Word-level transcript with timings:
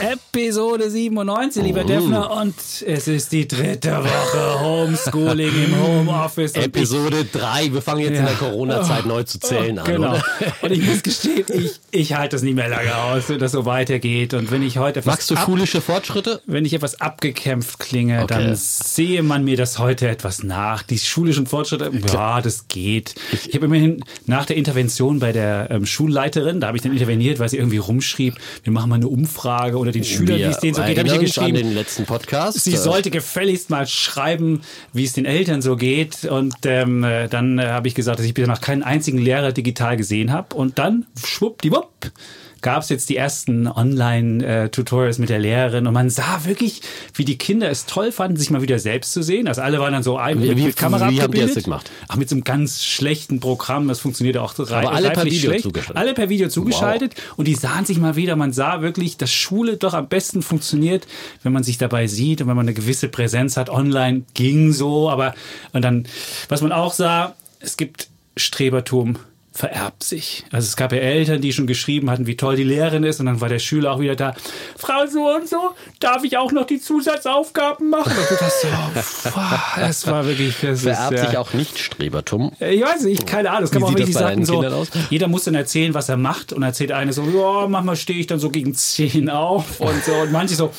Episode 0.00 0.90
97, 0.90 1.62
lieber 1.62 1.80
Oh. 1.82 1.86
Defner, 1.86 2.30
und 2.30 2.54
es 2.86 3.08
ist 3.08 3.32
die 3.32 3.48
dritte 3.48 3.96
Woche 3.96 4.60
Homeschooling 4.60 5.50
im 5.64 5.80
Homeoffice. 5.82 6.52
Und 6.54 6.64
Episode 6.64 7.24
3. 7.24 7.72
Wir 7.72 7.82
fangen 7.82 8.00
jetzt 8.00 8.18
in 8.18 8.24
der 8.24 8.34
Corona-Zeit 8.34 9.06
neu 9.06 9.22
zu 9.24 9.40
zählen 9.40 9.78
an, 9.78 9.84
Genau. 9.86 10.10
oder? 10.12 10.22
Und 10.62 10.70
ich 10.72 10.82
muss 10.86 11.02
gestehen, 11.02 11.44
ich, 11.52 11.72
ich 11.90 12.14
halte 12.14 12.36
das 12.36 12.42
nicht 12.42 12.54
mehr 12.54 12.68
lange 12.68 12.94
aus, 12.94 13.28
wenn 13.28 13.38
das 13.40 13.52
so 13.52 13.64
weitergeht. 13.64 14.34
Und 14.34 14.50
wenn 14.50 14.62
ich 14.62 14.78
heute 14.78 15.02
Magst 15.04 15.30
du 15.30 15.36
schulische 15.36 15.80
Fortschritte? 15.80 16.42
wenn 16.46 16.64
ich 16.64 16.74
etwas 16.74 17.00
abgekämpft 17.00 17.78
klinge, 17.78 18.22
Okay. 18.22 18.26
dann 18.34 18.54
sehe 18.56 19.22
man 19.22 19.44
mir 19.44 19.56
das 19.56 19.78
heute 19.78 20.08
etwas 20.08 20.42
nach. 20.42 20.82
Die 20.84 20.98
schulischen 20.98 21.46
Fortschritte, 21.46 21.90
ja, 22.12 22.40
das 22.40 22.68
geht. 22.68 23.14
Ich 23.48 23.54
habe 23.54 23.66
immerhin 23.66 24.04
nach 24.26 24.46
der 24.46 24.56
Intervention 24.56 25.18
bei 25.18 25.32
der 25.32 25.68
ähm, 25.70 25.86
Schulleiterin, 25.86 26.60
da 26.60 26.68
habe 26.68 26.76
ich 26.76 26.82
dann 26.82 26.92
interveniert, 26.92 27.38
weil 27.40 27.48
sie 27.48 27.56
irgendwie 27.56 27.78
rumschrieb, 27.78 28.34
wir 28.62 28.72
machen 28.72 28.90
mal 28.90 28.96
eine 28.96 29.08
Umfrage 29.08 29.76
unter 29.88 29.98
den 29.98 30.04
Schülern, 30.04 30.38
wie 30.38 30.42
es 30.42 30.58
denen 30.58 30.74
so 30.74 30.82
geht, 30.82 30.98
habe 30.98 31.08
ich 31.08 31.14
ihr 31.14 31.20
uns 31.20 31.38
an 31.38 31.46
geschrieben. 31.46 31.68
den 31.68 31.74
letzten 31.74 32.04
Podcast. 32.04 32.62
Sie 32.64 32.76
sollte 32.76 33.10
gefälligst 33.10 33.70
mal 33.70 33.86
schreiben, 33.86 34.62
wie 34.92 35.04
es 35.04 35.12
den 35.12 35.24
Eltern 35.24 35.62
so 35.62 35.76
geht. 35.76 36.24
Und 36.24 36.54
ähm, 36.64 37.04
äh, 37.04 37.28
dann 37.28 37.58
äh, 37.58 37.66
habe 37.68 37.88
ich 37.88 37.94
gesagt, 37.94 38.18
dass 38.18 38.26
ich 38.26 38.34
bisher 38.34 38.48
noch 38.48 38.60
keinen 38.60 38.82
einzigen 38.82 39.18
Lehrer 39.18 39.52
digital 39.52 39.96
gesehen 39.96 40.32
habe. 40.32 40.54
Und 40.54 40.78
dann, 40.78 41.06
schwuppdiwupp, 41.24 42.12
gab 42.60 42.82
es 42.82 42.88
jetzt 42.88 43.08
die 43.08 43.16
ersten 43.16 43.66
Online-Tutorials 43.68 45.18
mit 45.18 45.28
der 45.28 45.38
Lehrerin. 45.38 45.86
Und 45.86 45.94
man 45.94 46.10
sah 46.10 46.44
wirklich, 46.44 46.82
wie 47.14 47.24
die 47.24 47.38
Kinder 47.38 47.70
es 47.70 47.86
toll 47.86 48.12
fanden, 48.12 48.36
sich 48.36 48.50
mal 48.50 48.62
wieder 48.62 48.78
selbst 48.78 49.12
zu 49.12 49.22
sehen. 49.22 49.48
Also 49.48 49.62
alle 49.62 49.78
waren 49.80 49.92
dann 49.92 50.02
so 50.02 50.16
ein, 50.16 50.42
Wie- 50.42 50.48
mit, 50.48 50.58
mit 50.58 50.76
Kamera 50.76 51.10
wie 51.10 51.20
habt 51.22 51.34
ihr 51.34 51.46
das 51.46 51.64
gemacht? 51.64 51.90
Ach, 52.08 52.16
mit 52.16 52.28
so 52.28 52.34
einem 52.34 52.44
ganz 52.44 52.84
schlechten 52.84 53.40
Programm. 53.40 53.88
Das 53.88 54.00
funktionierte 54.00 54.42
auch 54.42 54.58
rei- 54.58 54.78
Aber 54.86 54.92
alle 54.92 55.10
per 55.10 55.24
Video 55.24 55.50
schlecht. 55.50 55.62
zugeschaltet. 55.64 55.96
Alle 55.96 56.14
per 56.14 56.28
Video 56.28 56.48
zugeschaltet. 56.48 57.14
Und 57.36 57.46
die 57.48 57.54
sahen 57.54 57.84
sich 57.84 57.98
mal 57.98 58.16
wieder. 58.16 58.36
Man 58.36 58.52
sah 58.52 58.82
wirklich, 58.82 59.16
dass 59.16 59.32
Schule 59.32 59.76
doch 59.76 59.94
am 59.94 60.08
besten 60.08 60.42
funktioniert, 60.42 61.06
wenn 61.42 61.52
man 61.52 61.62
sich 61.62 61.78
dabei 61.78 62.06
sieht 62.06 62.40
und 62.40 62.48
wenn 62.48 62.56
man 62.56 62.66
eine 62.66 62.74
gewisse 62.74 63.08
Präsenz 63.08 63.56
hat. 63.56 63.70
Online 63.70 64.22
ging 64.34 64.72
so, 64.72 65.10
aber 65.10 65.34
und 65.72 65.82
dann, 65.82 66.06
was 66.48 66.60
man 66.62 66.72
auch 66.72 66.92
sah, 66.92 67.34
es 67.60 67.76
gibt 67.76 68.08
Strebertum 68.36 69.16
vererbt 69.58 70.04
sich. 70.04 70.44
Also 70.52 70.66
es 70.66 70.76
gab 70.76 70.92
ja 70.92 70.98
Eltern, 70.98 71.40
die 71.40 71.52
schon 71.52 71.66
geschrieben 71.66 72.08
hatten, 72.10 72.28
wie 72.28 72.36
toll 72.36 72.54
die 72.54 72.62
Lehrerin 72.62 73.02
ist 73.02 73.18
und 73.18 73.26
dann 73.26 73.40
war 73.40 73.48
der 73.48 73.58
Schüler 73.58 73.92
auch 73.92 73.98
wieder 74.00 74.14
da. 74.14 74.34
Frau 74.76 75.04
so 75.06 75.34
und 75.34 75.48
so, 75.48 75.56
darf 75.98 76.22
ich 76.22 76.36
auch 76.36 76.52
noch 76.52 76.64
die 76.64 76.80
Zusatzaufgaben 76.80 77.90
machen? 77.90 78.12
Und 78.12 78.30
du 78.30 78.34
dachtest 78.36 78.62
so, 78.62 79.80
es 79.82 80.06
war 80.06 80.26
wirklich, 80.26 80.54
das 80.62 80.82
Vererbt 80.82 81.12
ist, 81.14 81.20
ja, 81.20 81.26
sich 81.28 81.38
auch 81.38 81.52
Nicht-Strebertum. 81.54 82.52
äh, 82.60 82.74
Ich 82.74 82.82
weiß 82.82 83.02
nicht, 83.02 83.26
keine 83.26 83.50
Ahnung. 83.50 83.64
Es 83.64 83.72
kann 83.72 83.82
man 83.82 83.90
auch 83.90 83.98
wirklich 83.98 84.14
das 84.14 84.22
sagen, 84.22 84.44
so, 84.44 84.64
jeder 85.10 85.26
muss 85.26 85.42
dann 85.44 85.56
erzählen, 85.56 85.92
was 85.92 86.08
er 86.08 86.16
macht 86.16 86.52
und 86.52 86.62
erzählt 86.62 86.92
eine 86.92 87.12
so, 87.12 87.24
ja, 87.24 87.66
manchmal 87.66 87.96
stehe 87.96 88.20
ich 88.20 88.28
dann 88.28 88.38
so 88.38 88.50
gegen 88.50 88.74
10 88.74 89.28
auf 89.28 89.80
und 89.80 90.04
so 90.04 90.12
und 90.14 90.30
manche 90.30 90.54
so, 90.54 90.70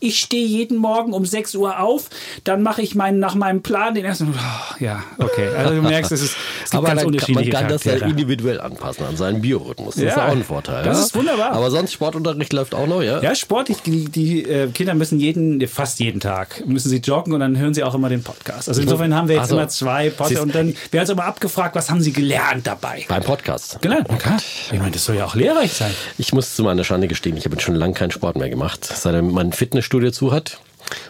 ich 0.00 0.18
stehe 0.18 0.46
jeden 0.46 0.76
Morgen 0.78 1.12
um 1.12 1.24
6 1.24 1.54
Uhr 1.54 1.80
auf, 1.80 2.08
dann 2.44 2.62
mache 2.62 2.82
ich 2.82 2.94
meinen, 2.94 3.18
nach 3.18 3.34
meinem 3.34 3.62
Plan 3.62 3.94
den 3.94 4.04
ersten, 4.04 4.28
oh, 4.36 4.74
ja, 4.82 5.02
okay. 5.18 5.48
Also 5.56 5.74
du 5.74 5.82
merkst, 5.82 6.12
es, 6.12 6.22
ist, 6.22 6.36
es 6.64 6.70
gibt 6.70 6.74
Aber 6.74 6.88
ganz 6.88 7.00
kann- 7.00 7.06
man 7.06 7.14
unterschiedliche 7.14 7.50
kann 7.50 7.68
das 7.68 7.84
ja 7.84 7.92
individuell 7.94 8.60
anpassen 8.60 9.06
an 9.06 9.16
seinen 9.16 9.40
Biorhythmus. 9.42 9.94
Das 9.94 10.02
Ja, 10.04 10.10
ist 10.10 10.18
auch 10.18 10.22
ein 10.32 10.44
Vorteil. 10.44 10.84
das 10.84 10.98
ja? 10.98 11.04
ist 11.04 11.14
wunderbar. 11.14 11.52
Aber 11.52 11.70
sonst 11.70 11.92
Sportunterricht 11.92 12.52
läuft 12.52 12.74
auch 12.74 12.86
noch, 12.86 13.02
ja? 13.02 13.20
Ja, 13.22 13.34
Sport, 13.34 13.70
die, 13.86 14.04
die, 14.06 14.42
äh, 14.44 14.68
Kinder 14.68 14.94
müssen 14.94 15.18
jeden, 15.20 15.66
fast 15.68 16.00
jeden 16.00 16.20
Tag, 16.20 16.64
müssen 16.66 16.88
sie 16.88 16.98
joggen 16.98 17.32
und 17.32 17.40
dann 17.40 17.56
hören 17.58 17.74
sie 17.74 17.82
auch 17.84 17.94
immer 17.94 18.08
den 18.08 18.22
Podcast. 18.22 18.68
Also 18.68 18.80
insofern 18.82 19.14
haben 19.14 19.28
wir 19.28 19.36
jetzt 19.36 19.48
so. 19.48 19.56
immer 19.56 19.68
zwei 19.68 20.10
Podcasts 20.10 20.40
und 20.40 20.54
dann 20.54 20.74
werden 20.90 21.00
uns 21.02 21.10
aber 21.10 21.24
abgefragt, 21.24 21.74
was 21.74 21.90
haben 21.90 22.00
sie 22.00 22.12
gelernt 22.12 22.66
dabei? 22.66 23.04
Beim 23.08 23.22
Podcast. 23.22 23.78
Genau, 23.80 24.02
klar. 24.18 24.36
Ich 24.72 24.78
meine, 24.78 24.90
das 24.90 25.04
soll 25.04 25.16
ja 25.16 25.24
auch 25.24 25.34
lehrreich 25.34 25.72
sein. 25.72 25.92
Ich 26.18 26.32
muss 26.32 26.54
zu 26.56 26.62
meiner 26.62 26.84
Schande 26.84 27.08
gestehen, 27.08 27.36
ich 27.36 27.44
habe 27.44 27.54
jetzt 27.54 27.64
schon 27.64 27.74
lange 27.74 27.94
keinen 27.94 28.10
Sport 28.10 28.36
mehr 28.36 28.50
gemacht, 28.50 28.84
seitdem 28.84 29.30
mein 29.32 29.52
Fitnessstudio 29.76 30.10
zu 30.10 30.32
hat. 30.32 30.58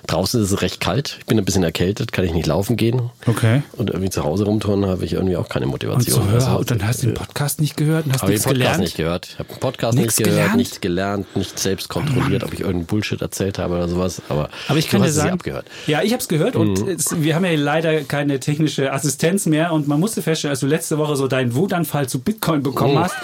Draußen 0.07 0.43
ist 0.43 0.53
es 0.53 0.63
recht 0.63 0.81
kalt. 0.81 1.17
Ich 1.21 1.27
bin 1.27 1.39
ein 1.39 1.45
bisschen 1.45 1.63
erkältet, 1.63 2.13
kann 2.13 2.25
ich 2.25 2.33
nicht 2.33 2.47
laufen 2.47 2.77
gehen. 2.77 3.11
Okay. 3.27 3.63
Und 3.77 3.91
irgendwie 3.91 4.11
zu 4.11 4.25
Hause 4.25 4.45
rumturnen 4.45 4.89
habe 4.89 5.05
ich 5.05 5.13
irgendwie 5.15 5.37
auch 5.37 5.49
keine 5.49 5.67
Und 5.67 5.73
Motivation. 5.73 6.15
so, 6.29 6.35
Also, 6.35 6.49
hör, 6.51 6.59
und 6.61 6.71
dann 6.71 6.87
hast 6.87 7.03
du 7.03 7.07
den 7.09 7.15
Podcast 7.15 7.61
nicht 7.61 7.77
gehört 7.77 8.07
und 8.07 8.13
hast 8.13 8.23
nichts 8.27 8.43
den 8.45 8.49
Podcast 8.51 8.59
gelernt. 8.63 8.81
nicht 8.83 8.97
gehört. 8.97 9.27
Ich 9.33 9.39
habe 9.39 9.49
den 9.49 9.61
Podcast 9.61 9.99
Nichts 9.99 10.19
nicht 10.19 10.25
gehört, 10.25 10.37
gelernt? 10.37 10.55
Oh 10.55 10.57
nichts 10.59 10.81
gelernt, 10.81 11.37
nicht 11.37 11.59
selbst 11.59 11.89
kontrolliert, 11.89 12.45
ob 12.45 12.53
ich 12.53 12.61
irgendeinen 12.61 12.87
Bullshit 12.87 13.21
erzählt 13.21 13.59
habe 13.59 13.75
oder 13.75 13.89
sowas. 13.89 14.23
Aber, 14.29 14.49
Aber 14.69 14.79
ich 14.79 14.89
kann 14.89 15.03
dir 15.03 15.11
sagen, 15.13 15.31
abgehört. 15.33 15.67
ja, 15.87 16.03
ich 16.03 16.13
habe 16.13 16.21
es 16.23 16.29
gehört 16.29 16.57
und 16.57 16.87
es, 16.89 17.21
wir 17.23 17.35
haben 17.35 17.45
ja 17.45 17.53
leider 17.57 18.03
keine 18.03 18.41
technische 18.41 18.93
Assistenz 18.93 19.47
mehr 19.47 19.73
und 19.73 19.89
man 19.89 20.01
musste 20.01 20.23
feststellen, 20.23 20.53
als 20.53 20.61
du 20.61 20.67
letzte 20.67 20.99
Woche 20.99 21.17
so 21.17 21.29
deinen 21.29 21.55
Wutanfall 21.55 22.09
zu 22.09 22.21
Bitcoin 22.21 22.63
bekommen 22.63 22.97
Oh. 22.97 23.01
hast, 23.01 23.15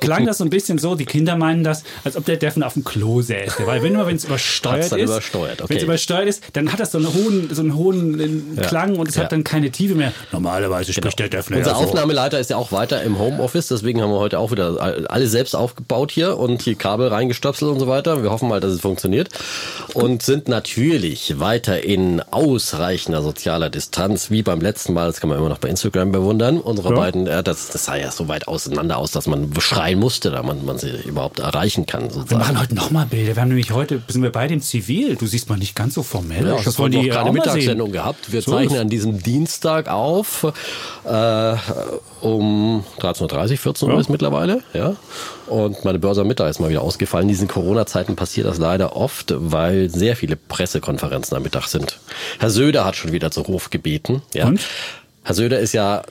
klang 0.00 0.24
das 0.26 0.38
so 0.38 0.44
ein 0.44 0.50
bisschen 0.50 0.78
so, 0.78 0.94
die 0.94 1.04
Kinder 1.06 1.36
meinen 1.36 1.64
das, 1.64 1.82
als 2.04 2.16
ob 2.16 2.24
der 2.24 2.36
Deffen 2.36 2.62
auf 2.62 2.74
dem 2.74 2.84
Klo 2.84 3.20
säße. 3.22 3.66
Weil 3.66 3.82
wenn 3.82 3.94
immer, 3.94 4.06
wenn 4.06 4.16
es 4.16 4.24
übersteuert 4.24 4.92
ist, 4.92 4.92
übersteuert, 4.92 5.62
okay. 5.62 5.74
Übersteuert 5.98 6.28
ist, 6.28 6.42
dann 6.52 6.72
hat 6.72 6.80
das 6.80 6.92
so 6.92 6.98
einen 6.98 7.12
hohen, 7.12 7.48
so 7.54 7.60
einen 7.62 7.74
hohen 7.74 8.56
äh, 8.58 8.62
Klang 8.62 8.96
und 8.96 9.08
es 9.08 9.16
Ja. 9.16 9.24
hat 9.24 9.32
dann 9.32 9.44
keine 9.44 9.70
Tiefe 9.70 9.94
mehr. 9.94 10.12
Normalerweise 10.32 10.92
spricht 10.92 11.18
der 11.18 11.28
Deffen 11.28 11.56
Unser 11.56 11.72
ja 11.72 11.76
so. 11.76 11.84
Aufnahmeleiter 11.84 12.38
ist 12.38 12.50
ja 12.50 12.56
auch 12.56 12.72
weiter 12.72 13.02
im 13.02 13.18
Homeoffice, 13.18 13.68
deswegen 13.68 14.00
haben 14.00 14.10
wir 14.10 14.18
heute 14.18 14.38
auch 14.38 14.50
wieder 14.52 15.04
alle 15.10 15.26
selbst 15.28 15.54
aufgebaut 15.56 16.10
hier 16.12 16.38
und 16.38 16.62
hier 16.62 16.74
Kabel 16.76 17.08
reingestöpselt 17.08 17.70
und 17.70 17.80
so 17.80 17.88
weiter. 17.88 18.22
Wir 18.22 18.30
hoffen 18.30 18.48
mal, 18.48 18.60
dass 18.60 18.72
es 18.72 18.80
funktioniert 18.80 19.28
und 19.94 20.22
sind 20.22 20.48
natürlich 20.48 21.38
weiter 21.40 21.82
in 21.84 22.20
ausreichender 22.20 23.22
sozialer 23.22 23.70
Distanz, 23.70 24.30
wie 24.30 24.42
beim 24.42 24.60
letzten 24.60 24.92
Mal. 24.92 25.06
Das 25.06 25.20
kann 25.20 25.28
man 25.28 25.38
immer 25.38 25.48
noch 25.48 25.58
bei 25.58 25.68
Instagram 25.68 26.12
bewundern. 26.12 26.58
Unsere 26.60 26.90
Ja. 26.90 26.94
beiden, 26.96 27.26
äh, 27.26 27.42
das, 27.42 27.68
das 27.68 27.84
sah 27.84 27.96
ja 27.96 28.10
so 28.10 28.28
weit 28.28 28.48
auseinander 28.48 28.96
aus, 28.98 29.10
dass 29.10 29.26
man 29.26 29.50
schreien 29.60 29.98
musste, 29.98 30.30
da 30.30 30.42
man, 30.42 30.64
man 30.64 30.78
sie 30.78 30.90
überhaupt 31.04 31.40
erreichen 31.40 31.86
kann. 31.86 32.04
Wir 32.04 32.10
Sozusagen. 32.10 32.40
machen 32.40 32.60
heute 32.60 32.74
nochmal 32.74 33.06
Bilder. 33.06 33.34
Wir 33.36 33.40
haben 33.42 33.48
nämlich 33.48 33.72
heute, 33.72 34.02
sind 34.08 34.22
wir 34.22 34.30
beide 34.32 34.54
im 34.54 34.60
Zivil. 34.62 35.16
Du 35.16 35.26
siehst 35.26 35.48
mal 35.48 35.58
nicht 35.58 35.74
ganz 35.74 35.87
so 35.90 36.02
formell 36.02 36.46
Ja, 36.46 36.52
aus. 36.54 36.58
ich 36.60 36.64
Das 36.66 36.74
habe 36.74 36.82
wollen 36.84 36.92
noch 36.94 37.02
die 37.02 37.12
auch 37.12 37.24
sehen. 37.24 37.32
Mittagssendung 37.34 37.92
gehabt. 37.92 38.32
Wir 38.32 38.42
So 38.42 38.52
zeichnen 38.52 38.74
ist- 38.74 38.80
an 38.80 38.88
diesem 38.88 39.22
Dienstag 39.22 39.88
auf 39.88 40.44
äh, 41.04 41.54
um 42.20 42.84
13.30 42.98 43.50
Uhr, 43.52 43.56
14 43.58 43.88
Uhr 43.88 43.94
Ja. 43.94 44.00
ist 44.00 44.10
mittlerweile. 44.10 44.62
Ja. 44.72 44.96
Und 45.46 45.84
meine 45.84 45.98
Börse 45.98 46.22
am 46.22 46.26
Mittag 46.26 46.50
ist 46.50 46.60
mal 46.60 46.70
wieder 46.70 46.82
ausgefallen. 46.82 47.24
In 47.24 47.28
diesen 47.28 47.48
Corona-Zeiten 47.48 48.16
passiert 48.16 48.46
das 48.46 48.58
leider 48.58 48.96
oft, 48.96 49.32
weil 49.36 49.88
sehr 49.90 50.16
viele 50.16 50.36
Pressekonferenzen 50.36 51.36
am 51.36 51.42
Mittag 51.42 51.66
sind. 51.68 51.98
Herr 52.38 52.50
Söder 52.50 52.84
hat 52.84 52.96
schon 52.96 53.12
wieder 53.12 53.30
zu 53.30 53.46
Hof 53.46 53.70
gebeten. 53.70 54.22
Ja. 54.34 54.46
Und? 54.46 54.60
Herr 55.24 55.34
Söder 55.34 55.58
ist 55.58 55.72
ja 55.72 56.02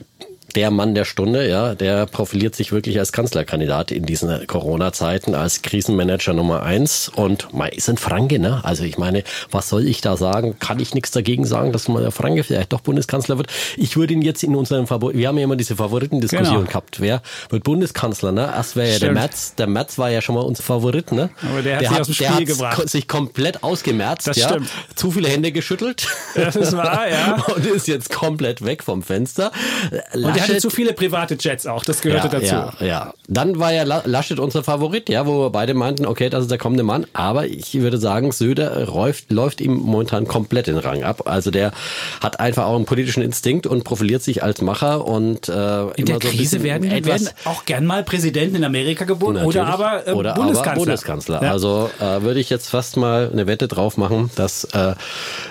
der 0.54 0.70
Mann 0.70 0.94
der 0.94 1.04
Stunde, 1.04 1.48
ja, 1.48 1.74
der 1.74 2.06
profiliert 2.06 2.54
sich 2.54 2.72
wirklich 2.72 2.98
als 2.98 3.12
Kanzlerkandidat 3.12 3.90
in 3.90 4.06
diesen 4.06 4.46
Corona-Zeiten, 4.46 5.34
als 5.34 5.62
Krisenmanager 5.62 6.32
Nummer 6.32 6.62
eins. 6.62 7.08
Und 7.14 7.52
mei, 7.52 7.68
ist 7.68 7.88
ein 7.88 7.98
Franke, 7.98 8.38
ne? 8.38 8.60
Also 8.64 8.84
ich 8.84 8.96
meine, 8.98 9.24
was 9.50 9.68
soll 9.68 9.86
ich 9.86 10.00
da 10.00 10.16
sagen? 10.16 10.58
Kann 10.58 10.80
ich 10.80 10.94
nichts 10.94 11.10
dagegen 11.10 11.44
sagen, 11.44 11.72
dass 11.72 11.88
mal 11.88 12.02
der 12.02 12.10
Franke 12.12 12.44
vielleicht 12.44 12.72
doch 12.72 12.80
Bundeskanzler 12.80 13.36
wird? 13.36 13.48
Ich 13.76 13.96
würde 13.96 14.14
ihn 14.14 14.22
jetzt 14.22 14.42
in 14.42 14.54
unseren 14.56 14.86
Favor 14.86 15.12
wir 15.14 15.28
haben 15.28 15.38
ja 15.38 15.44
immer 15.44 15.56
diese 15.56 15.76
Favoritendiskussion 15.76 16.48
Genau. 16.58 16.66
gehabt. 16.68 17.00
Wer 17.00 17.22
wird 17.50 17.64
Bundeskanzler, 17.64 18.32
ne? 18.32 18.50
Erst 18.54 18.76
wäre 18.76 18.92
ja 18.92 18.98
der. 18.98 19.12
Merz. 19.12 19.54
Der 19.56 19.66
Merz 19.66 19.98
war 19.98 20.10
ja 20.10 20.20
schon 20.22 20.34
mal 20.34 20.42
unser 20.42 20.62
Favorit, 20.62 21.12
ne? 21.12 21.30
Aber 21.50 21.62
der 21.62 21.76
hat 21.78 21.88
sich 21.88 22.00
aus 22.00 22.06
dem 22.06 22.14
der 22.16 22.24
Spiel 22.24 22.36
hat 22.36 22.46
gebracht. 22.46 22.88
sich 22.88 23.08
komplett 23.08 23.62
ausgemerzt, 23.62 24.26
Das 24.26 24.36
ja. 24.36 24.48
stimmt. 24.48 24.68
Zu 24.94 25.10
viele 25.10 25.28
Hände 25.28 25.52
geschüttelt. 25.52 26.06
Das 26.34 26.56
ist 26.56 26.76
wahr, 26.76 27.08
ja. 27.08 27.34
Und 27.54 27.66
ist 27.66 27.86
jetzt 27.88 28.10
komplett 28.10 28.64
weg 28.64 28.82
vom 28.82 29.02
Fenster. 29.02 29.52
Und 30.42 30.48
der 30.48 30.54
hatte 30.54 30.62
zu 30.62 30.70
viele 30.70 30.92
private 30.92 31.36
Jets 31.38 31.66
auch, 31.66 31.84
das 31.84 32.00
gehörte 32.00 32.28
dazu. 32.28 32.46
Ja, 32.54 32.72
ja. 32.80 33.14
Dann 33.28 33.58
war 33.58 33.72
ja 33.72 33.82
La- 33.84 34.02
Laschet 34.04 34.38
unser 34.38 34.62
Favorit, 34.62 35.08
ja, 35.08 35.26
wo 35.26 35.40
wir 35.44 35.50
beide 35.50 35.74
meinten, 35.74 36.06
okay, 36.06 36.30
das 36.30 36.42
ist 36.42 36.50
der 36.50 36.58
kommende 36.58 36.82
Mann. 36.82 37.06
Aber 37.12 37.46
ich 37.46 37.74
würde 37.74 37.98
sagen, 37.98 38.32
Söder 38.32 38.86
läuft, 38.86 39.30
läuft 39.32 39.60
ihm 39.60 39.74
momentan 39.74 40.26
komplett 40.26 40.66
den 40.66 40.78
Rang 40.78 41.02
ab. 41.02 41.22
Also 41.26 41.50
der 41.50 41.72
hat 42.20 42.40
einfach 42.40 42.66
auch 42.66 42.76
einen 42.76 42.86
politischen 42.86 43.22
Instinkt 43.22 43.66
und 43.66 43.84
profiliert 43.84 44.22
sich 44.22 44.42
als 44.42 44.60
Macher 44.62 45.06
und 45.06 45.48
äh, 45.48 45.90
In 45.96 46.06
der 46.06 46.14
so 46.14 46.28
Krise 46.28 46.62
werden, 46.62 46.90
etwas 46.90 47.24
werden 47.24 47.28
auch 47.44 47.64
gern 47.64 47.84
mal 47.86 48.02
Präsidenten 48.02 48.56
in 48.56 48.64
Amerika 48.64 49.04
geboren 49.04 49.36
oder 49.44 49.66
aber 49.66 50.06
äh, 50.06 50.12
Oder 50.12 50.34
Bundeskanzler. 50.34 50.70
Aber 50.72 50.80
Bundeskanzler. 50.80 51.42
Ja. 51.42 51.50
Also 51.52 51.90
äh, 52.00 52.22
würde 52.22 52.40
ich 52.40 52.50
jetzt 52.50 52.68
fast 52.70 52.96
mal 52.96 53.30
eine 53.32 53.46
Wette 53.46 53.68
drauf 53.68 53.96
machen, 53.96 54.30
dass 54.36 54.64
äh, 54.64 54.94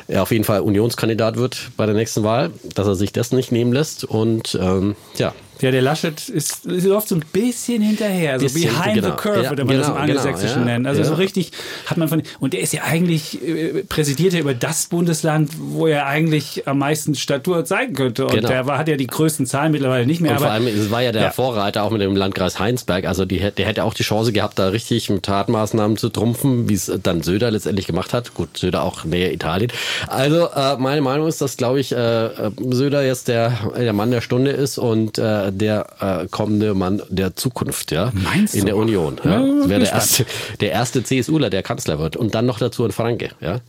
er 0.08 0.22
auf 0.24 0.32
jeden 0.32 0.44
Fall 0.44 0.62
Unionskandidat 0.62 1.38
wird 1.38 1.70
bei 1.78 1.86
der 1.86 1.96
nächsten 1.96 2.24
Wahl, 2.24 2.52
dass 2.76 2.88
er 2.88 2.96
sich 2.96 3.12
das 3.14 3.32
nicht 3.32 3.52
nehmen 3.52 3.74
lässt. 3.74 4.04
Und 4.04 4.56
ähm, 4.78 4.96
ja, 5.18 5.34
Ja, 5.62 5.72
der 5.72 5.82
Laschet 5.82 6.30
ist, 6.30 6.66
ist 6.66 6.86
läuft 6.86 7.08
so 7.10 7.16
ein 7.16 7.24
bisschen 7.34 7.82
hinterher, 7.82 8.40
so 8.40 8.46
Bisschen, 8.46 8.64
behind 8.74 8.96
genau. 8.96 9.08
the 9.10 9.14
curve, 9.16 9.44
Ja, 9.44 9.50
würde 9.50 9.66
man 9.66 9.78
das 9.78 9.88
im 9.88 9.94
genau, 9.94 10.06
genau, 10.06 10.20
Angelsächsischen 10.20 10.60
ja, 10.62 10.66
nennen. 10.66 10.86
Also 10.86 11.02
ja. 11.02 11.08
so 11.08 11.14
richtig 11.16 11.52
hat 11.86 11.98
man 11.98 12.08
von, 12.08 12.22
und 12.40 12.54
der 12.54 12.62
ist 12.62 12.74
ja 12.74 12.84
eigentlich, 12.84 13.42
äh, 13.46 13.84
präsidiert 13.84 14.34
er 14.34 14.42
über 14.42 14.54
das 14.54 14.86
Bundesland, 14.88 15.52
wo 15.60 15.88
er 15.88 16.06
eigentlich 16.08 16.68
am 16.68 16.80
meisten 16.80 17.16
Statur 17.16 17.66
zeigen 17.66 17.94
könnte. 17.94 18.26
Und 18.26 18.34
Genau. 18.36 18.48
der 18.50 18.68
war, 18.68 18.78
hat 18.78 18.88
ja 18.88 18.98
die 18.98 19.08
größten 19.08 19.46
Zahlen 19.46 19.72
mittlerweile 19.72 20.06
nicht 20.06 20.22
mehr. 20.22 20.32
Und 20.34 20.38
vor 20.38 20.48
aber, 20.48 20.56
allem, 20.56 20.68
es 20.68 20.92
war 20.92 21.02
ja 21.02 21.12
der 21.12 21.22
Ja. 21.24 21.32
Vorreiter 21.32 21.84
auch 21.84 21.92
mit 21.92 22.02
dem 22.02 22.16
Landkreis 22.16 22.60
Heinsberg. 22.60 23.06
Also 23.06 23.26
die, 23.26 23.38
hätte- 23.40 23.56
der 23.58 23.66
hätte 23.66 23.84
auch 23.84 23.94
die 23.94 24.04
Chance 24.04 24.32
gehabt, 24.32 24.60
da 24.60 24.68
richtig 24.70 25.10
mit 25.10 25.24
Tatmaßnahmen 25.24 25.98
zu 25.98 26.10
trumpfen, 26.10 26.70
wie 26.70 26.74
es 26.76 26.92
dann 27.04 27.22
Söder 27.24 27.52
letztendlich 27.52 27.88
gemacht 27.88 28.14
hat. 28.14 28.34
Gut, 28.34 28.58
Söder 28.58 28.84
auch 28.84 29.04
näher 29.06 29.34
Italien. 29.34 29.72
Also 30.08 30.48
äh, 30.56 30.78
meine 30.78 31.02
Meinung 31.02 31.28
ist, 31.28 31.42
dass, 31.42 31.58
glaube 31.58 31.80
ich, 31.80 31.92
äh, 31.94 32.26
äh, 32.26 32.52
Söder 32.70 33.04
jetzt 33.06 33.28
der, 33.28 33.72
der 33.78 33.94
Mann 33.94 34.12
der 34.12 34.22
Stunde 34.22 34.52
ist 34.52 34.78
und 34.78 35.18
äh, 35.18 35.47
der 35.52 35.88
äh, 36.00 36.28
kommende 36.28 36.74
Mann 36.74 37.02
der 37.10 37.36
Zukunft, 37.36 37.92
ja. 37.92 38.12
Meinst 38.14 38.56
In 38.56 38.62
du? 38.62 38.66
der 38.68 38.78
Union. 38.78 39.20
Ja. 39.24 39.40
Ja, 39.40 39.70
wäre 39.70 39.82
der 39.82 39.92
erste, 39.92 40.26
der 40.60 40.72
erste 40.72 41.04
CSUler, 41.04 41.50
der 41.50 41.64
Kanzler 41.64 42.00
wird. 42.00 42.16
Und 42.16 42.36
dann 42.36 42.46
noch 42.46 42.60
dazu 42.60 42.84
ein 42.86 42.92
Franke, 42.92 43.32
ja. 43.42 43.60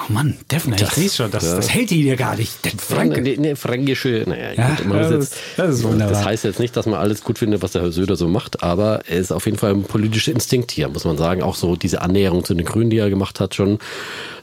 Oh 0.00 0.12
Mann, 0.12 0.36
Defner, 0.50 0.76
ich 0.80 0.88
sehe 0.88 1.10
schon, 1.10 1.30
das, 1.30 1.44
ja. 1.44 1.56
das 1.56 1.68
hält 1.70 1.90
ihn 1.92 2.06
ja 2.06 2.14
gar 2.16 2.36
nicht. 2.36 2.64
Der 2.64 2.72
Franke. 2.78 3.20
Nee, 3.20 3.36
nee, 3.38 3.54
fränkische, 3.54 4.24
naja, 4.26 4.52
Ja, 4.56 4.76
gut, 4.82 4.94
das 4.94 5.10
ist- 5.12 5.34
das 5.56 5.74
ist 5.76 5.84
wunderbar. 5.84 6.12
Das 6.14 6.24
heißt 6.24 6.44
jetzt 6.44 6.60
nicht, 6.60 6.76
dass 6.76 6.86
man 6.86 6.98
alles 6.98 7.22
gut 7.24 7.38
findet, 7.38 7.62
was 7.62 7.72
der 7.72 7.82
Herr 7.82 7.92
Söder 7.92 8.16
so 8.16 8.28
macht, 8.28 8.62
aber 8.62 9.00
er 9.08 9.18
ist 9.18 9.32
auf 9.32 9.44
jeden 9.46 9.58
Fall 9.58 9.72
ein 9.72 9.82
politischer 9.84 10.32
Instinkt 10.32 10.70
hier, 10.70 10.88
muss 10.88 11.04
man 11.04 11.16
sagen. 11.18 11.42
Auch 11.42 11.54
so 11.54 11.76
diese 11.76 12.00
Annäherung 12.02 12.44
zu 12.44 12.54
den 12.54 12.64
Grünen, 12.66 12.90
die 12.90 12.98
er 12.98 13.10
gemacht 13.10 13.40
hat, 13.40 13.54
schon 13.54 13.78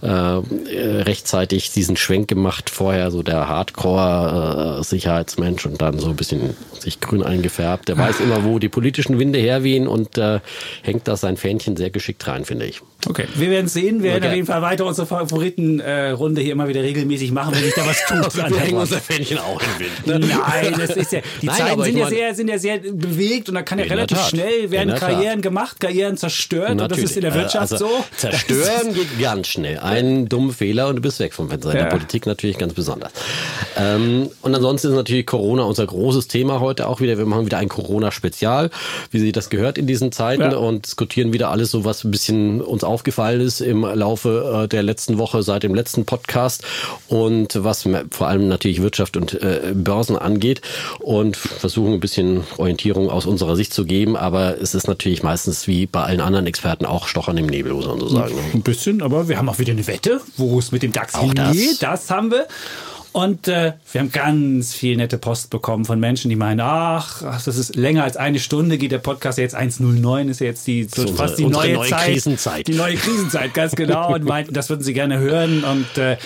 äh, 0.04 0.08
äh, 0.08 1.02
rechtzeitig 1.04 1.72
diesen 1.72 1.96
Schwenk 1.98 2.28
gemacht. 2.28 2.70
Vorher 2.70 3.10
so 3.12 3.24
der 3.24 3.48
Hardcore-Sicherheitsmensch 4.46 5.66
und 5.66 5.82
dann 5.82 6.00
so 6.00 6.10
ein 6.10 6.16
bisschen 6.16 6.56
sich 6.80 7.00
grün 7.00 7.24
eingefärbt. 7.24 7.88
Der 7.90 7.98
weiß 7.98 8.20
immer, 8.20 8.44
wo 8.44 8.60
die 8.60 8.70
politischen 8.70 9.20
Winde 9.20 9.40
herwehen 9.40 9.88
und 9.88 10.18
äh, 10.18 10.40
hängt 10.84 11.08
da 11.08 11.18
sein 11.18 11.38
Fähnchen 11.38 11.76
sehr 11.78 11.90
geschickt 11.90 12.26
rein, 12.28 12.46
finde 12.46 12.66
ich. 12.66 12.82
Okay, 13.08 13.26
wir 13.36 13.50
werden 13.50 13.68
sehen. 13.68 14.04
Wir 14.04 14.12
werden 14.12 14.24
Okay. 14.24 14.28
auf 14.30 14.36
jeden 14.36 14.48
Fall 14.48 14.62
weiter 14.62 14.86
unsere 14.86 15.08
Favoritenrunde 15.52 16.42
hier 16.42 16.52
immer 16.54 16.68
wieder 16.68 16.82
regelmäßig 16.82 17.32
machen, 17.32 17.54
wenn 17.56 17.64
sich 17.64 17.74
da 17.74 17.86
was 17.86 17.98
tut. 18.06 18.44
an 18.44 18.52
der 18.54 18.66
Front. 18.66 18.90
Fähnchen 19.06 19.38
auch 19.38 19.62
im 19.62 20.16
Wind. 20.16 20.28
Nein, 20.30 20.76
das 20.78 20.96
ist 20.96 21.12
ja, 21.12 21.22
die 21.42 21.46
Nein, 21.48 21.56
Zeiten 21.58 21.84
sind 21.84 21.94
ich 21.96 22.02
ja, 22.02 22.10
sehr, 22.10 22.36
sind 22.36 22.48
ja 22.50 22.58
sehr 22.58 22.78
bewegt 22.80 23.50
und 23.50 23.56
da 23.56 23.62
kann 23.62 23.80
ja 23.80 23.86
relativ 23.86 24.18
Tat. 24.18 24.30
schnell 24.30 24.72
werden 24.72 24.90
der 24.90 25.00
Tat. 25.00 25.10
Karrieren 25.12 25.42
gemacht, 25.42 25.80
Karrieren 25.80 26.18
zerstört 26.18 26.72
und 26.72 26.78
das 26.80 26.98
ist 26.98 27.16
in 27.16 27.22
der 27.22 27.32
Natürlich. 27.32 27.54
Wirtschaft 27.54 27.72
also, 27.74 27.88
so. 27.88 28.06
Zerstören 28.18 28.94
geht 28.94 29.20
ganz 29.20 29.48
schnell. 29.48 29.80
Ein 29.80 30.28
dummer 30.28 30.54
Fehler 30.54 30.88
und 30.88 30.98
du 30.98 31.02
bist 31.02 31.20
weg 31.20 31.34
vom 31.34 31.50
Fenster. 31.50 31.72
In 31.72 31.78
Ja. 31.78 31.84
der 31.84 31.90
Politik 31.92 32.26
natürlich 32.26 32.58
ganz 32.58 32.74
besonders. 32.74 33.12
Ähm, 33.78 34.30
und 34.42 34.56
ansonsten 34.56 34.90
ist 34.90 34.96
natürlich 34.96 35.26
Corona 35.26 35.64
unser 35.64 35.86
großes 35.86 36.28
Thema 36.28 36.60
heute 36.60 36.88
auch 36.88 37.02
wieder. 37.02 37.18
Wir 37.18 37.26
machen 37.26 37.46
wieder 37.46 37.58
ein 37.58 37.70
Corona-Spezial, 37.70 38.70
wie 39.12 39.20
sich 39.20 39.32
das 39.32 39.50
gehört 39.50 39.78
in 39.78 39.88
diesen 39.88 40.12
Zeiten 40.12 40.42
Ja. 40.44 40.58
und 40.58 40.86
diskutieren 40.86 41.34
wieder 41.34 41.50
alles 41.50 41.72
so, 41.72 41.86
was 41.86 42.04
ein 42.04 42.12
bisschen 42.12 42.62
uns 42.62 42.84
aufgefallen 42.84 43.42
ist 43.42 43.62
im 43.62 43.82
Laufe 43.84 44.64
äh, 44.64 44.68
der 44.68 44.84
letzten 44.84 45.18
Woche 45.18 45.35
seit 45.44 45.64
dem 45.64 45.76
letzten 45.76 46.06
Podcast 46.06 46.64
und 47.08 47.64
was 47.64 47.88
vor 48.12 48.28
allem 48.28 48.48
natürlich 48.48 48.82
Wirtschaft 48.82 49.18
und 49.18 49.34
äh, 49.42 49.74
Börsen 49.74 50.18
angeht 50.18 50.62
und 51.00 51.38
versuchen 51.38 51.94
ein 51.94 52.00
bisschen 52.00 52.44
Orientierung 52.58 53.10
aus 53.10 53.26
unserer 53.26 53.56
Sicht 53.56 53.74
zu 53.74 53.86
geben. 53.86 54.16
Aber 54.18 54.60
es 54.62 54.76
ist 54.76 54.88
natürlich 54.88 55.24
meistens 55.24 55.68
wie 55.68 55.86
bei 55.86 56.04
allen 56.04 56.22
anderen 56.22 56.48
Experten 56.48 56.86
auch 56.86 57.08
Stochern 57.08 57.38
im 57.38 57.48
Nebel, 57.48 57.74
muss 57.74 57.88
man 57.88 58.00
so 58.00 58.08
sagen. 58.08 58.36
ne? 58.36 58.42
Ein 58.54 58.62
bisschen, 58.62 59.02
aber 59.02 59.28
wir 59.28 59.38
haben 59.38 59.50
auch 59.50 59.60
wieder 59.60 59.72
eine 59.72 59.86
Wette, 59.88 60.22
wo 60.38 60.60
es 60.60 60.72
mit 60.72 60.84
dem 60.84 60.92
DAX 60.92 61.16
Auch 61.16 61.34
das. 61.34 61.56
hingeht. 61.56 61.82
Das 61.82 62.10
haben 62.10 62.32
wir. 62.32 62.48
Und 63.16 63.48
äh, 63.48 63.72
wir 63.94 64.02
haben 64.02 64.12
ganz 64.12 64.74
viel 64.74 64.98
nette 64.98 65.18
Post 65.18 65.50
bekommen 65.50 65.86
von 65.86 66.02
Menschen, 66.02 66.28
die 66.28 66.36
meinen, 66.36 66.60
ach, 66.60 67.22
das 67.46 67.48
ist 67.48 67.78
länger 67.78 68.04
als 68.04 68.18
eine 68.18 68.40
Stunde, 68.40 68.78
geht 68.78 68.92
der 68.92 68.98
Podcast 68.98 69.38
ja 69.38 69.44
jetzt 69.44 69.56
1.09, 69.56 70.28
ist 70.30 70.42
ja 70.42 70.48
jetzt 70.48 70.68
die, 70.68 70.84
so 70.84 70.96
So 70.96 71.02
unsere- 71.04 71.18
fast 71.18 71.40
die 71.40 71.46
unsere 71.46 71.64
neue, 71.66 71.74
neue 71.76 71.90
Zeit. 71.92 72.08
Krisenzeit. 72.12 72.68
Die 72.68 72.74
neue 72.74 72.96
Krisenzeit, 72.96 73.54
ganz 73.54 73.74
genau. 73.74 74.14
Und 74.14 74.26
meinten, 74.26 74.54
das 74.54 74.70
würden 74.70 74.84
sie 74.84 74.92
gerne 74.94 75.18
hören. 75.20 75.64
Und 75.64 75.98
äh, 75.98 76.18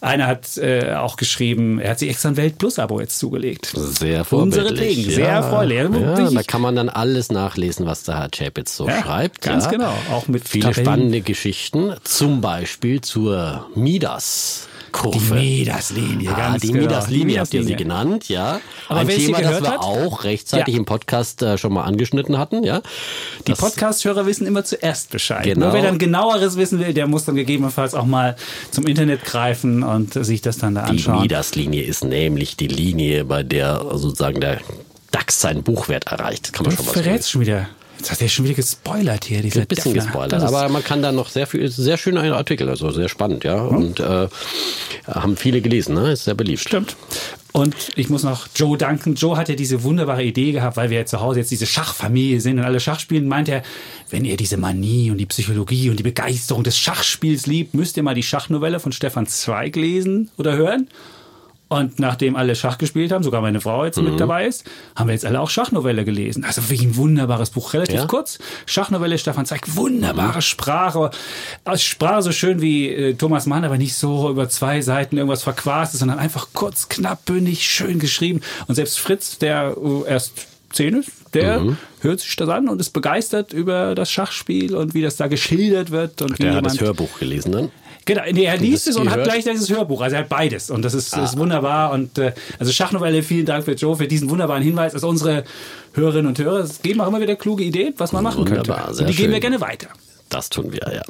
einer 0.00 0.28
hat 0.28 0.56
äh, 0.58 0.94
auch 0.94 1.16
geschrieben, 1.16 1.80
er 1.80 1.90
hat 1.90 1.98
sich 1.98 2.10
extra 2.10 2.28
ein 2.28 2.36
Welt-Plus-Abo 2.36 3.00
jetzt 3.00 3.18
zugelegt. 3.18 3.72
Sehr 3.74 4.20
Unsere 4.30 4.66
vorbildlich. 4.68 4.98
Dinge, 5.02 5.14
sehr 5.16 5.28
erfreulich. 5.28 5.80
Also 5.80 5.98
Ja, 6.00 6.30
da 6.30 6.42
kann 6.44 6.60
man 6.60 6.76
dann 6.76 6.88
alles 6.88 7.32
nachlesen, 7.32 7.86
was 7.86 8.04
der 8.04 8.18
Herr 8.20 8.28
Chapitz 8.30 8.76
so 8.76 8.86
Ja, 8.86 9.02
schreibt. 9.02 9.40
ganz 9.42 9.64
ja. 9.64 9.70
genau. 9.72 9.92
Auch 10.12 10.28
mit 10.28 10.48
viele 10.48 10.66
Tabellen. 10.66 10.86
spannende 10.86 11.20
Geschichten, 11.22 11.92
zum 12.04 12.40
Beispiel 12.40 13.00
zur 13.00 13.66
Midas. 13.74 14.68
Kurve. 14.96 15.18
Die 15.36 15.58
Midas-Linie, 15.60 16.30
Ah, 16.30 16.36
ganz 16.36 16.62
die 16.62 16.68
genau. 16.68 16.80
Midas-Linie 16.82 17.26
Die 17.34 17.40
habt 17.40 17.54
ihr 17.54 17.64
sie 17.64 17.76
genannt, 17.76 18.28
ja. 18.28 18.60
Aber 18.88 19.00
Ein 19.00 19.08
Thema, 19.08 19.40
das 19.42 19.62
wir 19.62 19.70
hat? 19.70 19.78
auch 19.80 20.24
rechtzeitig 20.24 20.74
Ja. 20.74 20.78
im 20.78 20.84
Podcast 20.86 21.42
äh, 21.42 21.58
schon 21.58 21.72
mal 21.72 21.82
angeschnitten 21.84 22.38
hatten, 22.38 22.64
ja. 22.64 22.80
Die 23.46 23.52
Podcast-Hörer 23.52 24.26
wissen 24.26 24.46
immer 24.46 24.64
zuerst 24.64 25.10
Bescheid. 25.10 25.44
Genau. 25.44 25.66
Nur 25.66 25.74
wer 25.74 25.82
dann 25.82 25.98
genaueres 25.98 26.56
wissen 26.56 26.78
will, 26.80 26.94
der 26.94 27.06
muss 27.06 27.24
dann 27.24 27.34
gegebenenfalls 27.36 27.94
auch 27.94 28.06
mal 28.06 28.36
zum 28.70 28.86
Internet 28.86 29.24
greifen 29.24 29.82
und 29.82 30.14
sich 30.14 30.40
das 30.40 30.58
dann 30.58 30.74
da 30.74 30.84
Die 30.84 30.90
anschauen. 30.92 31.22
Midas-Linie 31.22 31.82
ist 31.82 32.04
nämlich 32.04 32.56
die 32.56 32.68
Linie, 32.68 33.24
bei 33.24 33.42
der 33.42 33.82
sozusagen 33.94 34.40
der 34.40 34.60
DAX 35.12 35.40
seinen 35.40 35.62
Buchwert 35.62 36.06
erreicht. 36.06 36.52
Kann 36.52 36.64
man 36.66 36.70
Du 36.70 36.76
schon 36.76 36.86
mal 36.86 36.92
sagen. 36.94 37.04
verrätst 37.04 37.30
schon 37.30 37.40
wieder. 37.42 37.68
Jetzt 37.98 38.10
hat 38.10 38.20
er 38.22 38.28
schon 38.28 38.44
wieder 38.44 38.54
gespoilert 38.54 39.24
hier, 39.24 39.42
dieser 39.42 39.62
Ein 39.62 39.66
bisschen 39.66 39.94
Defner. 39.94 40.10
gespoilert, 40.10 40.42
aber 40.42 40.68
man 40.68 40.84
kann 40.84 41.02
da 41.02 41.12
noch 41.12 41.28
sehr 41.28 41.46
viel, 41.46 41.68
sehr 41.70 41.96
schöner 41.96 42.22
Artikel, 42.36 42.68
also 42.68 42.90
sehr 42.90 43.08
spannend, 43.08 43.44
ja. 43.44 43.60
Und 43.60 44.00
äh, 44.00 44.28
haben 45.06 45.36
viele 45.36 45.60
gelesen, 45.60 45.94
ne? 45.94 46.12
Ist 46.12 46.24
sehr 46.24 46.34
beliebt. 46.34 46.60
Stimmt. 46.60 46.96
Und 47.52 47.74
ich 47.96 48.10
muss 48.10 48.22
noch 48.22 48.48
Joe 48.54 48.76
danken. 48.76 49.14
Joe 49.14 49.38
hat 49.38 49.48
ja 49.48 49.54
diese 49.54 49.82
wunderbare 49.82 50.22
Idee 50.22 50.52
gehabt, 50.52 50.76
weil 50.76 50.90
wir 50.90 50.98
ja 50.98 51.06
zu 51.06 51.22
Hause 51.22 51.38
jetzt 51.38 51.50
diese 51.50 51.64
Schachfamilie 51.64 52.38
sind 52.38 52.58
und 52.58 52.66
alle 52.66 52.80
Schach 52.80 53.00
spielen, 53.00 53.28
meint 53.28 53.48
er, 53.48 53.62
wenn 54.10 54.26
ihr 54.26 54.36
diese 54.36 54.58
Manie 54.58 55.10
und 55.10 55.16
die 55.16 55.24
Psychologie 55.24 55.88
und 55.88 55.98
die 55.98 56.02
Begeisterung 56.02 56.64
des 56.64 56.76
Schachspiels 56.76 57.46
liebt, 57.46 57.72
müsst 57.72 57.96
ihr 57.96 58.02
mal 58.02 58.14
die 58.14 58.22
Schachnovelle 58.22 58.78
von 58.78 58.92
Stefan 58.92 59.26
Zweig 59.26 59.74
lesen 59.76 60.30
oder 60.36 60.54
hören. 60.54 60.88
Und 61.68 61.98
nachdem 61.98 62.36
alle 62.36 62.54
Schach 62.54 62.78
gespielt 62.78 63.10
haben, 63.10 63.24
sogar 63.24 63.40
meine 63.42 63.60
Frau 63.60 63.84
jetzt 63.84 63.98
Mhm. 63.98 64.04
mit 64.10 64.20
dabei 64.20 64.46
ist, 64.46 64.64
haben 64.94 65.08
wir 65.08 65.14
jetzt 65.14 65.24
alle 65.26 65.40
auch 65.40 65.50
Schachnovelle 65.50 66.04
gelesen. 66.04 66.44
Also 66.44 66.62
wirklich 66.62 66.82
ein 66.82 66.96
wunderbares 66.96 67.50
Buch, 67.50 67.72
relativ 67.74 67.96
Ja? 67.96 68.06
kurz. 68.06 68.38
Schachnovelle 68.66 69.18
Stefan 69.18 69.46
Zweig, 69.46 69.74
wunderbare 69.74 70.42
Sprache. 70.42 71.10
Aus 71.64 71.82
Sprache 71.82 72.22
so 72.22 72.30
schön 72.30 72.60
wie 72.60 72.88
äh, 72.90 73.14
Thomas 73.14 73.46
Mann, 73.46 73.64
aber 73.64 73.78
nicht 73.78 73.96
so 73.96 74.30
über 74.30 74.48
zwei 74.48 74.80
Seiten 74.80 75.16
irgendwas 75.16 75.42
verquastet, 75.42 75.98
sondern 75.98 76.20
einfach 76.20 76.48
kurz, 76.52 76.88
knapp, 76.88 77.24
bündig, 77.24 77.64
schön 77.68 77.98
geschrieben. 77.98 78.42
Und 78.68 78.76
selbst 78.76 79.00
Fritz, 79.00 79.38
der 79.38 79.74
äh, 79.76 80.08
erst 80.08 80.32
zehn 80.72 80.94
ist, 80.94 81.10
der 81.34 81.58
Mhm. 81.60 81.76
hört 82.00 82.20
sich 82.20 82.36
das 82.36 82.48
an 82.48 82.68
und 82.68 82.80
ist 82.80 82.90
begeistert 82.90 83.52
über 83.52 83.96
das 83.96 84.08
Schachspiel 84.10 84.76
und 84.76 84.94
wie 84.94 85.02
das 85.02 85.16
da 85.16 85.26
geschildert 85.26 85.90
wird. 85.90 86.22
Und 86.22 86.38
Der 86.40 86.54
hat 86.54 86.64
das 86.66 86.80
Hörbuch 86.80 87.18
gelesen 87.18 87.50
dann. 87.50 87.70
Genau, 88.06 88.22
nee, 88.32 88.44
er 88.44 88.56
liest 88.56 88.86
es 88.88 88.96
und 88.96 89.10
hat 89.10 89.22
gleich 89.24 89.44
dieses 89.44 89.68
Hörbuch. 89.68 90.00
Also 90.00 90.16
er 90.16 90.22
hat 90.22 90.28
beides 90.28 90.70
und 90.70 90.82
das 90.82 90.94
ist, 90.94 91.12
Ah. 91.14 91.24
ist 91.24 91.36
wunderbar. 91.36 91.90
Und 91.92 92.16
äh, 92.18 92.32
also 92.58 92.72
Schachnovelle, 92.72 93.22
vielen 93.22 93.44
Dank 93.46 93.64
für 93.64 93.72
Joe 93.72 93.96
für 93.96 94.06
diesen 94.06 94.30
wunderbaren 94.30 94.62
Hinweis. 94.62 94.94
Also 94.94 95.08
unsere 95.08 95.44
Hörerinnen 95.92 96.26
und 96.28 96.38
Hörer 96.38 96.60
es 96.60 96.80
geben 96.82 97.00
auch 97.00 97.08
immer 97.08 97.20
wieder 97.20 97.36
kluge 97.36 97.64
Ideen, 97.64 97.92
was 97.98 98.12
man 98.12 98.22
machen 98.22 98.38
Wunderbar, 98.46 98.76
könnte. 98.84 98.94
sehr 98.94 99.06
und 99.06 99.12
die 99.12 99.16
geben 99.16 99.32
wir 99.32 99.36
schön. 99.42 99.50
gerne 99.52 99.60
weiter. 99.60 99.88
Das 100.28 100.50
tun 100.50 100.72
wir, 100.72 100.80
ja. 100.92 101.02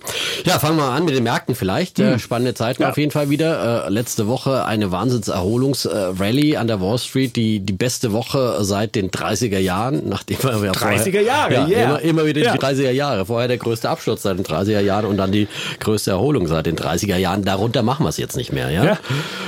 Ja, 0.44 0.58
fangen 0.58 0.76
wir 0.76 0.84
an 0.84 1.06
mit 1.06 1.14
den 1.14 1.22
Märkten 1.24 1.54
vielleicht. 1.54 1.98
Äh, 1.98 2.18
spannende 2.18 2.52
Zeiten 2.52 2.82
Ja. 2.82 2.90
auf 2.90 2.98
jeden 2.98 3.10
Fall 3.10 3.30
wieder. 3.30 3.86
Äh, 3.86 3.90
letzte 3.90 4.26
Woche 4.26 4.66
eine 4.66 4.92
Wahnsinnserholungsrallye 4.92 6.56
an 6.58 6.66
der 6.66 6.80
Wall 6.80 6.98
Street. 6.98 7.34
Die, 7.36 7.60
die 7.60 7.72
beste 7.72 8.12
Woche 8.12 8.58
seit 8.62 8.94
den 8.94 9.10
30er 9.10 9.58
Jahren, 9.58 10.08
nachdem 10.08 10.36
wir 10.42 10.64
ja 10.66 10.72
30er 10.72 11.20
Jahre, 11.20 11.54
ja, 11.54 11.66
yeah. 11.66 11.84
immer, 11.84 12.00
immer 12.02 12.26
wieder 12.26 12.42
Ja. 12.42 12.52
die 12.52 12.58
30er 12.58 12.90
Jahre. 12.90 13.24
Vorher 13.26 13.48
der 13.48 13.56
größte 13.56 13.88
Absturz 13.88 14.22
seit 14.22 14.38
den 14.38 14.44
30er 14.44 14.80
Jahren 14.80 15.06
und 15.06 15.16
dann 15.16 15.32
die 15.32 15.48
größte 15.80 16.10
Erholung 16.10 16.46
seit 16.46 16.66
den 16.66 16.76
30er 16.76 17.16
Jahren. 17.16 17.42
Darunter 17.44 17.82
machen 17.82 18.04
wir 18.04 18.10
es 18.10 18.18
jetzt 18.18 18.36
nicht 18.36 18.52
mehr, 18.52 18.70
ja? 18.70 18.84
Ja. 18.84 18.98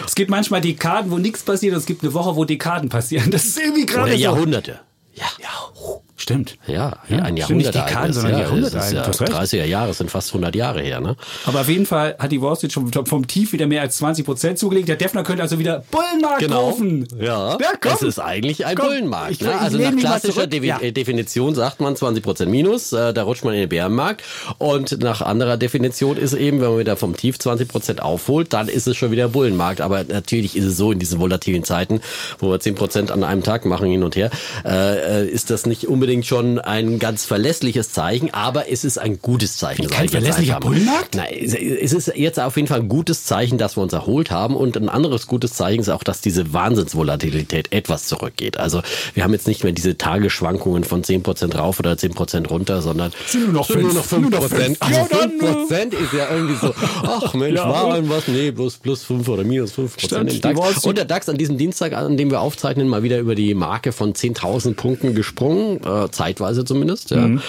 Es 0.06 0.14
gibt 0.14 0.30
manchmal 0.30 0.60
Dekaden, 0.62 1.10
wo 1.10 1.18
nichts 1.18 1.42
passiert 1.42 1.74
und 1.74 1.80
es 1.80 1.86
gibt 1.86 2.02
eine 2.02 2.14
Woche, 2.14 2.36
wo 2.36 2.44
Dekaden 2.46 2.88
passieren. 2.88 3.30
Das 3.30 3.44
ist 3.44 3.58
irgendwie 3.60 3.84
gerade 3.86 4.04
Oder 4.08 4.12
so. 4.16 4.18
Jahrhunderte. 4.22 4.80
Ja. 5.14 5.24
Ja, 5.42 5.48
stimmt. 6.20 6.56
Ja, 6.66 6.98
Ja, 7.08 7.18
ein 7.18 7.18
stimmt, 7.18 7.32
nicht 7.34 7.38
Jahrhundert. 7.38 7.74
Dekaden, 7.74 8.12
sondern 8.12 8.32
ja, 8.32 8.38
Jahrhunderte 8.40 8.76
das 8.76 8.86
ist 8.86 8.92
ja 8.92 9.02
Du 9.02 9.08
hast 9.08 9.20
recht. 9.22 9.32
30er 9.32 9.64
Jahre, 9.64 9.94
sind 9.94 10.10
fast 10.10 10.28
100 10.30 10.54
Jahre 10.54 10.80
her, 10.82 11.00
ne? 11.00 11.16
Aber 11.46 11.60
auf 11.60 11.68
jeden 11.68 11.86
Fall 11.86 12.16
hat 12.18 12.32
die 12.32 12.40
Wall 12.42 12.56
Street 12.56 12.72
schon 12.72 12.90
vom 13.06 13.26
Tief 13.26 13.52
wieder 13.52 13.66
mehr 13.66 13.82
als 13.82 13.96
20 13.98 14.24
Prozent 14.24 14.58
zugelegt. 14.58 14.88
Der 14.88 14.96
Defner 14.96 15.22
könnte 15.22 15.42
also 15.42 15.58
wieder 15.58 15.84
Bullenmarkt. 15.90 16.40
Genau. 16.40 16.76
Ja, 17.18 17.52
ja 17.52 17.56
komm. 17.80 17.92
das 17.92 18.02
ist 18.02 18.18
eigentlich 18.18 18.66
ein 18.66 18.76
Komm, 18.76 18.86
Bullenmarkt. 18.88 19.30
ich- 19.32 19.40
ne? 19.40 19.50
ich 19.54 19.60
Also 19.60 19.78
nach 19.78 19.96
klassischer. 19.96 20.46
Devi 20.46 20.66
Ja. 20.68 20.80
äh, 20.80 20.92
Definition 20.92 21.54
sagt 21.54 21.80
man 21.80 21.94
20% 21.94 22.46
Minus, 22.50 22.92
äh, 22.92 23.12
da 23.14 23.22
rutscht 23.22 23.44
man 23.44 23.54
in 23.54 23.60
den 23.60 23.68
Bärenmarkt. 23.68 24.22
Und 24.58 25.00
nach 25.02 25.22
anderer 25.22 25.56
Definition 25.56 26.16
ist 26.16 26.34
eben, 26.34 26.60
wenn 26.60 26.70
man 26.70 26.78
wieder 26.78 26.96
vom 26.96 27.16
Tief 27.16 27.36
20% 27.38 28.00
aufholt, 28.00 28.52
dann 28.52 28.68
ist 28.68 28.86
es 28.88 28.96
schon 28.96 29.10
wieder 29.10 29.28
Bullenmarkt. 29.28 29.80
Aber 29.80 30.04
natürlich 30.04 30.56
ist 30.56 30.64
es 30.64 30.76
so 30.76 30.92
in 30.92 30.98
diesen 30.98 31.20
volatilen 31.20 31.64
Zeiten, 31.64 32.00
wo 32.38 32.50
wir 32.50 32.58
10% 32.60 33.10
an 33.12 33.22
einem 33.24 33.42
Tag 33.42 33.64
machen 33.64 33.88
hin 33.90 34.02
und 34.02 34.16
her, 34.16 34.30
äh, 34.64 35.22
äh, 35.24 35.28
ist 35.28 35.50
das 35.50 35.66
nicht 35.66 35.86
unbedingt 35.86 36.07
unbedingt 36.08 36.24
schon 36.24 36.58
ein 36.58 36.98
ganz 36.98 37.26
verlässliches 37.26 37.92
Zeichen, 37.92 38.32
aber 38.32 38.70
es 38.72 38.82
ist 38.82 38.96
ein 38.96 39.20
gutes 39.20 39.58
Zeichen. 39.58 39.88
Kein 39.88 40.08
verlässlicher 40.08 40.58
Bullenmarkt? 40.58 41.16
Nein, 41.16 41.34
es 41.38 41.52
ist 41.92 42.12
jetzt 42.14 42.40
auf 42.40 42.56
jeden 42.56 42.66
Fall 42.66 42.80
ein 42.80 42.88
gutes 42.88 43.24
Zeichen, 43.24 43.58
dass 43.58 43.76
wir 43.76 43.82
uns 43.82 43.92
erholt 43.92 44.30
haben 44.30 44.56
und 44.56 44.78
ein 44.78 44.88
anderes 44.88 45.26
gutes 45.26 45.52
Zeichen 45.52 45.80
ist 45.82 45.90
auch, 45.90 46.02
dass 46.02 46.22
diese 46.22 46.54
Wahnsinnsvolatilität 46.54 47.72
etwas 47.72 48.06
zurückgeht. 48.06 48.56
Also 48.56 48.80
wir 49.12 49.22
haben 49.22 49.34
jetzt 49.34 49.46
nicht 49.46 49.64
mehr 49.64 49.74
diese 49.74 49.98
Tagesschwankungen 49.98 50.84
von 50.84 51.04
10% 51.04 51.54
rauf 51.58 51.78
oder 51.78 51.92
10% 51.92 52.48
runter, 52.48 52.80
sondern 52.80 53.12
sind 53.26 53.44
nur 53.44 53.52
noch 53.52 53.68
5%. 53.68 53.80
Nur 53.82 53.92
noch 53.92 54.06
5%. 54.06 54.18
Nur 54.18 54.30
noch 54.30 54.44
5%. 54.44 54.76
Also 54.80 54.96
ja, 54.96 55.04
5% 55.04 55.92
ist 55.92 56.12
ja 56.14 56.34
irgendwie 56.34 56.54
so, 56.54 56.72
ach 57.02 57.34
Mensch, 57.34 57.58
ja, 57.58 57.68
war 57.68 57.96
irgendwas? 57.96 58.28
Nee, 58.28 58.50
plus, 58.50 58.78
plus 58.78 59.04
5 59.04 59.28
oder 59.28 59.44
minus 59.44 59.74
5% 59.74 60.30
im 60.30 60.40
DAX. 60.40 60.86
Und 60.86 60.96
der 60.96 61.04
DAX 61.04 61.28
an 61.28 61.36
diesem 61.36 61.58
Dienstag, 61.58 61.92
an 61.92 62.16
dem 62.16 62.30
wir 62.30 62.40
aufzeichnen, 62.40 62.88
mal 62.88 63.02
wieder 63.02 63.18
über 63.18 63.34
die 63.34 63.52
Marke 63.52 63.92
von 63.92 64.14
10.000 64.14 64.72
Punkten 64.72 65.14
gesprungen, 65.14 65.80
äh, 66.04 66.10
zeitweise 66.10 66.64
zumindest. 66.64 67.10
Ja. 67.10 67.28
Mhm. 67.28 67.42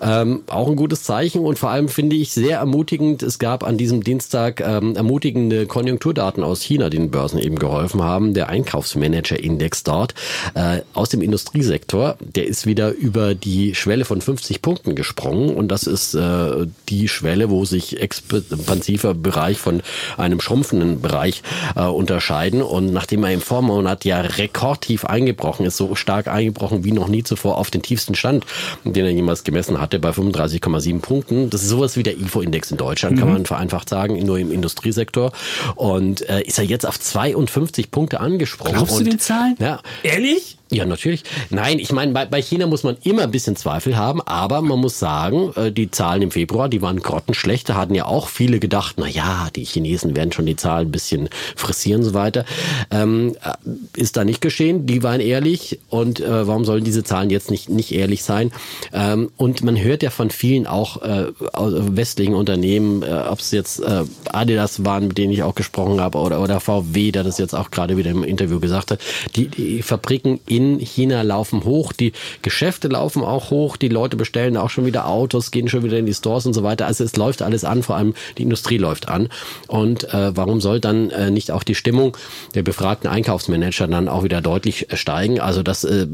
Ähm, 0.00 0.42
auch 0.48 0.68
ein 0.68 0.76
gutes 0.76 1.04
Zeichen 1.04 1.44
und 1.44 1.58
vor 1.58 1.70
allem 1.70 1.88
finde 1.88 2.16
ich 2.16 2.32
sehr 2.32 2.58
ermutigend, 2.58 3.22
es 3.22 3.38
gab 3.38 3.64
an 3.64 3.78
diesem 3.78 4.02
Dienstag 4.02 4.60
ähm, 4.60 4.96
ermutigende 4.96 5.66
Konjunkturdaten 5.66 6.42
aus 6.42 6.62
China, 6.62 6.90
die 6.90 6.96
den 6.96 7.10
Börsen 7.10 7.38
eben 7.38 7.58
geholfen 7.58 8.02
haben. 8.02 8.34
Der 8.34 8.48
Einkaufsmanager-Index 8.48 9.84
dort 9.84 10.14
äh, 10.54 10.80
aus 10.92 11.10
dem 11.10 11.22
Industriesektor, 11.22 12.16
der 12.20 12.46
ist 12.46 12.66
wieder 12.66 12.92
über 12.92 13.34
die 13.34 13.74
Schwelle 13.74 14.04
von 14.04 14.20
50 14.20 14.62
Punkten 14.62 14.94
gesprungen 14.94 15.54
und 15.54 15.68
das 15.68 15.84
ist 15.84 16.14
äh, 16.14 16.66
die 16.88 17.08
Schwelle, 17.08 17.50
wo 17.50 17.64
sich 17.64 18.00
expansiver 18.00 19.14
Bereich 19.14 19.58
von 19.58 19.82
einem 20.16 20.40
schrumpfenden 20.40 21.00
Bereich 21.00 21.42
äh, 21.76 21.82
unterscheiden 21.82 22.62
und 22.62 22.92
nachdem 22.92 23.24
er 23.24 23.32
im 23.32 23.40
Vormonat 23.40 24.04
ja 24.04 24.20
rekordtief 24.20 25.04
eingebrochen 25.04 25.66
ist, 25.66 25.76
so 25.76 25.94
stark 25.94 26.28
eingebrochen 26.28 26.84
wie 26.84 26.92
noch 26.92 27.08
nie 27.08 27.22
zuvor 27.22 27.58
auf 27.58 27.70
den 27.74 27.82
tiefsten 27.82 28.14
Stand, 28.14 28.46
den 28.84 29.04
er 29.04 29.10
jemals 29.10 29.44
gemessen 29.44 29.80
hatte, 29.80 29.98
bei 29.98 30.10
35,7 30.10 31.00
Punkten. 31.00 31.50
Das 31.50 31.62
ist 31.62 31.68
sowas 31.68 31.96
wie 31.96 32.02
der 32.02 32.16
IFO-Index 32.18 32.70
in 32.70 32.76
Deutschland, 32.76 33.16
mhm. 33.16 33.20
kann 33.20 33.32
man 33.32 33.46
vereinfacht 33.46 33.88
sagen, 33.88 34.18
nur 34.24 34.38
im 34.38 34.52
Industriesektor. 34.52 35.32
Und 35.74 36.28
äh, 36.28 36.42
ist 36.42 36.58
er 36.58 36.64
jetzt 36.64 36.86
auf 36.86 36.98
52 36.98 37.90
Punkte 37.90 38.20
angesprochen. 38.20 38.72
Glaubst 38.72 39.00
du 39.00 39.04
den 39.04 39.18
Zahlen? 39.18 39.56
Ja. 39.58 39.80
Ehrlich? 40.02 40.58
Ja, 40.72 40.86
natürlich. 40.86 41.22
Nein, 41.50 41.78
ich 41.78 41.92
meine, 41.92 42.12
bei, 42.12 42.24
bei 42.24 42.40
China 42.40 42.66
muss 42.66 42.82
man 42.82 42.96
immer 43.04 43.24
ein 43.24 43.30
bisschen 43.30 43.56
Zweifel 43.56 43.94
haben, 43.94 44.22
aber 44.22 44.62
man 44.62 44.78
muss 44.78 44.98
sagen, 44.98 45.52
äh, 45.54 45.70
die 45.70 45.90
Zahlen 45.90 46.22
im 46.22 46.30
Februar, 46.30 46.70
die 46.70 46.80
waren 46.80 47.00
grottenschlecht. 47.00 47.68
Da 47.68 47.74
hatten 47.74 47.94
ja 47.94 48.06
auch 48.06 48.28
viele 48.28 48.58
gedacht, 48.58 48.94
na 48.96 49.06
ja, 49.06 49.48
die 49.54 49.64
Chinesen 49.64 50.16
werden 50.16 50.32
schon 50.32 50.46
die 50.46 50.56
Zahlen 50.56 50.88
ein 50.88 50.90
bisschen 50.90 51.28
frisieren 51.56 52.00
und 52.00 52.06
so 52.06 52.14
weiter. 52.14 52.46
Ähm, 52.90 53.36
äh, 53.44 54.00
ist 54.00 54.16
da 54.16 54.24
nicht 54.24 54.40
geschehen. 54.40 54.86
Die 54.86 55.02
waren 55.02 55.20
ehrlich 55.20 55.78
und 55.90 56.20
äh, 56.20 56.46
warum 56.46 56.64
sollen 56.64 56.84
diese 56.84 57.04
Zahlen 57.04 57.28
jetzt 57.28 57.50
nicht, 57.50 57.68
nicht 57.68 57.92
ehrlich 57.92 58.22
sein? 58.22 58.50
Ähm, 58.94 59.30
und 59.36 59.62
man 59.62 59.78
hört 59.78 60.02
ja 60.02 60.08
von 60.08 60.30
vielen 60.30 60.66
auch 60.66 61.02
äh, 61.02 61.26
westlichen 61.52 62.34
Unternehmen, 62.34 63.02
äh, 63.02 63.24
ob 63.28 63.40
es 63.40 63.50
jetzt 63.50 63.80
äh, 63.80 64.04
Adidas 64.32 64.86
waren, 64.86 65.08
mit 65.08 65.18
denen 65.18 65.34
ich 65.34 65.42
auch 65.42 65.54
gesprochen 65.54 66.00
habe, 66.00 66.16
oder, 66.16 66.40
oder 66.40 66.60
VW, 66.60 67.12
der 67.12 67.24
das 67.24 67.36
jetzt 67.36 67.54
auch 67.54 67.70
gerade 67.70 67.98
wieder 67.98 68.10
im 68.10 68.24
Interview 68.24 68.58
gesagt 68.58 68.90
hat, 68.90 69.00
die, 69.36 69.48
die 69.48 69.82
Fabriken 69.82 70.40
in 70.46 70.61
in 70.62 70.78
China 70.78 71.22
laufen 71.22 71.64
hoch, 71.64 71.92
die 71.92 72.12
Geschäfte 72.42 72.88
laufen 72.88 73.22
auch 73.22 73.50
hoch, 73.50 73.76
die 73.76 73.88
Leute 73.88 74.16
bestellen 74.16 74.56
auch 74.56 74.70
schon 74.70 74.86
wieder 74.86 75.08
Autos, 75.08 75.50
gehen 75.50 75.68
schon 75.68 75.82
wieder 75.82 75.98
in 75.98 76.06
die 76.06 76.14
Stores 76.14 76.46
und 76.46 76.54
so 76.54 76.62
weiter. 76.62 76.86
Also 76.86 77.04
es 77.04 77.16
läuft 77.16 77.42
alles 77.42 77.64
an, 77.64 77.82
vor 77.82 77.96
allem 77.96 78.14
die 78.38 78.42
Industrie 78.42 78.78
läuft 78.78 79.08
an. 79.08 79.28
Und 79.68 80.04
äh, 80.12 80.36
warum 80.36 80.60
soll 80.60 80.80
dann 80.80 81.10
äh, 81.10 81.30
nicht 81.30 81.50
auch 81.50 81.62
die 81.62 81.74
Stimmung 81.74 82.16
der 82.54 82.62
befragten 82.62 83.10
Einkaufsmanager 83.10 83.88
dann 83.88 84.08
auch 84.08 84.22
wieder 84.24 84.40
deutlich 84.40 84.86
steigen? 84.94 85.40
Also 85.40 85.62
das 85.62 85.84
äh, 85.84 86.06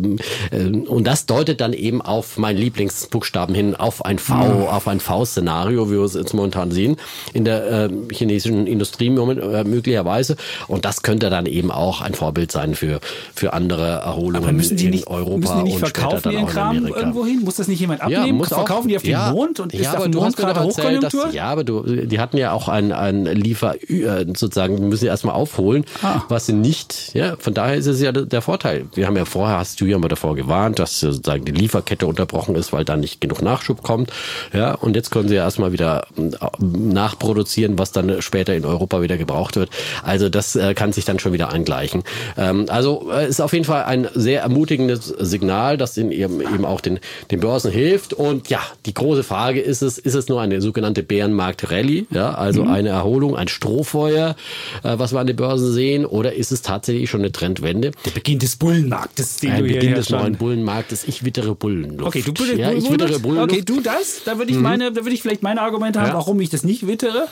äh, 0.50 0.64
und 0.64 1.04
das 1.06 1.26
deutet 1.26 1.60
dann 1.60 1.72
eben 1.72 2.00
auf 2.02 2.38
meinen 2.38 2.58
Lieblingsbuchstaben 2.58 3.54
hin, 3.54 3.74
auf 3.74 4.04
ein 4.04 4.18
V, 4.18 4.34
mhm. 4.34 4.66
auf 4.66 4.88
ein 4.88 5.00
V-Szenario, 5.00 5.90
wie 5.90 5.94
wir 5.94 6.04
es 6.04 6.14
jetzt 6.14 6.34
momentan 6.34 6.70
sehen 6.70 6.96
in 7.32 7.44
der 7.44 7.70
äh, 7.70 7.90
chinesischen 8.12 8.66
Industrie 8.66 9.08
äh, 9.08 9.64
möglicherweise. 9.64 10.36
Und 10.66 10.84
das 10.84 11.02
könnte 11.02 11.30
dann 11.30 11.46
eben 11.46 11.70
auch 11.70 12.00
ein 12.00 12.14
Vorbild 12.14 12.52
sein 12.52 12.74
für 12.74 13.00
für 13.34 13.52
andere 13.52 13.86
Erholungen 13.86 14.37
aber 14.38 14.52
müssen 14.52 14.76
die 14.76 14.88
nicht, 14.88 15.06
Europa 15.06 15.36
müssen 15.36 15.64
die 15.64 15.70
nicht 15.70 15.78
verkaufen 15.78 16.32
ihren 16.32 16.46
Kram 16.46 16.86
irgendwo 16.86 17.24
hin? 17.24 17.40
Muss 17.44 17.56
das 17.56 17.68
nicht 17.68 17.80
jemand 17.80 18.00
abnehmen? 18.00 18.40
Ja, 18.40 18.46
verkaufen 18.46 18.84
auch, 18.84 18.86
die 18.88 18.96
auf 18.96 19.02
den 19.02 19.10
ja, 19.10 19.30
Mond 19.32 19.60
und 19.60 19.74
ist 19.74 19.82
ja, 19.82 19.94
auf 19.94 20.04
dem 20.04 20.12
Mond 20.12 20.36
gerade 20.36 20.60
Hochkonjunktur? 20.62 21.24
Dass, 21.26 21.34
ja, 21.34 21.44
aber 21.44 21.64
du, 21.64 21.82
die 21.82 22.20
hatten 22.20 22.36
ja 22.36 22.52
auch 22.52 22.68
ein, 22.68 22.92
ein 22.92 23.24
Liefer, 23.24 23.74
äh, 23.90 24.24
sozusagen, 24.26 24.88
müssen 24.88 25.00
sie 25.00 25.06
erstmal 25.06 25.34
aufholen, 25.34 25.84
ah. 26.02 26.22
was 26.28 26.46
sie 26.46 26.52
nicht, 26.52 27.14
ja, 27.14 27.36
von 27.38 27.54
daher 27.54 27.76
ist 27.76 27.86
es 27.86 28.00
ja 28.00 28.12
der 28.12 28.42
Vorteil. 28.42 28.86
Wir 28.94 29.06
haben 29.06 29.16
ja 29.16 29.24
vorher, 29.24 29.58
hast 29.58 29.80
du 29.80 29.86
ja 29.86 29.98
mal 29.98 30.08
davor 30.08 30.34
gewarnt, 30.34 30.78
dass 30.78 31.00
sozusagen 31.00 31.44
die 31.44 31.52
Lieferkette 31.52 32.06
unterbrochen 32.06 32.54
ist, 32.54 32.72
weil 32.72 32.84
da 32.84 32.96
nicht 32.96 33.20
genug 33.20 33.42
Nachschub 33.42 33.82
kommt, 33.82 34.12
ja, 34.52 34.74
und 34.74 34.96
jetzt 34.96 35.10
können 35.10 35.28
sie 35.28 35.34
ja 35.34 35.44
erstmal 35.44 35.72
wieder 35.72 36.06
äh, 36.16 36.30
nachproduzieren, 36.60 37.78
was 37.78 37.92
dann 37.92 38.22
später 38.22 38.54
in 38.54 38.64
Europa 38.64 39.02
wieder 39.02 39.16
gebraucht 39.16 39.56
wird. 39.56 39.70
Also 40.02 40.28
das 40.28 40.56
äh, 40.56 40.74
kann 40.74 40.92
sich 40.92 41.04
dann 41.04 41.18
schon 41.18 41.32
wieder 41.32 41.52
angleichen. 41.52 42.02
Ähm, 42.36 42.66
also 42.68 43.10
ist 43.10 43.40
auf 43.40 43.52
jeden 43.52 43.64
Fall 43.64 43.84
ein 43.84 44.08
sehr 44.14 44.27
sehr 44.28 44.42
ermutigendes 44.42 45.06
Signal, 45.06 45.78
das 45.78 45.96
in 45.96 46.12
eben, 46.12 46.42
eben 46.42 46.66
auch 46.66 46.82
den, 46.82 47.00
den 47.30 47.40
Börsen 47.40 47.72
hilft. 47.72 48.12
Und 48.12 48.50
ja, 48.50 48.60
die 48.84 48.92
große 48.92 49.22
Frage 49.22 49.58
ist 49.62 49.80
es, 49.80 49.96
ist 49.96 50.14
es 50.14 50.28
nur 50.28 50.42
eine 50.42 50.60
sogenannte 50.60 51.02
Bärenmarkt-Rallye, 51.02 52.08
ja, 52.10 52.34
also 52.34 52.64
mhm. 52.64 52.70
eine 52.70 52.88
Erholung, 52.90 53.36
ein 53.36 53.48
Strohfeuer, 53.48 54.36
äh, 54.82 54.98
was 54.98 55.14
wir 55.14 55.20
an 55.20 55.28
den 55.28 55.36
Börsen 55.36 55.72
sehen, 55.72 56.04
oder 56.04 56.34
ist 56.34 56.52
es 56.52 56.60
tatsächlich 56.60 57.08
schon 57.08 57.22
eine 57.22 57.32
Trendwende? 57.32 57.92
Der 58.04 58.10
Beginn 58.10 58.38
des 58.38 58.56
Bullenmarktes, 58.56 59.36
den 59.36 59.52
ein 59.52 59.62
du 59.62 59.72
Beginn 59.72 59.94
des 59.94 60.10
neuen 60.10 60.36
Bullenmarktes. 60.36 61.04
Ich 61.04 61.24
wittere 61.24 61.54
Bullen. 61.54 61.98
Okay, 62.02 62.20
du 62.20 62.32
witterst 62.32 62.58
ja, 62.58 62.70
ich 62.70 62.90
wittere 62.90 63.18
Bullen. 63.20 63.38
Okay, 63.38 63.62
du 63.62 63.80
das? 63.80 64.24
Da 64.26 64.36
würde 64.36 64.50
ich 64.50 64.58
mhm. 64.58 64.62
meine, 64.62 64.92
da 64.92 65.04
würde 65.06 65.14
ich 65.14 65.22
vielleicht 65.22 65.42
meine 65.42 65.62
Argumente 65.62 66.00
haben, 66.00 66.08
ja. 66.08 66.14
warum 66.14 66.38
ich 66.42 66.50
das 66.50 66.64
nicht 66.64 66.86
wittere. 66.86 67.28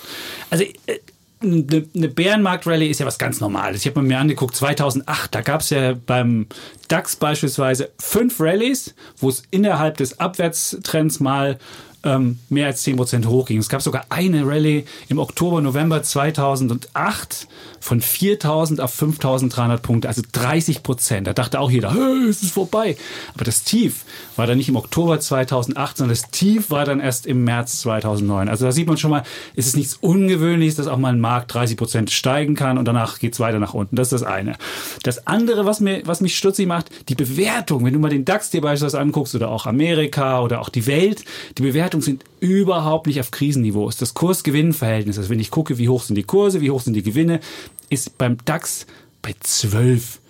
Also 0.49 0.65
äh, 0.65 0.99
eine, 1.43 1.87
eine 1.95 2.09
Bärenmarkt-Rallye 2.09 2.89
ist 2.89 3.01
ja 3.01 3.07
was 3.07 3.19
ganz 3.19 3.41
Normales. 3.41 3.85
Ich 3.85 3.87
habe 3.87 4.03
mir 4.03 4.19
angeguckt, 4.19 4.57
2008, 4.57 5.35
da 5.35 5.41
gab 5.43 5.61
es 5.61 5.71
ja 5.71 5.95
beim 5.95 6.47
DAX 6.89 7.17
beispielsweise 7.17 7.91
fünf 8.01 8.41
Rallyes, 8.41 8.95
wo 9.19 9.29
es 9.29 9.43
innerhalb 9.51 9.99
des 9.99 10.19
Abwärtstrends 10.19 11.21
mal 11.21 11.59
ähm, 12.07 12.39
mehr 12.49 12.67
als 12.67 12.87
10% 12.87 13.27
hochging. 13.27 13.59
Es 13.59 13.69
gab 13.69 13.83
sogar 13.83 14.07
eine 14.09 14.47
Rallye 14.47 14.85
im 15.09 15.19
Oktober, 15.19 15.61
November 15.61 16.03
2008 16.03 17.49
von 17.81 18.01
4.000 18.01 18.81
auf 18.81 19.01
5.300 19.01 19.79
Punkte, 19.79 20.09
also 20.09 20.23
30 20.33 20.83
Prozent. 20.83 21.27
Da 21.27 21.33
dachte 21.33 21.61
auch 21.61 21.71
jeder, 21.71 21.93
hey, 21.95 22.29
es 22.29 22.43
ist 22.43 22.53
vorbei. 22.53 22.97
Aber 23.35 23.45
das 23.45 23.63
Tief 23.63 24.05
war 24.35 24.47
dann 24.47 24.59
nicht 24.59 24.69
im 24.69 24.77
Oktober 24.77 25.21
2008, 25.21 25.99
sondern 25.99 26.17
das 26.17 26.31
Tief 26.31 26.71
war 26.71 26.85
dann 26.85 27.01
erst 27.01 27.27
im 27.27 27.45
März 27.45 27.81
2009. 27.81 28.49
Also 28.49 28.65
da 28.65 28.73
sieht 28.73 28.89
man 28.89 28.97
schon 28.97 29.11
mal, 29.11 29.23
es 29.55 29.67
ist 29.67 29.77
nichts 29.77 29.95
Ungewöhnliches, 29.95 30.77
dass 30.77 30.87
auch 30.89 30.99
mal 30.99 31.13
ein 31.13 31.21
Markt 31.21 31.55
30 31.55 31.77
Prozent 31.77 32.11
steigen 32.11 32.55
kann 32.55 32.79
und 32.79 32.87
danach 32.87 33.19
geht 33.19 33.35
es 33.35 33.41
weiter 33.41 33.59
nach 33.59 33.75
unten. 33.75 33.97
Das 33.97 34.13
ist 34.13 34.23
das 34.23 34.29
eine. 34.29 34.57
Das 35.03 35.27
andere, 35.27 35.65
was, 35.65 35.81
mir, 35.81 36.03
was 36.07 36.21
mich 36.21 36.37
stutzig 36.37 36.67
macht, 36.67 36.91
die 37.09 37.15
Bewertung. 37.15 37.85
Wenn 37.85 37.93
du 37.93 37.99
mal 37.99 38.11
den 38.11 38.25
DAX 38.25 38.51
dir 38.51 38.61
beispielsweise 38.61 39.01
anguckst 39.01 39.35
oder 39.35 39.49
auch 39.49 39.67
Amerika 39.67 40.41
oder 40.41 40.61
auch 40.61 40.69
die 40.69 40.87
Welt, 40.87 41.25
die 41.57 41.63
Bewertungen 41.97 42.03
sind 42.03 42.25
überhaupt 42.41 43.07
nicht 43.07 43.21
auf 43.21 43.31
Krisenniveau. 43.31 43.89
Ist 43.89 44.03
das 44.03 44.15
Kurs-Gewinn-Verhältnis. 44.15 45.19
Also 45.19 45.31
wenn 45.31 45.41
ich 45.41 45.51
gucke, 45.51 45.79
wie 45.79 45.89
hoch 45.89 46.03
sind 46.03 46.17
die 46.17 46.23
Kurse, 46.23 46.61
wie 46.61 46.71
hoch 46.71 46.81
sind 46.81 46.95
die 46.95 47.03
Gewinne, 47.03 47.41
ist 47.89 48.19
beim 48.19 48.39
DAX 48.45 48.87
bei 49.23 49.35
12. 49.39 50.21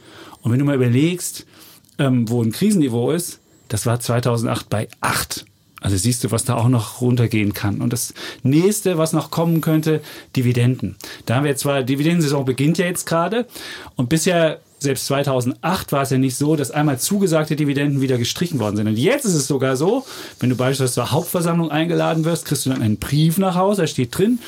Und 0.43 0.53
wenn 0.53 0.59
du 0.59 0.65
mal 0.65 0.77
überlegst, 0.77 1.47
ähm, 1.99 2.29
wo 2.29 2.43
ein 2.43 2.53
Krisenniveau 2.53 3.11
ist, 3.11 3.41
das 3.69 3.87
war 3.87 3.99
2008 3.99 4.69
bei 4.69 4.89
8. 5.01 5.45
Also 5.81 5.97
siehst 5.97 6.25
du, 6.25 6.31
was 6.31 6.45
da 6.45 6.57
auch 6.57 6.69
noch 6.69 7.01
runtergehen 7.01 7.53
kann. 7.53 7.81
Und 7.81 7.93
das 7.93 8.15
nächste, 8.43 8.99
was 8.99 9.13
noch 9.13 9.31
kommen 9.31 9.61
könnte, 9.61 10.01
Dividenden. 10.35 10.97
Da 11.27 11.37
haben 11.37 11.45
wir 11.45 11.57
zwar, 11.57 11.83
Dividendensaison 11.83 12.45
beginnt 12.45 12.79
ja 12.79 12.87
jetzt 12.87 13.07
gerade 13.07 13.47
und 13.97 14.09
bisher 14.09 14.61
selbst 14.79 15.07
2008 15.07 15.93
war 15.93 16.03
es 16.03 16.11
ja 16.11 16.19
nicht 16.19 16.37
so, 16.37 16.57
dass 16.57 16.71
einmal 16.71 16.99
zugesagte 16.99 17.57
Dividenden 17.57 18.01
wieder 18.01 18.19
gestrichen 18.19 18.59
worden 18.59 18.77
sind. 18.77 18.89
Und 18.89 18.99
jetzt 18.99 19.25
ist 19.25 19.35
es 19.35 19.47
sogar 19.47 19.77
so, 19.77 20.05
wenn 20.39 20.51
du 20.51 20.57
beispielsweise 20.57 20.95
zur 20.95 21.13
Hauptversammlung 21.13 21.71
eingeladen 21.71 22.25
wirst, 22.25 22.45
kriegst 22.45 22.67
du 22.67 22.71
dann 22.71 22.83
einen 22.83 22.99
Brief 22.99 23.39
nach 23.39 23.55
Hause, 23.55 23.83
da 23.83 23.87
steht 23.87 24.17
drin, 24.17 24.39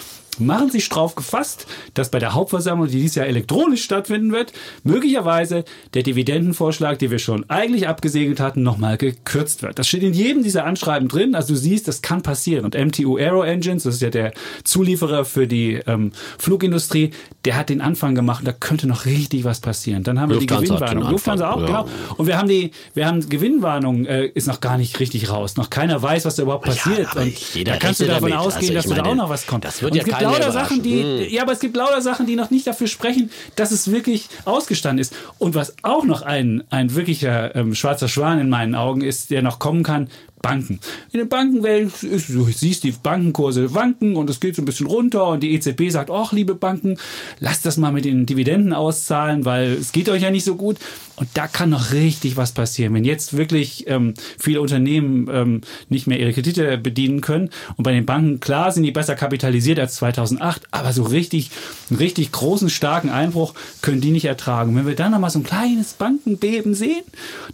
machen 0.40 0.70
sich 0.70 0.88
drauf 0.88 1.14
gefasst, 1.14 1.66
dass 1.94 2.10
bei 2.10 2.18
der 2.18 2.34
Hauptversammlung, 2.34 2.88
die 2.88 3.00
dieses 3.00 3.16
Jahr 3.16 3.26
elektronisch 3.26 3.84
stattfinden 3.84 4.32
wird, 4.32 4.52
möglicherweise 4.84 5.64
der 5.94 6.02
Dividendenvorschlag, 6.02 6.98
den 6.98 7.10
wir 7.10 7.18
schon 7.18 7.48
eigentlich 7.48 7.88
abgesegelt 7.88 8.40
hatten, 8.40 8.62
nochmal 8.62 8.96
gekürzt 8.96 9.62
wird. 9.62 9.78
Das 9.78 9.88
steht 9.88 10.02
in 10.02 10.12
jedem 10.12 10.42
dieser 10.42 10.64
Anschreiben 10.64 11.08
drin. 11.08 11.34
Also 11.34 11.54
du 11.54 11.58
siehst, 11.58 11.88
das 11.88 12.02
kann 12.02 12.22
passieren. 12.22 12.64
Und 12.64 12.74
MTU 12.74 13.16
Aero 13.16 13.42
Engines, 13.42 13.84
das 13.84 13.96
ist 13.96 14.02
ja 14.02 14.10
der 14.10 14.32
Zulieferer 14.64 15.24
für 15.24 15.46
die 15.46 15.80
ähm, 15.86 16.12
Flugindustrie, 16.38 17.10
der 17.44 17.56
hat 17.56 17.68
den 17.68 17.80
Anfang 17.80 18.14
gemacht. 18.14 18.46
Da 18.46 18.52
könnte 18.52 18.86
noch 18.86 19.06
richtig 19.06 19.44
was 19.44 19.60
passieren. 19.60 20.02
Dann 20.02 20.20
haben 20.20 20.30
wir 20.30 20.36
Lufthansa 20.36 20.60
die 20.60 20.68
Gewinnwarnung. 20.68 21.10
Lufthansa 21.10 21.50
auch, 21.50 21.60
ja. 21.60 21.66
genau. 21.66 21.88
Und 22.16 22.26
wir 22.26 22.38
haben 22.38 22.48
die, 22.48 22.72
wir 22.94 23.06
haben 23.06 23.28
Gewinnwarnung, 23.28 24.06
äh, 24.06 24.26
ist 24.26 24.46
noch 24.46 24.60
gar 24.60 24.78
nicht 24.78 24.98
richtig 25.00 25.30
raus. 25.30 25.56
Noch 25.56 25.70
keiner 25.70 26.00
weiß, 26.02 26.24
was 26.24 26.36
da 26.36 26.42
überhaupt 26.42 26.64
passiert. 26.64 27.08
Ja, 27.14 27.22
und 27.22 27.68
da 27.68 27.76
kannst 27.76 28.00
du 28.00 28.06
davon 28.06 28.30
damit. 28.30 28.46
ausgehen, 28.46 28.76
also 28.76 28.88
dass 28.88 28.96
meine, 28.96 29.02
da 29.02 29.10
auch 29.10 29.14
noch 29.14 29.30
was 29.30 29.46
kommt. 29.46 29.64
Das 29.64 29.82
wird 29.82 29.94
ja 29.94 30.04
keiner 30.04 30.27
lauter 30.32 30.52
Sachen, 30.52 30.82
die, 30.82 31.02
hm. 31.02 31.26
ja, 31.28 31.42
aber 31.42 31.52
es 31.52 31.60
gibt 31.60 31.76
lauter 31.76 32.00
Sachen, 32.02 32.26
die 32.26 32.36
noch 32.36 32.50
nicht 32.50 32.66
dafür 32.66 32.86
sprechen, 32.86 33.30
dass 33.56 33.70
es 33.70 33.90
wirklich 33.90 34.28
ausgestanden 34.44 35.00
ist. 35.00 35.14
Und 35.38 35.54
was 35.54 35.74
auch 35.82 36.04
noch 36.04 36.22
ein, 36.22 36.64
ein 36.70 36.94
wirklicher 36.94 37.54
ähm, 37.54 37.74
schwarzer 37.74 38.08
Schwan 38.08 38.38
in 38.38 38.48
meinen 38.48 38.74
Augen 38.74 39.02
ist, 39.02 39.30
der 39.30 39.42
noch 39.42 39.58
kommen 39.58 39.82
kann, 39.82 40.08
Banken. 40.42 40.80
In 41.12 41.18
der 41.18 41.26
Bankenwelt 41.26 41.92
du 42.02 42.44
siehst 42.44 42.84
die 42.84 42.92
Bankenkurse 42.92 43.74
wanken 43.74 44.16
und 44.16 44.30
es 44.30 44.40
geht 44.40 44.56
so 44.56 44.62
ein 44.62 44.64
bisschen 44.64 44.86
runter 44.86 45.26
und 45.26 45.42
die 45.42 45.54
EZB 45.54 45.90
sagt, 45.90 46.10
ach, 46.10 46.32
liebe 46.32 46.54
Banken, 46.54 46.96
lasst 47.40 47.66
das 47.66 47.76
mal 47.76 47.92
mit 47.92 48.04
den 48.04 48.26
Dividenden 48.26 48.72
auszahlen, 48.72 49.44
weil 49.44 49.72
es 49.72 49.92
geht 49.92 50.08
euch 50.08 50.22
ja 50.22 50.30
nicht 50.30 50.44
so 50.44 50.56
gut. 50.56 50.76
Und 51.16 51.28
da 51.34 51.48
kann 51.48 51.70
noch 51.70 51.92
richtig 51.92 52.36
was 52.36 52.52
passieren. 52.52 52.94
Wenn 52.94 53.04
jetzt 53.04 53.36
wirklich 53.36 53.88
ähm, 53.88 54.14
viele 54.38 54.60
Unternehmen 54.60 55.28
ähm, 55.32 55.60
nicht 55.88 56.06
mehr 56.06 56.20
ihre 56.20 56.32
Kredite 56.32 56.78
bedienen 56.78 57.20
können 57.20 57.50
und 57.76 57.82
bei 57.82 57.92
den 57.92 58.06
Banken, 58.06 58.38
klar, 58.38 58.70
sind 58.70 58.84
die 58.84 58.92
besser 58.92 59.16
kapitalisiert 59.16 59.80
als 59.80 59.96
2008, 59.96 60.62
aber 60.70 60.92
so 60.92 61.02
richtig, 61.02 61.50
einen 61.90 61.98
richtig 61.98 62.30
großen, 62.30 62.70
starken 62.70 63.10
Einbruch 63.10 63.54
können 63.82 64.00
die 64.00 64.12
nicht 64.12 64.26
ertragen. 64.26 64.76
Wenn 64.76 64.86
wir 64.86 64.94
dann 64.94 65.10
nochmal 65.10 65.30
so 65.30 65.40
ein 65.40 65.44
kleines 65.44 65.94
Bankenbeben 65.94 66.74
sehen, 66.74 67.02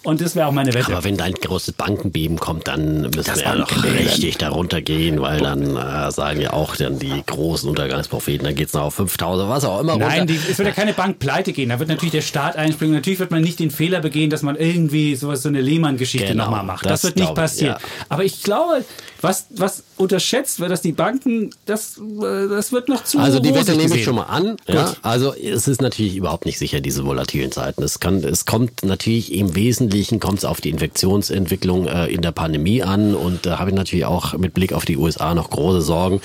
und 0.02 0.20
das 0.20 0.34
wäre 0.34 0.48
auch 0.48 0.52
meine 0.52 0.74
Wette. 0.74 0.92
Aber 0.92 1.04
wenn 1.04 1.16
da 1.16 1.22
ein 1.24 1.34
großes 1.34 1.74
Bankenbeben 1.74 2.40
kommt, 2.40 2.66
dann 2.66 3.02
müssen 3.02 3.22
das 3.26 3.36
wir 3.36 3.44
ja 3.44 3.54
noch 3.54 3.84
richtig 3.84 4.38
darunter 4.38 4.82
gehen, 4.82 5.22
weil 5.22 5.40
dann 5.40 5.76
äh, 5.76 6.10
sagen 6.10 6.40
ja 6.40 6.52
auch 6.52 6.74
dann 6.74 6.98
die 6.98 7.22
großen 7.24 7.68
Untergangspropheten, 7.68 8.44
dann 8.44 8.56
geht 8.56 8.66
es 8.68 8.74
noch 8.74 8.82
auf 8.82 8.94
5000, 8.94 9.48
was 9.48 9.64
auch 9.64 9.80
immer 9.80 9.96
Nein, 9.96 10.26
die, 10.26 10.34
es 10.34 10.58
wird 10.58 10.66
ja 10.66 10.74
keine 10.74 10.94
Bank 10.94 11.20
pleite 11.20 11.52
gehen, 11.52 11.68
da 11.68 11.78
wird 11.78 11.90
natürlich 11.90 12.10
der 12.10 12.22
Staat 12.22 12.56
einspringen, 12.56 12.96
natürlich 12.96 13.20
wird 13.20 13.30
man 13.30 13.42
nicht 13.42 13.60
den 13.60 13.70
Fehler 13.70 14.00
begehen, 14.00 14.30
dass 14.30 14.42
man 14.42 14.56
irgendwie 14.56 15.14
sowas, 15.14 15.42
so 15.42 15.48
eine 15.48 15.60
Lehmann-Geschichte 15.60 16.32
genau, 16.32 16.46
nochmal 16.46 16.64
macht. 16.64 16.86
Das, 16.86 17.02
das 17.02 17.10
wird 17.10 17.18
nicht 17.18 17.36
passieren. 17.36 17.76
Ja. 17.80 17.88
Aber 18.08 18.24
ich 18.24 18.42
glaube, 18.42 18.84
was, 19.20 19.46
was 19.50 19.84
unterschätzt 19.96 20.60
wird, 20.60 20.70
dass 20.70 20.82
die 20.82 20.92
Banken, 21.04 21.50
das, 21.66 21.98
äh, 21.98 22.48
das 22.48 22.72
wird 22.72 22.88
noch 22.88 23.04
zu. 23.04 23.18
Also 23.18 23.40
die 23.40 23.54
Wette 23.54 23.76
nehme 23.76 23.96
ich 23.96 24.04
schon 24.04 24.16
mal 24.16 24.24
an. 24.24 24.56
Ja, 24.66 24.94
also 25.02 25.34
es 25.34 25.68
ist 25.68 25.80
natürlich 25.80 26.16
überhaupt 26.16 26.46
nicht 26.46 26.58
sicher, 26.58 26.80
diese 26.80 27.04
volatilen 27.04 27.52
Zeiten. 27.52 27.82
Es, 27.82 28.00
kann, 28.00 28.24
es 28.24 28.44
kommt 28.44 28.84
natürlich 28.84 29.32
im 29.32 29.54
Wesentlichen 29.54 30.20
kommt 30.20 30.38
es 30.38 30.44
auf 30.44 30.60
die 30.60 30.70
Infektionsentwicklung 30.70 31.86
äh, 31.86 32.06
in 32.06 32.22
der 32.22 32.32
Pandemie 32.32 32.82
an 32.82 33.14
und 33.14 33.46
da 33.46 33.58
habe 33.58 33.70
ich 33.70 33.76
natürlich 33.76 34.04
auch 34.04 34.36
mit 34.38 34.54
Blick 34.54 34.72
auf 34.72 34.84
die 34.84 34.96
USA 34.96 35.34
noch 35.34 35.50
große 35.50 35.82
Sorgen. 35.82 36.20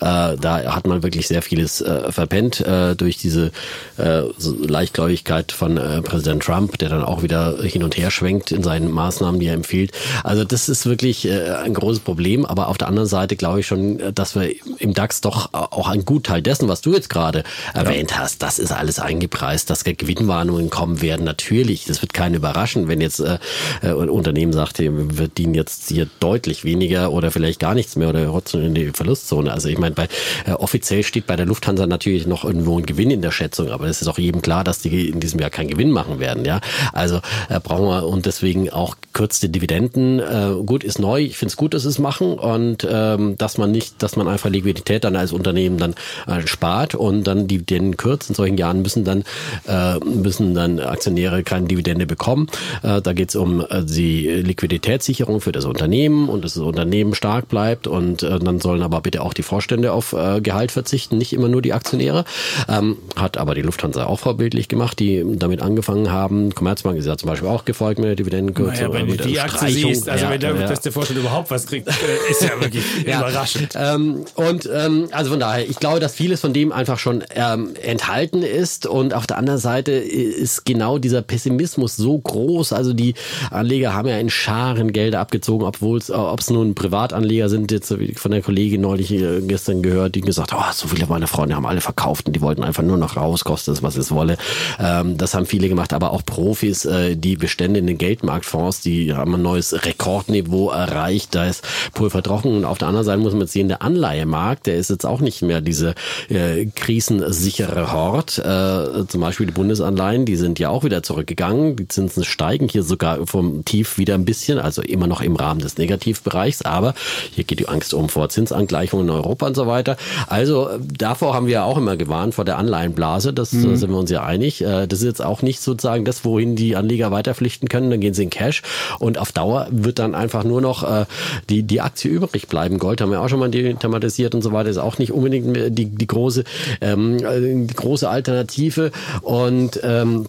Äh, 0.00 0.36
da 0.36 0.74
hat 0.74 0.86
man 0.86 1.02
wirklich 1.02 1.26
sehr 1.26 1.42
vieles 1.42 1.80
äh, 1.80 2.12
verpennt 2.12 2.60
äh, 2.60 2.94
durch 2.94 3.18
diese 3.18 3.52
Leichtgläubigkeit 3.96 5.52
von 5.52 5.74
Präsident 6.04 6.42
Trump, 6.42 6.78
der 6.78 6.88
dann 6.88 7.02
auch 7.02 7.22
wieder 7.22 7.62
hin 7.62 7.82
und 7.82 7.96
her 7.96 8.10
schwenkt 8.10 8.50
in 8.50 8.62
seinen 8.62 8.90
Maßnahmen, 8.90 9.40
die 9.40 9.46
er 9.46 9.54
empfiehlt. 9.54 9.92
Also 10.24 10.44
das 10.44 10.68
ist 10.68 10.86
wirklich 10.86 11.30
ein 11.30 11.74
großes 11.74 12.00
Problem. 12.00 12.20
Problem, 12.20 12.44
aber 12.44 12.68
auf 12.68 12.76
der 12.76 12.88
anderen 12.88 13.08
Seite 13.08 13.34
glaube 13.36 13.60
ich 13.60 13.66
schon, 13.66 13.98
dass 14.20 14.34
wir 14.34 14.54
im 14.78 14.94
DAX 14.94 15.22
doch 15.22 15.52
auch 15.52 15.88
einen 15.88 16.04
Gutteil 16.04 16.42
dessen, 16.42 16.68
was 16.68 16.82
du 16.82 16.92
jetzt 16.92 17.08
gerade 17.08 17.42
ja. 17.74 17.82
erwähnt 17.82 18.18
hast, 18.18 18.42
das 18.42 18.58
ist 18.58 18.70
alles 18.70 19.00
eingepreist, 19.00 19.70
dass 19.70 19.84
Gewinnwarnungen 19.84 20.70
kommen 20.70 21.00
werden. 21.00 21.24
Natürlich, 21.24 21.86
das 21.86 22.02
wird 22.02 22.12
keinen 22.12 22.34
überraschen, 22.34 22.86
wenn 22.86 23.00
jetzt 23.00 23.20
äh, 23.20 23.38
ein 23.82 24.10
Unternehmen 24.10 24.52
sagt, 24.52 24.78
wir 24.78 24.92
verdienen 25.14 25.54
jetzt 25.54 25.88
hier 25.88 26.06
deutlich 26.20 26.64
weniger 26.64 27.12
oder 27.12 27.30
vielleicht 27.30 27.60
gar 27.60 27.74
nichts 27.74 27.96
mehr 27.96 28.10
oder 28.10 28.26
rotzen 28.28 28.62
in 28.62 28.74
die 28.74 28.90
Verlustzone. 28.90 29.52
Also 29.52 29.68
ich 29.68 29.78
meine, 29.78 29.94
bei 29.94 30.08
äh, 30.46 30.52
offiziell 30.52 31.02
steht 31.02 31.26
bei 31.26 31.36
der 31.36 31.46
Lufthansa 31.46 31.86
natürlich 31.86 32.26
noch 32.26 32.44
irgendwo 32.44 32.78
ein 32.78 32.86
Gewinn 32.86 33.10
in 33.10 33.22
der 33.22 33.30
Schätzung, 33.30 33.70
aber 33.70 33.86
es 33.86 34.02
ist 34.02 34.08
auch 34.08 34.18
jedem 34.18 34.42
klar, 34.42 34.64
dass 34.64 34.80
die 34.80 35.08
in 35.08 35.20
diesem 35.20 35.40
Jahr 35.40 35.50
keinen 35.50 35.68
Gewinn 35.68 35.90
machen 35.90 36.18
werden. 36.20 36.44
Ja, 36.44 36.60
also 36.92 37.20
äh, 37.48 37.58
brauchen 37.58 37.86
wir 37.86 38.06
und 38.06 38.26
deswegen 38.26 38.70
auch 38.70 38.96
kürzte 39.12 39.48
Dividenden. 39.48 40.18
Äh, 40.18 40.62
gut, 40.64 40.84
ist 40.84 40.98
neu. 40.98 41.22
Ich 41.22 41.38
finde 41.38 41.52
es 41.52 41.56
gut, 41.56 41.74
dass 41.74 41.84
es 41.84 41.98
machen 41.98 42.34
und 42.34 42.86
ähm, 42.88 43.38
dass 43.38 43.56
man 43.58 43.70
nicht, 43.70 44.02
dass 44.10 44.16
man 44.16 44.28
einfach 44.28 44.50
Liquidität 44.50 45.04
dann 45.04 45.14
als 45.14 45.32
Unternehmen 45.32 45.78
dann 45.78 45.94
äh, 46.26 46.46
spart 46.46 46.94
und 46.94 47.24
dann 47.24 47.46
die 47.46 47.58
Dividenden 47.58 47.96
kürzt. 47.96 48.28
In 48.28 48.34
solchen 48.34 48.58
Jahren 48.58 48.82
müssen 48.82 49.04
dann 49.04 49.24
äh, 49.68 49.98
müssen 50.04 50.54
dann 50.54 50.80
Aktionäre 50.80 51.42
keine 51.44 51.66
Dividende 51.66 52.06
bekommen. 52.06 52.48
Äh, 52.82 53.00
da 53.00 53.12
geht 53.12 53.28
es 53.28 53.36
um 53.36 53.60
äh, 53.60 53.84
die 53.84 54.28
Liquiditätssicherung 54.28 55.40
für 55.40 55.52
das 55.52 55.64
Unternehmen 55.64 56.28
und 56.28 56.44
dass 56.44 56.54
das 56.54 56.62
Unternehmen 56.62 57.14
stark 57.14 57.48
bleibt 57.48 57.86
und 57.86 58.22
äh, 58.22 58.38
dann 58.38 58.60
sollen 58.60 58.82
aber 58.82 59.00
bitte 59.00 59.22
auch 59.22 59.32
die 59.32 59.42
Vorstände 59.42 59.92
auf 59.92 60.12
äh, 60.12 60.40
Gehalt 60.40 60.72
verzichten, 60.72 61.18
nicht 61.18 61.32
immer 61.32 61.48
nur 61.48 61.62
die 61.62 61.72
Aktionäre. 61.72 62.24
Ähm, 62.68 62.96
hat 63.16 63.38
aber 63.38 63.54
die 63.54 63.62
Lufthansa 63.62 64.06
auch 64.06 64.18
vorbildlich 64.18 64.68
gemacht, 64.68 64.98
die 64.98 65.24
damit 65.36 65.62
angefangen 65.62 66.10
haben. 66.10 66.52
Commerzbank 66.54 66.98
ist 66.98 67.06
ja 67.06 67.16
zum 67.16 67.28
Beispiel 67.28 67.48
auch 67.48 67.64
gefolgt 67.64 68.00
mit 68.00 68.08
der 68.08 68.16
Dividendenkürzung. 68.16 68.88
Naja, 68.88 68.92
wenn 68.92 69.06
du 69.06 69.16
die 69.16 69.38
Aktie 69.38 69.68
siehst, 69.68 70.08
also 70.08 70.24
ja, 70.24 70.30
wenn 70.30 70.40
der, 70.40 70.56
ja. 70.56 70.66
dass 70.66 70.80
der 70.80 70.90
Vorstand 70.90 71.20
überhaupt 71.20 71.50
was 71.50 71.66
kriegt, 71.66 71.88
ist 72.28 72.42
ja 72.42 72.60
wirklich 72.60 72.84
überraschend. 73.04 73.74
Ähm, 73.76 73.99
und 74.34 74.68
ähm, 74.72 75.08
also 75.12 75.30
von 75.30 75.40
daher, 75.40 75.68
ich 75.68 75.78
glaube, 75.78 76.00
dass 76.00 76.14
vieles 76.14 76.40
von 76.40 76.52
dem 76.52 76.72
einfach 76.72 76.98
schon 76.98 77.24
ähm, 77.34 77.74
enthalten 77.82 78.42
ist. 78.42 78.86
Und 78.86 79.14
auf 79.14 79.26
der 79.26 79.38
anderen 79.38 79.58
Seite 79.58 79.92
ist 79.92 80.64
genau 80.64 80.98
dieser 80.98 81.22
Pessimismus 81.22 81.96
so 81.96 82.18
groß. 82.18 82.72
Also 82.72 82.92
die 82.92 83.14
Anleger 83.50 83.94
haben 83.94 84.08
ja 84.08 84.18
in 84.18 84.30
Scharen 84.30 84.92
Gelder 84.92 85.20
abgezogen, 85.20 85.64
obwohl 85.64 85.98
es, 85.98 86.10
ob 86.10 86.40
es 86.40 86.50
nun 86.50 86.74
Privatanleger 86.74 87.48
sind, 87.48 87.70
jetzt 87.72 87.94
von 88.16 88.30
der 88.30 88.42
Kollegin 88.42 88.80
neulich 88.80 89.12
äh, 89.12 89.40
gestern 89.40 89.82
gehört, 89.82 90.14
die 90.14 90.20
gesagt, 90.20 90.52
oh, 90.54 90.72
so 90.72 90.88
viele 90.88 91.06
meiner 91.06 91.26
Freunde 91.26 91.56
haben 91.56 91.66
alle 91.66 91.80
verkauft 91.80 92.26
und 92.26 92.36
die 92.36 92.40
wollten 92.40 92.64
einfach 92.64 92.82
nur 92.82 92.96
noch 92.96 93.16
raus, 93.16 93.44
kostet 93.44 93.74
es, 93.74 93.82
was 93.82 93.96
es 93.96 94.10
wolle. 94.10 94.36
Ähm, 94.78 95.16
das 95.16 95.34
haben 95.34 95.46
viele 95.46 95.68
gemacht, 95.68 95.92
aber 95.92 96.12
auch 96.12 96.24
Profis, 96.24 96.84
äh, 96.84 97.16
die 97.16 97.36
Bestände 97.36 97.80
in 97.80 97.86
den 97.86 97.98
Geldmarktfonds, 97.98 98.80
die 98.80 99.14
haben 99.14 99.34
ein 99.34 99.42
neues 99.42 99.84
Rekordniveau 99.84 100.70
erreicht. 100.70 101.34
Da 101.34 101.46
ist 101.46 101.64
Pulver 101.94 102.22
trocken. 102.22 102.56
Und 102.56 102.64
auf 102.64 102.78
der 102.78 102.88
anderen 102.88 103.04
Seite 103.04 103.18
muss 103.18 103.32
man 103.32 103.42
jetzt 103.42 103.52
sehen, 103.52 103.68
der 103.68 103.82
Anleihemarkt, 103.90 104.66
der 104.66 104.76
ist 104.76 104.90
jetzt 104.90 105.04
auch 105.04 105.20
nicht 105.20 105.42
mehr 105.42 105.60
diese 105.60 105.94
äh, 106.28 106.66
krisensichere 106.66 107.92
Hort. 107.92 108.38
Äh, 108.38 109.06
zum 109.06 109.20
Beispiel 109.20 109.46
die 109.46 109.52
Bundesanleihen, 109.52 110.24
die 110.24 110.36
sind 110.36 110.58
ja 110.58 110.68
auch 110.68 110.84
wieder 110.84 111.02
zurückgegangen. 111.02 111.76
Die 111.76 111.88
Zinsen 111.88 112.24
steigen 112.24 112.68
hier 112.68 112.82
sogar 112.82 113.26
vom 113.26 113.64
Tief 113.64 113.98
wieder 113.98 114.14
ein 114.14 114.24
bisschen, 114.24 114.58
also 114.58 114.82
immer 114.82 115.06
noch 115.06 115.20
im 115.20 115.36
Rahmen 115.36 115.60
des 115.60 115.76
Negativbereichs. 115.76 116.62
Aber 116.62 116.94
hier 117.32 117.44
geht 117.44 117.58
die 117.58 117.68
Angst 117.68 117.94
um 117.94 118.08
vor 118.08 118.28
Zinsangleichungen 118.28 119.08
in 119.08 119.12
Europa 119.12 119.46
und 119.46 119.56
so 119.56 119.66
weiter. 119.66 119.96
Also 120.28 120.70
davor 120.80 121.34
haben 121.34 121.46
wir 121.46 121.54
ja 121.54 121.64
auch 121.64 121.76
immer 121.76 121.96
gewarnt, 121.96 122.34
vor 122.34 122.44
der 122.44 122.58
Anleihenblase. 122.58 123.32
Das 123.32 123.52
mhm. 123.52 123.76
sind 123.76 123.90
wir 123.90 123.98
uns 123.98 124.10
ja 124.10 124.24
einig. 124.24 124.62
Äh, 124.62 124.86
das 124.86 125.00
ist 125.00 125.06
jetzt 125.06 125.24
auch 125.24 125.42
nicht 125.42 125.60
sozusagen 125.60 126.04
das, 126.04 126.24
wohin 126.24 126.54
die 126.54 126.76
Anleger 126.76 127.10
weiterpflichten 127.10 127.68
können. 127.68 127.90
Dann 127.90 128.00
gehen 128.00 128.14
sie 128.14 128.22
in 128.22 128.30
Cash. 128.30 128.62
Und 128.98 129.18
auf 129.18 129.32
Dauer 129.32 129.66
wird 129.70 129.98
dann 129.98 130.14
einfach 130.14 130.44
nur 130.44 130.60
noch 130.60 130.84
äh, 130.84 131.06
die, 131.48 131.64
die 131.64 131.80
Aktie 131.80 132.10
übrig 132.10 132.46
bleiben. 132.46 132.78
Gold 132.78 133.00
haben 133.00 133.10
wir 133.10 133.20
auch 133.20 133.28
schon 133.28 133.40
mal 133.40 133.50
thematisiert 133.80 134.34
und 134.34 134.42
so 134.42 134.52
weiter, 134.52 134.70
ist 134.70 134.78
auch 134.78 134.98
nicht 134.98 135.12
unbedingt 135.12 135.78
die, 135.78 135.86
die 135.86 136.06
große, 136.06 136.44
ähm, 136.80 137.18
äh, 137.18 137.66
die 137.66 137.74
große 137.74 138.08
Alternative. 138.08 138.92
Und 139.22 139.80
ähm, 139.82 140.26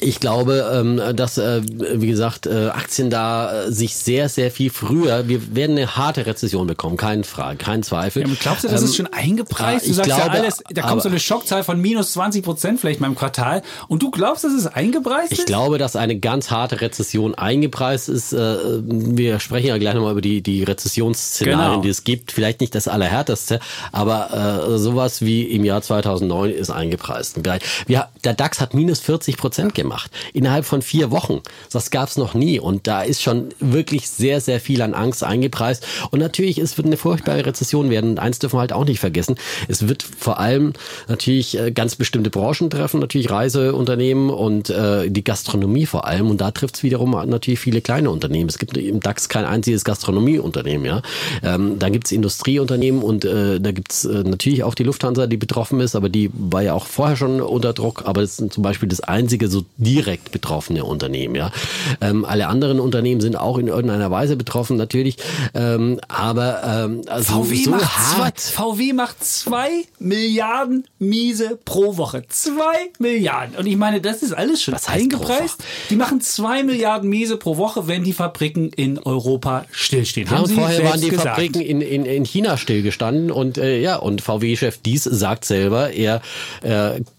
ich 0.00 0.20
glaube, 0.20 0.70
ähm, 0.72 1.00
dass, 1.16 1.38
äh, 1.38 1.62
wie 1.64 2.06
gesagt, 2.06 2.46
äh, 2.46 2.68
Aktien 2.68 3.10
da 3.10 3.64
äh, 3.64 3.72
sich 3.72 3.96
sehr, 3.96 4.28
sehr 4.28 4.50
viel 4.50 4.70
früher, 4.70 5.28
wir 5.28 5.54
werden 5.54 5.76
eine 5.76 5.96
harte 5.96 6.26
Rezession 6.26 6.66
bekommen, 6.66 6.96
keine 6.96 7.24
Frage, 7.24 7.58
kein 7.58 7.82
Zweifel. 7.82 8.26
Ja, 8.26 8.34
glaubst 8.40 8.64
du, 8.64 8.68
das 8.68 8.82
ist 8.82 8.90
ähm, 8.90 9.06
schon 9.06 9.12
eingepreist? 9.12 9.86
Du 9.86 9.92
sagst 9.92 10.10
glaube, 10.10 10.36
ja 10.36 10.42
alles, 10.42 10.62
da 10.70 10.82
kommt 10.82 11.02
so 11.02 11.08
eine 11.08 11.20
Schockzahl 11.20 11.64
von 11.64 11.80
minus 11.80 12.12
20 12.12 12.44
Prozent 12.44 12.80
vielleicht 12.80 13.00
mal 13.00 13.08
im 13.08 13.14
Quartal 13.14 13.62
und 13.88 14.02
du 14.02 14.10
glaubst, 14.10 14.44
dass 14.44 14.52
es 14.52 14.66
eingepreist 14.66 15.32
ist? 15.32 15.40
Ich 15.40 15.46
glaube, 15.46 15.78
dass 15.78 15.96
eine 15.96 16.18
ganz 16.18 16.50
harte 16.50 16.80
Rezession 16.80 17.34
eingepreist 17.34 18.08
ist. 18.08 18.32
Wir 18.32 19.40
sprechen 19.40 19.68
ja 19.68 19.78
gleich 19.78 19.94
nochmal 19.94 20.12
über 20.12 20.20
die, 20.20 20.42
die 20.42 20.62
Rezessionsszenarien, 20.64 21.70
genau. 21.70 21.82
die 21.82 21.88
es 21.88 22.04
gibt. 22.04 22.32
Vielleicht 22.32 22.60
nicht 22.60 22.74
das 22.74 22.88
allerhärteste, 22.88 23.60
aber 23.92 24.78
sowas 24.78 25.22
wie 25.22 25.42
im 25.42 25.64
Jahr 25.64 25.82
2009 25.82 26.50
ist 26.50 26.70
eingepreist. 26.70 27.40
Der 27.44 28.34
DAX 28.34 28.60
hat 28.60 28.74
minus 28.74 29.00
40 29.00 29.36
Prozent 29.36 29.74
gemacht 29.74 29.87
gemacht. 29.88 30.10
Innerhalb 30.34 30.64
von 30.64 30.82
vier 30.82 31.10
Wochen. 31.10 31.40
Das 31.72 31.90
gab 31.90 32.08
es 32.08 32.16
noch 32.16 32.34
nie. 32.34 32.60
Und 32.60 32.86
da 32.86 33.02
ist 33.02 33.22
schon 33.22 33.48
wirklich 33.58 34.08
sehr, 34.08 34.40
sehr 34.40 34.60
viel 34.60 34.82
an 34.82 34.94
Angst 34.94 35.24
eingepreist. 35.24 35.86
Und 36.10 36.20
natürlich, 36.20 36.58
es 36.58 36.76
wird 36.76 36.86
eine 36.86 36.96
furchtbare 36.96 37.46
Rezession 37.46 37.90
werden. 37.90 38.10
Und 38.10 38.18
eins 38.18 38.38
dürfen 38.38 38.56
wir 38.56 38.60
halt 38.60 38.72
auch 38.72 38.84
nicht 38.84 39.00
vergessen. 39.00 39.36
Es 39.66 39.88
wird 39.88 40.02
vor 40.02 40.38
allem 40.38 40.74
natürlich 41.08 41.58
äh, 41.58 41.70
ganz 41.70 41.96
bestimmte 41.96 42.30
Branchen 42.30 42.68
treffen, 42.68 43.00
natürlich 43.00 43.30
Reiseunternehmen 43.30 44.30
und 44.30 44.68
äh, 44.68 45.10
die 45.10 45.24
Gastronomie 45.24 45.86
vor 45.86 46.06
allem. 46.06 46.30
Und 46.30 46.40
da 46.40 46.50
trifft 46.50 46.76
es 46.76 46.82
wiederum 46.82 47.12
natürlich 47.28 47.60
viele 47.60 47.80
kleine 47.80 48.10
Unternehmen. 48.10 48.48
Es 48.50 48.58
gibt 48.58 48.76
im 48.76 49.00
DAX 49.00 49.28
kein 49.28 49.46
einziges 49.46 49.84
Gastronomieunternehmen. 49.84 50.84
Ja? 50.84 51.02
Ähm, 51.42 51.78
da 51.78 51.88
gibt 51.88 52.06
es 52.06 52.12
Industrieunternehmen 52.12 53.02
und 53.02 53.24
äh, 53.24 53.58
da 53.60 53.72
gibt 53.72 53.92
es 53.92 54.04
natürlich 54.04 54.62
auch 54.64 54.74
die 54.74 54.84
Lufthansa, 54.84 55.26
die 55.26 55.36
betroffen 55.36 55.80
ist, 55.80 55.96
aber 55.96 56.08
die 56.08 56.30
war 56.34 56.62
ja 56.62 56.74
auch 56.74 56.86
vorher 56.86 57.16
schon 57.16 57.40
unter 57.40 57.72
Druck. 57.72 58.02
Aber 58.04 58.22
es 58.22 58.38
ist 58.38 58.52
zum 58.52 58.62
Beispiel 58.62 58.88
das 58.88 59.00
einzige 59.00 59.48
so 59.48 59.64
direkt 59.76 60.32
betroffene 60.32 60.84
Unternehmen. 60.84 61.34
Ja, 61.34 61.52
ähm, 62.00 62.24
alle 62.24 62.48
anderen 62.48 62.80
Unternehmen 62.80 63.20
sind 63.20 63.36
auch 63.36 63.58
in 63.58 63.68
irgendeiner 63.68 64.10
Weise 64.10 64.36
betroffen 64.36 64.76
natürlich, 64.76 65.16
ähm, 65.54 66.00
aber 66.08 66.62
ähm, 66.64 67.02
also 67.08 67.44
VW, 67.44 67.64
so 67.64 67.70
macht 67.70 67.96
hart. 68.18 68.40
zwei, 68.40 68.62
VW 68.62 68.92
macht 68.92 69.24
zwei 69.24 69.68
Milliarden 69.98 70.84
Miese 70.98 71.58
pro 71.64 71.96
Woche. 71.96 72.24
Zwei 72.28 72.90
Milliarden. 72.98 73.56
Und 73.56 73.66
ich 73.66 73.76
meine, 73.76 74.00
das 74.00 74.22
ist 74.22 74.32
alles 74.32 74.62
schon 74.62 74.74
Was 74.74 74.88
eingepreist. 74.88 75.62
Die 75.90 75.96
machen 75.96 76.20
zwei 76.20 76.62
Milliarden 76.62 77.08
Miese 77.08 77.36
pro 77.36 77.56
Woche, 77.56 77.86
wenn 77.86 78.04
die 78.04 78.12
Fabriken 78.12 78.70
in 78.70 78.98
Europa 78.98 79.64
stillstehen. 79.70 80.28
Ja, 80.30 80.40
und 80.40 80.52
vorher 80.52 80.84
waren 80.84 81.00
die 81.00 81.08
gesagt. 81.10 81.28
Fabriken 81.28 81.60
in, 81.60 81.80
in, 81.80 82.04
in 82.04 82.24
China 82.24 82.56
stillgestanden 82.56 83.30
und 83.30 83.58
äh, 83.58 83.80
ja, 83.80 83.96
und 83.96 84.22
VW-Chef 84.22 84.78
Dies 84.78 85.04
sagt 85.04 85.44
selber, 85.44 85.90
er 85.90 86.20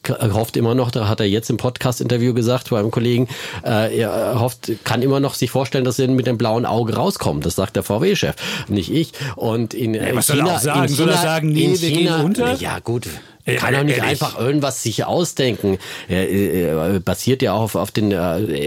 k- 0.04 0.34
hofft 0.34 0.58
immer 0.58 0.76
noch, 0.76 0.92
da 0.92 1.08
hat 1.08 1.20
er 1.20 1.26
jetzt 1.26 1.50
im 1.50 1.58
Podcast-Interview 1.58 2.34
gesagt 2.40 2.70
bei 2.70 2.80
einem 2.80 2.92
Kollegen, 2.92 3.28
äh, 3.66 4.00
er 4.00 4.40
hofft, 4.40 4.72
kann 4.84 5.02
immer 5.02 5.20
noch 5.20 5.34
sich 5.34 5.52
vorstellen, 5.52 5.84
dass 5.84 6.00
er 6.00 6.08
mit 6.08 6.26
dem 6.28 6.38
blauen 6.38 6.66
Auge 6.66 6.96
rauskommt. 6.96 7.46
Das 7.46 7.56
sagt 7.56 7.76
der 7.76 7.84
VW-Chef, 7.84 8.36
nicht 8.68 8.92
ich. 8.92 9.12
Und 9.36 9.74
in, 9.74 9.94
in 9.94 10.16
was 10.16 10.28
soll 10.28 10.40
er 10.40 10.44
China, 10.44 10.56
auch 10.56 10.60
sagen? 10.60 10.84
in 10.84 10.90
Soll 10.90 11.10
er 11.10 11.16
China, 11.16 11.24
sagen, 11.24 11.50
nee, 11.50 11.66
in 11.66 11.82
wir 11.82 11.90
gehen 11.90 11.98
China, 12.00 12.22
unter? 12.24 12.54
Ja, 12.56 12.80
gut. 12.80 13.08
Ja, 13.54 13.60
Kann 13.60 13.74
doch 13.74 13.84
nicht 13.84 13.98
ehrlich. 13.98 14.12
einfach 14.12 14.40
irgendwas 14.40 14.84
sich 14.84 15.06
ausdenken. 15.06 15.78
Er, 16.08 16.30
er 16.30 17.00
basiert 17.00 17.42
ja 17.42 17.54
auch 17.54 17.62
auf, 17.62 17.76
auf 17.76 17.92
den, 17.92 18.12
äh, 18.12 18.16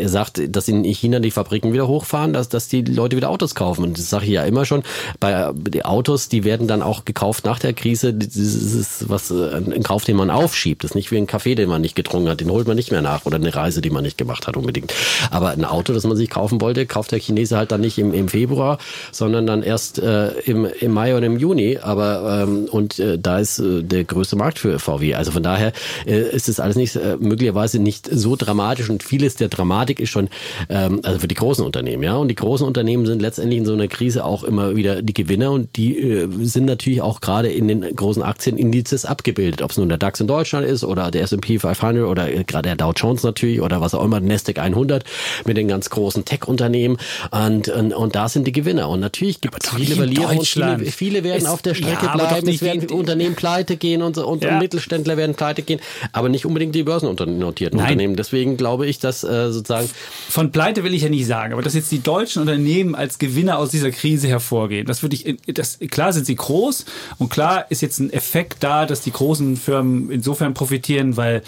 er 0.00 0.08
sagt, 0.08 0.40
dass 0.54 0.68
in 0.68 0.84
China 0.84 1.20
die 1.20 1.30
Fabriken 1.30 1.72
wieder 1.72 1.88
hochfahren, 1.88 2.32
dass, 2.32 2.48
dass 2.48 2.68
die 2.68 2.82
Leute 2.82 3.16
wieder 3.16 3.30
Autos 3.30 3.54
kaufen. 3.54 3.84
Und 3.84 3.98
das 3.98 4.10
sage 4.10 4.26
ich 4.26 4.32
ja 4.32 4.44
immer 4.44 4.64
schon, 4.64 4.82
bei 5.20 5.32
äh, 5.32 5.52
die 5.54 5.84
Autos, 5.84 6.28
die 6.28 6.44
werden 6.44 6.66
dann 6.68 6.82
auch 6.82 7.04
gekauft 7.04 7.44
nach 7.44 7.58
der 7.58 7.72
Krise. 7.72 8.12
Das 8.14 8.36
ist 8.36 9.08
was, 9.08 9.30
äh, 9.30 9.54
ein 9.56 9.82
Kauf, 9.82 10.04
den 10.04 10.16
man 10.16 10.30
aufschiebt. 10.30 10.84
Das 10.84 10.92
ist 10.92 10.94
nicht 10.94 11.10
wie 11.10 11.16
ein 11.18 11.26
Kaffee, 11.26 11.54
den 11.54 11.68
man 11.68 11.80
nicht 11.80 11.94
getrunken 11.96 12.28
hat, 12.28 12.40
den 12.40 12.50
holt 12.50 12.66
man 12.66 12.76
nicht 12.76 12.90
mehr 12.90 13.02
nach. 13.02 13.24
Oder 13.26 13.36
eine 13.36 13.54
Reise, 13.54 13.80
die 13.80 13.90
man 13.90 14.02
nicht 14.02 14.18
gemacht 14.18 14.46
hat 14.46 14.56
unbedingt. 14.56 14.92
Aber 15.30 15.50
ein 15.50 15.64
Auto, 15.64 15.92
das 15.92 16.04
man 16.04 16.16
sich 16.16 16.30
kaufen 16.30 16.60
wollte, 16.60 16.86
kauft 16.86 17.12
der 17.12 17.20
Chinese 17.20 17.56
halt 17.56 17.72
dann 17.72 17.80
nicht 17.80 17.98
im, 17.98 18.12
im 18.12 18.28
Februar, 18.28 18.78
sondern 19.10 19.46
dann 19.46 19.62
erst 19.62 19.98
äh, 19.98 20.28
im, 20.40 20.64
im 20.64 20.92
Mai 20.92 21.16
oder 21.16 21.26
im 21.26 21.38
Juni. 21.38 21.78
Aber 21.80 22.42
ähm, 22.42 22.66
und 22.70 22.98
äh, 22.98 23.18
da 23.18 23.38
ist 23.38 23.58
äh, 23.58 23.82
der 23.82 24.04
größte 24.04 24.36
Markt 24.36 24.58
für 24.58 24.71
VW. 24.78 25.14
Also 25.14 25.30
von 25.32 25.42
daher 25.42 25.72
äh, 26.06 26.20
ist 26.34 26.48
es 26.48 26.60
alles 26.60 26.76
nicht 26.76 26.96
äh, 26.96 27.16
möglicherweise 27.18 27.78
nicht 27.78 28.08
so 28.10 28.36
dramatisch 28.36 28.88
und 28.90 29.02
vieles 29.02 29.36
der 29.36 29.48
Dramatik 29.48 30.00
ist 30.00 30.10
schon 30.10 30.28
ähm, 30.68 31.00
also 31.02 31.18
für 31.20 31.28
die 31.28 31.34
großen 31.34 31.64
Unternehmen, 31.64 32.02
ja. 32.02 32.16
Und 32.16 32.28
die 32.28 32.34
großen 32.34 32.66
Unternehmen 32.66 33.06
sind 33.06 33.22
letztendlich 33.22 33.58
in 33.58 33.66
so 33.66 33.72
einer 33.72 33.88
Krise 33.88 34.24
auch 34.24 34.44
immer 34.44 34.76
wieder 34.76 35.02
die 35.02 35.14
Gewinner 35.14 35.50
und 35.52 35.76
die 35.76 35.98
äh, 35.98 36.28
sind 36.42 36.64
natürlich 36.66 37.02
auch 37.02 37.20
gerade 37.20 37.48
in 37.50 37.68
den 37.68 37.80
großen 37.96 38.22
Aktienindizes 38.22 39.04
abgebildet, 39.04 39.62
ob 39.62 39.70
es 39.70 39.76
nun 39.78 39.88
der 39.88 39.98
DAX 39.98 40.20
in 40.20 40.26
Deutschland 40.26 40.66
ist 40.66 40.84
oder 40.84 41.10
der 41.10 41.22
S&P 41.22 41.58
500 41.58 42.06
oder 42.06 42.28
gerade 42.44 42.68
der 42.68 42.76
Dow 42.76 42.92
Jones 42.94 43.22
natürlich 43.22 43.60
oder 43.60 43.80
was 43.80 43.94
auch 43.94 44.04
immer, 44.04 44.20
Nasdaq 44.20 44.58
100 44.58 45.04
mit 45.44 45.56
den 45.56 45.68
ganz 45.68 45.90
großen 45.90 46.24
Tech-Unternehmen 46.24 46.96
und, 47.30 47.68
und 47.68 47.92
und 47.92 48.14
da 48.14 48.28
sind 48.28 48.46
die 48.46 48.52
Gewinner 48.52 48.88
und 48.88 49.00
natürlich 49.00 49.40
gibt 49.40 49.62
es 49.64 49.70
viele 49.70 49.94
Verlierer 49.96 50.30
und 50.30 50.46
viele, 50.46 50.78
viele 50.86 51.24
werden 51.24 51.42
Es- 51.44 51.48
auf 51.48 51.62
der 51.62 51.74
Strecke 51.74 52.06
ja, 52.06 52.14
bleiben, 52.16 52.48
es 52.48 52.62
werden 52.62 52.82
wie- 52.88 52.92
Unternehmen 52.94 53.34
pleite 53.34 53.76
gehen 53.76 54.02
und, 54.02 54.16
so- 54.16 54.26
und, 54.26 54.42
Ja. 54.42 54.51
Und 54.52 54.58
Mittelständler 54.60 55.16
werden 55.16 55.34
pleite 55.34 55.62
gehen, 55.62 55.80
aber 56.12 56.28
nicht 56.28 56.46
unbedingt 56.46 56.74
die 56.74 56.82
börsennotierten 56.82 57.78
Nein. 57.78 57.86
Unternehmen. 57.86 58.16
Deswegen 58.16 58.56
glaube 58.56 58.86
ich, 58.86 58.98
dass 58.98 59.24
äh, 59.24 59.50
sozusagen 59.52 59.88
Von 60.28 60.52
Pleite 60.52 60.84
will 60.84 60.94
ich 60.94 61.02
ja 61.02 61.08
nicht 61.08 61.26
sagen, 61.26 61.52
aber 61.52 61.62
dass 61.62 61.74
jetzt 61.74 61.90
die 61.90 62.02
deutschen 62.02 62.40
Unternehmen 62.42 62.94
als 62.94 63.18
Gewinner 63.18 63.58
aus 63.58 63.70
dieser 63.70 63.90
Krise 63.90 64.28
hervorgehen, 64.28 64.86
das 64.86 65.02
würde 65.02 65.16
ich, 65.16 65.36
das, 65.46 65.78
klar 65.90 66.12
sind 66.12 66.26
sie 66.26 66.36
groß 66.36 66.84
und 67.18 67.28
klar 67.28 67.66
ist 67.70 67.82
jetzt 67.82 67.98
ein 67.98 68.12
Effekt 68.12 68.58
da, 68.60 68.86
dass 68.86 69.00
die 69.00 69.12
großen 69.12 69.56
Firmen 69.56 70.10
insofern 70.10 70.54
profitieren, 70.54 71.16
weil 71.16 71.42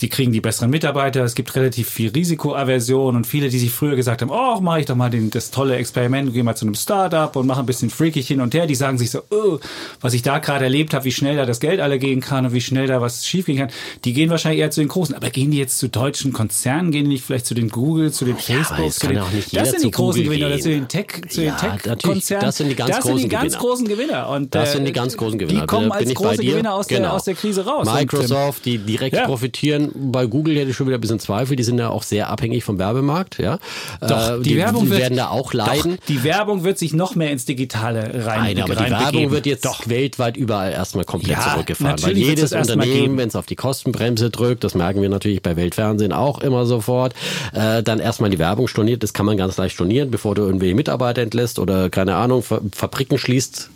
die 0.00 0.08
kriegen 0.08 0.32
die 0.32 0.40
besseren 0.40 0.70
Mitarbeiter, 0.70 1.24
es 1.24 1.34
gibt 1.34 1.54
relativ 1.56 1.88
viel 1.90 2.10
Risikoaversion 2.10 3.16
und 3.16 3.26
viele, 3.26 3.48
die 3.48 3.58
sich 3.58 3.70
früher 3.70 3.96
gesagt 3.96 4.22
haben, 4.22 4.30
oh, 4.30 4.60
mache 4.60 4.80
ich 4.80 4.86
doch 4.86 4.94
mal 4.94 5.10
den, 5.10 5.30
das 5.30 5.50
tolle 5.50 5.76
Experiment, 5.76 6.32
gehe 6.32 6.44
mal 6.44 6.54
zu 6.54 6.64
einem 6.66 6.74
Startup 6.74 7.34
und 7.34 7.46
mache 7.46 7.60
ein 7.60 7.66
bisschen 7.66 7.90
freakig 7.90 8.26
hin 8.28 8.40
und 8.40 8.54
her, 8.54 8.66
die 8.66 8.74
sagen 8.74 8.96
sich 8.98 9.10
so, 9.10 9.22
oh, 9.30 9.58
was 10.00 10.14
ich 10.14 10.22
da 10.22 10.38
gerade 10.38 10.64
erlebt 10.64 10.94
habe, 10.94 11.04
wie 11.04 11.12
schnell 11.12 11.36
da 11.36 11.46
das 11.46 11.60
Geld 11.60 11.80
alle 11.80 11.98
gehen 11.98 12.20
kann 12.20 12.46
und 12.46 12.52
wie 12.52 12.60
schnell 12.60 12.86
da 12.86 13.00
was 13.00 13.26
schief 13.26 13.46
gehen 13.46 13.58
kann, 13.58 13.70
die 14.04 14.12
gehen 14.12 14.30
wahrscheinlich 14.30 14.60
eher 14.60 14.70
zu 14.70 14.80
den 14.80 14.88
Großen. 14.88 15.14
Aber 15.14 15.30
gehen 15.30 15.50
die 15.50 15.58
jetzt 15.58 15.78
zu 15.78 15.88
deutschen 15.88 16.32
Konzernen, 16.32 16.90
gehen 16.92 17.04
die 17.04 17.10
nicht 17.10 17.24
vielleicht 17.24 17.46
zu 17.46 17.54
den 17.54 17.68
Google, 17.68 18.12
zu 18.12 18.24
den 18.24 18.34
aber 18.34 18.42
Facebook, 18.42 18.92
zu 18.92 19.08
den, 19.08 19.16
das 19.52 19.70
sind 19.70 19.82
die 19.84 19.90
großen 19.90 20.22
Google 20.22 20.38
Gewinner, 20.38 20.60
zu 20.60 20.68
den 20.70 20.86
Tech, 20.88 21.06
zu 21.28 21.42
Ja, 21.42 21.56
den 21.56 21.82
Tech-Konzernen. 21.82 22.46
das 22.46 22.56
sind 22.56 22.68
die 22.68 22.74
ganz 22.76 22.90
das 22.90 23.04
sind 23.04 23.12
großen 23.12 23.28
die 23.28 23.28
ganz 23.28 23.44
Gewinner. 23.54 23.58
großen 23.68 23.88
Gewinner. 23.88 24.28
Und, 24.30 24.54
Das 24.54 24.68
äh, 24.70 24.72
sind 24.74 24.84
die 24.84 24.92
ganz 24.92 25.16
großen 25.16 25.38
Gewinner. 25.38 25.60
Die 25.62 25.66
kommen 25.66 25.90
als 25.92 26.12
große. 26.14 26.36
Gewinner 26.42 26.74
aus, 26.74 26.86
Genau. 26.88 27.00
der, 27.00 27.12
aus 27.14 27.24
der 27.24 27.34
Krise 27.34 27.64
raus. 27.64 27.86
Und, 27.88 27.94
ähm, 27.94 28.00
Microsoft, 28.00 28.64
die 28.64 28.78
direkt 28.78 29.16
ja. 29.16 29.24
profitieren. 29.26 29.87
Bei 29.94 30.26
Google 30.26 30.56
hätte 30.56 30.70
ich 30.70 30.76
schon 30.76 30.86
wieder 30.86 30.98
ein 30.98 31.00
bisschen 31.00 31.18
Zweifel. 31.20 31.56
Die 31.56 31.62
sind 31.62 31.78
ja 31.78 31.88
auch 31.90 32.02
sehr 32.02 32.28
abhängig 32.28 32.64
vom 32.64 32.78
Werbemarkt. 32.78 33.38
Ja, 33.38 33.58
Doch, 34.00 34.38
Äh, 34.38 34.42
die, 34.42 34.56
Werbung 34.56 34.84
die 34.84 34.90
wird, 34.90 35.00
werden 35.00 35.16
da 35.16 35.28
auch 35.28 35.52
leiden. 35.52 35.96
Doch, 35.96 36.06
die 36.06 36.24
Werbung 36.24 36.64
wird 36.64 36.78
sich 36.78 36.92
noch 36.92 37.14
mehr 37.14 37.30
ins 37.30 37.44
Digitale 37.44 38.26
rein 38.26 38.54
Nein, 38.56 38.62
aber 38.62 38.74
die 38.74 38.90
Werbung 38.90 39.30
wird 39.30 39.46
jetzt 39.46 39.64
Doch. 39.64 39.88
weltweit 39.88 40.36
überall 40.36 40.72
erstmal 40.72 41.04
komplett 41.04 41.38
Ja, 41.38 41.52
zurückgefahren. 41.52 42.02
Weil 42.02 42.16
jedes 42.16 42.52
Unternehmen, 42.52 43.16
wenn 43.18 43.28
es 43.28 43.36
auf 43.36 43.46
die 43.46 43.56
Kostenbremse 43.56 44.30
drückt, 44.30 44.64
das 44.64 44.74
merken 44.74 45.02
wir 45.02 45.08
natürlich 45.08 45.42
bei 45.42 45.56
Weltfernsehen 45.56 46.12
auch 46.12 46.38
immer 46.40 46.66
sofort, 46.66 47.14
äh, 47.52 47.82
dann 47.82 47.98
erstmal 47.98 48.30
die 48.30 48.38
Werbung 48.38 48.68
storniert. 48.68 49.02
Das 49.02 49.12
kann 49.12 49.26
man 49.26 49.36
ganz 49.36 49.56
leicht 49.56 49.74
stornieren, 49.74 50.10
bevor 50.10 50.34
du 50.34 50.42
irgendwelche 50.42 50.74
Mitarbeiter 50.74 51.22
entlässt 51.22 51.58
oder 51.58 51.90
keine 51.90 52.14
Ahnung, 52.16 52.42
Fa 52.42 52.60
Fabriken 52.74 53.18
schließt 53.18 53.70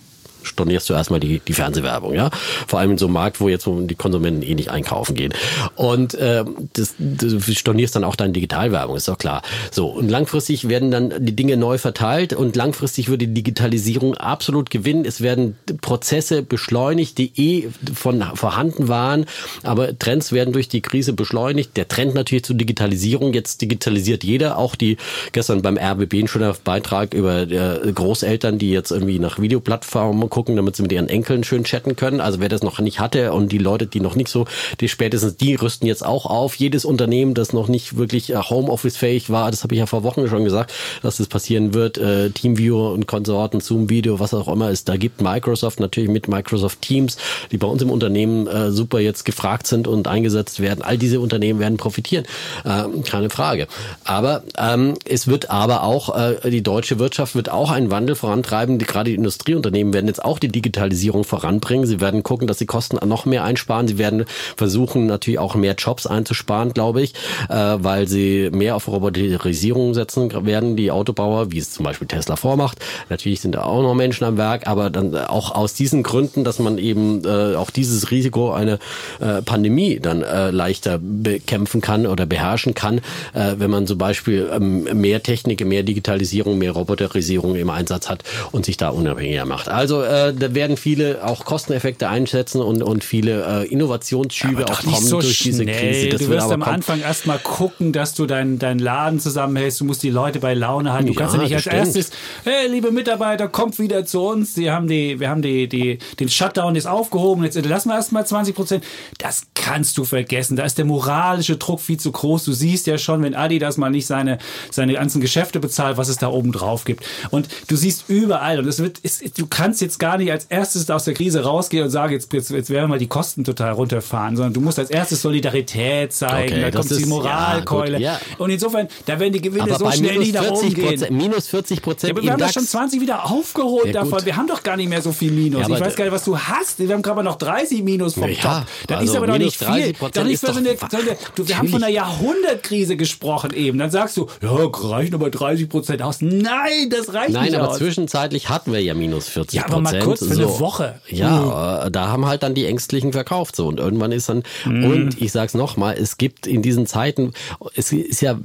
stornierst 0.44 0.88
du 0.90 0.94
erstmal 0.94 1.20
die, 1.20 1.40
die 1.40 1.52
Fernsehwerbung, 1.52 2.14
ja. 2.14 2.30
Vor 2.66 2.80
allem 2.80 2.92
in 2.92 2.98
so 2.98 3.06
einem 3.06 3.14
Markt, 3.14 3.40
wo 3.40 3.48
jetzt 3.48 3.66
wo 3.66 3.80
die 3.80 3.94
Konsumenten 3.94 4.42
eh 4.42 4.54
nicht 4.54 4.70
einkaufen 4.70 5.14
gehen. 5.14 5.32
Und 5.76 6.14
äh, 6.14 6.44
das, 6.74 6.94
du 6.98 7.40
stornierst 7.40 7.96
dann 7.96 8.04
auch 8.04 8.16
deine 8.16 8.32
Digitalwerbung, 8.32 8.96
ist 8.96 9.08
doch 9.08 9.18
klar. 9.18 9.42
So, 9.70 9.88
und 9.88 10.10
langfristig 10.10 10.68
werden 10.68 10.90
dann 10.90 11.12
die 11.24 11.36
Dinge 11.36 11.56
neu 11.56 11.78
verteilt 11.78 12.32
und 12.32 12.56
langfristig 12.56 13.08
wird 13.08 13.22
die 13.22 13.34
Digitalisierung 13.34 14.14
absolut 14.16 14.70
gewinnen. 14.70 15.04
Es 15.04 15.20
werden 15.20 15.56
Prozesse 15.80 16.42
beschleunigt, 16.42 17.18
die 17.18 17.32
eh 17.36 17.68
von 17.94 18.22
vorhanden 18.34 18.88
waren, 18.88 19.26
aber 19.62 19.98
Trends 19.98 20.32
werden 20.32 20.52
durch 20.52 20.68
die 20.68 20.80
Krise 20.80 21.12
beschleunigt. 21.12 21.76
Der 21.76 21.88
Trend 21.88 22.14
natürlich 22.14 22.44
zur 22.44 22.56
Digitalisierung, 22.56 23.32
jetzt 23.32 23.60
digitalisiert 23.60 24.24
jeder, 24.24 24.58
auch 24.58 24.74
die 24.74 24.96
gestern 25.32 25.62
beim 25.62 25.78
RBB 25.78 26.14
ein 26.14 26.28
schöner 26.28 26.54
Beitrag 26.64 27.14
über 27.14 27.42
äh, 27.42 27.92
Großeltern, 27.92 28.58
die 28.58 28.70
jetzt 28.70 28.90
irgendwie 28.90 29.18
nach 29.18 29.38
Videoplattformen 29.38 30.18
gucken, 30.32 30.56
damit 30.56 30.74
sie 30.74 30.82
mit 30.82 30.90
ihren 30.90 31.08
Enkeln 31.08 31.44
schön 31.44 31.62
chatten 31.62 31.94
können. 31.94 32.20
Also 32.20 32.40
wer 32.40 32.48
das 32.48 32.62
noch 32.62 32.80
nicht 32.80 32.98
hatte 32.98 33.32
und 33.32 33.52
die 33.52 33.58
Leute, 33.58 33.86
die 33.86 34.00
noch 34.00 34.16
nicht 34.16 34.28
so, 34.28 34.46
die 34.80 34.88
spätestens, 34.88 35.36
die 35.36 35.54
rüsten 35.54 35.86
jetzt 35.86 36.04
auch 36.04 36.26
auf. 36.26 36.54
Jedes 36.56 36.84
Unternehmen, 36.84 37.34
das 37.34 37.52
noch 37.52 37.68
nicht 37.68 37.96
wirklich 37.98 38.30
äh, 38.30 38.36
Homeoffice-fähig 38.36 39.30
war, 39.30 39.50
das 39.50 39.62
habe 39.62 39.74
ich 39.74 39.78
ja 39.78 39.86
vor 39.86 40.02
Wochen 40.02 40.26
schon 40.28 40.44
gesagt, 40.44 40.72
dass 41.02 41.18
das 41.18 41.26
passieren 41.26 41.74
wird, 41.74 41.98
äh, 41.98 42.30
Teamviewer 42.30 42.92
und 42.92 43.06
Konsorten, 43.06 43.60
Zoom-Video, 43.60 44.20
was 44.20 44.32
auch 44.32 44.48
immer 44.48 44.70
es 44.70 44.84
da 44.84 44.96
gibt. 44.96 45.20
Microsoft 45.20 45.80
natürlich 45.80 46.08
mit 46.08 46.28
Microsoft 46.28 46.80
Teams, 46.80 47.18
die 47.50 47.58
bei 47.58 47.66
uns 47.66 47.82
im 47.82 47.90
Unternehmen 47.90 48.46
äh, 48.46 48.70
super 48.70 49.00
jetzt 49.00 49.24
gefragt 49.24 49.66
sind 49.66 49.86
und 49.86 50.08
eingesetzt 50.08 50.60
werden. 50.60 50.80
All 50.82 50.96
diese 50.96 51.20
Unternehmen 51.20 51.60
werden 51.60 51.76
profitieren, 51.76 52.24
äh, 52.64 52.84
keine 53.04 53.28
Frage. 53.28 53.66
Aber 54.04 54.44
ähm, 54.56 54.94
es 55.04 55.26
wird 55.26 55.50
aber 55.50 55.82
auch, 55.82 56.16
äh, 56.16 56.50
die 56.50 56.62
deutsche 56.62 56.98
Wirtschaft 56.98 57.34
wird 57.34 57.50
auch 57.50 57.70
einen 57.70 57.90
Wandel 57.90 58.16
vorantreiben. 58.16 58.78
Die, 58.78 58.86
gerade 58.86 59.10
die 59.10 59.16
Industrieunternehmen 59.16 59.92
werden 59.92 60.06
jetzt 60.06 60.21
auch 60.24 60.38
die 60.38 60.48
Digitalisierung 60.48 61.24
voranbringen. 61.24 61.86
Sie 61.86 62.00
werden 62.00 62.22
gucken, 62.22 62.46
dass 62.46 62.58
sie 62.58 62.66
Kosten 62.66 62.98
noch 63.06 63.26
mehr 63.26 63.44
einsparen. 63.44 63.88
Sie 63.88 63.98
werden 63.98 64.24
versuchen, 64.56 65.06
natürlich 65.06 65.38
auch 65.38 65.54
mehr 65.54 65.74
Jobs 65.74 66.06
einzusparen, 66.06 66.72
glaube 66.72 67.02
ich, 67.02 67.14
äh, 67.48 67.54
weil 67.54 68.08
sie 68.08 68.50
mehr 68.52 68.76
auf 68.76 68.88
Roboterisierung 68.88 69.94
setzen 69.94 70.46
werden, 70.46 70.76
die 70.76 70.90
Autobauer, 70.90 71.50
wie 71.52 71.58
es 71.58 71.72
zum 71.72 71.84
Beispiel 71.84 72.08
Tesla 72.08 72.36
vormacht. 72.36 72.78
Natürlich 73.08 73.40
sind 73.40 73.54
da 73.54 73.62
auch 73.64 73.82
noch 73.82 73.94
Menschen 73.94 74.24
am 74.24 74.36
Werk, 74.36 74.66
aber 74.66 74.90
dann 74.90 75.14
auch 75.16 75.54
aus 75.54 75.74
diesen 75.74 76.02
Gründen, 76.02 76.44
dass 76.44 76.58
man 76.58 76.78
eben 76.78 77.24
äh, 77.24 77.56
auch 77.56 77.70
dieses 77.70 78.10
Risiko 78.10 78.52
eine 78.52 78.78
äh, 79.20 79.42
Pandemie 79.42 80.00
dann 80.00 80.22
äh, 80.22 80.50
leichter 80.50 80.98
bekämpfen 81.00 81.80
kann 81.80 82.06
oder 82.06 82.26
beherrschen 82.26 82.74
kann, 82.74 82.98
äh, 83.34 83.54
wenn 83.58 83.70
man 83.70 83.86
zum 83.86 83.98
Beispiel 83.98 84.50
ähm, 84.52 84.84
mehr 85.00 85.22
Technik, 85.22 85.64
mehr 85.64 85.82
Digitalisierung, 85.82 86.58
mehr 86.58 86.72
Roboterisierung 86.72 87.56
im 87.56 87.70
Einsatz 87.70 88.08
hat 88.08 88.22
und 88.52 88.64
sich 88.64 88.76
da 88.76 88.90
unabhängiger 88.90 89.44
macht. 89.44 89.68
Also 89.68 90.02
äh, 90.12 90.34
da 90.34 90.54
werden 90.54 90.76
viele 90.76 91.24
auch 91.24 91.44
Kosteneffekte 91.44 92.08
einsetzen 92.08 92.60
und, 92.60 92.82
und 92.82 93.04
viele 93.04 93.62
äh, 93.64 93.66
Innovationsschübe 93.68 94.66
auch 94.68 94.82
kommen 94.82 94.96
so 95.06 95.20
durch 95.20 95.38
diese 95.40 95.62
schnell. 95.62 95.92
Krise. 95.92 96.08
Das 96.10 96.20
du 96.20 96.28
wirst 96.28 96.50
am 96.52 96.60
kommen. 96.60 96.74
Anfang 96.74 97.00
erstmal 97.00 97.38
gucken, 97.38 97.92
dass 97.92 98.14
du 98.14 98.26
deinen 98.26 98.58
deinen 98.58 98.78
Laden 98.78 99.20
zusammenhältst. 99.20 99.80
Du 99.80 99.84
musst 99.84 100.02
die 100.02 100.10
Leute 100.10 100.38
bei 100.40 100.54
Laune 100.54 100.92
halten. 100.92 101.06
Du 101.06 101.12
Ja, 101.14 101.20
kannst 101.20 101.34
ja 101.36 101.42
nicht 101.42 101.54
als 101.54 101.64
bestimmt. 101.64 101.86
erstes, 101.86 102.10
hey, 102.44 102.68
liebe 102.68 102.90
Mitarbeiter, 102.90 103.48
kommt 103.48 103.78
wieder 103.78 104.04
zu 104.04 104.20
uns. 104.20 104.54
Sie 104.54 104.70
haben 104.70 104.88
die, 104.88 105.20
wir 105.20 105.28
haben 105.30 105.42
die, 105.42 105.68
die, 105.68 105.98
den 106.20 106.28
Shutdown 106.28 106.76
ist 106.76 106.86
aufgehoben. 106.86 107.44
Jetzt 107.44 107.62
lassen 107.64 107.88
wir 107.88 107.94
erstmal 107.96 108.26
20 108.26 108.54
Prozent. 108.54 108.84
Das 109.18 109.46
kannst 109.54 109.96
du 109.98 110.04
vergessen. 110.04 110.56
Da 110.56 110.64
ist 110.64 110.78
der 110.78 110.84
moralische 110.84 111.56
Druck 111.56 111.80
viel 111.80 111.98
zu 111.98 112.12
groß. 112.12 112.44
Du 112.44 112.52
siehst 112.52 112.86
ja 112.86 112.98
schon, 112.98 113.22
wenn 113.22 113.34
Adidas 113.34 113.76
mal 113.76 113.90
nicht 113.90 114.06
seine, 114.06 114.38
seine 114.70 114.94
ganzen 114.94 115.20
Geschäfte 115.20 115.60
bezahlt, 115.60 115.96
was 115.96 116.08
es 116.08 116.18
da 116.18 116.28
oben 116.28 116.52
drauf 116.52 116.84
gibt. 116.84 117.04
Und 117.30 117.48
du 117.68 117.76
siehst 117.76 118.04
überall, 118.08 118.58
und 118.58 118.66
es 118.66 118.78
wird, 118.80 118.98
es, 119.02 119.20
du 119.20 119.46
kannst 119.46 119.80
jetzt 119.80 119.98
gar 120.02 120.18
nicht 120.18 120.30
als 120.32 120.44
erstes 120.46 120.90
aus 120.90 121.04
der 121.04 121.14
Krise 121.14 121.44
rausgehen 121.44 121.84
und 121.84 121.90
sagen, 121.90 122.12
jetzt, 122.12 122.32
jetzt, 122.32 122.50
jetzt 122.50 122.70
werden 122.70 122.84
wir 122.84 122.88
mal 122.88 122.98
die 122.98 123.06
Kosten 123.06 123.44
total 123.44 123.72
runterfahren, 123.72 124.34
sondern 124.36 124.52
du 124.52 124.60
musst 124.60 124.78
als 124.78 124.90
erstes 124.90 125.22
Solidarität 125.22 126.12
zeigen, 126.12 126.52
Okay, 126.54 126.60
da 126.62 126.70
kommt 126.72 126.90
die 126.90 126.94
ist- 126.94 127.06
Moralkeule. 127.06 127.98
ja, 128.00 128.14
gut, 128.18 128.26
ja. 128.30 128.36
Und 128.38 128.50
insofern, 128.50 128.88
da 129.06 129.20
werden 129.20 129.32
die 129.32 129.40
Gewinne 129.40 129.62
Aber 129.74 129.78
so 129.78 129.90
schnell 129.92 130.18
nicht 130.18 130.34
nach 130.34 130.42
oben 130.50 130.56
40 130.60 130.74
gehen. 130.74 130.88
Prozent, 130.88 131.10
minus 131.12 131.46
40 131.48 131.76
Ja, 131.78 131.82
Prozent 131.82 132.10
aber 132.10 132.20
im 132.20 132.24
wir 132.26 132.32
haben 132.32 132.38
doch 132.40 132.46
DAX. 132.46 132.54
schon 132.54 132.66
20 132.66 133.00
wieder 133.00 133.30
aufgeholt 133.30 133.86
Ja, 133.86 133.92
davon. 133.92 134.24
Wir 134.24 134.36
haben 134.36 134.46
doch 134.48 134.62
gar 134.62 134.76
nicht 134.76 134.88
mehr 134.88 135.02
so 135.02 135.12
viel 135.12 135.30
Minus. 135.32 135.60
Ja, 135.60 135.66
aber 135.66 135.76
ich 135.76 135.80
weiß 135.84 135.94
gar 135.96 136.04
nicht, 136.04 136.14
was 136.14 136.24
du 136.24 136.36
hast. 136.36 136.78
Wir 136.80 136.92
haben 136.92 137.02
gerade 137.02 137.22
noch 137.22 137.36
30 137.36 137.82
Minus 137.82 138.14
vom 138.14 138.28
Ja, 138.28 138.34
Top. 138.58 138.66
Das 138.88 138.98
also 138.98 139.12
ist 139.12 139.16
aber 139.16 139.26
doch 139.28 139.38
minus 139.38 139.60
nicht 139.60 139.70
viel. 139.72 139.92
30% 139.94 140.16
Doch 140.16 140.24
nicht 140.24 140.32
ist 140.34 140.40
für 140.40 140.46
so 140.48 140.52
doch 140.52 140.58
eine, 140.58 140.76
so 140.90 140.96
eine, 140.96 141.16
du, 141.36 141.48
wir 141.48 141.58
haben 141.58 141.68
von 141.68 141.82
einer. 141.84 141.92
Jahrhundertkrise 141.92 142.96
gesprochen 142.96 143.52
eben. 143.54 143.78
Dann 143.78 143.90
sagst 143.90 144.16
du, 144.16 144.26
ja, 144.42 144.50
reichen 144.52 145.14
aber 145.14 145.30
30 145.30 145.68
Prozent 145.68 146.02
aus. 146.02 146.20
Nein, 146.20 146.88
das 146.90 147.12
reicht 147.12 147.30
Nein, 147.30 147.44
nicht 147.50 147.54
aber 147.56 147.70
aus. 147.70 147.78
zwischenzeitlich 147.78 148.48
hatten 148.48 148.72
wir 148.72 148.80
ja 148.82 148.94
minus 148.94 149.28
40 149.28 149.58
Ja, 149.58 149.66
aber 149.66 149.80
mal 149.80 149.91
kurz 150.00 150.24
für 150.24 150.32
eine 150.32 150.58
Woche. 150.60 151.00
Ja, 151.08 151.86
äh, 151.86 151.90
da 151.90 152.08
haben 152.08 152.26
halt 152.26 152.42
dann 152.42 152.54
die 152.54 152.66
Ängstlichen 152.66 153.12
verkauft 153.12 153.56
so 153.56 153.66
und 153.66 153.78
irgendwann 153.78 154.12
ist 154.12 154.28
dann 154.28 154.42
Mhm. 154.64 154.84
und 154.84 155.22
ich 155.22 155.32
sag's 155.32 155.54
noch 155.54 155.76
mal, 155.76 155.94
es 155.98 156.18
gibt 156.18 156.46
in 156.46 156.62
diesen 156.62 156.86
Zeiten 156.86 157.32
es 157.74 157.92
ist 157.92 158.20
ja 158.20 158.38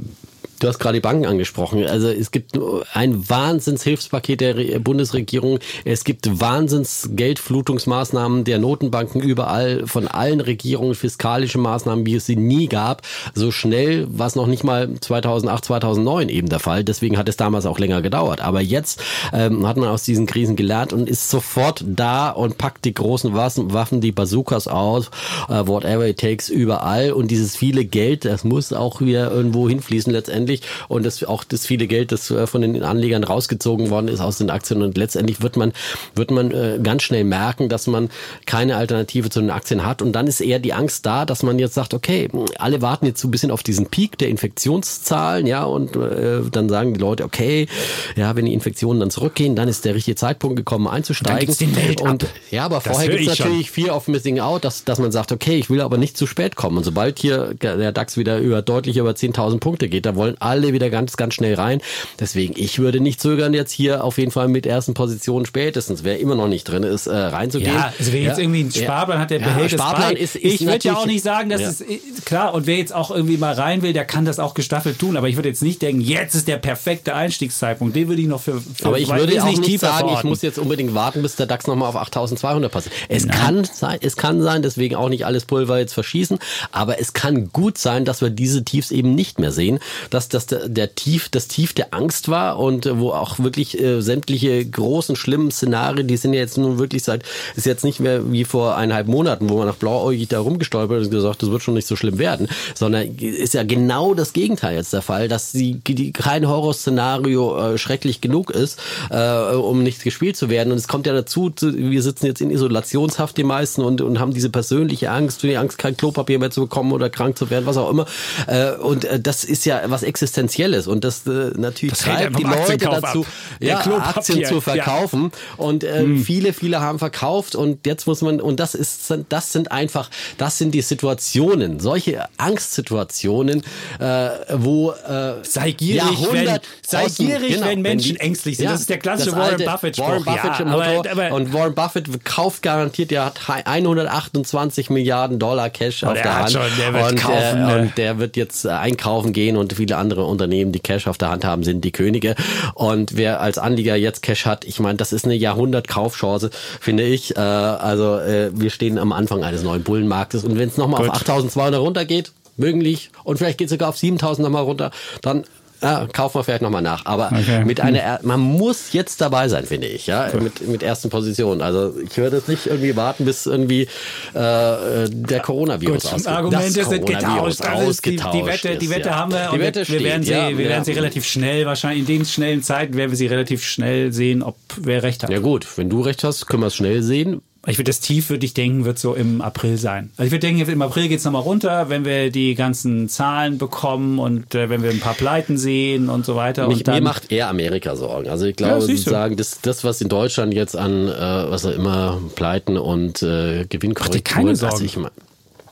Du 0.60 0.68
hast 0.68 0.80
gerade 0.80 0.96
die 0.96 1.02
Banken 1.02 1.28
angesprochen. 1.28 1.86
Also 1.86 2.08
es 2.10 2.32
gibt 2.32 2.60
ein 2.94 3.30
Wahnsinnshilfspaket 3.30 4.42
der 4.42 4.58
Re- 4.58 4.80
Bundesregierung. 4.80 5.60
Es 5.86 6.04
gibt 6.04 6.40
Wahnsinns-Geldflutungsmaßnahmen 6.40 8.44
der 8.44 8.58
Notenbanken 8.58 9.22
überall 9.22 9.86
von 9.86 10.08
allen 10.08 10.42
Regierungen, 10.42 10.96
fiskalische 10.96 11.60
Maßnahmen, 11.60 12.08
wie 12.08 12.16
es 12.16 12.26
sie 12.26 12.38
nie 12.38 12.66
gab. 12.68 13.04
So 13.36 13.52
schnell 13.52 14.08
war 14.10 14.26
es 14.26 14.36
noch 14.36 14.48
nicht 14.48 14.64
mal 14.64 14.96
2008, 15.00 15.66
2009 15.66 16.30
eben 16.30 16.50
der 16.50 16.58
Fall. 16.60 16.84
Deswegen 16.84 17.20
hat 17.20 17.30
es 17.30 17.38
damals 17.38 17.68
auch 17.68 17.78
länger 17.78 18.02
gedauert. 18.02 18.42
Aber 18.42 18.62
jetzt 18.62 19.00
ähm, 19.34 19.68
hat 19.68 19.78
man 19.78 19.90
aus 19.90 20.02
diesen 20.04 20.26
Krisen 20.26 20.56
gelernt 20.56 20.92
und 20.92 21.08
ist 21.08 21.30
sofort 21.30 21.86
da 21.88 22.32
und 22.32 22.58
packt 22.58 22.84
die 22.86 22.96
großen 22.96 23.36
Waffen 23.36 24.02
die 24.02 24.12
Bazookas 24.12 24.68
aus, 24.68 25.12
äh, 25.50 25.68
whatever 25.68 26.08
it 26.08 26.20
takes, 26.20 26.50
überall. 26.50 27.12
Und 27.12 27.30
dieses 27.30 27.56
viele 27.56 27.86
Geld, 27.86 28.26
das 28.26 28.44
muss 28.44 28.74
auch 28.74 29.02
wieder 29.02 29.30
irgendwo 29.32 29.70
hinfließen 29.70 30.12
letztendlich. 30.12 30.47
Und 30.88 31.06
das 31.06 31.24
auch 31.24 31.44
das 31.44 31.66
viele 31.66 31.88
Geld, 31.88 32.12
das 32.12 32.32
äh, 32.32 32.48
von 32.48 32.62
den 32.62 32.84
Anlegern 32.84 33.24
rausgezogen 33.24 33.90
worden 33.90 34.08
ist 34.08 34.20
aus 34.20 34.38
den 34.38 34.50
Aktien. 34.50 34.82
Und 34.82 34.98
letztendlich 34.98 35.42
wird 35.42 35.58
man, 35.58 35.74
wird 36.16 36.32
man 36.32 36.52
äh, 36.52 36.80
ganz 36.82 37.04
schnell 37.04 37.24
merken, 37.24 37.70
dass 37.70 37.88
man 37.88 38.10
keine 38.46 38.78
Alternative 38.78 39.30
zu 39.30 39.40
den 39.40 39.52
Aktien 39.52 39.86
hat. 39.86 40.02
Und 40.02 40.14
dann 40.14 40.28
ist 40.28 40.42
eher 40.42 40.60
die 40.60 40.74
Angst 40.74 41.06
da, 41.06 41.26
dass 41.26 41.44
man 41.44 41.60
jetzt 41.60 41.74
sagt, 41.74 41.94
okay, 41.94 42.30
alle 42.58 42.82
warten 42.82 43.06
jetzt 43.06 43.22
so 43.22 43.28
ein 43.28 43.32
bisschen 43.32 43.52
auf 43.52 43.64
diesen 43.64 43.88
Peak 43.88 44.18
der 44.18 44.30
Infektionszahlen, 44.30 45.48
ja, 45.48 45.64
und 45.64 45.96
äh, 45.96 46.42
dann 46.52 46.70
sagen 46.70 46.94
die 46.94 47.00
Leute, 47.00 47.24
okay, 47.24 47.68
ja, 48.16 48.36
wenn 48.36 48.46
die 48.46 48.54
Infektionen 48.54 49.00
dann 49.00 49.10
zurückgehen, 49.10 49.56
dann 49.56 49.68
ist 49.68 49.86
der 49.86 49.96
richtige 49.96 50.16
Zeitpunkt 50.16 50.56
gekommen 50.56 50.88
einzusteigen. 50.88 51.54
und 52.02 52.26
ja, 52.52 52.66
aber 52.66 52.76
Das 52.84 52.94
vorher 52.94 53.10
gibt 53.10 53.30
es 53.30 53.40
natürlich 53.40 53.72
Fear 53.72 53.96
of 53.96 54.08
Missing 54.08 54.40
Out, 54.40 54.64
dass, 54.64 54.84
dass 54.84 55.00
man 55.00 55.12
sagt, 55.12 55.32
okay, 55.32 55.58
ich 55.58 55.70
will 55.70 55.82
aber 55.82 55.98
nicht 55.98 56.18
zu 56.18 56.28
spät 56.28 56.56
kommen. 56.56 56.78
Und 56.78 56.84
sobald 56.84 57.20
hier 57.20 57.54
der 57.54 57.92
DAX 57.92 58.18
wieder 58.18 58.40
über 58.40 58.62
deutlich 58.62 58.98
über 58.98 59.12
10.000 59.12 59.60
Punkte 59.60 59.90
geht, 59.90 60.06
da 60.06 60.16
wollen 60.16 60.37
alle 60.40 60.74
wieder 60.74 60.90
ganz, 60.90 61.18
ganz 61.18 61.34
schnell 61.34 61.56
rein. 61.56 61.82
Deswegen, 62.20 62.54
ich 62.58 62.80
würde 62.80 63.00
nicht 63.00 63.22
zögern, 63.22 63.54
jetzt 63.54 63.72
hier 63.72 64.04
auf 64.04 64.18
jeden 64.18 64.32
Fall 64.32 64.48
mit 64.48 64.66
ersten 64.66 64.94
Positionen 64.94 65.46
spätestens, 65.46 66.04
wer 66.04 66.20
immer 66.20 66.36
noch 66.36 66.48
nicht 66.48 66.64
drin 66.66 66.84
ist, 66.84 67.08
äh, 67.08 67.16
reinzugehen. 67.16 67.74
Ja, 67.74 67.94
also 67.98 68.14
wer 68.14 68.22
jetzt 68.22 68.38
Ja. 68.38 68.44
irgendwie 68.44 68.60
einen 68.62 68.72
Sparplan 68.72 69.20
hat, 69.20 69.30
der 69.32 69.40
Ja, 69.40 69.48
behält 69.48 69.74
es 69.74 69.80
Sparplan 69.82 70.14
bei. 70.14 70.20
ist, 70.20 70.36
ist 70.36 70.62
ich 70.62 70.66
würde 70.68 70.80
ja 70.88 70.96
auch 70.96 71.06
nicht 71.06 71.24
sagen, 71.24 71.50
dass 71.50 71.62
Ja. 71.62 71.70
es 71.70 71.84
klar 72.26 72.54
und 72.54 72.68
wer 72.68 72.78
jetzt 72.78 72.94
auch 72.94 73.12
irgendwie 73.12 73.38
mal 73.38 73.54
rein 73.54 73.82
will, 73.82 73.94
der 73.94 74.06
kann 74.06 74.26
das 74.26 74.40
auch 74.40 74.54
gestaffelt 74.54 75.00
tun. 75.00 75.18
Aber 75.18 75.28
ich 75.30 75.36
würde 75.36 75.50
jetzt 75.50 75.62
nicht 75.64 75.82
denken, 75.82 76.02
jetzt 76.02 76.36
ist 76.36 76.48
der 76.48 76.58
perfekte 76.58 77.16
Einstiegszeitpunkt. 77.16 77.96
Den 77.96 78.08
würde 78.08 78.22
ich 78.22 78.28
noch 78.28 78.42
für. 78.42 78.62
für 78.62 78.86
Aber 78.88 79.00
ich 79.00 79.10
würde 79.10 79.36
es 79.36 79.44
auch 79.44 79.48
nicht 79.48 79.64
tiefer 79.64 79.88
sagen, 79.88 79.98
ich 79.98 80.04
verorten. 80.10 80.30
muss 80.30 80.42
jetzt 80.42 80.60
unbedingt 80.60 80.94
warten, 80.94 81.22
bis 81.22 81.36
der 81.36 81.46
DAX 81.46 81.68
nochmal 81.68 81.90
auf 81.90 81.96
8200 81.96 82.72
passt. 82.72 82.90
Es 83.10 83.28
kann 83.28 83.64
sein, 83.66 83.98
es 84.02 84.16
kann 84.18 84.42
sein, 84.42 84.62
deswegen 84.62 84.96
auch 84.96 85.10
nicht 85.10 85.26
alles 85.26 85.46
Pulver 85.46 85.80
jetzt 85.80 85.94
verschießen, 85.94 86.40
aber 86.72 87.00
es 87.00 87.14
kann 87.14 87.50
gut 87.52 87.78
sein, 87.78 88.06
dass 88.06 88.22
wir 88.22 88.30
diese 88.30 88.64
Tiefs 88.64 88.92
eben 88.92 89.16
nicht 89.16 89.40
mehr 89.40 89.52
sehen, 89.52 89.80
dass 90.10 90.27
das 90.34 90.46
der, 90.46 90.70
der 90.70 90.96
Tief, 90.96 91.30
das 91.30 91.48
Tief 91.48 91.74
der 91.74 91.94
Angst 91.94 92.30
war 92.30 92.60
und 92.60 92.86
äh, 92.86 93.00
wo 93.00 93.12
auch 93.12 93.40
wirklich 93.40 93.80
äh, 93.80 94.02
sämtliche 94.02 94.66
großen, 94.66 95.16
schlimmen 95.16 95.52
Szenarien, 95.52 96.08
die 96.08 96.18
sind 96.18 96.34
ja 96.34 96.40
jetzt 96.40 96.58
nun 96.58 96.80
wirklich 96.80 97.04
seit, 97.04 97.24
ist 97.56 97.66
jetzt 97.66 97.84
nicht 97.84 98.00
mehr 98.00 98.32
wie 98.32 98.44
vor 98.44 98.76
eineinhalb 98.76 99.08
Monaten, 99.08 99.50
wo 99.50 99.58
man 99.58 99.68
nach 99.68 99.76
blauäugig 99.76 100.28
da 100.28 100.40
rumgestolpert 100.40 101.06
und 101.06 101.12
gesagt, 101.12 101.42
das 101.44 101.52
wird 101.52 101.62
schon 101.64 101.74
nicht 101.74 101.88
so 101.88 101.96
schlimm 101.96 102.20
werden, 102.20 102.48
sondern 102.76 103.16
ist 103.18 103.54
ja 103.54 103.64
genau 103.64 104.14
das 104.14 104.34
Gegenteil 104.34 104.76
jetzt 104.76 104.94
der 104.94 105.02
Fall, 105.02 105.28
dass 105.28 105.52
die, 105.52 105.80
die 105.80 106.12
kein 106.12 106.48
Horrorszenario 106.48 107.74
äh, 107.74 107.78
schrecklich 107.78 108.22
genug 108.22 108.52
ist, 108.52 108.80
äh, 109.10 109.54
um 109.56 109.84
nicht 109.84 110.04
gespielt 110.04 110.38
zu 110.38 110.50
werden. 110.50 110.72
Und 110.72 110.78
es 110.78 110.88
kommt 110.88 111.08
ja 111.08 111.14
dazu, 111.14 111.50
zu- 111.50 111.76
wir 111.76 112.02
sitzen 112.02 112.26
jetzt 112.26 112.42
in 112.42 112.52
Isolationshaft 112.52 113.38
die 113.38 113.44
meisten 113.44 113.82
und, 113.82 114.02
und 114.02 114.20
haben 114.20 114.34
diese 114.34 114.50
persönliche 114.50 115.12
Angst, 115.12 115.44
die 115.44 115.58
Angst, 115.58 115.78
kein 115.78 115.96
Klopapier 115.98 116.40
mehr 116.40 116.52
zu 116.52 116.62
bekommen 116.62 116.92
oder 116.92 117.10
krank 117.10 117.38
zu 117.38 117.50
werden, 117.50 117.66
was 117.66 117.78
auch 117.78 117.90
immer. 117.90 118.06
Äh, 118.48 118.74
und 118.74 119.06
äh, 119.06 119.20
das 119.20 119.44
ist 119.44 119.66
ja 119.66 119.82
was 119.88 120.04
Existenzielles 120.18 120.88
und 120.88 121.04
das 121.04 121.28
äh, 121.28 121.52
natürlich 121.56 121.94
Das 121.94 122.00
treibt 122.06 122.40
die 122.40 122.44
ja 122.44 122.50
Leute 122.56 122.78
dazu, 122.78 123.22
ab. 123.22 123.28
Ja, 123.60 123.80
Aktien 123.80 124.44
zu 124.46 124.56
ja. 124.56 124.62
verkaufen. 124.62 125.32
Und 125.58 125.84
äh, 125.84 126.16
viele, 126.18 126.54
viele 126.54 126.82
haben 126.82 126.98
verkauft 126.98 127.54
und 127.54 127.86
jetzt 127.86 128.08
muss 128.08 128.22
man, 128.22 128.42
und 128.42 128.60
das 128.60 128.74
ist, 128.74 129.14
das 129.30 129.52
sind 129.54 129.72
einfach, 129.72 130.10
das 130.40 130.58
sind 130.58 130.72
die 130.74 130.82
Situationen, 130.82 131.80
solche 131.80 132.26
Angstsituationen, 132.38 133.64
äh, 134.00 134.30
wo 134.54 134.92
äh, 134.92 135.34
Sei 135.44 135.72
gierig, 135.72 136.28
wenn, 136.32 136.60
sei 136.86 137.06
gierig, 137.16 137.54
genau, 137.56 137.68
wenn 137.68 137.82
Menschen 137.82 138.16
die- 138.16 138.20
ängstlich 138.20 138.58
sind. 138.58 138.66
ja, 138.66 138.72
das 138.72 138.82
ist 138.82 138.90
der 138.90 138.98
klassische 138.98 139.36
Warren 139.36 139.64
Buffett-Spruch. 139.64 140.08
Warren 140.08 140.24
Buffett 140.24 140.60
ja, 140.60 140.66
Motto. 140.66 141.10
aber, 141.10 141.12
aber, 141.12 141.36
und 141.36 141.54
Warren 141.54 141.76
Buffett 141.76 142.26
kauft 142.26 142.64
garantiert, 142.64 143.12
der 143.12 143.26
hat 143.26 143.40
128 143.48 144.90
Milliarden 144.90 145.38
Dollar 145.38 145.70
Cash 145.70 146.04
auf 146.04 146.14
der 146.14 146.24
der 146.24 146.36
Hand. 146.40 146.52
schon, 146.52 146.62
der 146.80 147.06
und, 147.08 147.16
kaufen, 147.20 147.38
äh, 147.38 147.56
ne? 147.56 147.82
und 147.82 147.98
der 147.98 148.18
wird 148.18 148.36
jetzt 148.36 148.66
äh, 148.66 148.70
einkaufen 148.70 149.34
gehen 149.34 149.58
und 149.58 149.74
viele 149.74 149.98
andere 149.98 150.07
Unternehmen, 150.16 150.72
die 150.72 150.80
Cash 150.80 151.08
auf 151.08 151.18
der 151.18 151.30
Hand 151.30 151.46
haben, 151.46 151.64
sind 151.64 151.84
die 151.84 151.92
Könige. 151.92 152.36
Und 152.74 153.16
wer 153.16 153.42
als 153.42 153.58
Anleger 153.58 153.96
jetzt 153.96 154.22
Cash 154.22 154.46
hat, 154.46 154.66
ich 154.66 154.80
meine, 154.80 154.98
das 154.98 155.14
ist 155.14 155.26
eine 155.26 155.36
Jahrhundert-Kaufchance, 155.36 156.50
finde 156.80 157.04
ich. 157.04 157.36
Äh, 157.36 157.40
also 157.40 158.18
äh, 158.18 158.52
wir 158.54 158.70
stehen 158.70 158.98
am 158.98 159.12
Anfang 159.12 159.44
eines 159.44 159.64
neuen 159.64 159.84
Bullenmarktes 159.84 160.44
und 160.44 160.58
wenn 160.58 160.70
es 160.70 160.78
nochmal 160.78 161.02
auf 161.02 161.08
Gut. 161.08 161.30
8200 161.30 161.82
runtergeht, 161.82 162.32
möglich, 162.58 163.12
und 163.24 163.38
vielleicht 163.38 163.58
geht 163.58 163.68
es 163.68 163.72
sogar 163.72 163.90
auf 163.90 163.98
7000 163.98 164.44
nochmal 164.44 164.64
runter, 164.64 164.92
dann 165.22 165.44
ja, 165.82 166.08
kaufen 166.12 166.40
wir 166.40 166.44
vielleicht 166.44 166.62
nochmal 166.62 166.82
nach. 166.82 167.06
Aber 167.06 167.28
Okay. 167.32 167.64
mit 167.66 167.80
einer, 167.82 168.00
er- 168.00 168.20
man 168.24 168.40
muss 168.40 168.94
jetzt 168.94 169.22
dabei 169.22 169.48
sein, 169.50 169.66
finde 169.66 169.88
ich, 169.88 170.08
ja, 170.08 170.30
mit, 170.40 170.68
mit 170.68 170.84
ersten 170.84 171.10
Positionen. 171.10 171.62
Also 171.62 171.94
ich 172.04 172.18
würde 172.18 172.38
jetzt 172.38 172.48
nicht 172.50 172.66
irgendwie 172.68 172.96
warten, 172.96 173.26
bis 173.26 173.46
irgendwie 173.46 173.84
äh, 173.84 173.88
der 174.34 175.40
Coronavirus 175.44 176.04
Gut, 176.04 176.14
ausgeht. 176.14 176.28
Argumente 176.28 176.74
Das 176.80 176.90
Coronavirus 176.90 177.58
getauscht. 177.58 177.90
Ist 177.90 178.06
die, 178.06 178.12
die 178.12 178.22
ausgetauscht 178.24 178.64
Wette, 178.64 178.78
die 178.78 178.86
ist, 178.86 178.92
Wette 178.92 179.10
ja. 179.10 179.16
haben 179.16 179.32
wir 179.32 179.48
Die 179.50 179.56
und 179.56 179.60
Wette 179.62 179.80
wir, 179.80 179.86
steht, 179.86 180.00
wir 180.00 180.06
werden 180.06 180.24
sie, 180.24 180.32
ja, 180.32 180.50
wir 180.50 180.58
werden 180.58 180.70
ja. 180.72 180.84
sie 180.84 180.92
relativ 180.94 181.26
schnell, 181.26 181.66
wahrscheinlich 181.66 182.00
in 182.02 182.06
den 182.06 182.26
schnellen 182.26 182.64
Zeiten 182.64 182.96
werden 182.96 183.12
wir 183.12 183.18
sie 183.18 183.28
relativ 183.28 183.64
schnell 183.64 184.12
sehen, 184.14 184.44
ob 184.44 184.56
wer 184.82 185.04
recht 185.04 185.24
hat. 185.24 185.30
Ja 185.30 185.40
gut, 185.40 185.68
wenn 185.78 185.90
du 185.90 186.02
recht 186.02 186.24
hast, 186.24 186.48
können 186.48 186.64
wir 186.64 186.68
es 186.68 186.76
schnell 186.76 187.02
sehen. 187.04 187.42
Ich 187.66 187.78
würde 187.78 187.90
das 187.90 188.00
Tief, 188.00 188.30
würde 188.30 188.46
ich 188.46 188.54
denken, 188.54 188.86
wird 188.86 189.00
so 189.00 189.14
im 189.14 189.42
April 189.42 189.78
sein. 189.78 190.12
Also 190.18 190.28
ich 190.28 190.32
würde 190.32 190.48
denken, 190.48 190.70
im 190.70 190.82
April 190.82 191.08
geht 191.08 191.20
es 191.20 191.26
nochmal 191.26 191.42
runter, 191.42 191.90
wenn 191.90 192.06
wir 192.06 192.32
die 192.32 192.56
ganzen 192.56 193.10
Zahlen 193.10 193.58
bekommen 193.58 194.20
und 194.20 194.56
äh, 194.56 194.70
wenn 194.70 194.84
wir 194.84 194.90
ein 194.90 195.00
paar 195.00 195.16
Pleiten 195.16 195.58
sehen 195.58 196.10
und 196.10 196.26
so 196.26 196.36
weiter. 196.36 196.68
Mich, 196.68 196.80
und 196.80 196.88
dann, 196.88 196.96
mir 196.96 197.02
macht 197.02 197.32
eher 197.32 197.50
Amerika 197.50 197.96
Sorgen. 197.96 198.30
Also 198.30 198.46
ich 198.46 198.56
glaube 198.56 198.76
Ja, 198.76 198.82
sozusagen, 198.82 199.36
das, 199.36 199.62
das, 199.62 199.84
was 199.84 200.02
in 200.02 200.10
Deutschland 200.10 200.54
jetzt 200.54 200.76
an, 200.76 201.08
äh, 201.08 201.12
was 201.12 201.66
auch 201.66 201.72
immer, 201.72 202.22
Pleiten 202.36 202.78
und 202.78 203.22
äh, 203.24 203.66
Gewinnkorrekturen, 203.66 204.24
keine 204.24 204.50
also 204.52 204.70
Sorgen. 204.70 204.86
ich 204.86 204.98
mein, 204.98 205.12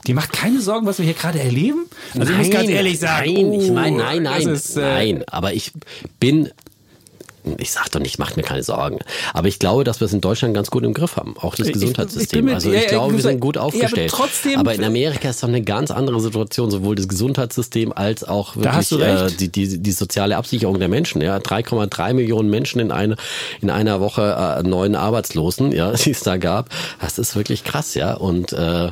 die 0.07 0.13
macht 0.13 0.33
keine 0.33 0.61
Sorgen, 0.61 0.85
was 0.85 0.99
wir 0.99 1.05
hier 1.05 1.15
gerade 1.15 1.39
erleben. 1.39 1.85
Also 2.17 2.31
ich 2.31 2.37
muss 2.37 2.49
ganz 2.51 2.69
ehrlich 2.69 2.99
sagen, 2.99 3.33
Nein, 3.33 3.53
ich 3.53 3.69
oh, 3.69 3.73
meine, 3.73 3.97
nein, 3.97 4.23
nein, 4.23 4.47
ist, 4.49 4.77
äh, 4.77 4.81
nein. 4.81 5.23
Aber 5.27 5.53
ich 5.53 5.71
bin, 6.19 6.49
ich 7.57 7.71
sag 7.71 7.91
doch 7.91 7.99
nicht, 7.99 8.19
macht 8.19 8.37
mir 8.37 8.43
keine 8.43 8.63
Sorgen. 8.63 8.99
Aber 9.33 9.47
ich 9.47 9.59
glaube, 9.59 9.83
dass 9.83 9.99
wir 10.01 10.05
es 10.05 10.13
in 10.13 10.21
Deutschland 10.21 10.53
ganz 10.53 10.71
gut 10.71 10.83
im 10.83 10.93
Griff 10.93 11.15
haben. 11.17 11.35
Auch 11.39 11.55
das 11.55 11.67
Ich- 11.67 11.75
ich 11.75 11.81
Gesundheitssystem. 11.81 12.45
mit- 12.45 12.53
also 12.55 12.71
ich 12.71 12.83
ja, 12.83 12.89
glaube, 12.89 13.11
wir 13.13 13.17
ich- 13.19 13.23
sind 13.23 13.39
gut 13.39 13.55
ja, 13.55 13.61
aber 13.61 13.67
aufgestellt. 13.67 14.11
trotzdem- 14.11 14.59
aber 14.59 14.73
in 14.73 14.83
Amerika 14.83 15.29
ist 15.29 15.41
doch 15.43 15.47
eine 15.47 15.61
ganz 15.61 15.91
andere 15.91 16.19
Situation, 16.19 16.71
sowohl 16.71 16.95
das 16.95 17.07
Gesundheitssystem 17.07 17.91
als 17.93 18.23
auch 18.23 18.55
wirklich 18.55 18.91
äh, 19.01 19.27
die, 19.39 19.49
die, 19.51 19.77
die 19.79 19.91
soziale 19.91 20.37
Absicherung 20.37 20.79
der 20.79 20.87
Menschen. 20.89 21.21
Ja, 21.21 21.37
3,3 21.39 22.13
Millionen 22.13 22.49
Menschen 22.49 22.79
in, 22.79 22.91
eine, 22.91 23.15
in 23.61 23.69
einer 23.69 23.99
Woche 23.99 24.35
äh, 24.59 24.63
neuen 24.67 24.95
Arbeitslosen, 24.95 25.71
ja, 25.71 25.91
die 26.05 26.11
es 26.11 26.21
da 26.21 26.37
gab. 26.37 26.69
Das 27.01 27.17
ist 27.19 27.35
wirklich 27.35 27.63
krass, 27.63 27.93
ja. 27.95 28.13
Und 28.15 28.53
äh, 28.53 28.91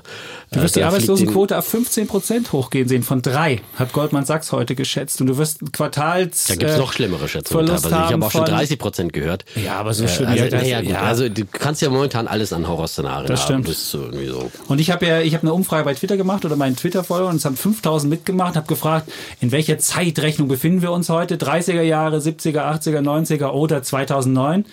Du 0.53 0.61
wirst 0.61 0.75
die 0.75 0.79
da 0.81 0.89
fliegt 0.91 1.03
Arbeitslosenquote 1.09 1.57
auf 1.57 1.65
15 1.65 2.07
Prozent 2.07 2.51
hochgehen 2.51 2.87
sehen, 2.87 3.03
von 3.03 3.21
drei, 3.21 3.61
hat 3.75 3.91
Goldman 3.93 4.25
Sachs 4.25 4.51
heute 4.51 4.75
geschätzt. 4.75 5.19
Und 5.21 5.27
du 5.27 5.37
wirst 5.37 5.59
Quartals. 5.73 6.45
Da 6.45 6.55
gibt's 6.55 6.75
äh, 6.75 6.77
noch 6.77 6.93
schlimmere 6.93 7.27
Schätzungen 7.27 7.65
Verlust 7.67 7.83
teilweise. 7.85 7.87
Ich 8.05 8.11
haben 8.13 8.13
habe 8.13 8.25
auch 8.25 8.31
schon 8.31 8.45
von- 8.45 8.55
30 8.55 8.79
Prozent 8.79 9.13
gehört. 9.13 9.45
Ja, 9.55 9.75
aber 9.77 9.93
so 9.93 10.03
Äh, 10.03 10.07
schlimm. 10.07 10.29
Also, 10.29 10.45
ja, 10.45 10.79
ja. 10.81 11.01
also 11.01 11.27
du 11.29 11.43
kannst 11.51 11.81
ja 11.81 11.89
momentan 11.89 12.27
alles 12.27 12.53
an 12.53 12.67
Horrorszenarien 12.67 13.27
Das 13.27 13.41
haben. 13.41 13.63
stimmt. 13.63 13.69
Ist 13.69 13.89
so 13.89 14.11
so. 14.11 14.51
Und 14.67 14.79
ich 14.79 14.91
habe 14.91 15.05
ja, 15.07 15.21
ich 15.21 15.33
habe 15.33 15.43
eine 15.43 15.53
Umfrage 15.53 15.83
bei 15.85 15.93
Twitter 15.93 16.17
gemacht 16.17 16.45
oder 16.45 16.55
meinen 16.55 16.75
Twitter-Follower 16.75 17.29
und 17.29 17.37
es 17.37 17.45
haben 17.45 17.57
5000 17.57 18.09
mitgemacht, 18.09 18.55
habe 18.55 18.67
gefragt, 18.67 19.11
in 19.41 19.51
welcher 19.51 19.79
Zeitrechnung 19.79 20.47
befinden 20.47 20.81
wir 20.81 20.91
uns 20.91 21.09
heute? 21.09 21.35
30er 21.37 21.81
Jahre, 21.81 22.17
70er, 22.19 22.59
80er, 22.61 22.99
90er 23.01 23.49
oder 23.51 23.81
2009? 23.83 24.65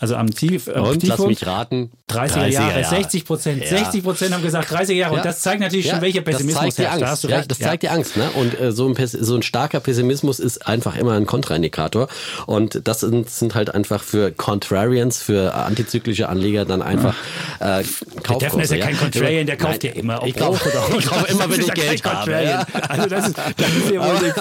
Also 0.00 0.16
am 0.16 0.30
Tief. 0.34 0.66
Am 0.68 0.82
Und 0.84 0.88
lass 0.88 0.98
Tiefpunkt. 0.98 1.28
mich 1.28 1.46
raten. 1.46 1.90
30er, 2.10 2.46
Jahre, 2.46 2.82
60 2.84 3.24
Prozent. 3.26 3.62
Ja. 3.62 3.68
60 3.78 4.02
Prozent 4.02 4.34
haben 4.34 4.42
gesagt 4.42 4.72
30er 4.72 4.94
Jahre. 4.94 5.14
Und 5.14 5.24
das 5.24 5.42
zeigt 5.42 5.60
natürlich 5.60 5.88
schon, 5.88 6.00
welcher 6.00 6.22
Pessimismus 6.22 6.64
das 6.64 6.74
zeigt 6.74 6.78
die 6.78 6.82
herrscht. 6.82 6.94
Angst. 6.94 7.02
Da 7.04 7.10
hast 7.10 7.24
du 7.24 7.28
ja, 7.28 7.36
recht. 7.36 7.50
das 7.50 7.58
Ja. 7.58 7.66
zeigt 7.68 7.82
die 7.82 7.88
Angst. 7.90 8.16
Ne? 8.16 8.30
Und 8.34 8.58
äh, 8.58 8.72
so, 8.72 8.88
ein, 8.88 8.96
so 9.06 9.36
ein 9.36 9.42
starker 9.42 9.78
Pessimismus 9.80 10.40
ist 10.40 10.66
einfach 10.66 10.96
immer 10.96 11.12
ein 11.12 11.26
Kontraindikator. 11.26 12.08
Und 12.46 12.80
das 12.88 13.00
sind, 13.00 13.28
sind 13.28 13.54
halt 13.54 13.74
einfach 13.74 14.02
für 14.02 14.32
Contrarians, 14.32 15.22
für 15.22 15.54
antizyklische 15.54 16.28
Anleger 16.30 16.64
dann 16.64 16.80
einfach 16.82 17.14
äh, 17.60 17.84
Kaufkurse. 18.22 18.38
Defner 18.38 18.62
ist 18.64 18.70
ja 18.72 18.78
kein 18.78 18.96
Contrarian, 18.96 19.46
der 19.46 19.56
kauft 19.58 19.82
Nein, 19.84 19.92
ja 19.94 20.00
immer. 20.00 20.22
Ich 20.26 20.34
kaufe 20.34 20.68
oder 20.68 20.98
ich 20.98 21.06
kaufe 21.06 21.30
immer, 21.30 21.50
wenn 21.50 21.60
ich 21.60 21.66
ja 21.66 21.74
Geld 21.74 22.04
habe. 22.04 22.30
Ja. 22.32 22.66
Also 22.88 23.06
das 23.06 23.28
ist, 23.28 23.36
das 23.38 23.68
ist 23.68 23.90
ja 23.90 24.00
wohl 24.02 24.34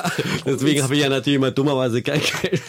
deswegen 0.45 0.83
habe 0.83 0.95
ich 0.95 1.01
ja 1.01 1.09
natürlich 1.09 1.35
immer 1.35 1.51
dummerweise 1.51 2.01
kein 2.01 2.21
Geld. 2.41 2.61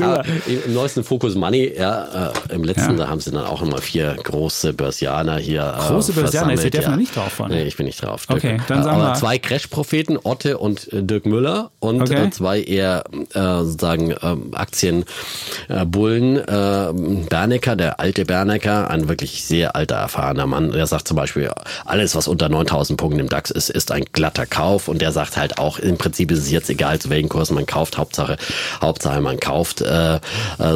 Aber 0.00 0.24
Im 0.46 0.74
neuesten 0.74 1.04
Focus 1.34 1.40
Money, 1.40 1.72
ja, 1.76 2.30
äh, 2.48 2.54
im 2.54 2.64
letzten, 2.64 2.92
Ja. 2.92 3.04
da 3.04 3.08
haben 3.08 3.20
sie 3.20 3.30
dann 3.30 3.44
auch 3.44 3.60
nochmal 3.60 3.80
vier 3.80 4.14
große 4.22 4.72
Börsianer 4.72 5.36
hier. 5.38 5.74
Große 5.88 6.12
äh, 6.12 6.14
Börsianer, 6.14 6.52
ist 6.54 6.62
der 6.62 6.70
versammelt, 6.70 6.74
Defner 6.74 6.96
nicht 6.96 7.16
drauf 7.16 7.32
von? 7.32 7.50
Nee, 7.50 7.64
ich 7.64 7.76
bin 7.76 7.86
nicht 7.86 8.02
drauf. 8.02 8.24
Okay, 8.28 8.58
dann 8.68 8.80
Äh, 8.80 8.82
sagen 8.84 9.00
Aber 9.00 9.10
wir- 9.10 9.14
zwei 9.14 9.38
Crash-Propheten, 9.38 10.18
Otte 10.22 10.58
und 10.58 10.92
äh, 10.92 11.02
Dirk 11.02 11.26
Müller 11.26 11.70
und 11.80 12.02
Okay. 12.02 12.26
äh, 12.26 12.30
zwei 12.30 12.60
eher 12.62 13.04
äh, 13.34 13.40
sozusagen 13.64 14.14
ähm, 14.22 14.50
Aktienbullen. 14.54 16.36
Äh, 16.36 17.24
Bernecker, 17.28 17.76
der 17.76 18.00
alte 18.00 18.24
Bernecker, 18.24 18.90
ein 18.90 19.08
wirklich 19.08 19.44
sehr 19.44 19.76
alter, 19.76 19.96
erfahrener 19.96 20.46
Mann, 20.46 20.72
der 20.72 20.86
sagt 20.86 21.08
zum 21.08 21.16
Beispiel, 21.16 21.50
alles 21.84 22.14
was 22.14 22.28
unter 22.28 22.48
9000 22.48 22.98
Punkten 22.98 23.20
im 23.20 23.28
DAX 23.28 23.50
ist, 23.50 23.70
ist 23.70 23.90
ein 23.92 24.04
glatter 24.12 24.46
Kauf 24.46 24.88
und 24.88 25.00
der 25.00 25.12
sagt 25.12 25.36
halt 25.36 25.58
auch, 25.58 25.78
im 25.78 25.98
Prinzip 25.98 26.30
ist 26.30 26.38
es 26.40 26.50
jetzt 26.50 26.70
egal, 26.70 26.98
zu 26.98 27.10
welchen 27.10 27.28
Kursen 27.28 27.54
man 27.54 27.66
kauft, 27.66 27.98
Hauptsache, 27.98 28.36
Hauptsache 28.80 29.20
man 29.20 29.38
kauft, 29.40 29.80
äh, 29.80 30.16
äh, 30.16 30.20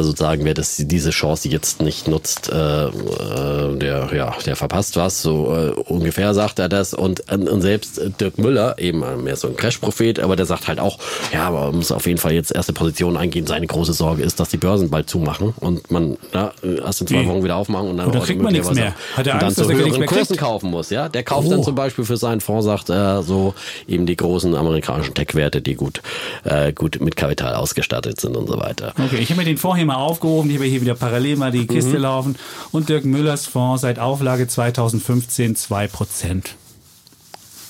sozusagen, 0.01 0.45
wer 0.49 0.55
das, 0.55 0.77
diese 0.79 1.11
Chance 1.11 1.47
jetzt 1.47 1.79
nicht 1.79 2.07
nutzt, 2.07 2.51
äh, 2.51 2.85
äh, 2.85 3.77
der, 3.77 4.09
ja, 4.15 4.35
der 4.47 4.55
verpasst 4.55 4.97
was, 4.97 5.21
so 5.21 5.55
äh, 5.55 5.69
ungefähr 5.69 6.33
sagt 6.33 6.57
er 6.57 6.69
das 6.69 6.95
und, 6.95 7.31
und 7.31 7.61
selbst 7.61 8.01
Dirk 8.19 8.39
Müller, 8.39 8.79
eben 8.79 9.03
mehr 9.23 9.35
so 9.35 9.47
ein 9.47 9.55
Crash-Prophet, 9.55 10.19
aber 10.19 10.35
der 10.35 10.47
sagt 10.47 10.67
halt 10.67 10.79
auch, 10.79 10.97
ja, 11.31 11.47
aber 11.47 11.67
man 11.67 11.75
muss 11.75 11.91
auf 11.91 12.07
jeden 12.07 12.17
Fall 12.17 12.31
jetzt 12.31 12.51
erste 12.51 12.73
Position 12.73 13.15
eingehen. 13.15 13.45
Seine 13.45 13.67
große 13.67 13.93
Sorge 13.93 14.23
ist, 14.23 14.39
dass 14.39 14.49
die 14.49 14.57
Börsen 14.57 14.89
bald 14.89 15.07
zumachen 15.07 15.53
und 15.59 15.91
man 15.91 16.17
ja, 16.33 16.51
erst 16.83 17.01
in 17.01 17.07
zwei 17.07 17.21
Wie? 17.21 17.27
Wochen 17.27 17.43
wieder 17.43 17.57
aufmachen 17.57 17.89
und 17.89 17.97
dann, 17.97 18.07
Und 18.07 18.15
dann 18.15 18.23
kriegt 18.23 18.41
man 18.41 18.51
nichts 18.51 18.71
mehr. 18.73 18.95
Hat 19.15 19.27
er 19.27 19.33
dann 19.33 19.43
Angst, 19.43 19.59
dass 19.59 19.67
zu 19.67 19.73
er 19.73 19.77
höheren 19.77 19.99
mehr 19.99 20.07
Kursen 20.07 20.35
kaufen 20.35 20.71
muss. 20.71 20.89
Ja, 20.89 21.09
der 21.09 21.21
kauft 21.21 21.47
Oh. 21.49 21.51
dann 21.51 21.63
zum 21.63 21.75
Beispiel 21.75 22.05
für 22.05 22.17
seinen 22.17 22.41
Fonds 22.41 22.65
sagt 22.65 22.89
er 22.89 23.23
so 23.23 23.53
eben 23.87 24.05
die 24.05 24.15
großen 24.15 24.55
amerikanischen 24.55 25.13
Tech-Werte, 25.13 25.61
die 25.61 25.75
gut 25.75 26.01
äh, 26.43 26.73
gut 26.73 26.99
mit 27.01 27.15
Kapital 27.15 27.53
ausgestattet 27.55 28.19
sind 28.19 28.35
und 28.35 28.47
so 28.47 28.59
weiter. 28.59 28.93
Okay, 28.97 29.17
ich 29.17 29.29
habe 29.29 29.41
mir 29.41 29.45
den 29.45 29.57
hier 29.75 29.85
mal 29.85 29.95
aufgehoben. 29.95 30.38
Ich 30.47 30.55
habe 30.55 30.65
hier 30.65 30.81
wieder 30.81 30.95
parallel 30.95 31.35
mal 31.37 31.51
die 31.51 31.67
Kiste 31.67 31.95
Mhm. 31.97 32.01
laufen. 32.01 32.35
Und 32.71 32.89
Dirk 32.89 33.05
Müllers 33.05 33.45
Fonds 33.47 33.81
seit 33.81 33.99
Auflage 33.99 34.47
2015 34.47 35.55
2 35.55 35.87
Prozent. 35.87 36.55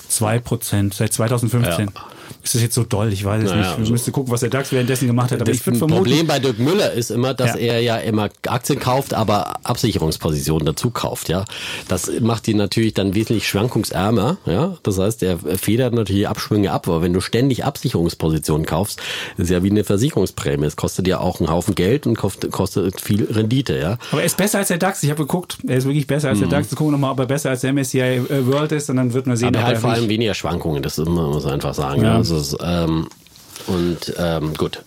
2 0.08 0.38
Prozent 0.40 0.94
seit 0.94 1.12
2015. 1.12 1.90
Ja. 1.94 2.02
Ist 2.42 2.54
das 2.54 2.62
jetzt 2.62 2.74
so 2.74 2.84
doll? 2.84 3.12
Ich 3.12 3.24
weiß 3.24 3.42
es 3.44 3.50
Naja, 3.50 3.60
nicht. 3.62 3.72
Ich 3.72 3.78
also- 3.78 3.92
müsste 3.92 4.12
gucken, 4.12 4.32
was 4.32 4.40
der 4.40 4.50
DAX 4.50 4.72
währenddessen 4.72 5.06
gemacht 5.06 5.30
hat. 5.32 5.40
Aber 5.40 5.50
Das 5.50 5.56
ich 5.56 5.62
vermuten, 5.62 5.88
Problem 5.94 6.26
bei 6.26 6.38
Dirk 6.38 6.58
Müller 6.58 6.92
ist 6.92 7.10
immer, 7.10 7.34
dass 7.34 7.50
Ja. 7.54 7.56
er 7.74 7.80
ja 7.80 7.96
immer 7.96 8.28
Aktien 8.46 8.78
kauft, 8.78 9.14
aber 9.14 9.54
Absicherungspositionen 9.64 10.66
dazu 10.66 10.90
kauft, 10.90 11.28
ja. 11.28 11.44
Das 11.88 12.10
macht 12.20 12.48
ihn 12.48 12.56
natürlich 12.56 12.94
dann 12.94 13.14
wesentlich 13.14 13.48
schwankungsärmer, 13.48 14.38
ja. 14.46 14.76
Das 14.82 14.98
heißt, 14.98 15.22
er 15.22 15.38
federt 15.38 15.94
natürlich 15.94 16.28
Abschwünge 16.28 16.72
ab, 16.72 16.88
aber 16.88 17.02
wenn 17.02 17.12
du 17.12 17.20
ständig 17.20 17.64
Absicherungspositionen 17.64 18.66
kaufst, 18.66 19.00
ist 19.36 19.50
ja 19.50 19.62
wie 19.62 19.70
eine 19.70 19.84
Versicherungsprämie. 19.84 20.66
Es 20.66 20.76
kostet 20.76 21.06
ja 21.08 21.18
auch 21.20 21.40
einen 21.40 21.50
Haufen 21.50 21.74
Geld 21.74 22.06
und 22.06 22.16
kostet, 22.16 23.00
viel 23.00 23.24
Rendite, 23.30 23.78
ja. 23.78 23.98
aber 24.12 24.20
er 24.20 24.26
ist 24.26 24.36
besser 24.36 24.58
als 24.58 24.68
der 24.68 24.78
DAX. 24.78 25.02
Ich 25.02 25.10
habe 25.10 25.22
geguckt, 25.22 25.58
er 25.66 25.76
ist 25.76 25.84
wirklich 25.84 26.06
besser 26.06 26.28
als 26.30 26.38
der 26.38 26.48
DAX. 26.48 26.70
Wir 26.70 26.76
gucken 26.76 26.92
nochmal, 26.92 27.12
ob 27.12 27.18
er 27.20 27.26
besser 27.26 27.50
als 27.50 27.60
der 27.62 27.72
MSCI 27.72 27.98
äh, 28.00 28.46
World 28.46 28.72
ist 28.72 28.90
und 28.90 28.96
dann 28.96 29.12
wird 29.12 29.26
man 29.26 29.36
sehen, 29.36 29.48
Aber 29.48 29.62
halt 29.64 29.76
er 29.76 29.80
vor 29.80 29.90
allem 29.90 30.08
weniger 30.08 30.34
Schwankungen, 30.34 30.82
das 30.82 30.98
muss 30.98 31.08
man 31.08 31.26
muss 31.26 31.44
man 31.44 31.54
einfach 31.54 31.74
sagen. 31.74 32.02
Ja. 32.02 32.19
Ja. 32.22 33.19
Und 33.66 34.14
ähm, 34.18 34.54
gut. 34.54 34.82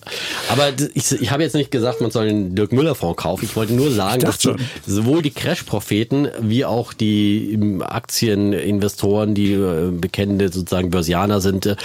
Aber 0.49 0.69
ich, 0.93 1.11
ich 1.11 1.31
habe 1.31 1.43
jetzt 1.43 1.53
nicht 1.55 1.71
gesagt, 1.71 2.01
man 2.01 2.11
soll 2.11 2.27
den 2.27 2.55
Dirk 2.55 2.71
Müller 2.71 2.95
Fonds 2.95 3.21
kaufen. 3.21 3.45
Ich 3.45 3.55
wollte 3.55 3.73
nur 3.73 3.91
sagen, 3.91 4.21
dass 4.21 4.37
die, 4.39 4.53
sowohl 4.85 5.21
die 5.21 5.31
Crash-Propheten 5.31 6.27
wie 6.41 6.65
auch 6.65 6.93
die 6.93 7.53
ähm, 7.53 7.81
Aktieninvestoren, 7.81 9.33
die 9.35 9.53
äh, 9.53 9.91
bekennende 9.91 10.51
sozusagen 10.51 10.89
Börsianer 10.89 11.41
sind, 11.41 11.65
äh, 11.65 11.75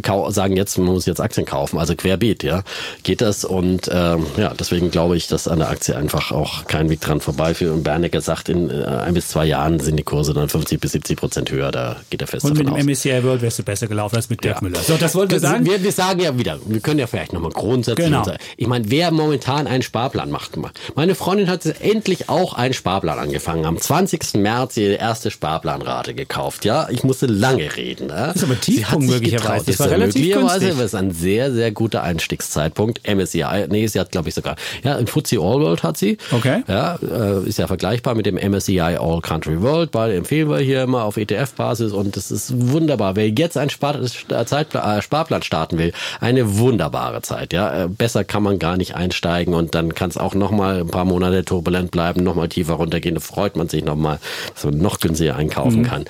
kau- 0.00 0.30
sagen 0.30 0.56
jetzt, 0.56 0.76
man 0.78 0.86
muss 0.88 1.06
jetzt 1.06 1.20
Aktien 1.20 1.46
kaufen. 1.46 1.78
Also 1.78 1.94
querbeet, 1.94 2.42
ja, 2.42 2.62
geht 3.02 3.20
das. 3.20 3.44
Und 3.44 3.88
ähm, 3.92 4.26
ja, 4.36 4.52
deswegen 4.58 4.90
glaube 4.90 5.16
ich, 5.16 5.28
dass 5.28 5.48
an 5.48 5.58
der 5.58 5.70
Aktie 5.70 5.96
einfach 5.96 6.32
auch 6.32 6.66
kein 6.66 6.90
Weg 6.90 7.00
dran 7.00 7.20
vorbeiführt. 7.20 7.72
Und 7.72 7.82
Bernecker 7.82 8.20
sagt, 8.20 8.48
in 8.48 8.70
äh, 8.70 8.84
ein 8.84 9.14
bis 9.14 9.28
zwei 9.28 9.44
Jahren 9.46 9.80
sind 9.80 9.96
die 9.96 10.02
Kurse 10.02 10.34
dann 10.34 10.48
50 10.48 10.80
bis 10.80 10.92
70 10.92 11.16
Prozent 11.18 11.50
höher. 11.50 11.70
Da 11.70 11.96
geht 12.10 12.20
er 12.20 12.26
fest 12.26 12.44
Und 12.44 12.56
mit 12.58 12.66
dem 12.66 12.74
aus. 12.74 12.82
MSCI 12.84 13.22
World 13.24 13.42
wärst 13.42 13.58
du 13.58 13.62
besser 13.62 13.86
gelaufen 13.86 14.16
als 14.16 14.28
mit 14.30 14.42
Dirk 14.44 14.62
Müller. 14.62 14.80
So, 14.80 14.96
das 14.96 15.14
wollten 15.14 15.32
wir 15.32 15.40
Das- 15.40 15.50
sagen. 15.50 15.64
Wir, 15.66 15.82
wir 15.82 15.92
sagen 15.92 16.20
ja 16.22 16.38
wieder, 16.38 16.58
wir 16.64 16.80
können 16.80 16.98
ja 17.00 17.06
vielleicht 17.06 17.32
nochmal 17.32 17.50
grundsätzlich 17.52 18.06
Genau. 18.06 18.24
sagen. 18.24 18.38
Ich 18.56 18.66
meine, 18.66 18.90
wer 18.90 19.10
momentan 19.10 19.66
einen 19.66 19.82
Sparplan 19.82 20.30
macht. 20.30 20.52
Meine 20.94 21.14
Freundin 21.14 21.48
hat 21.48 21.64
endlich 21.80 22.28
auch 22.28 22.54
einen 22.54 22.74
Sparplan 22.74 23.18
angefangen. 23.18 23.64
Am 23.64 23.78
20. 23.78 24.34
März 24.34 24.76
ihre 24.76 24.94
erste 24.94 25.30
Sparplanrate 25.30 26.14
gekauft. 26.14 26.64
Ja, 26.64 26.88
ich 26.90 27.04
musste 27.04 27.26
lange 27.26 27.76
reden. 27.76 28.08
Ja? 28.08 28.32
ist 28.32 28.44
aber 28.44 28.60
Tiefpunkt 28.60 29.08
möglicherweise. 29.08 29.66
Das 29.66 29.78
war 29.80 29.90
relativ 29.90 30.14
möglicherweise, 30.22 30.66
günstig. 30.66 30.84
ist 30.84 30.94
ein 30.94 31.10
sehr, 31.12 31.52
sehr 31.52 31.70
guter 31.72 32.02
Einstiegszeitpunkt. 32.02 33.00
MSCI, 33.06 33.66
nee, 33.68 33.86
sie 33.86 34.00
hat, 34.00 34.10
glaube 34.12 34.28
ich, 34.28 34.34
sogar, 34.34 34.56
ja, 34.82 34.96
ein 34.96 35.06
FTSE 35.06 35.36
All 35.38 35.60
World 35.60 35.82
hat 35.82 35.96
sie. 35.96 36.18
Okay. 36.30 36.62
Ja, 36.68 36.96
äh, 37.02 37.48
ist 37.48 37.58
ja 37.58 37.66
vergleichbar 37.66 38.14
mit 38.14 38.26
dem 38.26 38.36
MSCI 38.36 38.80
All 38.80 39.20
Country 39.20 39.60
World. 39.62 39.90
Beide 39.90 40.14
empfehlen 40.14 40.48
wir 40.50 40.58
hier 40.58 40.82
immer 40.82 41.04
auf 41.04 41.16
ETF-Basis 41.16 41.92
und 41.92 42.16
das 42.16 42.30
ist 42.30 42.52
wunderbar. 42.70 43.16
Wer 43.16 43.28
jetzt 43.30 43.56
einen 43.56 43.70
Spar 43.70 43.96
äh, 44.00 45.02
Sparplan 45.02 45.42
starten 45.42 45.78
will, 45.78 45.92
eine 46.20 46.58
wunderbare 46.58 47.22
Zeit. 47.22 47.52
Ja, 47.52 47.84
Äh, 47.84 47.88
besser 47.88 48.24
kann 48.24 48.42
man 48.42 48.58
gar 48.58 48.76
nicht 48.76 48.94
einsteigen 48.94 49.54
und 49.54 49.74
dann 49.74 49.94
kann 49.94 50.10
es 50.10 50.16
auch 50.18 50.34
noch 50.34 50.50
mal 50.50 50.80
ein 50.80 50.88
paar 50.88 51.04
Monate 51.04 51.44
turbulent 51.44 51.90
bleiben, 51.90 52.22
noch 52.22 52.34
mal 52.34 52.48
tiefer 52.48 52.74
runtergehen. 52.74 53.14
Da 53.14 53.20
freut 53.20 53.56
man 53.56 53.68
sich 53.68 53.84
noch 53.84 53.96
mal, 53.96 54.18
dass 54.54 54.64
man 54.64 54.78
noch 54.78 55.00
günstiger 55.00 55.36
einkaufen 55.36 55.80
Mhm. 55.80 55.84
kann. 55.84 56.04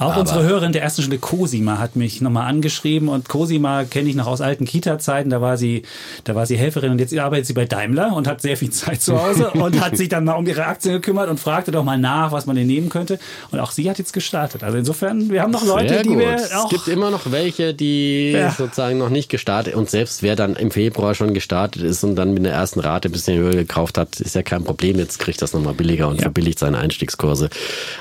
Auch 0.00 0.12
Aber- 0.12 0.20
unsere 0.22 0.42
Hörerin 0.42 0.72
der 0.72 0.82
ersten 0.82 1.02
Stunde, 1.02 1.18
Cosima, 1.18 1.78
hat 1.78 1.94
mich 1.94 2.20
nochmal 2.20 2.48
angeschrieben 2.48 3.08
und 3.08 3.28
Cosima 3.28 3.84
kenne 3.84 4.08
ich 4.08 4.16
noch 4.16 4.26
aus 4.26 4.40
alten 4.40 4.64
Kita-Zeiten. 4.64 5.30
Da 5.30 5.40
war 5.40 5.56
sie, 5.56 5.82
da 6.24 6.34
war 6.34 6.46
sie 6.46 6.56
Helferin 6.56 6.90
und 6.92 6.98
jetzt 6.98 7.16
arbeitet 7.16 7.46
sie 7.46 7.52
bei 7.52 7.66
Daimler 7.66 8.14
und 8.16 8.26
hat 8.26 8.40
sehr 8.40 8.56
viel 8.56 8.70
Zeit 8.70 9.02
zu 9.02 9.22
Hause 9.22 9.50
und 9.54 9.80
hat 9.80 9.96
sich 9.96 10.08
dann 10.08 10.24
mal 10.24 10.32
um 10.34 10.46
ihre 10.46 10.64
Aktien 10.66 10.94
gekümmert 10.94 11.28
und 11.28 11.38
fragte 11.38 11.70
doch 11.70 11.84
mal 11.84 11.98
nach, 11.98 12.32
was 12.32 12.46
man 12.46 12.56
denn 12.56 12.66
nehmen 12.66 12.88
könnte. 12.88 13.18
Und 13.50 13.60
auch 13.60 13.70
sie 13.70 13.88
hat 13.90 13.98
jetzt 13.98 14.12
gestartet. 14.12 14.64
Also 14.64 14.78
insofern, 14.78 15.30
wir 15.30 15.42
haben 15.42 15.50
noch 15.52 15.66
Leute, 15.66 16.02
die 16.02 16.18
wir 16.18 16.34
es 16.34 16.50
auch. 16.52 16.70
gibt 16.70 16.88
immer 16.88 17.10
noch 17.10 17.30
welche, 17.30 17.74
die 17.74 18.30
Ja. 18.32 18.50
sozusagen 18.50 18.96
noch 18.98 19.10
nicht 19.10 19.28
gestartet 19.28 19.74
und 19.74 19.90
selbst 19.90 20.22
wer 20.22 20.34
dann 20.34 20.56
im 20.56 20.70
Februar 20.70 21.14
schon 21.14 21.34
gestartet 21.34 21.82
ist 21.82 22.02
und 22.04 22.16
dann 22.16 22.32
mit 22.32 22.44
der 22.46 22.54
ersten 22.54 22.80
Rate 22.80 23.08
ein 23.08 23.12
bisschen 23.12 23.36
höher 23.38 23.52
gekauft 23.52 23.98
hat, 23.98 24.18
ist 24.18 24.34
ja 24.34 24.42
kein 24.42 24.64
Problem. 24.64 24.98
Jetzt 24.98 25.18
kriegt 25.18 25.42
das 25.42 25.52
nochmal 25.52 25.74
billiger 25.74 26.08
und 26.08 26.16
Ja. 26.16 26.22
verbilligt 26.22 26.58
seine 26.58 26.78
Einstiegskurse. 26.78 27.50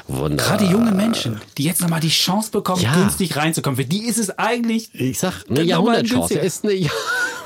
Wunderbar. 0.08 0.58
Gerade 0.58 0.72
junge 0.72 0.92
Menschen, 0.92 1.42
die 1.58 1.64
jetzt 1.64 1.82
nochmal 1.90 2.00
die 2.02 2.10
Chance 2.10 2.52
bekommen, 2.52 2.82
Ja. 2.82 2.94
günstig 2.94 3.36
reinzukommen. 3.36 3.78
Für 3.78 3.86
die 3.86 4.06
ist 4.06 4.18
es 4.18 4.38
eigentlich. 4.38 4.90
Ich 4.94 5.20
sag, 5.20 5.44
eine 5.50 5.64
Jahrhundertchance 5.64 6.36
ist 6.36 6.64
eine, 6.64 6.74
Ja- 6.74 6.90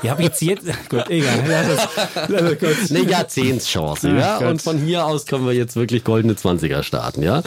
Ja, 0.02 0.10
habe 0.10 0.22
ich 0.22 0.28
jetzt 0.28 0.42
jetzt. 0.42 0.66
Gut, 0.90 1.08
egal. 1.08 1.44
Lass 1.48 1.66
es, 1.68 2.28
lass 2.28 2.90
eine 2.90 3.10
Jahrzehntschance, 3.10 4.10
ja. 4.10 4.38
Gott. 4.38 4.48
Und 4.48 4.62
von 4.62 4.78
hier 4.78 5.06
aus 5.06 5.24
können 5.24 5.46
wir 5.46 5.54
jetzt 5.54 5.76
wirklich 5.76 6.04
goldene 6.04 6.36
Zwanziger 6.36 6.82
starten, 6.82 7.22
ja. 7.22 7.42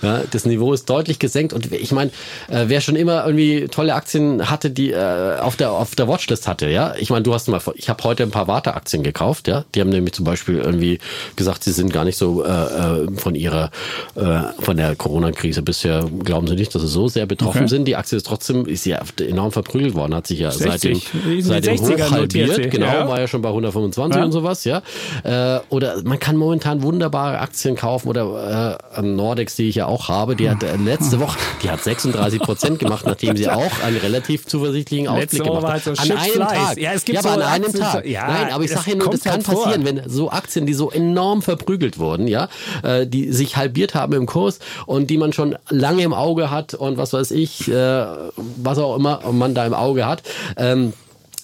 ja 0.00 0.22
das 0.30 0.46
Niveau 0.46 0.72
ist 0.72 0.88
deutlich 0.88 1.18
gesenkt 1.18 1.52
und 1.52 1.70
ich 1.70 1.92
meine, 1.92 2.10
äh, 2.48 2.64
wer 2.68 2.80
schon 2.80 2.96
immer 2.96 3.26
irgendwie 3.26 3.68
tolle 3.68 3.94
Aktien 3.94 4.48
hatte, 4.48 4.70
die 4.70 4.92
äh, 4.92 5.38
auf 5.38 5.56
der 5.56 5.72
auf 5.72 5.94
der 5.96 6.08
Watchlist 6.08 6.48
hatte, 6.48 6.70
ja. 6.70 6.94
Ich 6.98 7.10
meine, 7.10 7.24
du 7.24 7.34
hast 7.34 7.48
mal, 7.48 7.60
ich 7.74 7.90
habe 7.90 8.02
heute 8.04 8.22
ein 8.22 8.30
paar 8.30 8.48
Warte-Aktien 8.48 9.02
gekauft, 9.02 9.46
ja. 9.46 9.66
Die 9.74 9.80
haben 9.82 9.90
nämlich 9.90 10.14
zum 10.14 10.24
Beispiel 10.24 10.56
irgendwie 10.56 11.00
gesagt, 11.36 11.62
sie 11.64 11.72
sind 11.72 11.92
gar 11.92 12.04
nicht 12.04 12.16
so 12.16 12.42
äh, 12.42 12.48
äh, 12.48 13.16
von 13.16 13.34
ihrer 13.34 13.70
äh, 14.14 14.40
von 14.60 14.78
der 14.78 14.96
Corona-Krise 14.96 15.60
bisher 15.60 16.04
glauben 16.38 16.46
sie 16.46 16.54
nicht, 16.56 16.74
dass 16.74 16.82
sie 16.82 16.88
so 16.88 17.08
sehr 17.08 17.26
betroffen 17.26 17.58
Okay. 17.58 17.68
sind. 17.68 17.84
Die 17.86 17.96
Aktie 17.96 18.16
ist 18.16 18.26
trotzdem 18.26 18.66
ist 18.66 18.84
ja 18.86 19.00
enorm 19.20 19.52
verprügelt 19.52 19.94
worden, 19.94 20.14
hat 20.14 20.26
sich 20.26 20.38
ja 20.40 20.50
60. 20.50 20.70
seitdem 20.70 21.00
Die 21.34 21.42
sind 21.42 21.52
seit 21.52 21.66
dem 21.66 21.76
60er 21.76 22.06
Hoch 22.06 22.10
halbiert, 22.12 22.70
genau, 22.70 22.86
Ja. 22.86 23.08
war 23.08 23.20
ja 23.20 23.26
schon 23.28 23.42
bei 23.42 23.48
125 23.50 24.18
Ja. 24.18 24.24
und 24.24 24.32
sowas, 24.32 24.64
ja. 24.64 24.82
Äh, 25.24 25.60
oder 25.70 26.02
man 26.04 26.18
kann 26.18 26.36
momentan 26.36 26.82
wunderbare 26.82 27.38
Aktien 27.38 27.74
kaufen 27.76 28.08
oder 28.08 28.78
äh, 28.96 29.02
Nordex, 29.02 29.56
die 29.56 29.68
ich 29.68 29.74
ja 29.76 29.86
auch 29.86 30.08
habe, 30.08 30.36
die 30.36 30.48
hat 30.50 30.62
äh, 30.62 30.76
letzte 30.76 31.20
Woche, 31.20 31.38
die 31.62 31.70
hat 31.70 31.82
36 31.82 32.40
Prozent 32.40 32.78
gemacht, 32.78 33.04
nachdem 33.06 33.36
sie 33.36 33.48
auch 33.48 33.82
einen 33.84 33.96
relativ 33.98 34.46
zuversichtlichen 34.46 35.08
Ausblick 35.08 35.42
gemacht 35.42 35.62
hat. 35.64 35.70
halt 35.72 35.84
so 35.84 35.90
an 35.90 35.96
Shit 35.96 36.16
einem 36.16 36.32
Flies. 36.32 36.48
Tag. 36.48 36.78
Ja, 36.78 36.92
es 36.92 37.04
gibt 37.04 37.18
aber 37.18 37.28
so 37.28 37.34
an 37.34 37.42
einem 37.42 37.64
Aktien, 37.64 37.82
Tag. 37.82 38.06
ja, 38.06 38.26
Nein, 38.26 38.52
aber 38.52 38.64
ich 38.64 38.70
sage 38.70 38.90
ja 38.90 38.96
nur, 38.96 39.10
das 39.10 39.22
kann 39.22 39.40
vor. 39.42 39.64
passieren, 39.64 39.84
wenn 39.84 40.02
so 40.06 40.30
Aktien, 40.30 40.66
die 40.66 40.74
so 40.74 40.90
enorm 40.90 41.42
verprügelt 41.42 41.98
wurden, 41.98 42.26
ja, 42.28 42.48
äh, 42.82 43.06
die 43.06 43.32
sich 43.32 43.56
halbiert 43.56 43.94
haben 43.94 44.12
im 44.12 44.26
Kurs 44.26 44.58
und 44.86 45.08
die 45.10 45.16
man 45.18 45.32
schon 45.32 45.56
lange 45.70 46.02
im 46.02 46.12
Auge 46.18 46.50
hat 46.50 46.74
und 46.74 46.98
was 46.98 47.12
weiß 47.12 47.30
ich, 47.30 47.68
äh, 47.68 48.06
was 48.36 48.78
auch 48.78 48.96
immer 48.96 49.20
man 49.32 49.54
da 49.54 49.66
im 49.66 49.74
Auge 49.74 50.06
hat. 50.06 50.22
Ähm, 50.56 50.92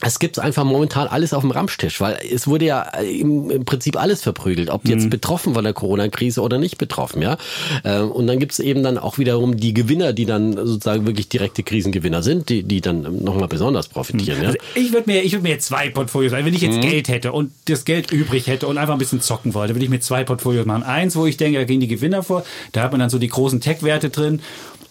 es 0.00 0.18
gibt 0.18 0.38
einfach 0.38 0.64
momentan 0.64 1.06
alles 1.06 1.32
auf 1.32 1.42
dem 1.42 1.50
Ramstisch, 1.50 2.00
weil 2.00 2.18
es 2.30 2.46
wurde 2.46 2.66
ja 2.66 2.82
im, 2.98 3.50
im 3.50 3.64
Prinzip 3.64 3.96
alles 3.96 4.22
verprügelt, 4.22 4.70
ob 4.70 4.88
jetzt 4.88 5.04
mhm. 5.04 5.10
betroffen 5.10 5.54
von 5.54 5.64
der 5.64 5.72
Corona-Krise 5.72 6.40
oder 6.40 6.58
nicht 6.58 6.78
betroffen, 6.78 7.22
ja. 7.22 7.36
Ähm, 7.84 8.10
und 8.10 8.26
dann 8.26 8.38
gibt 8.38 8.52
es 8.52 8.58
eben 8.58 8.82
dann 8.82 8.98
auch 8.98 9.18
wiederum 9.18 9.56
die 9.56 9.74
Gewinner, 9.74 10.12
die 10.12 10.26
dann 10.26 10.52
sozusagen 10.54 11.06
wirklich 11.06 11.28
direkte 11.28 11.62
Krisengewinner 11.62 12.22
sind, 12.22 12.48
die, 12.48 12.62
die 12.62 12.80
dann 12.80 13.22
nochmal 13.22 13.48
besonders 13.48 13.88
profitieren. 13.88 14.42
Ja? 14.42 14.48
Also 14.48 14.58
ich 14.74 14.92
würde 14.92 15.10
mir, 15.10 15.22
ich 15.22 15.32
würde 15.32 15.44
mir 15.44 15.58
zwei 15.58 15.90
Portfolios, 15.90 16.32
wenn 16.32 16.46
ich 16.52 16.60
jetzt 16.60 16.76
mhm. 16.76 16.82
Geld 16.82 17.08
hätte 17.08 17.32
und 17.32 17.52
das 17.66 17.84
Geld 17.84 18.10
übrig 18.10 18.46
hätte 18.46 18.66
und 18.66 18.78
einfach 18.78 18.94
ein 18.94 18.98
bisschen 18.98 19.20
zocken 19.20 19.54
wollte, 19.54 19.74
würde 19.74 19.84
ich 19.84 19.90
mir 19.90 20.00
zwei 20.00 20.24
Portfolios 20.24 20.66
machen. 20.66 20.82
Eins, 20.82 21.16
wo 21.16 21.26
ich 21.26 21.36
denke, 21.36 21.58
da 21.58 21.64
gehen 21.64 21.80
die 21.80 21.88
Gewinner 21.88 22.22
vor, 22.22 22.44
da 22.72 22.82
hat 22.82 22.90
man 22.90 23.00
dann 23.00 23.10
so 23.10 23.18
die 23.18 23.28
großen 23.28 23.60
Tech-Werte 23.60 24.10
drin 24.10 24.40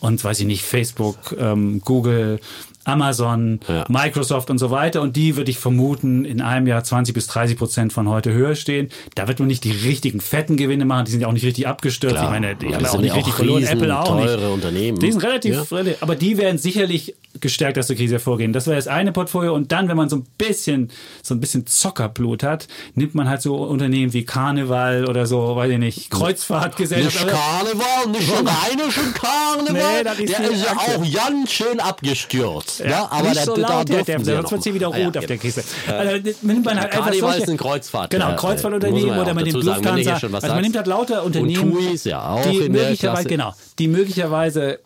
und 0.03 0.21
weiß 0.21 0.41
ich 0.41 0.45
nicht, 0.45 0.63
Facebook, 0.63 1.36
ähm, 1.39 1.82
Google, 1.84 2.39
Amazon, 2.86 3.59
ja. 3.67 3.86
Microsoft 3.88 4.49
und 4.49 4.57
so 4.57 4.71
weiter. 4.71 5.01
Und 5.01 5.15
die 5.15 5.36
würde 5.36 5.51
ich 5.51 5.57
vermuten, 5.57 6.25
in 6.25 6.41
einem 6.41 6.67
Jahr 6.67 6.84
20 6.84 7.13
bis 7.13 7.27
30 7.27 7.57
Prozent 7.57 7.93
von 7.93 8.09
heute 8.09 8.34
höher 8.34 8.55
stehen. 8.55 8.89
Da 9.15 9.27
wird 9.27 9.39
man 9.39 9.47
nicht 9.47 9.63
die 9.63 9.71
richtigen 9.71 10.21
fetten 10.21 10.57
Gewinne 10.57 10.86
machen. 10.86 11.05
Die 11.05 11.11
sind 11.11 11.21
ja 11.21 11.27
auch 11.27 11.34
nicht 11.34 11.45
richtig 11.45 11.67
abgestürzt. 11.67 12.15
Klar. 12.15 12.25
Ich 12.25 12.31
meine, 12.31 12.55
die 12.55 12.67
ja, 12.67 12.75
haben 12.75 12.86
auch 12.86 12.99
nicht 12.99 13.15
richtig 13.15 13.34
verloren. 13.34 13.63
Apple 13.63 13.97
auch 13.97 14.07
teure 14.07 14.38
nicht. 14.38 14.53
Unternehmen. 14.53 14.99
Die 14.99 15.11
sind 15.11 15.23
relativ, 15.23 15.71
ja. 15.71 15.93
aber 16.01 16.15
die 16.15 16.38
werden 16.38 16.57
sicherlich 16.57 17.15
gestärkt 17.39 17.79
aus 17.79 17.88
der 17.88 17.95
Krise 17.95 18.15
hervorgehen. 18.15 18.53
Das 18.53 18.67
wäre 18.67 18.75
das 18.75 18.88
eine 18.88 19.11
Portfolio. 19.11 19.53
Und 19.53 19.71
dann, 19.71 19.88
wenn 19.88 19.97
man 19.97 20.09
so 20.09 20.17
ein 20.17 20.25
bisschen, 20.38 20.91
so 21.21 21.34
ein 21.34 21.39
bisschen 21.39 21.65
Zockerblut 21.65 22.43
hat, 22.43 22.67
nimmt 22.95 23.15
man 23.15 23.27
halt 23.27 23.41
so 23.41 23.55
Unternehmen 23.55 24.13
wie 24.13 24.23
Karneval 24.23 25.05
oder 25.05 25.25
so, 25.25 25.55
weiß 25.55 25.71
ich 25.71 25.77
nicht, 25.79 26.09
Kreuzfahrtgesellschaft. 26.11 27.25
Nicht 27.25 27.36
Karneval, 27.36 28.11
nicht 28.11 28.27
schon 28.27 28.47
eine 28.81 28.91
schon 28.91 29.13
Karneval. 29.13 30.15
Nee, 30.17 30.23
ist 30.23 30.39
der 30.39 30.51
ist 30.51 30.65
ja 30.65 30.77
auch 30.77 31.13
ganz 31.13 31.51
schön 31.51 31.79
abgestürzt. 31.79 32.79
Ja, 32.79 32.88
ja 32.88 33.11
aber 33.11 33.29
nicht 33.29 33.45
so 33.45 33.55
der, 33.55 33.67
laut, 33.67 33.89
der, 33.89 34.03
der, 34.03 34.19
der, 34.19 34.36
sonst 34.36 34.51
wird 34.51 34.63
hier 34.63 34.73
wieder 34.75 34.88
rot 34.88 35.15
ja, 35.15 35.21
auf 35.21 35.25
der 35.25 35.38
Kiste. 35.38 35.63
Also, 35.88 36.29
nimmt 36.41 36.65
man 36.65 36.79
halt 36.79 36.91
Karneval 36.91 37.39
ist 37.39 37.49
ein 37.49 37.57
Kreuzfahrt. 37.57 38.11
Genau, 38.11 38.36
Kreuzfahrtunternehmen 38.36 39.17
oder 39.19 39.34
man 39.34 39.43
nimmt 39.43 39.63
Lufthansa. 39.63 40.13
Also 40.13 40.29
man 40.29 40.61
nimmt 40.61 40.75
halt 40.75 40.88
lauter 40.88 41.23
Unternehmen, 41.23 41.77
die 41.77 42.69
möglicherweise, 42.69 43.27
genau, 43.27 43.53
die 43.79 43.88
möglicherweise 43.88 44.79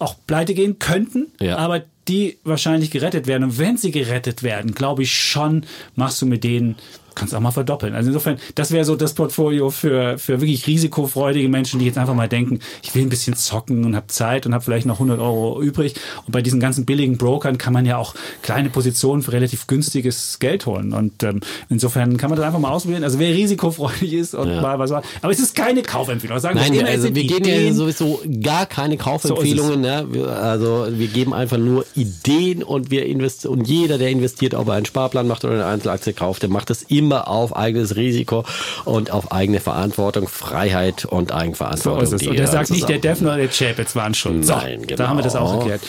auch 0.00 0.16
pleite 0.26 0.54
gehen 0.54 0.78
könnten, 0.78 1.32
ja. 1.40 1.56
aber 1.56 1.82
die 2.08 2.38
wahrscheinlich 2.44 2.90
gerettet 2.90 3.26
werden. 3.26 3.44
Und 3.44 3.58
wenn 3.58 3.76
sie 3.76 3.90
gerettet 3.90 4.42
werden, 4.42 4.74
glaube 4.74 5.02
ich 5.02 5.14
schon, 5.14 5.64
machst 5.94 6.20
du 6.20 6.26
mit 6.26 6.44
denen 6.44 6.76
kannst 7.14 7.34
auch 7.34 7.40
mal 7.40 7.50
verdoppeln. 7.50 7.94
Also 7.94 8.08
insofern, 8.08 8.38
das 8.54 8.70
wäre 8.70 8.84
so 8.84 8.96
das 8.96 9.14
Portfolio 9.14 9.70
für, 9.70 10.18
für 10.18 10.40
wirklich 10.40 10.66
risikofreudige 10.66 11.48
Menschen, 11.48 11.78
die 11.78 11.86
jetzt 11.86 11.98
einfach 11.98 12.14
mal 12.14 12.28
denken, 12.28 12.60
ich 12.82 12.94
will 12.94 13.02
ein 13.02 13.08
bisschen 13.08 13.36
zocken 13.36 13.84
und 13.84 13.96
habe 13.96 14.06
Zeit 14.08 14.46
und 14.46 14.54
habe 14.54 14.64
vielleicht 14.64 14.86
noch 14.86 14.96
100 14.96 15.18
Euro 15.20 15.60
übrig. 15.62 15.94
Und 16.26 16.32
bei 16.32 16.42
diesen 16.42 16.60
ganzen 16.60 16.84
billigen 16.84 17.18
Brokern 17.18 17.58
kann 17.58 17.72
man 17.72 17.86
ja 17.86 17.96
auch 17.96 18.14
kleine 18.42 18.70
Positionen 18.70 19.22
für 19.22 19.32
relativ 19.32 19.66
günstiges 19.66 20.38
Geld 20.38 20.66
holen. 20.66 20.92
Und 20.92 21.22
ähm, 21.22 21.40
insofern 21.68 22.16
kann 22.16 22.30
man 22.30 22.38
das 22.38 22.46
einfach 22.46 22.58
mal 22.58 22.70
ausprobieren. 22.70 23.04
Also 23.04 23.18
wer 23.18 23.34
risikofreudig 23.34 24.12
ist 24.12 24.34
und 24.34 24.48
ja. 24.48 24.60
mal 24.60 24.78
was 24.78 24.90
war. 24.90 25.02
Aber 25.22 25.32
es 25.32 25.38
ist 25.38 25.54
keine 25.54 25.82
Kaufempfehlung. 25.82 26.38
Sagen 26.38 26.58
Nein, 26.58 26.74
immer, 26.74 26.88
also 26.88 27.14
wir 27.14 27.24
geben 27.24 27.44
ja 27.46 27.72
sowieso 27.72 28.20
gar 28.42 28.66
keine 28.66 28.96
Kaufempfehlungen. 28.96 29.74
So 29.74 30.20
ne? 30.20 30.28
Also 30.28 30.86
wir 30.90 31.08
geben 31.08 31.34
einfach 31.34 31.58
nur 31.58 31.84
Ideen 31.94 32.62
und 32.62 32.90
wir 32.90 33.06
investieren 33.06 33.54
und 33.54 33.68
jeder, 33.68 33.98
der 33.98 34.10
investiert, 34.10 34.54
ob 34.54 34.68
er 34.68 34.74
einen 34.74 34.86
Sparplan 34.86 35.26
macht 35.26 35.44
oder 35.44 35.54
eine 35.54 35.66
Einzelaktie 35.66 36.12
kauft, 36.12 36.42
der 36.42 36.50
macht 36.50 36.70
das 36.70 36.82
immer 36.82 37.03
immer 37.04 37.28
auf 37.28 37.54
eigenes 37.54 37.96
Risiko 37.96 38.44
und 38.84 39.10
auf 39.10 39.30
eigene 39.32 39.60
Verantwortung, 39.60 40.26
Freiheit 40.26 41.04
und 41.04 41.32
Eigenverantwortung. 41.32 42.06
So 42.06 42.16
ist 42.16 42.22
es. 42.22 42.28
Und 42.28 42.38
der 42.38 42.46
sagt 42.46 42.70
nicht, 42.70 42.88
der 42.88 42.98
Defner 42.98 43.34
oder 43.34 43.46
der 43.46 43.50
Chapitz 43.50 43.94
waren 43.94 44.14
schon. 44.14 44.42
So, 44.42 44.54
Nein, 44.54 44.82
genau. 44.82 44.96
Da 44.96 45.08
haben 45.08 45.18
wir 45.18 45.22
das 45.22 45.36
auch 45.36 45.58
erklärt. 45.58 45.82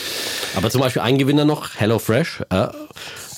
Aber 0.55 0.69
zum 0.69 0.81
Beispiel 0.81 1.01
ein 1.01 1.17
Gewinner 1.17 1.45
noch, 1.45 1.75
HelloFresh. 1.75 2.41
Äh, 2.49 2.67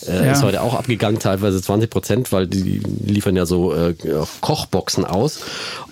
äh, 0.08 0.26
ja. 0.26 0.32
Ist 0.32 0.44
heute 0.44 0.62
auch 0.62 0.74
abgegangen, 0.74 1.20
teilweise 1.20 1.62
20 1.62 1.90
Prozent, 1.90 2.32
weil 2.32 2.48
die 2.48 2.82
liefern 3.06 3.36
ja 3.36 3.46
so 3.46 3.74
äh, 3.74 3.96
Kochboxen 4.42 5.06
aus 5.06 5.42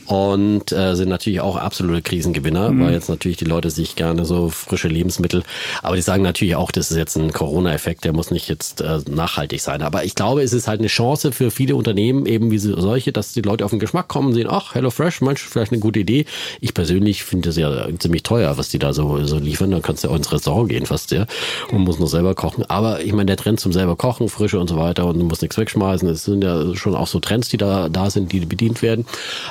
und 0.08 0.72
äh, 0.72 0.96
sind 0.96 1.10
natürlich 1.10 1.42
auch 1.42 1.56
absolute 1.56 2.02
Krisengewinner, 2.02 2.72
mhm. 2.72 2.84
weil 2.84 2.94
jetzt 2.94 3.10
natürlich 3.10 3.38
die 3.38 3.46
Leute 3.46 3.72
sich 3.72 3.96
gerne 3.96 4.26
so 4.26 4.50
frische 4.50 4.88
Lebensmittel, 4.88 5.44
aber 5.82 5.96
die 5.96 6.02
sagen 6.02 6.24
natürlich 6.24 6.56
auch, 6.56 6.72
das 6.72 6.92
ist 6.92 6.98
jetzt 6.98 7.16
ein 7.16 7.32
Corona-Effekt, 7.34 8.04
der 8.04 8.14
muss 8.14 8.32
nicht 8.32 8.48
jetzt 8.48 8.82
äh, 8.82 9.00
nachhaltig 9.10 9.62
sein. 9.62 9.82
Aber 9.82 10.04
ich 10.04 10.16
glaube, 10.16 10.44
es 10.44 10.54
ist 10.54 10.68
halt 10.68 10.80
eine 10.80 10.88
Chance 10.88 11.32
für 11.32 11.50
viele 11.52 11.76
Unternehmen, 11.76 12.26
eben 12.26 12.52
wie 12.52 12.58
solche, 12.60 13.12
dass 13.12 13.34
die 13.34 13.42
Leute 13.42 13.66
auf 13.66 13.72
den 13.72 13.80
Geschmack 13.80 14.08
kommen, 14.08 14.34
sehen, 14.34 14.48
ach, 14.50 14.76
HelloFresh, 14.76 15.22
Mensch, 15.22 15.44
vielleicht 15.44 15.72
eine 15.72 15.82
gute 15.82 16.00
Idee. 16.00 16.26
Ich 16.62 16.74
persönlich 16.74 17.24
finde 17.24 17.50
es 17.50 17.58
ja 17.58 17.88
ziemlich 17.98 18.24
teuer, 18.24 18.58
was 18.58 18.70
die 18.70 18.80
da 18.80 18.94
so, 18.94 19.26
so 19.26 19.38
liefern. 19.38 19.72
Dann 19.72 19.82
kannst 19.82 20.04
du 20.04 20.08
ja 20.08 20.14
auch 20.14 20.18
ins 20.18 20.32
Restaurant 20.32 20.70
gehen 20.70 20.86
fast, 20.86 21.12
ja, 21.12 21.26
und 21.72 21.80
muss 21.80 22.00
noch 22.00 22.08
selber 22.08 22.36
kochen. 22.36 22.64
Aber 22.66 23.02
ich 23.02 23.12
meine, 23.12 23.26
der 23.26 23.38
Trend 23.38 23.60
zum 23.60 23.74
selber 23.74 23.96
kochen, 23.96 24.05
frische 24.30 24.60
und 24.60 24.70
so 24.70 24.78
weiter 24.78 25.06
und 25.06 25.20
du 25.20 25.26
musst 25.26 25.42
nichts 25.42 25.58
wegschmeißen, 25.58 26.08
es 26.10 26.26
sind 26.26 26.44
ja 26.44 26.76
schon 26.76 26.96
auch 26.96 27.08
so 27.08 27.20
Trends, 27.20 27.50
die 27.50 27.58
da, 27.58 27.90
da 27.90 28.10
sind, 28.10 28.32
die 28.32 28.42
bedient 28.42 28.82
werden. 28.82 29.06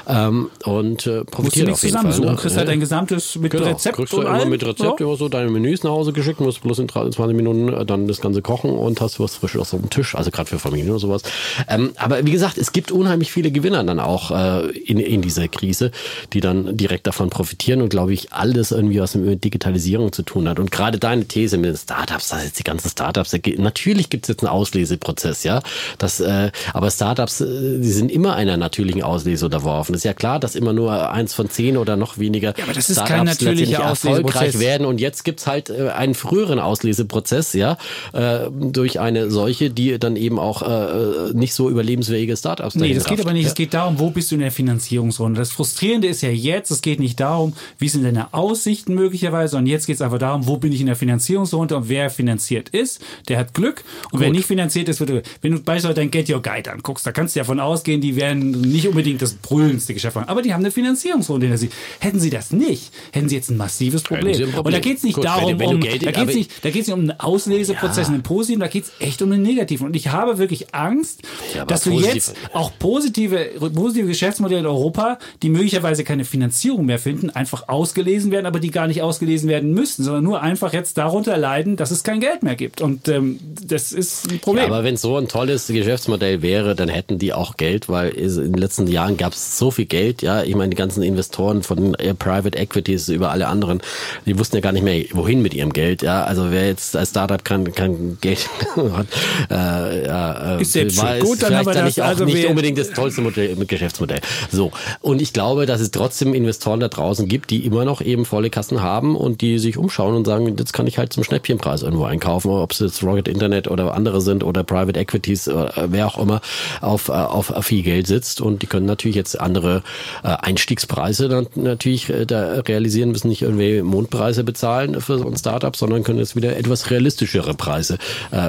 Ähm, 0.09 0.51
und 0.65 1.07
äh, 1.07 1.25
profitiert 1.25 1.71
auf 1.71 1.83
jeden 1.83 1.99
Fall. 1.99 2.19
Ne? 2.21 2.37
kriegst 2.37 2.57
halt 2.57 2.69
dein 2.69 2.81
gesamtes 2.81 3.37
mit 3.37 3.53
genau. 3.53 3.67
Rezept 3.67 3.97
kriegst 3.97 4.13
du 4.13 4.21
immer 4.21 4.31
allem. 4.31 4.51
mit 4.51 4.65
Rezept 4.65 5.01
ja. 5.01 5.17
so 5.17 5.29
deine 5.29 5.51
Menüs 5.51 5.83
nach 5.83 5.91
Hause 5.91 6.13
geschickt, 6.13 6.41
musst 6.41 6.63
bloß 6.63 6.79
in 6.79 6.89
20 6.89 7.19
Minuten 7.35 7.73
äh, 7.73 7.85
dann 7.85 8.09
das 8.09 8.21
Ganze 8.21 8.43
kochen 8.43 8.71
und 8.71 9.01
hast 9.01 9.21
was 9.21 9.35
Frisches 9.37 9.75
auf 9.75 9.81
dem 9.81 9.91
Tisch, 9.91 10.15
also 10.15 10.31
gerade 10.31 10.49
für 10.49 10.59
Familien 10.59 10.91
oder 10.91 11.01
sowas. 11.01 11.23
Ähm, 11.69 11.93
aber 11.97 12.25
wie 12.25 12.33
gesagt, 12.33 12.59
es 12.59 12.73
gibt 12.73 12.93
unheimlich 12.93 13.33
viele 13.33 13.51
Gewinner 13.51 13.85
dann 13.85 14.01
auch 14.01 14.31
äh, 14.31 14.71
in, 14.71 14.99
in 14.99 15.23
dieser 15.23 15.49
Krise, 15.49 15.91
die 16.33 16.41
dann 16.41 16.77
direkt 16.77 17.07
davon 17.07 17.31
profitieren 17.31 17.83
und 17.83 17.89
glaube 17.89 18.13
ich 18.13 18.33
alles 18.33 18.71
irgendwie 18.71 19.01
was 19.01 19.15
mit 19.15 19.45
Digitalisierung 19.45 20.13
zu 20.13 20.23
tun 20.23 20.49
hat. 20.49 20.59
Und 20.59 20.71
gerade 20.71 20.99
deine 20.99 21.25
These 21.27 21.57
mit 21.57 21.71
den 21.71 21.77
Startups, 21.77 22.29
da 22.29 22.43
jetzt 22.43 22.59
die 22.59 22.65
ganzen 22.65 22.91
Startups, 22.91 23.35
natürlich 23.57 24.11
gibt 24.11 24.29
es 24.29 24.34
jetzt 24.35 24.43
einen 24.43 24.53
Ausleseprozess, 24.53 25.45
ja. 25.45 25.62
Das, 25.99 26.20
äh, 26.20 26.51
aber 26.72 26.91
Startups, 26.91 27.41
äh, 27.41 27.78
die 27.78 27.91
sind 27.91 28.11
immer 28.11 28.35
einer 28.35 28.57
natürlichen 28.57 29.03
Auslese 29.03 29.47
unterworfen. 29.47 29.95
Ist 29.95 30.05
ja 30.05 30.14
klar, 30.14 30.39
dass 30.39 30.55
immer 30.55 30.72
nur 30.72 31.11
eins 31.11 31.35
von 31.35 31.49
zehn 31.49 31.76
oder 31.76 31.97
noch 31.97 32.18
weniger 32.18 32.55
ja, 32.57 32.64
aber 32.64 32.72
das 32.72 32.91
ist 32.91 32.97
Startups 32.97 33.16
kein 33.16 33.24
natürlicher 33.24 33.82
erfolgreich 33.82 34.59
werden. 34.59 34.87
Und 34.87 35.01
jetzt 35.01 35.24
gibt's 35.24 35.47
halt 35.47 35.70
äh, 35.70 35.91
einen 35.91 36.14
früheren 36.14 36.59
Ausleseprozess, 36.59 37.53
ja, 37.55 37.78
äh, 38.12 38.51
durch 38.51 39.01
eine 39.01 39.30
solche, 39.30 39.70
die 39.70 39.99
dann 39.99 40.16
eben 40.16 40.39
auch 40.39 40.62
äh, 40.62 41.32
nicht 41.32 41.55
so 41.55 41.70
überlebensfähige 41.70 42.37
Startups 42.37 42.74
Nee, 42.74 42.95
das 42.95 43.05
geht 43.05 43.20
aber 43.20 43.32
nicht. 43.32 43.45
Ja. 43.45 43.49
Es 43.49 43.55
geht 43.55 43.74
darum, 43.74 43.99
wo 43.99 44.11
bist 44.11 44.30
du 44.30 44.35
in 44.35 44.41
der 44.41 44.51
Finanzierungsrunde. 44.51 45.39
Das 45.39 45.53
Frustrierende 45.53 46.09
ist 46.09 46.22
ja 46.22 46.30
jetzt, 46.30 46.70
es 46.70 46.82
geht 46.82 46.99
nicht 46.99 47.20
darum, 47.20 47.55
wie 47.78 47.89
sind 47.89 48.05
deine 48.05 48.35
Aussichten 48.35 48.95
möglicherweise, 48.95 49.57
und 49.57 49.66
jetzt 49.66 49.87
geht 49.87 49.97
es 49.97 50.03
einfach 50.03 50.18
darum, 50.18 50.47
wo 50.47 50.57
bin 50.57 50.72
ich 50.72 50.80
in 50.80 50.87
der 50.87 50.97
Finanzierungsrunde 50.97 51.76
und 51.76 51.89
wer 51.89 52.11
finanziert 52.11 52.68
ist, 52.70 53.01
der 53.28 53.39
hat 53.39 53.55
Glück. 53.55 53.85
Und. 54.11 54.24
Wer 54.25 54.33
nicht 54.33 54.47
finanziert 54.47 54.89
ist, 54.89 55.01
wird, 55.01 55.27
wenn 55.43 55.53
du 55.53 55.61
beispielsweise 55.61 55.95
dein 55.95 56.11
Get 56.11 56.31
Your 56.31 56.43
Guide 56.43 56.72
anguckst, 56.72 57.07
da 57.07 57.12
kannst 57.12 57.35
du 57.35 57.41
ja 57.41 57.45
davon 57.45 57.61
ausgehen, 57.61 58.01
die 58.01 58.16
werden 58.16 58.51
nicht 58.61 58.89
unbedingt 58.89 59.22
das 59.22 59.35
brüllendste 59.35 59.95
Geschäft 59.95 60.16
machen. 60.16 60.29
Aber 60.29 60.43
die 60.43 60.53
haben 60.53 60.62
eine 60.62 60.70
Finanzierungsrunde 60.70 61.47
hinter 61.47 61.59
sich. 61.59 61.70
Hätten 62.01 62.20
sie 62.20 62.31
das 62.31 62.53
nicht, 62.53 62.93
hätten 63.12 63.29
sie 63.29 63.37
jetzt 63.37 63.51
ein 63.51 63.57
massives 63.57 64.03
Problem. 64.03 64.35
Ein 64.35 64.53
Problem. 64.53 64.66
Und 64.66 64.72
da 64.72 64.81
geht 64.81 64.99
es 64.99 65.03
nicht 65.03 65.16
Gut, 65.16 65.25
darum, 65.25 65.51
wenn, 65.53 65.59
wenn 65.59 65.75
um, 65.77 65.81
Geld, 65.81 66.05
da 66.05 66.11
geht 66.11 66.29
es 66.29 66.35
nicht, 66.35 66.64
da 66.64 66.70
geht's 66.70 66.87
nicht 66.89 66.95
um 66.95 67.01
einen 67.01 67.20
Ausleseprozess, 67.20 68.09
ja. 68.09 68.14
einen 68.14 68.22
positiven, 68.22 68.61
da 68.61 68.68
geht 68.68 68.85
es 68.85 68.93
echt 68.99 69.22
um 69.22 69.33
einen 69.33 69.43
negativen. 69.43 69.87
Und 69.87 69.97
ich 69.97 70.09
habe 70.09 70.39
wirklich 70.39 70.75
Angst, 70.75 71.22
ja, 71.55 71.64
dass 71.64 71.83
du 71.85 71.93
jetzt 71.93 72.35
auch 72.53 72.72
positive, 72.79 73.51
positive 73.75 74.07
Geschäftsmodelle 74.07 74.61
in 74.61 74.66
Europa, 74.66 75.18
die 75.43 75.51
möglicherweise 75.51 76.05
keine 76.05 76.25
Finanzierung 76.25 76.87
mehr 76.87 76.99
finden, 76.99 77.31
einfach 77.31 77.68
ausgelesen 77.68 78.31
werden, 78.31 78.47
aber 78.47 78.61
die 78.61 78.70
gar 78.70 78.87
nicht 78.87 79.03
ausgelesen 79.03 79.49
werden 79.49 79.72
müssten, 79.72 80.05
sondern 80.05 80.25
nur 80.25 80.43
einfach 80.43 80.72
jetzt 80.72 80.99
darunter 80.99 81.37
leiden, 81.37 81.77
dass 81.77 81.91
es 81.91 82.03
kein 82.03 82.20
Geld 82.20 82.43
mehr 82.43 82.57
gibt. 82.57 82.81
Und 82.81 83.09
ähm, 83.09 83.39
das 83.66 83.93
ist 83.93 84.14
ein 84.31 84.39
Problem. 84.39 84.65
Ja, 84.65 84.71
aber 84.71 84.85
wenn 84.85 84.95
es 84.95 85.03
so 85.03 85.17
ein 85.17 85.29
tolles 85.29 85.67
Geschäftsmodell 85.67 86.43
wäre, 86.43 86.75
dann 86.75 86.89
hätten 86.89 87.19
die 87.19 87.33
auch 87.33 87.57
Geld, 87.57 87.89
weil 87.89 88.11
in 88.11 88.53
den 88.53 88.55
letzten 88.55 88.87
Jahren 88.87 89.17
gab 89.17 89.33
es 89.33 89.59
so 89.59 89.71
viel 89.71 89.87
Geld, 89.87 90.23
ja, 90.23 90.43
ich 90.43 90.55
meine, 90.55 90.71
die 90.71 90.77
ganzen 90.77 91.03
Investoren 91.03 91.62
von 91.62 91.95
äh, 91.95 92.15
Private 92.15 92.57
Equities 92.59 93.09
über 93.09 93.31
alle 93.31 93.49
anderen, 93.49 93.81
die 94.27 94.39
wussten 94.39 94.57
ja 94.57 94.61
gar 94.61 94.73
nicht 94.73 94.83
mehr, 94.83 95.05
wohin 95.12 95.43
mit 95.43 95.55
ihrem 95.55 95.73
Geld. 95.73 96.03
Ja, 96.03 96.25
also 96.25 96.51
wer 96.51 96.67
jetzt 96.67 96.97
als 96.97 97.11
Startup 97.11 97.45
kein, 97.45 97.73
kein 97.73 98.19
Geld 98.21 98.49
hat, 98.77 99.07
äh, 99.51 100.07
ja, 100.07 100.57
äh, 100.57 100.62
ist 100.62 100.75
jetzt 100.75 100.97
war, 100.99 101.19
gut, 101.19 101.43
dann 101.43 101.55
haben 101.55 101.67
wir 101.67 101.75
das 101.75 101.99
auch 101.99 102.05
also 102.05 102.25
nicht 102.25 102.47
unbedingt 102.47 102.79
das 102.79 102.91
tollste 102.91 103.21
Modell, 103.21 103.57
Geschäftsmodell. 103.57 104.21
So 104.51 104.73
und 105.01 105.21
ich 105.23 105.33
glaube, 105.33 105.67
dass 105.67 105.81
es 105.81 105.91
trotzdem 105.91 106.35
Investoren 106.35 106.81
da 106.81 106.89
draußen 106.89 107.29
gibt, 107.29 107.51
die 107.51 107.65
immer 107.65 107.85
noch 107.85 108.01
eben 108.01 108.25
volle 108.25 108.51
Kassen 108.51 108.83
haben 108.83 109.17
und 109.17 109.41
die 109.41 109.59
sich 109.59 109.77
umschauen 109.77 110.15
und 110.15 110.27
sagen, 110.27 110.57
jetzt 110.57 110.73
kann 110.73 110.87
ich 110.87 110.99
halt 110.99 111.12
zum 111.12 111.25
Schnäppchenpreis 111.25 111.83
irgendwo 111.83 112.05
einkaufen, 112.05 112.51
ob 112.51 112.73
es 112.73 112.81
jetzt 112.81 113.03
Rocket 113.03 113.29
Internet 113.29 113.69
oder 113.69 113.95
andere 113.95 114.04
sind 114.21 114.45
oder 114.45 114.65
Private 114.65 114.99
Equities, 114.99 115.47
äh, 115.47 115.67
wer 115.89 116.07
auch 116.07 116.19
immer 116.19 116.41
auf, 116.81 117.09
äh, 117.09 117.13
auf 117.13 117.53
viel 117.63 117.83
Geld 117.83 118.07
sitzt. 118.07 118.41
Und 118.41 118.63
die 118.63 118.67
können 118.67 118.87
natürlich 118.87 119.17
jetzt 119.17 119.41
andere 119.41 119.83
äh, 120.23 120.29
Einstiegspreise 120.29 121.29
dann 121.29 121.47
natürlich 121.55 122.13
da 122.27 122.61
realisieren, 122.61 123.11
müssen 123.11 123.29
nicht 123.29 123.43
irgendwie 123.43 123.83
Mondpreise 123.83 124.45
bezahlen 124.45 125.01
für 125.01 125.19
so 125.19 125.27
ein 125.27 125.37
Startup, 125.37 125.75
sondern 125.77 126.03
können 126.03 126.19
jetzt 126.19 126.37
wieder 126.37 126.57
etwas 126.57 126.91
realistischere 126.91 127.55
Preise 127.55 127.99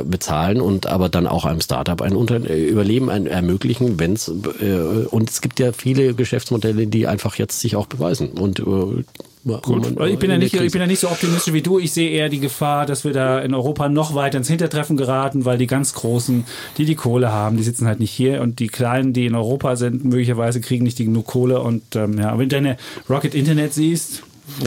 bezahlen 0.04 0.62
und 0.62 0.88
aber 0.88 1.10
dann 1.10 1.28
auch 1.28 1.46
einem 1.46 1.62
Startup 1.62 2.02
ein 2.02 2.16
Überleben 2.16 3.10
ermöglichen, 3.10 4.00
wenn 4.00 4.14
es 4.14 4.28
und 4.30 5.30
es 5.30 5.42
gibt 5.42 5.60
ja 5.60 5.72
viele 5.72 6.14
Geschäftsmodelle, 6.14 6.88
die 6.88 7.08
einfach 7.08 7.36
jetzt 7.36 7.60
sich 7.60 7.76
auch 7.76 7.88
beweisen. 7.88 8.30
Und 8.30 8.62
Gut. 9.46 9.86
Ich, 10.08 10.18
bin 10.18 10.32
ja 10.32 10.40
nicht, 10.40 10.56
ich 10.56 10.72
bin 10.72 10.82
ja 10.82 10.88
nicht 10.88 11.00
so 11.00 11.08
optimistisch 11.08 11.54
wie 11.54 11.62
du. 11.62 11.78
Ich 11.78 11.94
sehe 11.94 12.10
eher 12.10 12.30
die 12.30 12.40
Gefahr, 12.40 12.88
dass 12.88 13.06
wir 13.06 13.14
da 13.14 13.40
in 13.40 13.54
Europa 13.54 13.90
noch 13.90 14.16
weiter 14.16 14.40
ins 14.40 14.48
Hintertreffen 14.48 14.98
geraten, 14.98 15.46
weil 15.46 15.60
die 15.60 15.68
ganz 15.68 15.94
Großen, 15.94 16.46
die 16.80 16.86
die 16.86 16.96
Kohle 16.96 17.32
haben, 17.32 17.56
die 17.56 17.64
sitzen 17.64 17.86
halt 17.86 18.00
nicht 18.00 18.10
hier 18.10 18.42
und 18.42 18.58
die 18.58 18.70
Kleinen, 18.70 19.14
die 19.14 19.28
in 19.28 19.36
Europa 19.36 19.76
sind, 19.76 20.04
möglicherweise 20.04 20.62
kriegen 20.62 20.84
nicht 20.84 20.98
genug 20.98 21.28
Kohle. 21.28 21.62
Und 21.62 21.96
ähm, 21.96 22.18
ja, 22.18 22.32
wenn 22.32 22.50
du 22.50 22.56
deine 22.56 22.78
Rocket 23.08 23.36
Internet 23.36 23.76
siehst, 23.76 24.24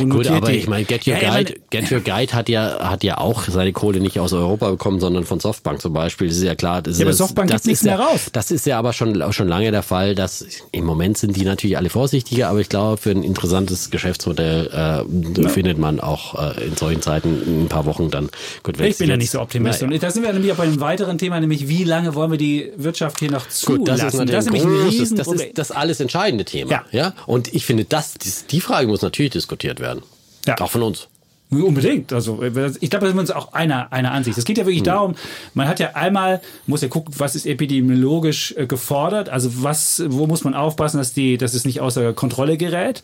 Gut, 0.09 0.27
aber 0.27 0.51
ich 0.51 0.67
meine, 0.67 0.85
Get 0.85 1.07
Your 1.07 1.15
ja, 1.15 1.31
Guide, 1.31 1.55
ja, 1.55 1.81
Get 1.81 1.93
Your 1.93 2.01
Guide 2.01 2.33
hat 2.33 2.49
ja 2.49 2.91
hat 2.91 3.05
ja 3.05 3.19
auch 3.19 3.45
seine 3.45 3.73
Kohle 3.73 4.01
nicht 4.01 4.19
aus 4.19 4.33
Europa 4.33 4.71
bekommen, 4.71 4.99
sondern 4.99 5.25
von 5.25 5.41
Softbank 5.41 5.81
zum 5.81 5.93
Beispiel. 5.93 6.29
Das 6.29 6.37
ist 6.37 6.43
ja 6.43 6.55
klar. 6.55 6.83
Das 6.83 6.99
ja, 6.99 7.07
aber 7.07 7.13
Softbank 7.13 7.51
das 7.51 7.63
gibt 7.63 7.67
nichts 7.69 7.85
mehr 7.85 7.99
raus. 7.99 8.29
Das 8.33 8.51
ist 8.51 8.67
ja 8.67 8.79
aber 8.79 8.93
schon 8.93 9.33
schon 9.33 9.49
lange 9.49 9.71
der 9.71 9.83
Fall. 9.83 10.15
Dass 10.15 10.45
im 10.73 10.85
Moment 10.85 11.19
sind 11.19 11.37
die 11.37 11.45
natürlich 11.45 11.77
alle 11.77 11.91
vorsichtiger, 11.91 12.49
aber 12.49 12.61
ich 12.61 12.69
glaube, 12.69 12.97
für 12.97 13.11
ein 13.11 13.23
interessantes 13.23 13.91
Geschäftsmodell 13.91 14.71
äh, 14.73 15.43
ja. 15.43 15.49
findet 15.49 15.79
man 15.79 16.01
auch 16.01 16.35
äh, 16.57 16.67
in 16.67 16.77
solchen 16.77 17.01
Zeiten 17.01 17.43
in 17.47 17.65
ein 17.65 17.69
paar 17.69 17.87
Wochen 17.87 18.11
dann 18.11 18.31
gut. 18.63 18.81
Ich 18.81 18.99
bin 18.99 19.09
ja 19.09 19.17
nicht 19.17 19.31
so 19.31 19.41
optimistisch. 19.41 19.89
Und 19.89 20.03
da 20.03 20.11
sind 20.11 20.23
wir 20.23 20.33
nämlich 20.33 20.53
auch 20.53 20.57
bei 20.57 20.65
einem 20.65 20.81
weiteren 20.81 21.19
Thema, 21.19 21.39
nämlich 21.41 21.69
wie 21.69 21.85
lange 21.85 22.15
wollen 22.15 22.33
wir 22.33 22.39
die 22.39 22.73
Wirtschaft 22.77 23.21
hier 23.21 23.31
noch 23.31 23.49
zulassen? 23.49 23.79
Gut, 23.79 23.89
das 23.89 24.15
ist, 24.15 24.33
das 24.33 24.47
ist, 24.47 24.65
großes, 24.65 25.15
das, 25.15 25.29
ist 25.29 25.59
das 25.59 25.71
alles 25.71 26.01
entscheidende 26.01 26.45
Thema. 26.45 26.71
Ja. 26.71 26.85
ja. 26.91 27.15
Und 27.27 27.55
ich 27.55 27.65
finde, 27.65 27.85
das 27.85 28.15
die 28.51 28.61
Frage 28.61 28.89
muss 28.89 29.03
natürlich 29.03 29.33
diskutiert 29.33 29.68
werden. 29.81 30.03
Ja. 30.47 30.59
Auch 30.61 30.71
von 30.71 30.83
uns. 30.83 31.09
Unbedingt. 31.51 32.13
Also 32.13 32.43
ich 32.43 32.91
glaube, 32.91 33.05
da 33.05 33.07
sind 33.07 33.17
wir 33.17 33.21
uns 33.21 33.31
auch 33.31 33.55
einer, 33.55 33.91
einer 33.91 34.13
Ansicht. 34.13 34.37
Es 34.37 34.45
geht 34.45 34.59
ja 34.59 34.65
wirklich 34.65 34.81
hm. 34.81 34.85
darum, 34.85 35.15
man 35.55 35.67
hat 35.67 35.81
ja 35.81 35.95
einmal, 35.95 36.43
muss 36.67 36.83
ja 36.83 36.89
gucken, 36.89 37.15
was 37.17 37.35
ist 37.35 37.47
epidemiologisch 37.47 38.55
äh, 38.57 38.67
gefordert, 38.67 39.31
also 39.31 39.63
was, 39.63 40.03
wo 40.09 40.27
muss 40.27 40.45
man 40.45 40.53
aufpassen, 40.55 40.99
dass, 40.99 41.15
die, 41.15 41.39
dass 41.39 41.55
es 41.55 41.65
nicht 41.65 41.81
außer 41.81 42.13
Kontrolle 42.13 42.59
gerät. 42.59 43.03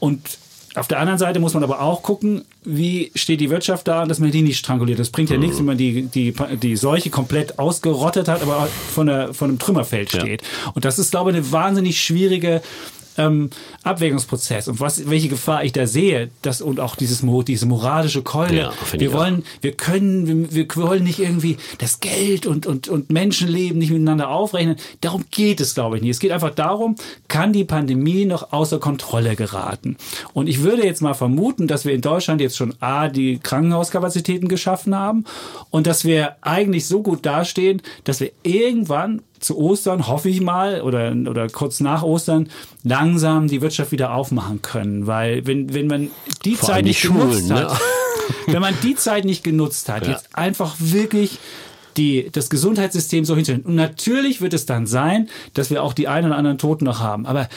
Und 0.00 0.20
auf 0.74 0.86
der 0.86 1.00
anderen 1.00 1.18
Seite 1.18 1.40
muss 1.40 1.54
man 1.54 1.64
aber 1.64 1.80
auch 1.80 2.02
gucken, 2.02 2.44
wie 2.62 3.10
steht 3.14 3.40
die 3.40 3.48
Wirtschaft 3.48 3.88
da 3.88 4.02
und 4.02 4.10
dass 4.10 4.18
man 4.18 4.30
die 4.30 4.42
nicht 4.42 4.58
stranguliert. 4.58 4.98
Das 4.98 5.08
bringt 5.08 5.30
ja 5.30 5.38
nichts, 5.38 5.58
wenn 5.58 5.64
man 5.64 5.78
die, 5.78 6.02
die, 6.02 6.34
die 6.62 6.76
Seuche 6.76 7.08
komplett 7.08 7.58
ausgerottet 7.58 8.28
hat, 8.28 8.42
aber 8.42 8.68
von, 8.94 9.06
der, 9.06 9.32
von 9.32 9.48
einem 9.48 9.58
Trümmerfeld 9.58 10.10
steht. 10.10 10.42
Ja. 10.42 10.72
Und 10.74 10.84
das 10.84 10.98
ist, 10.98 11.10
glaube 11.10 11.30
ich, 11.30 11.36
eine 11.38 11.50
wahnsinnig 11.52 12.00
schwierige 12.02 12.60
ähm, 13.18 13.50
Abwägungsprozess 13.82 14.68
und 14.68 14.80
was, 14.80 15.08
welche 15.08 15.28
Gefahr 15.28 15.64
ich 15.64 15.72
da 15.72 15.86
sehe, 15.86 16.30
das 16.42 16.60
und 16.60 16.80
auch 16.80 16.96
dieses 16.96 17.22
diese 17.46 17.66
moralische 17.66 18.22
Keule. 18.22 18.56
Ja, 18.56 18.72
wir 18.92 19.12
wollen, 19.12 19.44
wir 19.60 19.72
können, 19.72 20.50
wir, 20.52 20.68
wir 20.76 20.82
wollen 20.82 21.04
nicht 21.04 21.18
irgendwie 21.18 21.56
das 21.78 22.00
Geld 22.00 22.46
und, 22.46 22.66
und, 22.66 22.88
und 22.88 23.10
Menschenleben 23.10 23.78
nicht 23.78 23.90
miteinander 23.90 24.28
aufrechnen. 24.28 24.76
Darum 25.00 25.24
geht 25.30 25.60
es, 25.60 25.74
glaube 25.74 25.96
ich, 25.96 26.02
nicht. 26.02 26.12
Es 26.12 26.20
geht 26.20 26.32
einfach 26.32 26.54
darum, 26.54 26.96
kann 27.26 27.52
die 27.52 27.64
Pandemie 27.64 28.24
noch 28.24 28.52
außer 28.52 28.78
Kontrolle 28.78 29.36
geraten? 29.36 29.96
Und 30.32 30.48
ich 30.48 30.62
würde 30.62 30.84
jetzt 30.84 31.02
mal 31.02 31.14
vermuten, 31.14 31.66
dass 31.66 31.84
wir 31.84 31.92
in 31.92 32.00
Deutschland 32.00 32.40
jetzt 32.40 32.56
schon 32.56 32.74
A, 32.80 33.08
die 33.08 33.38
Krankenhauskapazitäten 33.38 34.48
geschaffen 34.48 34.94
haben 34.94 35.24
und 35.70 35.86
dass 35.86 36.04
wir 36.04 36.36
eigentlich 36.40 36.86
so 36.86 37.02
gut 37.02 37.26
dastehen, 37.26 37.82
dass 38.04 38.20
wir 38.20 38.30
irgendwann 38.42 39.22
zu 39.40 39.58
Ostern, 39.58 40.06
hoffe 40.06 40.28
ich 40.28 40.40
mal, 40.40 40.82
oder, 40.82 41.12
oder 41.12 41.48
kurz 41.48 41.80
nach 41.80 42.02
Ostern, 42.02 42.48
langsam 42.82 43.48
die 43.48 43.60
Wirtschaft 43.60 43.92
wieder 43.92 44.12
aufmachen 44.14 44.62
können. 44.62 45.06
Weil 45.06 45.46
wenn, 45.46 45.74
wenn 45.74 45.86
man 45.86 46.10
die 46.44 46.56
Vor 46.56 46.70
Zeit 46.70 46.84
nicht 46.84 47.00
Schulen, 47.00 47.30
genutzt 47.30 47.48
ne? 47.48 47.56
hat, 47.56 47.80
wenn 48.46 48.60
man 48.60 48.74
die 48.82 48.94
Zeit 48.94 49.24
nicht 49.24 49.44
genutzt 49.44 49.88
hat, 49.88 50.04
ja. 50.04 50.12
jetzt 50.12 50.36
einfach 50.36 50.76
wirklich 50.78 51.38
die, 51.96 52.30
das 52.30 52.48
Gesundheitssystem 52.48 53.24
so 53.24 53.34
hinstellen. 53.34 53.62
Und 53.62 53.74
natürlich 53.74 54.40
wird 54.40 54.54
es 54.54 54.66
dann 54.66 54.86
sein, 54.86 55.28
dass 55.54 55.70
wir 55.70 55.82
auch 55.82 55.92
die 55.92 56.08
einen 56.08 56.28
oder 56.28 56.36
anderen 56.36 56.58
Toten 56.58 56.84
noch 56.84 57.00
haben. 57.00 57.26
Aber 57.26 57.48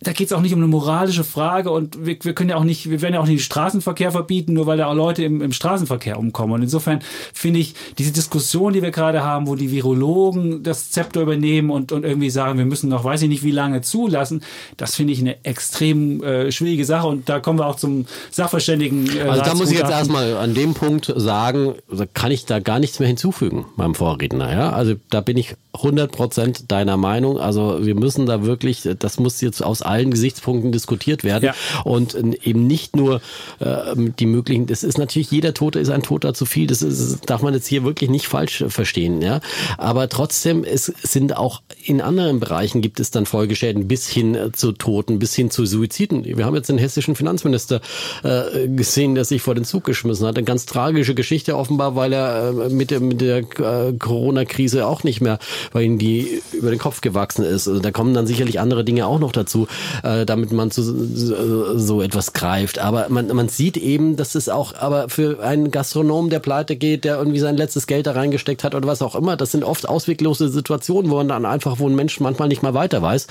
da 0.00 0.12
geht 0.12 0.28
es 0.28 0.32
auch 0.32 0.40
nicht 0.40 0.52
um 0.52 0.60
eine 0.60 0.68
moralische 0.68 1.24
Frage 1.24 1.70
und 1.70 2.06
wir, 2.06 2.16
wir 2.22 2.32
können 2.32 2.50
ja 2.50 2.56
auch 2.56 2.64
nicht, 2.64 2.90
wir 2.90 3.02
werden 3.02 3.14
ja 3.14 3.20
auch 3.20 3.26
nicht 3.26 3.40
den 3.40 3.44
Straßenverkehr 3.44 4.12
verbieten, 4.12 4.52
nur 4.52 4.66
weil 4.66 4.78
da 4.78 4.86
auch 4.86 4.94
Leute 4.94 5.24
im, 5.24 5.42
im 5.42 5.52
Straßenverkehr 5.52 6.18
umkommen. 6.18 6.54
Und 6.54 6.62
insofern 6.62 7.00
finde 7.32 7.60
ich 7.60 7.74
diese 7.98 8.12
Diskussion, 8.12 8.72
die 8.72 8.82
wir 8.82 8.92
gerade 8.92 9.24
haben, 9.24 9.46
wo 9.48 9.56
die 9.56 9.72
Virologen 9.72 10.62
das 10.62 10.90
Zepter 10.90 11.22
übernehmen 11.22 11.70
und, 11.70 11.90
und 11.90 12.04
irgendwie 12.04 12.30
sagen, 12.30 12.58
wir 12.58 12.66
müssen 12.66 12.88
noch, 12.88 13.02
weiß 13.02 13.22
ich 13.22 13.28
nicht, 13.28 13.42
wie 13.42 13.50
lange 13.50 13.80
zulassen, 13.80 14.44
das 14.76 14.94
finde 14.94 15.12
ich 15.12 15.20
eine 15.20 15.44
extrem 15.44 16.22
äh, 16.22 16.52
schwierige 16.52 16.84
Sache. 16.84 17.08
Und 17.08 17.28
da 17.28 17.40
kommen 17.40 17.58
wir 17.58 17.66
auch 17.66 17.76
zum 17.76 18.06
Sachverständigen. 18.30 19.08
Äh, 19.16 19.22
also 19.22 19.42
da 19.42 19.54
muss 19.54 19.70
ich 19.70 19.78
jetzt 19.78 19.90
erstmal 19.90 20.36
an 20.36 20.54
dem 20.54 20.74
Punkt 20.74 21.12
sagen, 21.16 21.74
kann 22.14 22.30
ich 22.30 22.46
da 22.46 22.60
gar 22.60 22.78
nichts 22.78 23.00
mehr 23.00 23.08
hinzufügen 23.08 23.66
meinem 23.76 23.94
Vorredner. 23.94 24.52
Ja? 24.52 24.70
Also 24.70 24.94
da 25.10 25.20
bin 25.20 25.36
ich 25.36 25.56
100 25.72 26.12
Prozent 26.12 26.70
deiner 26.70 26.96
Meinung. 26.96 27.38
Also 27.38 27.84
wir 27.84 27.96
müssen 27.96 28.26
da 28.26 28.44
wirklich, 28.44 28.88
das 28.98 29.18
muss 29.18 29.40
jetzt 29.40 29.63
aus 29.64 29.82
allen 29.82 30.10
Gesichtspunkten 30.10 30.72
diskutiert 30.72 31.24
werden 31.24 31.46
ja. 31.46 31.54
und 31.84 32.14
eben 32.14 32.66
nicht 32.66 32.96
nur 32.96 33.20
äh, 33.60 33.94
die 34.18 34.26
möglichen, 34.26 34.66
das 34.66 34.82
ist 34.82 34.98
natürlich, 34.98 35.30
jeder 35.30 35.54
Tote 35.54 35.80
ist 35.80 35.90
ein 35.90 36.02
Toter 36.02 36.34
zu 36.34 36.46
viel, 36.46 36.66
das, 36.66 36.82
ist, 36.82 37.12
das 37.12 37.20
darf 37.22 37.42
man 37.42 37.54
jetzt 37.54 37.66
hier 37.66 37.84
wirklich 37.84 38.10
nicht 38.10 38.26
falsch 38.26 38.64
verstehen, 38.68 39.22
ja. 39.22 39.40
Aber 39.78 40.08
trotzdem, 40.08 40.64
es 40.64 40.86
sind 41.02 41.36
auch 41.36 41.62
in 41.84 42.00
anderen 42.00 42.40
Bereichen 42.40 42.80
gibt 42.80 43.00
es 43.00 43.10
dann 43.10 43.26
Folgeschäden 43.26 43.88
bis 43.88 44.08
hin 44.08 44.36
zu 44.52 44.72
Toten, 44.72 45.18
bis 45.18 45.34
hin 45.34 45.50
zu 45.50 45.66
Suiziden. 45.66 46.24
Wir 46.24 46.44
haben 46.44 46.54
jetzt 46.54 46.68
den 46.68 46.78
hessischen 46.78 47.14
Finanzminister 47.14 47.80
äh, 48.22 48.68
gesehen, 48.68 49.14
der 49.14 49.24
sich 49.24 49.42
vor 49.42 49.54
den 49.54 49.64
Zug 49.64 49.84
geschmissen 49.84 50.26
hat. 50.26 50.36
Eine 50.36 50.44
ganz 50.44 50.66
tragische 50.66 51.14
Geschichte 51.14 51.56
offenbar, 51.56 51.96
weil 51.96 52.12
er 52.12 52.48
äh, 52.48 52.68
mit 52.70 52.90
der, 52.90 53.00
mit 53.00 53.20
der 53.20 53.38
äh, 53.38 53.92
Corona-Krise 53.98 54.86
auch 54.86 55.04
nicht 55.04 55.20
mehr, 55.20 55.38
weil 55.72 55.84
ihm 55.84 55.98
die 55.98 56.42
über 56.52 56.70
den 56.70 56.78
Kopf 56.78 57.00
gewachsen 57.00 57.44
ist. 57.44 57.68
Also 57.68 57.80
da 57.80 57.90
kommen 57.90 58.14
dann 58.14 58.26
sicherlich 58.26 58.60
andere 58.60 58.84
Dinge 58.84 59.06
auch 59.06 59.18
noch 59.18 59.32
dazu 59.32 59.53
dazu, 59.54 59.68
äh, 60.02 60.26
damit 60.26 60.52
man 60.52 60.70
zu 60.70 60.82
so, 60.82 61.78
so 61.78 62.02
etwas 62.02 62.32
greift. 62.32 62.78
Aber 62.78 63.06
man, 63.08 63.28
man 63.28 63.48
sieht 63.48 63.76
eben, 63.76 64.16
dass 64.16 64.34
es 64.34 64.48
auch, 64.48 64.74
aber 64.74 65.08
für 65.08 65.42
einen 65.42 65.70
Gastronom, 65.70 66.30
der 66.30 66.40
pleite 66.40 66.76
geht, 66.76 67.04
der 67.04 67.16
irgendwie 67.16 67.38
sein 67.38 67.56
letztes 67.56 67.86
Geld 67.86 68.06
da 68.06 68.12
reingesteckt 68.12 68.64
hat 68.64 68.74
oder 68.74 68.86
was 68.86 69.02
auch 69.02 69.14
immer, 69.14 69.36
das 69.36 69.52
sind 69.52 69.64
oft 69.64 69.88
ausweglose 69.88 70.48
Situationen, 70.48 71.10
wo 71.10 71.16
man 71.16 71.28
dann 71.28 71.46
einfach, 71.46 71.78
wo 71.78 71.88
ein 71.88 71.94
Mensch 71.94 72.20
manchmal 72.20 72.48
nicht 72.48 72.62
mal 72.62 72.74
weiter 72.74 73.00
weiß 73.02 73.26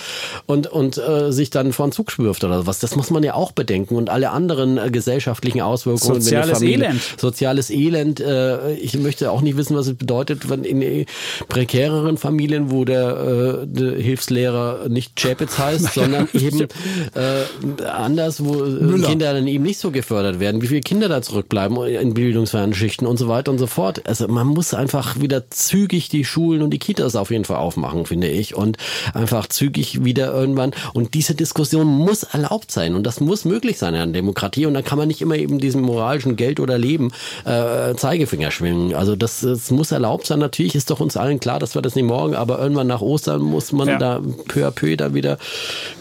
und, 0.46 0.68
und 0.68 0.98
äh, 0.98 1.32
sich 1.32 1.50
dann 1.50 1.74
vor 1.74 1.88
den 1.88 1.92
Zug 1.92 2.12
schwirft 2.12 2.44
oder 2.44 2.66
was. 2.66 2.80
Das 2.80 2.96
muss 2.96 3.10
man 3.10 3.24
ja 3.24 3.34
auch 3.34 3.52
bedenken 3.52 3.96
und 3.96 4.10
alle 4.10 4.32
anderen 4.32 4.78
äh, 4.78 4.90
gesellschaftlichen 4.90 5.62
Auswirkungen. 5.62 6.22
Soziales 6.22 6.60
Familie, 6.60 6.86
Elend. 6.88 7.02
Soziales 7.18 7.70
Elend. 7.70 8.20
Äh, 8.20 8.74
ich 8.76 8.98
möchte 8.98 9.32
auch 9.32 9.42
nicht 9.42 9.58
wissen, 9.58 9.76
was 9.76 9.88
es 9.88 9.96
bedeutet, 9.96 10.50
wenn 10.50 10.64
in 10.64 11.06
prekäreren 11.50 12.18
Familien, 12.18 12.72
wo 12.72 12.86
der, 12.86 13.64
äh, 13.64 13.68
der 13.68 13.94
Hilfslehrer 13.94 14.88
nicht 14.90 15.16
Chapitz 15.16 15.58
heißt, 15.58 15.94
sondern 15.94 16.13
sondern 16.14 16.30
eben 16.34 16.68
äh, 17.16 17.84
anders, 17.86 18.44
wo 18.44 18.64
äh, 18.64 18.70
Müller. 18.70 19.08
Kinder 19.08 19.34
dann 19.34 19.48
eben 19.48 19.64
nicht 19.64 19.80
so 19.80 19.92
gefördert 19.92 20.40
werden, 20.40 20.62
wie 20.62 20.68
viele 20.68 20.82
Kinder 20.82 21.10
da 21.10 21.22
zurückbleiben 21.22 21.78
in 21.86 22.14
bildungsfernen 22.14 22.74
Schichten 22.74 23.06
und 23.06 23.18
so 23.18 23.28
weiter 23.28 23.52
und 23.52 23.58
so 23.58 23.68
fort. 23.68 24.02
Also 24.08 24.28
man 24.28 24.48
muss 24.48 24.74
einfach 24.74 25.20
wieder 25.20 25.50
zügig 25.50 26.10
die 26.10 26.26
Schulen 26.26 26.62
und 26.62 26.72
die 26.72 26.80
Kitas 26.80 27.16
auf 27.16 27.32
jeden 27.32 27.46
Fall 27.46 27.58
aufmachen, 27.58 28.06
finde 28.06 28.28
ich, 28.28 28.56
und 28.56 28.78
einfach 29.14 29.48
zügig 29.48 30.04
wieder 30.04 30.34
irgendwann. 30.34 30.72
Und 30.94 31.14
diese 31.14 31.36
Diskussion 31.36 31.88
muss 31.88 32.24
erlaubt 32.24 32.72
sein 32.72 32.96
und 32.96 33.04
das 33.04 33.20
muss 33.20 33.46
möglich 33.46 33.78
sein 33.78 33.94
in 33.94 34.00
der 34.00 34.22
Demokratie 34.22 34.66
und 34.66 34.74
da 34.74 34.82
kann 34.82 34.98
man 34.98 35.08
nicht 35.08 35.22
immer 35.22 35.36
eben 35.36 35.60
diesem 35.60 35.82
moralischen 35.82 36.36
Geld 36.36 36.60
oder 36.60 36.78
Leben 36.78 37.12
äh, 37.46 37.96
Zeigefinger 37.96 38.52
schwingen. 38.52 38.96
Also 38.96 39.16
das, 39.16 39.42
das 39.42 39.72
muss 39.72 39.92
erlaubt 39.92 40.28
sein. 40.28 40.40
Natürlich 40.40 40.76
ist 40.76 40.90
doch 40.90 41.00
uns 41.00 41.18
allen 41.18 41.40
klar, 41.40 41.60
dass 41.60 41.76
wir 41.76 41.82
das 41.82 41.96
nicht 41.96 42.06
morgen, 42.06 42.36
aber 42.36 42.60
irgendwann 42.60 42.88
nach 42.88 43.02
Ostern 43.02 43.42
muss 43.42 43.72
man 43.72 43.88
ja. 43.88 43.98
da 43.98 44.22
peu 44.48 44.68
à 44.68 44.72
peu 44.72 44.96
da 44.96 45.14
wieder 45.14 45.38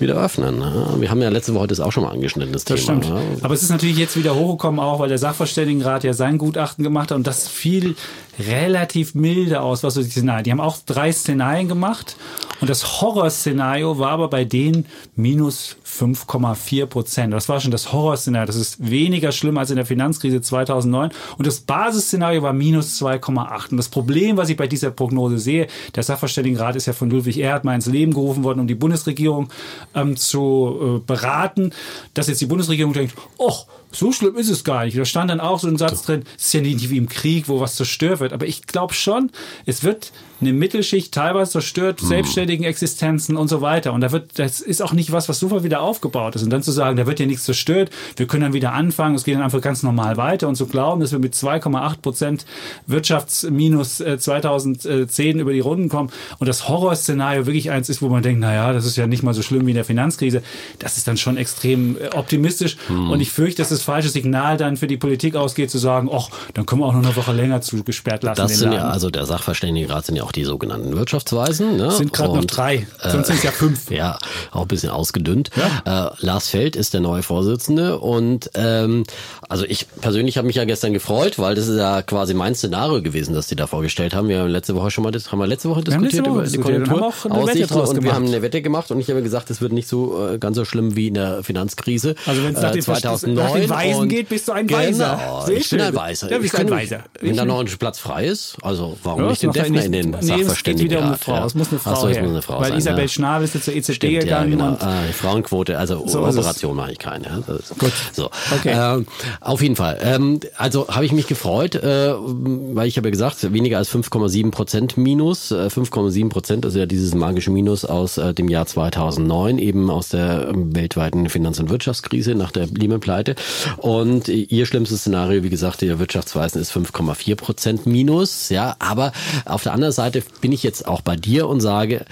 wieder 0.02 0.22
öffnen. 0.22 0.58
Ne? 0.58 0.96
Wir 0.98 1.10
haben 1.10 1.22
ja 1.22 1.30
letzte 1.30 1.54
Woche 1.54 1.68
das 1.68 1.80
auch 1.80 1.92
schon 1.92 2.04
mal 2.04 2.10
angeschnitten, 2.10 2.52
das, 2.52 2.64
das 2.64 2.84
Thema. 2.84 3.02
Stimmt. 3.02 3.14
Ne? 3.14 3.38
Aber 3.42 3.54
es 3.54 3.62
ist 3.62 3.70
natürlich 3.70 3.96
jetzt 3.96 4.16
wieder 4.16 4.34
hochgekommen, 4.34 4.80
auch 4.80 4.98
weil 4.98 5.08
der 5.08 5.18
Sachverständigenrat 5.18 6.04
ja 6.04 6.12
sein 6.12 6.36
Gutachten 6.36 6.84
gemacht 6.84 7.10
hat 7.10 7.16
und 7.16 7.26
das 7.26 7.48
fiel 7.48 7.96
relativ 8.38 9.14
milde 9.14 9.60
aus, 9.60 9.82
was 9.82 9.94
so 9.94 10.02
die 10.02 10.10
Szenarien. 10.10 10.44
Die 10.44 10.50
haben 10.50 10.60
auch 10.60 10.78
drei 10.84 11.10
Szenarien 11.12 11.68
gemacht 11.68 12.16
und 12.60 12.68
das 12.68 13.00
Horrorszenario 13.00 13.98
war 13.98 14.10
aber 14.10 14.28
bei 14.28 14.44
denen 14.44 14.86
minus 15.16 15.76
5,4 15.98 16.86
Prozent. 16.86 17.32
Das 17.32 17.48
war 17.48 17.60
schon 17.60 17.70
das 17.70 17.92
Horrorszenario. 17.92 18.46
Das 18.46 18.56
ist 18.56 18.90
weniger 18.90 19.32
schlimm 19.32 19.58
als 19.58 19.70
in 19.70 19.76
der 19.76 19.86
Finanzkrise 19.86 20.40
2009 20.40 21.10
und 21.38 21.46
das 21.46 21.60
Basisszenario 21.60 22.42
war 22.42 22.52
minus 22.52 23.00
2,8. 23.00 23.70
Und 23.70 23.76
das 23.76 23.88
Problem, 23.88 24.36
was 24.36 24.48
ich 24.48 24.56
bei 24.56 24.66
dieser 24.66 24.90
Prognose 24.90 25.38
sehe, 25.38 25.66
der 25.94 26.02
Sachverständigenrat 26.02 26.76
ist 26.76 26.86
ja 26.86 26.92
von 26.92 27.10
Ludwig 27.10 27.38
Erhard 27.38 27.64
mal 27.64 27.74
ins 27.74 27.86
Leben 27.86 28.12
gerufen 28.12 28.44
worden, 28.44 28.60
um 28.60 28.66
die 28.66 28.74
Bundesregierung 28.74 29.48
ähm, 29.94 30.16
zu 30.16 31.00
äh, 31.02 31.06
beraten, 31.06 31.72
dass 32.14 32.28
jetzt 32.28 32.40
die 32.40 32.46
Bundesregierung 32.46 32.92
denkt, 32.92 33.14
oh, 33.38 33.54
so 33.92 34.12
schlimm 34.12 34.36
ist 34.36 34.50
es 34.50 34.64
gar 34.64 34.84
nicht. 34.84 34.98
Da 34.98 35.04
stand 35.04 35.30
dann 35.30 35.40
auch 35.40 35.58
so 35.58 35.68
ein 35.68 35.76
Satz 35.76 36.02
drin, 36.02 36.24
es 36.36 36.46
ist 36.46 36.54
ja 36.54 36.60
nicht 36.60 36.90
wie 36.90 36.96
im 36.96 37.08
Krieg, 37.08 37.48
wo 37.48 37.60
was 37.60 37.76
zerstört 37.76 38.20
wird. 38.20 38.32
Aber 38.32 38.46
ich 38.46 38.66
glaube 38.66 38.94
schon, 38.94 39.30
es 39.66 39.84
wird 39.84 40.12
eine 40.42 40.52
Mittelschicht 40.52 41.14
teilweise 41.14 41.52
zerstört, 41.52 42.00
hm. 42.00 42.08
selbstständigen 42.08 42.64
Existenzen 42.64 43.36
und 43.36 43.48
so 43.48 43.60
weiter. 43.60 43.92
Und 43.92 44.00
da 44.00 44.12
wird, 44.12 44.38
das 44.38 44.60
ist 44.60 44.82
auch 44.82 44.92
nicht 44.92 45.12
was, 45.12 45.28
was 45.28 45.38
sofort 45.38 45.62
wieder 45.62 45.80
aufgebaut 45.80 46.34
ist. 46.36 46.42
Und 46.42 46.50
dann 46.50 46.62
zu 46.62 46.72
sagen, 46.72 46.96
da 46.96 47.06
wird 47.06 47.20
ja 47.20 47.26
nichts 47.26 47.44
zerstört, 47.44 47.90
wir 48.16 48.26
können 48.26 48.42
dann 48.42 48.52
wieder 48.52 48.72
anfangen, 48.72 49.14
es 49.14 49.24
geht 49.24 49.36
dann 49.36 49.42
einfach 49.42 49.60
ganz 49.60 49.82
normal 49.82 50.16
weiter 50.16 50.48
und 50.48 50.56
zu 50.56 50.66
glauben, 50.66 51.00
dass 51.00 51.12
wir 51.12 51.18
mit 51.18 51.34
2,8 51.34 52.00
Prozent 52.02 52.46
Wirtschaftsminus 52.86 54.02
2010 54.18 55.38
über 55.38 55.52
die 55.52 55.60
Runden 55.60 55.88
kommen 55.88 56.10
und 56.38 56.46
das 56.48 56.68
Horrorszenario 56.68 57.46
wirklich 57.46 57.70
eins 57.70 57.88
ist, 57.88 58.02
wo 58.02 58.08
man 58.08 58.22
denkt, 58.22 58.40
naja, 58.40 58.72
das 58.72 58.84
ist 58.84 58.96
ja 58.96 59.06
nicht 59.06 59.22
mal 59.22 59.34
so 59.34 59.42
schlimm 59.42 59.66
wie 59.66 59.70
in 59.70 59.76
der 59.76 59.84
Finanzkrise, 59.84 60.42
das 60.78 60.96
ist 60.96 61.06
dann 61.06 61.16
schon 61.16 61.36
extrem 61.36 61.96
äh, 61.96 62.08
optimistisch. 62.14 62.76
Hm. 62.88 63.10
Und 63.10 63.20
ich 63.20 63.30
fürchte, 63.30 63.62
dass 63.62 63.70
das 63.82 63.86
falsche 63.86 64.08
Signal 64.08 64.56
dann 64.56 64.76
für 64.76 64.86
die 64.86 64.96
Politik 64.96 65.34
ausgeht, 65.36 65.70
zu 65.70 65.78
sagen, 65.78 66.08
ach, 66.12 66.28
dann 66.54 66.66
können 66.66 66.80
wir 66.80 66.86
auch 66.86 66.92
noch 66.92 67.04
eine 67.04 67.16
Woche 67.16 67.32
länger 67.32 67.60
zugesperrt 67.60 68.22
lassen. 68.22 68.40
Das 68.40 68.58
sind 68.58 68.72
ja, 68.72 68.88
also 68.88 69.10
der 69.10 69.26
Sachverständigenrat 69.26 70.06
sind 70.06 70.16
ja 70.16 70.22
auch 70.22 70.32
die 70.32 70.44
sogenannten 70.44 70.94
Wirtschaftsweisen. 70.96 71.76
Ne? 71.76 71.90
Sind 71.90 72.12
gerade 72.12 72.34
noch 72.34 72.44
drei, 72.44 72.86
sonst 73.02 73.14
äh, 73.14 73.32
sind 73.32 73.36
es 73.38 73.42
ja 73.42 73.50
fünf. 73.50 73.82
Ja, 73.92 74.18
auch 74.52 74.62
ein 74.62 74.68
bisschen 74.68 74.90
ausgedünnt. 74.90 75.50
Ja. 75.84 76.08
Äh, 76.08 76.10
Lars 76.20 76.48
Feld 76.48 76.76
ist 76.76 76.94
der 76.94 77.00
neue 77.00 77.22
Vorsitzende 77.22 77.98
und 77.98 78.50
ähm, 78.54 79.04
also 79.48 79.64
ich 79.66 79.86
persönlich 80.00 80.38
habe 80.38 80.46
mich 80.46 80.56
ja 80.56 80.64
gestern 80.64 80.94
gefreut, 80.94 81.38
weil 81.38 81.54
das 81.54 81.68
ist 81.68 81.78
ja 81.78 82.00
quasi 82.00 82.32
mein 82.32 82.54
Szenario 82.54 83.02
gewesen, 83.02 83.34
das 83.34 83.48
die 83.48 83.56
da 83.56 83.66
vorgestellt 83.66 84.14
haben. 84.14 84.28
Wir 84.28 84.40
haben 84.40 84.48
letzte 84.48 84.74
Woche 84.74 84.90
schon 84.90 85.04
mal, 85.04 85.10
das 85.10 85.30
haben 85.30 85.40
wir 85.40 85.46
letzte 85.46 85.68
Woche 85.68 85.82
diskutiert 85.82 86.26
über 86.26 86.44
die 86.44 86.58
Konjunkturaussichten 86.58 87.80
und 87.80 88.02
wir 88.02 88.14
haben 88.14 88.26
eine 88.26 88.40
Wette 88.40 88.62
gemacht 88.62 88.90
und 88.90 89.00
ich 89.00 89.10
habe 89.10 89.22
gesagt, 89.22 89.50
es 89.50 89.60
wird 89.60 89.72
nicht 89.72 89.88
so 89.88 90.28
äh, 90.28 90.38
ganz 90.38 90.56
so 90.56 90.64
schlimm 90.64 90.96
wie 90.96 91.08
in 91.08 91.14
der 91.14 91.42
Finanzkrise. 91.42 92.14
Also 92.26 92.42
wenn 92.44 92.54
es 92.54 92.62
nach, 92.62 92.74
äh, 92.74 92.80
2009 92.80 93.44
nach 93.44 93.52
den 93.52 93.71
Weisen 93.74 94.08
geht, 94.08 94.28
bist 94.28 94.48
du 94.48 94.52
ein 94.52 94.66
genau, 94.66 94.80
Weiser. 94.80 95.48
ich 95.54 95.70
bin 95.70 95.80
ein 95.80 95.94
Weiser. 95.94 96.30
Ja, 96.30 96.38
bist 96.38 96.54
ein 96.56 96.70
Weiser. 96.70 97.04
Wenn 97.20 97.36
da 97.36 97.44
noch 97.44 97.60
ein 97.60 97.66
Platz 97.66 97.98
frei 97.98 98.26
ist, 98.26 98.56
also 98.62 98.96
warum 99.02 99.22
ja, 99.22 99.30
nicht 99.30 99.42
den 99.42 99.52
Defner 99.52 99.84
in 99.84 99.92
den 99.92 100.10
nee, 100.10 100.20
Sachverständigen? 100.20 100.90
wieder 100.90 101.00
um 101.00 101.06
eine 101.08 101.18
Frau. 101.18 101.34
Ja. 101.34 101.46
Es 101.46 101.54
muss 101.54 101.70
eine 101.70 101.80
Frau 101.80 101.94
so, 101.94 102.08
her. 102.08 102.22
Eine 102.22 102.42
Frau 102.42 102.60
Weil 102.60 102.70
sein, 102.70 102.78
Isabel 102.78 103.02
ja. 103.02 103.08
Schnabel 103.08 103.44
ist 103.44 103.54
jetzt 103.54 103.64
zur 103.64 103.74
EZB 103.74 103.94
Stimmt, 103.94 104.20
gegangen. 104.20 104.58
Ja, 104.58 104.70
genau. 104.70 104.78
ah, 104.80 105.02
Frauenquote, 105.12 105.78
also 105.78 106.06
so 106.06 106.20
Operation 106.24 106.76
mache 106.76 106.92
ich 106.92 106.98
keine. 106.98 107.42
Gut. 107.78 107.92
So. 108.12 108.30
Okay. 108.52 108.74
Ähm, 108.74 109.06
auf 109.40 109.62
jeden 109.62 109.76
Fall. 109.76 109.98
Ähm, 110.02 110.40
also 110.56 110.88
habe 110.88 111.04
ich 111.04 111.12
mich 111.12 111.26
gefreut, 111.26 111.74
äh, 111.74 112.14
weil 112.14 112.86
ich 112.86 112.96
habe 112.96 113.08
ja 113.08 113.10
gesagt, 113.10 113.52
weniger 113.52 113.78
als 113.78 113.90
5,7 113.90 114.50
Prozent 114.50 114.96
Minus. 114.96 115.50
Äh, 115.50 115.66
5,7 115.66 116.28
Prozent 116.28 116.64
ist 116.64 116.76
ja 116.76 116.86
dieses 116.86 117.14
magische 117.14 117.50
Minus 117.50 117.84
aus 117.84 118.18
äh, 118.18 118.34
dem 118.34 118.48
Jahr 118.48 118.66
2009, 118.66 119.58
eben 119.58 119.90
aus 119.90 120.10
der 120.10 120.48
ähm, 120.48 120.74
weltweiten 120.74 121.28
Finanz- 121.28 121.60
und 121.60 121.70
Wirtschaftskrise 121.70 122.34
nach 122.34 122.50
der 122.50 122.66
Lehman-Pleite. 122.66 123.34
Und 123.76 124.28
ihr 124.28 124.66
schlimmstes 124.66 125.00
Szenario, 125.00 125.42
wie 125.42 125.50
gesagt, 125.50 125.82
der 125.82 125.98
Wirtschaftsweisen 125.98 126.60
ist 126.60 126.72
5,4 126.72 127.36
Prozent 127.36 127.86
Minus. 127.86 128.48
Ja, 128.48 128.76
aber 128.78 129.12
auf 129.44 129.62
der 129.62 129.72
anderen 129.72 129.92
Seite 129.92 130.22
bin 130.40 130.52
ich 130.52 130.62
jetzt 130.62 130.86
auch 130.86 131.00
bei 131.00 131.16
dir 131.16 131.48
und 131.48 131.60
sage, 131.60 132.04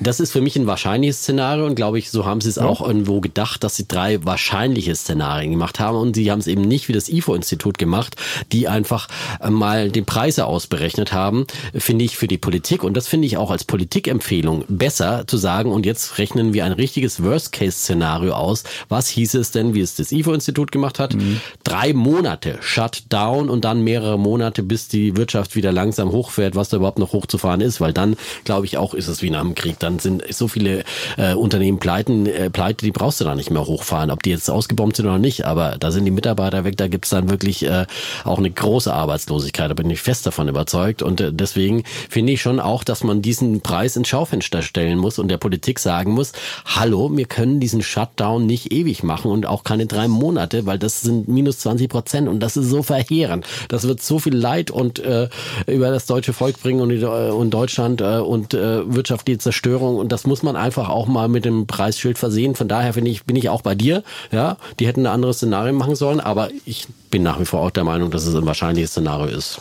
das 0.00 0.18
ist 0.18 0.32
für 0.32 0.40
mich 0.40 0.56
ein 0.56 0.66
wahrscheinliches 0.66 1.18
Szenario 1.18 1.66
und 1.66 1.76
glaube 1.76 1.98
ich, 1.98 2.10
so 2.10 2.26
haben 2.26 2.40
sie 2.40 2.48
es 2.48 2.56
ja. 2.56 2.64
auch 2.64 2.80
irgendwo 2.80 3.20
gedacht, 3.20 3.62
dass 3.62 3.76
sie 3.76 3.86
drei 3.86 4.24
wahrscheinliche 4.24 4.94
Szenarien 4.94 5.52
gemacht 5.52 5.78
haben 5.78 5.96
und 5.96 6.16
sie 6.16 6.30
haben 6.30 6.40
es 6.40 6.48
eben 6.48 6.62
nicht 6.62 6.88
wie 6.88 6.92
das 6.92 7.08
IFO-Institut 7.08 7.78
gemacht, 7.78 8.16
die 8.50 8.66
einfach 8.66 9.08
äh, 9.40 9.50
mal 9.50 9.90
die 9.90 10.02
Preise 10.02 10.46
ausberechnet 10.46 11.12
haben, 11.12 11.46
finde 11.74 12.04
ich 12.04 12.16
für 12.16 12.26
die 12.26 12.38
Politik 12.38 12.82
und 12.82 12.96
das 12.96 13.06
finde 13.06 13.26
ich 13.26 13.36
auch 13.36 13.50
als 13.50 13.64
Politikempfehlung 13.64 14.64
besser 14.68 15.26
zu 15.26 15.36
sagen 15.36 15.70
und 15.70 15.86
jetzt 15.86 16.18
rechnen 16.18 16.54
wir 16.54 16.64
ein 16.64 16.72
richtiges 16.72 17.22
Worst-Case-Szenario 17.22 18.32
aus. 18.32 18.64
Was 18.88 19.08
hieß 19.08 19.34
es 19.34 19.52
denn, 19.52 19.74
wie 19.74 19.80
es 19.80 19.94
das 19.94 20.10
IFO-Institut 20.10 20.72
gemacht 20.72 20.98
hat? 20.98 21.14
Mhm. 21.14 21.40
Drei 21.62 21.92
Monate 21.92 22.58
Shutdown 22.60 23.48
und 23.48 23.64
dann 23.64 23.82
mehrere 23.82 24.18
Monate, 24.18 24.64
bis 24.64 24.88
die 24.88 25.16
Wirtschaft 25.16 25.54
wieder 25.54 25.70
langsam 25.70 26.10
hochfährt, 26.10 26.56
was 26.56 26.68
da 26.68 26.78
überhaupt 26.78 26.98
noch 26.98 27.12
hochzufahren 27.12 27.60
ist, 27.60 27.80
weil 27.80 27.92
dann, 27.92 28.16
glaube 28.44 28.66
ich, 28.66 28.76
auch 28.76 28.94
ist 28.94 29.08
es 29.08 29.22
wie 29.22 29.30
nach 29.30 29.42
dem 29.42 29.54
Krieg 29.54 29.78
dann 29.84 29.93
sind 29.98 30.22
so 30.32 30.48
viele 30.48 30.84
äh, 31.16 31.34
Unternehmen 31.34 31.78
pleiten, 31.78 32.26
äh, 32.26 32.50
pleite, 32.50 32.84
die 32.84 32.92
brauchst 32.92 33.20
du 33.20 33.24
da 33.24 33.34
nicht 33.34 33.50
mehr 33.50 33.66
hochfahren, 33.66 34.10
ob 34.10 34.22
die 34.22 34.30
jetzt 34.30 34.50
ausgebombt 34.50 34.96
sind 34.96 35.06
oder 35.06 35.18
nicht. 35.18 35.44
Aber 35.44 35.76
da 35.78 35.90
sind 35.90 36.04
die 36.04 36.10
Mitarbeiter 36.10 36.64
weg, 36.64 36.76
da 36.76 36.88
gibt's 36.88 37.10
dann 37.10 37.30
wirklich 37.30 37.64
äh, 37.64 37.86
auch 38.24 38.38
eine 38.38 38.50
große 38.50 38.92
Arbeitslosigkeit. 38.92 39.70
Da 39.70 39.74
bin 39.74 39.90
ich 39.90 40.00
fest 40.00 40.26
davon 40.26 40.48
überzeugt. 40.48 41.02
Und 41.02 41.20
äh, 41.20 41.32
deswegen 41.32 41.84
finde 42.08 42.32
ich 42.32 42.42
schon 42.42 42.60
auch, 42.60 42.84
dass 42.84 43.04
man 43.04 43.22
diesen 43.22 43.60
Preis 43.60 43.96
ins 43.96 44.08
Schaufenster 44.08 44.62
stellen 44.62 44.98
muss 44.98 45.18
und 45.18 45.28
der 45.28 45.38
Politik 45.38 45.78
sagen 45.78 46.12
muss, 46.12 46.32
hallo, 46.64 47.10
wir 47.14 47.26
können 47.26 47.60
diesen 47.60 47.82
Shutdown 47.82 48.46
nicht 48.46 48.72
ewig 48.72 49.02
machen 49.02 49.30
und 49.30 49.46
auch 49.46 49.64
keine 49.64 49.86
drei 49.86 50.08
Monate, 50.08 50.66
weil 50.66 50.78
das 50.78 51.00
sind 51.00 51.28
minus 51.28 51.58
20 51.60 51.88
Prozent 51.88 52.28
und 52.28 52.40
das 52.40 52.56
ist 52.56 52.68
so 52.68 52.82
verheerend. 52.82 53.46
Das 53.68 53.86
wird 53.86 54.02
so 54.02 54.18
viel 54.18 54.34
Leid 54.34 54.70
und 54.70 54.98
äh, 54.98 55.28
über 55.66 55.90
das 55.90 56.06
deutsche 56.06 56.32
Volk 56.32 56.60
bringen 56.62 56.80
und, 56.80 56.90
äh, 56.90 57.04
und 57.04 57.50
Deutschland 57.50 58.00
äh, 58.00 58.18
und 58.18 58.54
äh, 58.54 58.92
wirtschaftliche 58.92 59.38
Zerstörung 59.38 59.73
Zerstörung 59.74 59.96
und 59.96 60.12
das 60.12 60.26
muss 60.26 60.42
man 60.42 60.56
einfach 60.56 60.88
auch 60.88 61.06
mal 61.06 61.28
mit 61.28 61.44
dem 61.44 61.66
Preisschild 61.66 62.18
versehen. 62.18 62.54
Von 62.54 62.68
daher 62.68 62.92
finde 62.94 63.10
ich, 63.10 63.24
bin 63.24 63.36
ich 63.36 63.48
auch 63.48 63.62
bei 63.62 63.74
dir. 63.74 64.02
Ja, 64.30 64.56
die 64.78 64.86
hätten 64.86 65.06
ein 65.06 65.12
anderes 65.12 65.38
Szenario 65.38 65.72
machen 65.72 65.96
sollen, 65.96 66.20
aber 66.20 66.48
ich 66.64 66.86
bin 67.10 67.22
nach 67.22 67.40
wie 67.40 67.44
vor 67.44 67.60
auch 67.60 67.70
der 67.70 67.84
Meinung, 67.84 68.10
dass 68.10 68.26
es 68.26 68.34
ein 68.34 68.46
wahrscheinliches 68.46 68.90
Szenario 68.90 69.36
ist, 69.36 69.60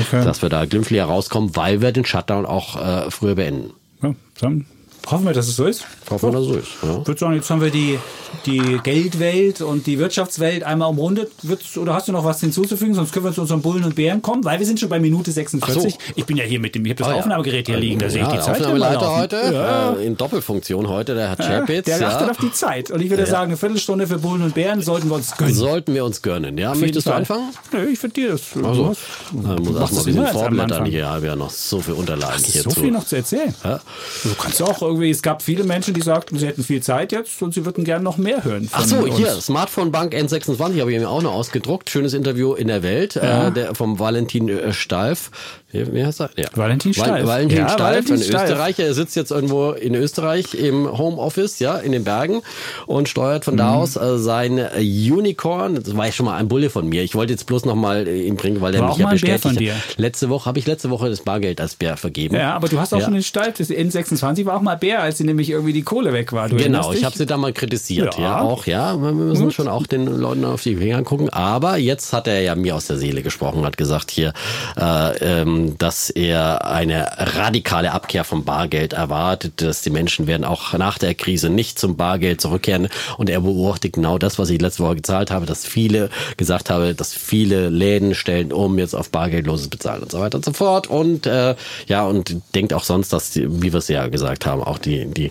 okay. 0.00 0.24
dass 0.24 0.42
wir 0.42 0.48
da 0.48 0.64
glimpflich 0.64 0.98
herauskommen, 0.98 1.54
weil 1.54 1.80
wir 1.80 1.92
den 1.92 2.04
Shutdown 2.04 2.46
auch 2.46 2.76
äh, 2.76 3.10
früher 3.10 3.36
beenden. 3.36 3.72
Ja, 4.02 4.14
dann 4.40 4.66
Hoffen 5.10 5.26
wir, 5.26 5.32
dass 5.32 5.48
es 5.48 5.56
so 5.56 5.66
ist. 5.66 5.84
Hoffen 6.10 6.30
wir, 6.30 6.38
dass 6.38 6.42
es 6.42 6.48
so 6.48 6.54
ist. 6.58 6.68
Ja. 6.82 6.98
Ich 7.00 7.06
würde 7.06 7.18
sagen, 7.18 7.34
jetzt 7.34 7.50
haben 7.50 7.60
wir 7.60 7.70
die, 7.70 7.98
die 8.46 8.78
Geldwelt 8.82 9.60
und 9.60 9.86
die 9.86 9.98
Wirtschaftswelt 9.98 10.62
einmal 10.62 10.88
umrundet. 10.88 11.30
Wird's, 11.42 11.76
oder 11.76 11.94
hast 11.94 12.08
du 12.08 12.12
noch 12.12 12.24
was 12.24 12.40
hinzuzufügen? 12.40 12.94
Sonst 12.94 13.12
können 13.12 13.26
wir 13.26 13.32
zu 13.32 13.40
unseren 13.40 13.62
Bullen 13.62 13.84
und 13.84 13.94
Bären 13.94 14.22
kommen, 14.22 14.44
weil 14.44 14.58
wir 14.58 14.66
sind 14.66 14.78
schon 14.78 14.88
bei 14.88 15.00
Minute 15.00 15.32
46. 15.32 15.92
So. 15.92 15.98
Ich 16.14 16.24
bin 16.24 16.36
ja 16.36 16.44
hier 16.44 16.60
mit 16.60 16.74
dem, 16.74 16.84
ich 16.84 16.92
habe 16.92 17.02
das 17.02 17.12
oh, 17.12 17.18
Aufnahmegerät 17.18 17.66
hier 17.66 17.78
liegen, 17.78 17.98
da 17.98 18.08
sehe 18.08 18.22
ich 18.22 18.28
die 18.28 18.38
Zeit. 18.38 18.60
Aufnahmeleiter 18.60 19.16
heute, 19.16 19.36
ja. 19.52 19.92
äh, 19.94 20.06
in 20.06 20.16
Doppelfunktion 20.16 20.88
heute, 20.88 21.14
der 21.14 21.30
Herr 21.30 21.36
Chapitz. 21.36 21.86
Der 21.86 22.08
achtet 22.08 22.30
auf 22.30 22.38
die 22.38 22.52
Zeit. 22.52 22.90
Und 22.90 23.02
ich 23.02 23.10
würde 23.10 23.26
sagen, 23.26 23.50
eine 23.50 23.56
Viertelstunde 23.56 24.06
für 24.06 24.18
Bullen 24.18 24.42
und 24.42 24.54
Bären 24.54 24.82
sollten 24.82 25.08
wir 25.08 25.16
uns 25.16 25.36
gönnen. 25.36 25.54
Sollten 25.54 25.94
wir 25.94 26.04
uns 26.04 26.22
gönnen, 26.22 26.56
ja. 26.58 26.74
Möchtest 26.74 27.08
du 27.08 27.12
anfangen? 27.12 27.50
Nö, 27.72 27.88
ich 27.88 27.98
finde 27.98 28.14
dir 28.14 28.30
das. 28.30 28.42
Also, 28.62 28.88
hast, 28.88 29.00
dann 29.32 29.62
muss 29.62 29.76
erstmal 29.76 30.00
ein 30.00 30.06
bisschen 30.06 30.26
vorblättern. 30.28 30.86
Hier 30.86 31.08
haben 31.08 31.22
wir 31.22 31.30
ja 31.30 31.36
noch 31.36 31.50
so 31.50 31.80
viele 31.80 31.96
Unterlagen. 31.96 32.34
Hast 32.34 32.52
so 32.52 32.70
viel 32.70 32.90
noch 32.90 33.04
zu 33.04 33.16
erzählen. 33.16 33.54
Du 33.62 34.34
kannst 34.38 34.62
auch 34.62 34.91
irgendwie, 34.92 35.10
es 35.10 35.22
gab 35.22 35.42
viele 35.42 35.64
Menschen, 35.64 35.94
die 35.94 36.00
sagten, 36.00 36.38
sie 36.38 36.46
hätten 36.46 36.62
viel 36.62 36.82
Zeit 36.82 37.12
jetzt 37.12 37.42
und 37.42 37.54
sie 37.54 37.64
würden 37.64 37.84
gerne 37.84 38.04
noch 38.04 38.16
mehr 38.16 38.44
hören. 38.44 38.68
Ach 38.72 38.84
so, 38.84 38.98
uns. 38.98 39.16
hier, 39.16 39.28
Smartphone 39.40 39.90
Bank 39.90 40.14
N26 40.14 40.80
habe 40.80 40.92
ich 40.92 40.98
mir 40.98 41.08
auch 41.08 41.22
noch 41.22 41.32
ausgedruckt. 41.32 41.90
Schönes 41.90 42.14
Interview 42.14 42.54
in 42.54 42.68
der 42.68 42.82
Welt 42.82 43.14
ja. 43.14 43.48
äh, 43.48 43.52
der, 43.52 43.74
vom 43.74 43.98
Valentin 43.98 44.48
äh, 44.48 44.72
Stalf. 44.72 45.30
Wie 45.72 46.04
heißt 46.04 46.20
er? 46.20 46.30
Ja. 46.36 46.48
Valentin 46.54 46.92
Steif. 46.92 47.26
Valentin 47.26 47.58
ja, 47.58 47.68
Steif, 47.68 47.80
Valentin 47.80 48.14
ein 48.16 48.22
Steif. 48.22 48.42
Österreicher. 48.42 48.84
Er 48.84 48.94
sitzt 48.94 49.16
jetzt 49.16 49.30
irgendwo 49.30 49.70
in 49.70 49.94
Österreich 49.94 50.54
im 50.54 50.98
Homeoffice, 50.98 51.58
ja, 51.60 51.76
in 51.76 51.92
den 51.92 52.04
Bergen 52.04 52.42
und 52.86 53.08
steuert 53.08 53.44
von 53.44 53.54
mhm. 53.54 53.58
da 53.58 53.74
aus 53.74 53.96
äh, 53.96 54.18
sein 54.18 54.58
Unicorn. 54.76 55.76
Das 55.82 55.96
war 55.96 56.06
ja 56.06 56.12
schon 56.12 56.26
mal 56.26 56.36
ein 56.36 56.48
Bulle 56.48 56.68
von 56.68 56.88
mir. 56.88 57.02
Ich 57.02 57.14
wollte 57.14 57.32
jetzt 57.32 57.46
bloß 57.46 57.64
noch 57.64 57.74
mal 57.74 58.06
äh, 58.06 58.26
ihn 58.26 58.36
bringen, 58.36 58.60
weil 58.60 58.74
er 58.74 58.86
mich 58.86 58.98
ja 58.98 59.08
bestätigt 59.08 59.44
hat. 59.44 59.98
Letzte 59.98 60.28
Woche 60.28 60.46
habe 60.46 60.58
ich 60.58 60.66
letzte 60.66 60.90
Woche 60.90 61.08
das 61.08 61.20
Bargeld 61.20 61.60
als 61.60 61.74
Bär 61.74 61.96
vergeben. 61.96 62.36
Ja, 62.36 62.54
aber 62.54 62.68
du 62.68 62.78
hast 62.78 62.92
auch 62.92 62.98
ja. 62.98 63.04
schon 63.04 63.14
den 63.14 63.22
Steif. 63.22 63.56
Das 63.56 63.70
N26 63.70 64.44
war 64.44 64.56
auch 64.56 64.62
mal 64.62 64.76
Bär, 64.76 65.02
als 65.02 65.18
sie 65.18 65.24
nämlich 65.24 65.48
irgendwie 65.50 65.72
die 65.72 65.82
Kohle 65.82 66.12
weg 66.12 66.32
war. 66.32 66.48
Du 66.48 66.56
genau, 66.56 66.92
ich 66.92 67.04
habe 67.04 67.16
sie 67.16 67.24
da 67.24 67.36
mal 67.36 67.52
kritisiert. 67.52 68.16
Ja, 68.18 68.22
ja 68.22 68.40
auch, 68.40 68.66
ja. 68.66 69.00
Wir 69.00 69.12
müssen 69.12 69.44
Gut. 69.44 69.54
schon 69.54 69.68
auch 69.68 69.86
den 69.86 70.06
Leuten 70.06 70.44
auf 70.44 70.62
die 70.62 70.76
Finger 70.76 71.02
gucken. 71.02 71.30
Aber 71.30 71.76
jetzt 71.78 72.12
hat 72.12 72.26
er 72.26 72.40
ja 72.40 72.54
mir 72.54 72.76
aus 72.76 72.88
der 72.88 72.98
Seele 72.98 73.22
gesprochen, 73.22 73.64
hat 73.64 73.76
gesagt 73.76 74.10
hier, 74.10 74.32
äh, 74.78 75.40
ähm, 75.42 75.61
dass 75.78 76.10
er 76.10 76.66
eine 76.66 77.06
radikale 77.36 77.92
Abkehr 77.92 78.24
vom 78.24 78.44
Bargeld 78.44 78.92
erwartet, 78.92 79.62
dass 79.62 79.82
die 79.82 79.90
Menschen 79.90 80.26
werden 80.26 80.44
auch 80.44 80.72
nach 80.74 80.98
der 80.98 81.14
Krise 81.14 81.48
nicht 81.48 81.78
zum 81.78 81.96
Bargeld 81.96 82.40
zurückkehren. 82.40 82.88
Und 83.16 83.30
er 83.30 83.40
beobachtet 83.40 83.94
genau 83.94 84.18
das, 84.18 84.38
was 84.38 84.50
ich 84.50 84.60
letzte 84.60 84.82
Woche 84.82 84.96
gezahlt 84.96 85.30
habe, 85.30 85.46
dass 85.46 85.64
viele 85.64 86.10
gesagt 86.36 86.70
habe, 86.70 86.94
dass 86.94 87.14
viele 87.14 87.70
Läden 87.70 88.14
stellen 88.14 88.52
um 88.52 88.78
jetzt 88.78 88.94
auf 88.94 89.10
bargeldloses 89.10 89.68
Bezahlen 89.68 90.02
und 90.02 90.10
so 90.10 90.20
weiter 90.20 90.36
und 90.36 90.44
so 90.44 90.52
fort. 90.52 90.88
Und 90.88 91.26
äh, 91.26 91.54
ja 91.86 92.04
und 92.04 92.36
denkt 92.54 92.74
auch 92.74 92.84
sonst, 92.84 93.12
dass 93.12 93.34
wie 93.36 93.72
wir 93.72 93.78
es 93.78 93.88
ja 93.88 94.08
gesagt 94.08 94.44
haben, 94.46 94.62
auch 94.62 94.78
die 94.78 95.06
die 95.06 95.30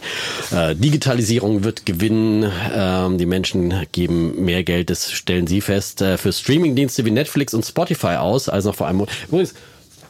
äh, 0.51 0.75
Digitalisierung 0.75 1.63
wird 1.63 1.85
gewinnen, 1.85 2.51
ähm, 2.73 3.17
die 3.17 3.25
Menschen 3.25 3.73
geben 3.91 4.43
mehr 4.43 4.63
Geld, 4.63 4.89
das 4.89 5.11
stellen 5.11 5.47
sie 5.47 5.61
fest, 5.61 6.01
äh, 6.01 6.17
für 6.17 6.33
Streamingdienste 6.33 7.05
wie 7.05 7.11
Netflix 7.11 7.53
und 7.53 7.63
Spotify 7.63 8.15
aus, 8.15 8.49
also 8.49 8.71
noch 8.71 8.75
vor 8.75 8.87
einem 8.87 9.05
Übrigens 9.27 9.53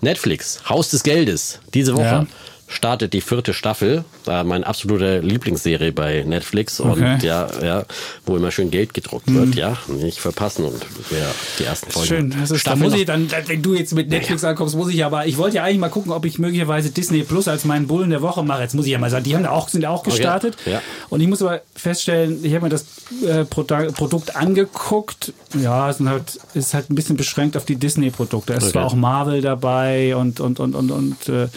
Netflix, 0.02 0.62
Haus 0.68 0.90
des 0.90 1.04
Geldes, 1.04 1.60
diese 1.74 1.96
Woche. 1.96 2.04
Ja. 2.04 2.26
Startet 2.72 3.14
die 3.14 3.22
vierte 3.22 3.54
Staffel, 3.54 4.04
äh, 4.28 4.44
meine 4.44 4.66
absolute 4.66 5.20
Lieblingsserie 5.20 5.92
bei 5.92 6.24
Netflix 6.24 6.80
und 6.80 6.92
Okay. 6.92 7.18
ja, 7.22 7.48
ja, 7.62 7.84
wo 8.26 8.36
immer 8.38 8.50
schön 8.52 8.72
Geld 8.72 8.94
gedruckt 8.94 9.32
wird, 9.34 9.56
ja, 9.56 9.78
nicht 9.88 10.20
verpassen 10.20 10.66
und 10.66 10.82
wer 11.10 11.28
die 11.60 11.66
ersten 11.66 11.92
Folgen. 11.92 12.08
Schön, 12.08 12.36
das 12.40 12.50
ist, 12.52 12.66
da 12.66 12.76
muss 12.76 12.94
ich 12.94 13.06
dann, 13.06 13.30
wenn 13.48 13.62
du 13.62 13.76
jetzt 13.76 13.94
mit 13.94 14.10
Netflix 14.10 14.44
ankommst, 14.44 14.76
muss 14.76 14.90
ich 14.90 15.04
aber, 15.06 15.26
ich 15.28 15.38
wollte 15.38 15.58
ja 15.58 15.64
eigentlich 15.64 15.80
mal 15.80 15.90
gucken, 15.90 16.12
ob 16.12 16.26
ich 16.26 16.40
möglicherweise 16.40 16.90
Disney 16.92 17.24
Plus 17.24 17.48
als 17.48 17.66
meinen 17.66 17.88
Bullen 17.88 18.10
der 18.10 18.22
Woche 18.22 18.42
mache. 18.44 18.62
Jetzt 18.62 18.74
muss 18.74 18.86
ich 18.86 18.92
ja 18.94 18.98
mal 19.00 19.10
sagen, 19.10 19.26
die 19.26 19.36
haben 19.36 19.46
auch, 19.46 19.68
sind 19.70 19.86
auch 19.86 20.04
gestartet. 20.04 20.56
ja. 20.66 20.82
Und 21.10 21.22
ich 21.22 21.28
muss 21.28 21.42
aber 21.42 21.62
feststellen, 21.76 22.40
ich 22.44 22.54
habe 22.56 22.64
mir 22.66 22.70
das 22.70 22.86
äh, 23.28 23.42
Produ- 23.44 23.92
Produkt 23.92 24.36
angeguckt. 24.36 25.34
Ja, 25.62 25.90
es 25.90 26.00
halt, 26.00 26.40
ist 26.54 26.74
halt 26.74 26.90
ein 26.90 26.96
bisschen 26.96 27.18
beschränkt 27.18 27.58
auf 27.58 27.66
die 27.66 27.76
Disney-Produkte. 27.76 28.54
Es 28.54 28.72
Okay. 28.72 28.80
auch 28.80 28.94
Marvel 28.96 29.42
dabei 29.42 30.16
und, 30.16 30.40
und, 30.40 30.60
und, 30.62 30.76
und, 30.76 30.92
und, 30.92 31.28
äh, 31.30 31.48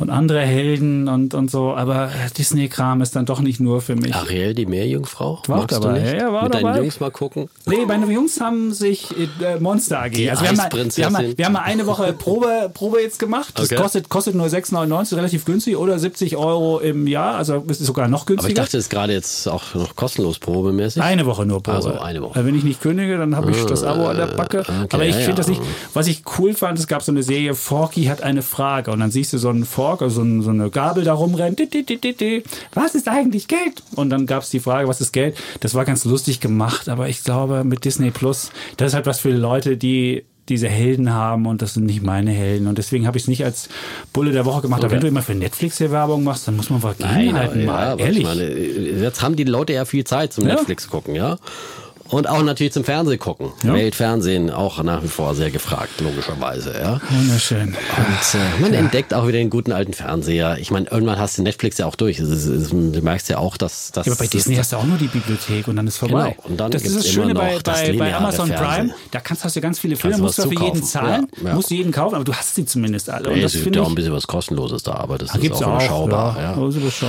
und 0.00 0.10
andere 0.10 0.40
Helden 0.40 1.08
und, 1.08 1.34
und 1.34 1.50
so, 1.50 1.74
aber 1.74 2.06
äh, 2.06 2.30
Disney-Kram 2.36 3.00
ist 3.02 3.14
dann 3.14 3.26
doch 3.26 3.40
nicht 3.40 3.60
nur 3.60 3.80
für 3.82 3.94
mich. 3.96 4.14
Ariel, 4.14 4.54
die 4.54 4.66
Meerjungfrau? 4.66 5.42
War 5.46 5.58
Magst 5.58 5.76
dabei. 5.76 5.98
Du 5.98 6.04
nicht? 6.04 6.14
Ja, 6.14 6.32
war 6.32 6.44
Mit 6.44 6.54
dabei. 6.54 6.72
deinen 6.72 6.82
Jungs 6.84 7.00
mal 7.00 7.10
gucken. 7.10 7.48
Nee, 7.66 7.84
meine 7.86 8.06
Jungs 8.10 8.40
haben 8.40 8.72
sich 8.72 9.06
äh, 9.16 9.60
Monster 9.60 10.02
AG. 10.02 10.10
Die 10.12 10.30
also 10.30 10.42
wir 10.42 10.48
haben, 10.48 10.56
mal, 10.56 10.70
wir, 10.72 11.04
haben 11.04 11.12
mal, 11.12 11.38
wir 11.38 11.44
haben 11.44 11.52
mal 11.52 11.60
eine 11.62 11.86
Woche 11.86 12.12
Probe, 12.14 12.70
Probe 12.72 13.00
jetzt 13.00 13.18
gemacht. 13.18 13.52
Das 13.58 13.70
Okay. 13.70 13.80
kostet, 13.80 14.08
kostet 14.08 14.34
nur 14.34 14.46
6,99, 14.46 15.16
relativ 15.16 15.44
günstig 15.44 15.76
oder 15.76 15.98
70 15.98 16.36
Euro 16.36 16.80
im 16.80 17.06
Jahr. 17.06 17.36
Also 17.36 17.62
ist 17.68 17.78
sogar 17.84 18.08
noch 18.08 18.26
günstiger. 18.26 18.46
Aber 18.46 18.48
ich 18.48 18.54
dachte, 18.66 18.78
es 18.78 18.84
ist 18.84 18.90
gerade 18.90 19.12
jetzt 19.12 19.46
auch 19.48 19.74
noch 19.74 19.94
kostenlos 19.94 20.38
probemäßig. 20.40 21.02
Eine 21.02 21.26
Woche 21.26 21.46
nur 21.46 21.62
Probe. 21.62 21.76
Also 21.76 21.98
eine 22.00 22.22
Woche. 22.22 22.40
Äh, 22.40 22.44
Wenn 22.46 22.54
ich 22.56 22.64
nicht 22.64 22.80
kündige, 22.80 23.18
dann 23.18 23.36
habe 23.36 23.50
ich 23.50 23.64
das 23.66 23.84
Abo 23.84 24.06
an 24.06 24.16
der 24.16 24.26
Backe. 24.28 24.60
okay, 24.60 24.88
Aber 24.92 25.04
ich 25.04 25.14
ja, 25.14 25.20
finde 25.20 25.36
das 25.36 25.48
nicht. 25.48 25.60
Was 25.94 26.06
ich 26.06 26.22
cool 26.38 26.54
fand, 26.54 26.78
es 26.78 26.86
gab 26.86 27.02
so 27.02 27.12
eine 27.12 27.22
Serie, 27.22 27.54
Forky 27.54 28.04
hat 28.06 28.22
eine 28.22 28.42
Frage. 28.42 28.90
Und 28.90 29.00
dann 29.00 29.10
siehst 29.10 29.32
du 29.34 29.38
so 29.38 29.50
einen 29.50 29.64
Fork, 29.90 30.02
also 30.02 30.16
so, 30.16 30.22
ein, 30.22 30.42
so 30.42 30.50
eine 30.50 30.70
Gabel 30.70 31.04
da 31.04 31.16
di. 31.16 32.42
Was 32.74 32.94
ist 32.94 33.08
eigentlich 33.08 33.48
Geld? 33.48 33.82
Und 33.96 34.10
dann 34.10 34.26
gab 34.26 34.42
es 34.42 34.50
die 34.50 34.60
Frage, 34.60 34.88
was 34.88 35.00
ist 35.00 35.12
Geld? 35.12 35.36
Das 35.60 35.74
war 35.74 35.84
ganz 35.84 36.04
lustig 36.04 36.40
gemacht, 36.40 36.88
aber 36.88 37.08
ich 37.08 37.24
glaube, 37.24 37.64
mit 37.64 37.84
Disney 37.84 38.10
Plus, 38.10 38.50
das 38.76 38.88
ist 38.88 38.94
halt 38.94 39.06
was 39.06 39.20
für 39.20 39.30
Leute, 39.30 39.76
die 39.76 40.24
diese 40.48 40.68
Helden 40.68 41.12
haben 41.12 41.46
und 41.46 41.62
das 41.62 41.74
sind 41.74 41.86
nicht 41.86 42.02
meine 42.02 42.32
Helden. 42.32 42.66
Und 42.66 42.76
deswegen 42.78 43.06
habe 43.06 43.16
ich 43.16 43.24
es 43.24 43.28
nicht 43.28 43.44
als 43.44 43.68
Bulle 44.12 44.32
der 44.32 44.44
Woche 44.44 44.62
gemacht. 44.62 44.80
Aber 44.80 44.86
Okay. 44.86 44.94
wenn 44.96 45.00
du 45.02 45.08
immer 45.08 45.22
für 45.22 45.34
Netflix 45.34 45.78
hier 45.78 45.92
Werbung 45.92 46.24
machst, 46.24 46.48
dann 46.48 46.56
muss 46.56 46.70
man 46.70 46.82
was 46.82 46.96
gegenhalten. 46.98 47.60
ja, 47.60 47.66
mal. 47.66 47.86
aber 47.88 48.00
Ehrlich. 48.02 48.18
Ich 48.18 48.24
meine, 48.24 48.42
jetzt 48.48 49.22
haben 49.22 49.36
die 49.36 49.44
Leute 49.44 49.74
ja 49.74 49.84
viel 49.84 50.02
Zeit 50.04 50.32
zum 50.32 50.46
Ja. 50.48 50.54
Netflix 50.54 50.88
gucken, 50.88 51.14
ja. 51.14 51.38
Und 52.10 52.28
auch 52.28 52.42
natürlich 52.42 52.72
zum 52.72 52.84
Fernsehen 52.84 53.18
gucken. 53.18 53.52
Ja. 53.62 53.74
Weltfernsehen 53.74 54.50
auch 54.50 54.82
nach 54.82 55.02
wie 55.02 55.08
vor 55.08 55.34
sehr 55.34 55.50
gefragt, 55.50 56.00
logischerweise, 56.00 56.74
ja. 56.78 57.00
Wunderschön. 57.10 57.68
Und 57.68 57.74
äh, 58.34 58.60
man 58.60 58.74
entdeckt 58.74 59.14
auch 59.14 59.26
wieder 59.26 59.38
den 59.38 59.50
guten 59.50 59.72
alten 59.72 59.92
Fernseher. 59.92 60.58
Ich 60.58 60.70
meine, 60.70 60.88
irgendwann 60.90 61.18
hast 61.18 61.38
du 61.38 61.42
Netflix 61.42 61.78
ja 61.78 61.86
auch 61.86 61.94
durch. 61.94 62.18
Es 62.18 62.28
ist, 62.28 62.46
es 62.46 62.62
ist, 62.64 62.72
du 62.72 63.00
merkst 63.02 63.28
ja 63.28 63.38
auch, 63.38 63.56
dass 63.56 63.92
das. 63.92 64.06
Ja, 64.06 64.12
aber 64.12 64.18
bei 64.20 64.26
Disney 64.26 64.56
hast 64.56 64.72
du 64.72 64.76
auch 64.76 64.84
nur 64.84 64.98
die 64.98 65.06
Bibliothek 65.08 65.68
und 65.68 65.76
dann 65.76 65.86
ist 65.86 65.98
vorbei. 65.98 66.34
Genau. 66.36 66.48
Und 66.48 66.58
dann 66.60 66.70
das 66.70 66.82
ist 66.82 66.96
das 66.96 67.08
Schöne 67.08 67.34
bei, 67.34 67.58
bei, 67.62 67.92
bei 67.92 68.14
Amazon 68.14 68.48
Fernsehen. 68.48 68.88
Prime. 68.88 68.94
Da 69.10 69.20
kannst, 69.20 69.44
hast 69.44 69.56
du 69.56 69.60
ganz 69.60 69.78
viele 69.78 69.96
Filme, 69.96 70.18
musst 70.18 70.38
du 70.38 70.42
für 70.48 70.54
jeden 70.64 70.82
zahlen, 70.82 71.26
Ja, 71.42 71.48
ja. 71.48 71.54
musst 71.54 71.70
du 71.70 71.74
jeden 71.74 71.92
kaufen, 71.92 72.14
aber 72.16 72.24
du 72.24 72.32
hast 72.34 72.54
sie 72.54 72.64
zumindest 72.64 73.08
alle. 73.10 73.30
Und 73.30 73.42
das 73.42 73.54
es 73.54 73.62
gibt 73.62 73.76
ja 73.76 73.82
auch 73.82 73.88
ein 73.88 73.94
bisschen 73.94 74.12
was 74.12 74.26
Kostenloses 74.26 74.82
da, 74.82 74.94
aber 74.94 75.18
das 75.18 75.34
ist 75.34 75.40
Gibt's 75.40 75.62
auch 75.62 75.68
auch, 75.68 75.74
überschaubar. 75.76 76.36
ja. 76.38 76.56
Ja. 76.56 76.68
Ist. 76.68 77.04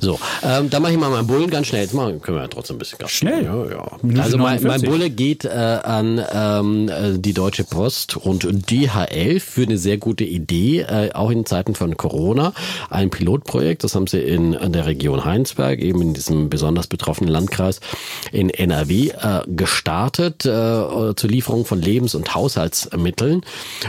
So, 0.00 0.18
ähm, 0.42 0.70
dann 0.70 0.82
mache 0.82 0.92
ich 0.92 0.98
mal 0.98 1.10
meinen 1.10 1.26
Bullen 1.26 1.50
ganz 1.50 1.66
schnell. 1.68 1.82
Jetzt 1.82 1.94
machen, 1.94 2.20
können 2.20 2.38
wir 2.38 2.42
ja 2.42 2.48
trotzdem 2.48 2.76
ein 2.76 2.78
bisschen 2.78 2.98
Gas 2.98 3.10
Schnell? 3.10 3.44
Ja, 3.44 3.64
ja. 3.66 3.86
Minute 4.02 4.35
Also 4.40 4.66
mein, 4.66 4.80
mein 4.80 4.80
49. 4.80 4.88
Bulle 4.90 5.10
geht 5.10 5.44
äh, 5.44 5.48
an 5.48 6.22
ähm, 6.32 6.88
äh, 6.88 7.18
die 7.18 7.32
Deutsche 7.32 7.64
Post 7.64 8.16
und 8.16 8.70
DHL 8.70 9.40
für 9.40 9.62
eine 9.62 9.78
sehr 9.78 9.98
gute 9.98 10.24
Idee, 10.24 10.80
äh, 10.80 11.12
auch 11.12 11.30
in 11.30 11.46
Zeiten 11.46 11.74
von 11.74 11.96
Corona. 11.96 12.52
Ein 12.90 13.10
Pilotprojekt, 13.10 13.84
das 13.84 13.94
haben 13.94 14.06
sie 14.06 14.20
in, 14.20 14.52
in 14.52 14.72
der 14.72 14.86
Region 14.86 15.24
Heinsberg, 15.24 15.80
eben 15.80 16.02
in 16.02 16.14
diesem 16.14 16.50
besonders 16.50 16.86
betroffenen 16.86 17.30
Landkreis 17.30 17.80
in 18.32 18.50
NRW, 18.50 19.08
äh, 19.08 19.42
gestartet 19.46 20.44
äh, 20.44 21.14
zur 21.16 21.30
Lieferung 21.30 21.64
von 21.64 21.80
Lebens- 21.80 22.14
und 22.14 22.34
Haushaltsmitteln. 22.34 23.42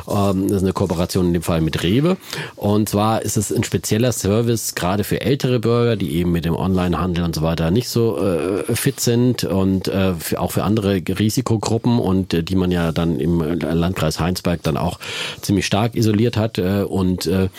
Ähm, 0.08 0.48
das 0.48 0.58
ist 0.58 0.64
eine 0.64 0.74
Kooperation 0.74 1.28
in 1.28 1.34
dem 1.34 1.44
Fall 1.44 1.62
mit 1.62 1.84
Rewe. 1.84 2.18
Und 2.56 2.90
zwar 2.90 3.22
ist 3.22 3.38
es 3.38 3.52
ein 3.52 3.64
spezieller 3.64 4.12
Service 4.12 4.76
gerade 4.76 5.04
für 5.04 5.22
ältere 5.22 5.60
Bürger, 5.60 5.96
die 5.96 6.16
eben 6.16 6.32
mit 6.32 6.46
dem 6.46 6.56
Onlinehandel 6.56 7.24
und 7.24 7.36
so 7.36 7.42
weiter 7.42 7.72
nicht 7.72 7.90
so 7.90 8.18
äh, 8.18 8.76
fit 8.76 9.00
sind 9.00 9.44
und 9.44 9.88
äh, 9.88 10.14
auch 10.38 10.52
für 10.52 10.64
andere 10.64 11.02
Risikogruppen 11.08 12.00
und 12.00 12.34
äh, 12.34 12.44
die 12.44 12.56
man 12.56 12.72
ja 12.72 12.92
dann 12.92 13.20
im 13.20 13.42
Landkreis 13.42 14.20
Heinsberg 14.20 14.64
dann 14.64 14.78
auch 14.78 15.00
ziemlich 15.42 15.66
stark 15.66 15.96
isoliert 15.96 16.38
hat 16.38 16.58
äh, 16.58 16.84
und 16.88 17.26
äh, 17.26 17.50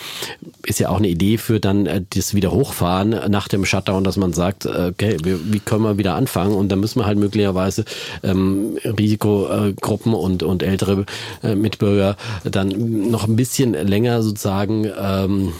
ist 0.65 0.79
ja 0.79 0.89
auch 0.89 0.97
eine 0.97 1.07
Idee 1.07 1.37
für 1.37 1.59
dann 1.59 2.05
das 2.13 2.33
wieder 2.33 2.51
hochfahren 2.51 3.09
nach 3.29 3.47
dem 3.47 3.65
Shutdown, 3.65 4.03
dass 4.03 4.17
man 4.17 4.33
sagt, 4.33 4.65
okay, 4.65 5.17
wie 5.23 5.59
können 5.59 5.83
wir 5.83 5.97
wieder 5.97 6.15
anfangen? 6.15 6.53
Und 6.53 6.69
dann 6.69 6.79
müssen 6.79 6.99
wir 6.99 7.05
halt 7.05 7.17
möglicherweise 7.17 7.85
ähm, 8.23 8.77
Risikogruppen 8.83 10.13
und, 10.13 10.43
und 10.43 10.63
ältere 10.63 11.05
Mitbürger 11.41 12.17
dann 12.43 13.09
noch 13.09 13.27
ein 13.27 13.35
bisschen 13.35 13.73
länger 13.73 14.21
sozusagen 14.21 14.89
ähm, 14.99 15.53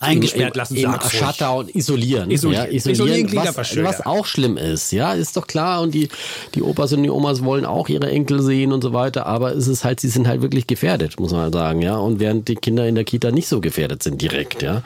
Eingesperrt 0.00 0.54
im, 0.54 0.58
lassen, 0.58 0.76
im 0.76 0.82
sag's 0.92 1.12
ruhig. 1.12 1.22
Shutdown 1.22 1.68
isolieren. 1.68 2.30
Isolieren. 2.30 2.66
Ja, 2.66 2.72
isolieren, 2.72 3.26
Isolieren 3.26 3.56
was, 3.56 3.68
schön, 3.68 3.84
was 3.84 3.98
ja. 3.98 4.06
auch 4.06 4.26
schlimm 4.26 4.56
ist. 4.56 4.92
Ja, 4.92 5.12
ist 5.12 5.36
doch 5.36 5.46
klar. 5.46 5.82
Und 5.82 5.94
die, 5.94 6.08
die 6.54 6.62
Opas 6.62 6.92
und 6.92 7.02
die 7.02 7.10
Omas 7.10 7.44
wollen 7.44 7.64
auch 7.64 7.88
ihre 7.88 8.10
Enkel 8.10 8.40
sehen 8.42 8.72
und 8.72 8.82
so 8.82 8.92
weiter. 8.92 9.26
Aber 9.26 9.54
es 9.54 9.66
ist 9.68 9.84
halt, 9.84 10.00
sie 10.00 10.08
sind 10.08 10.26
halt 10.28 10.42
wirklich 10.42 10.66
gefährdet, 10.66 11.18
muss 11.20 11.32
man 11.32 11.52
sagen. 11.52 11.82
Ja, 11.82 11.96
und 11.96 12.20
während 12.20 12.48
die 12.48 12.54
Kinder 12.56 12.86
in 12.86 12.94
der 12.94 13.04
Kita 13.04 13.30
nicht 13.30 13.48
so 13.48 13.60
gefährdet 13.60 14.02
sind 14.02 14.20
direkt. 14.22 14.62
Ja, 14.62 14.82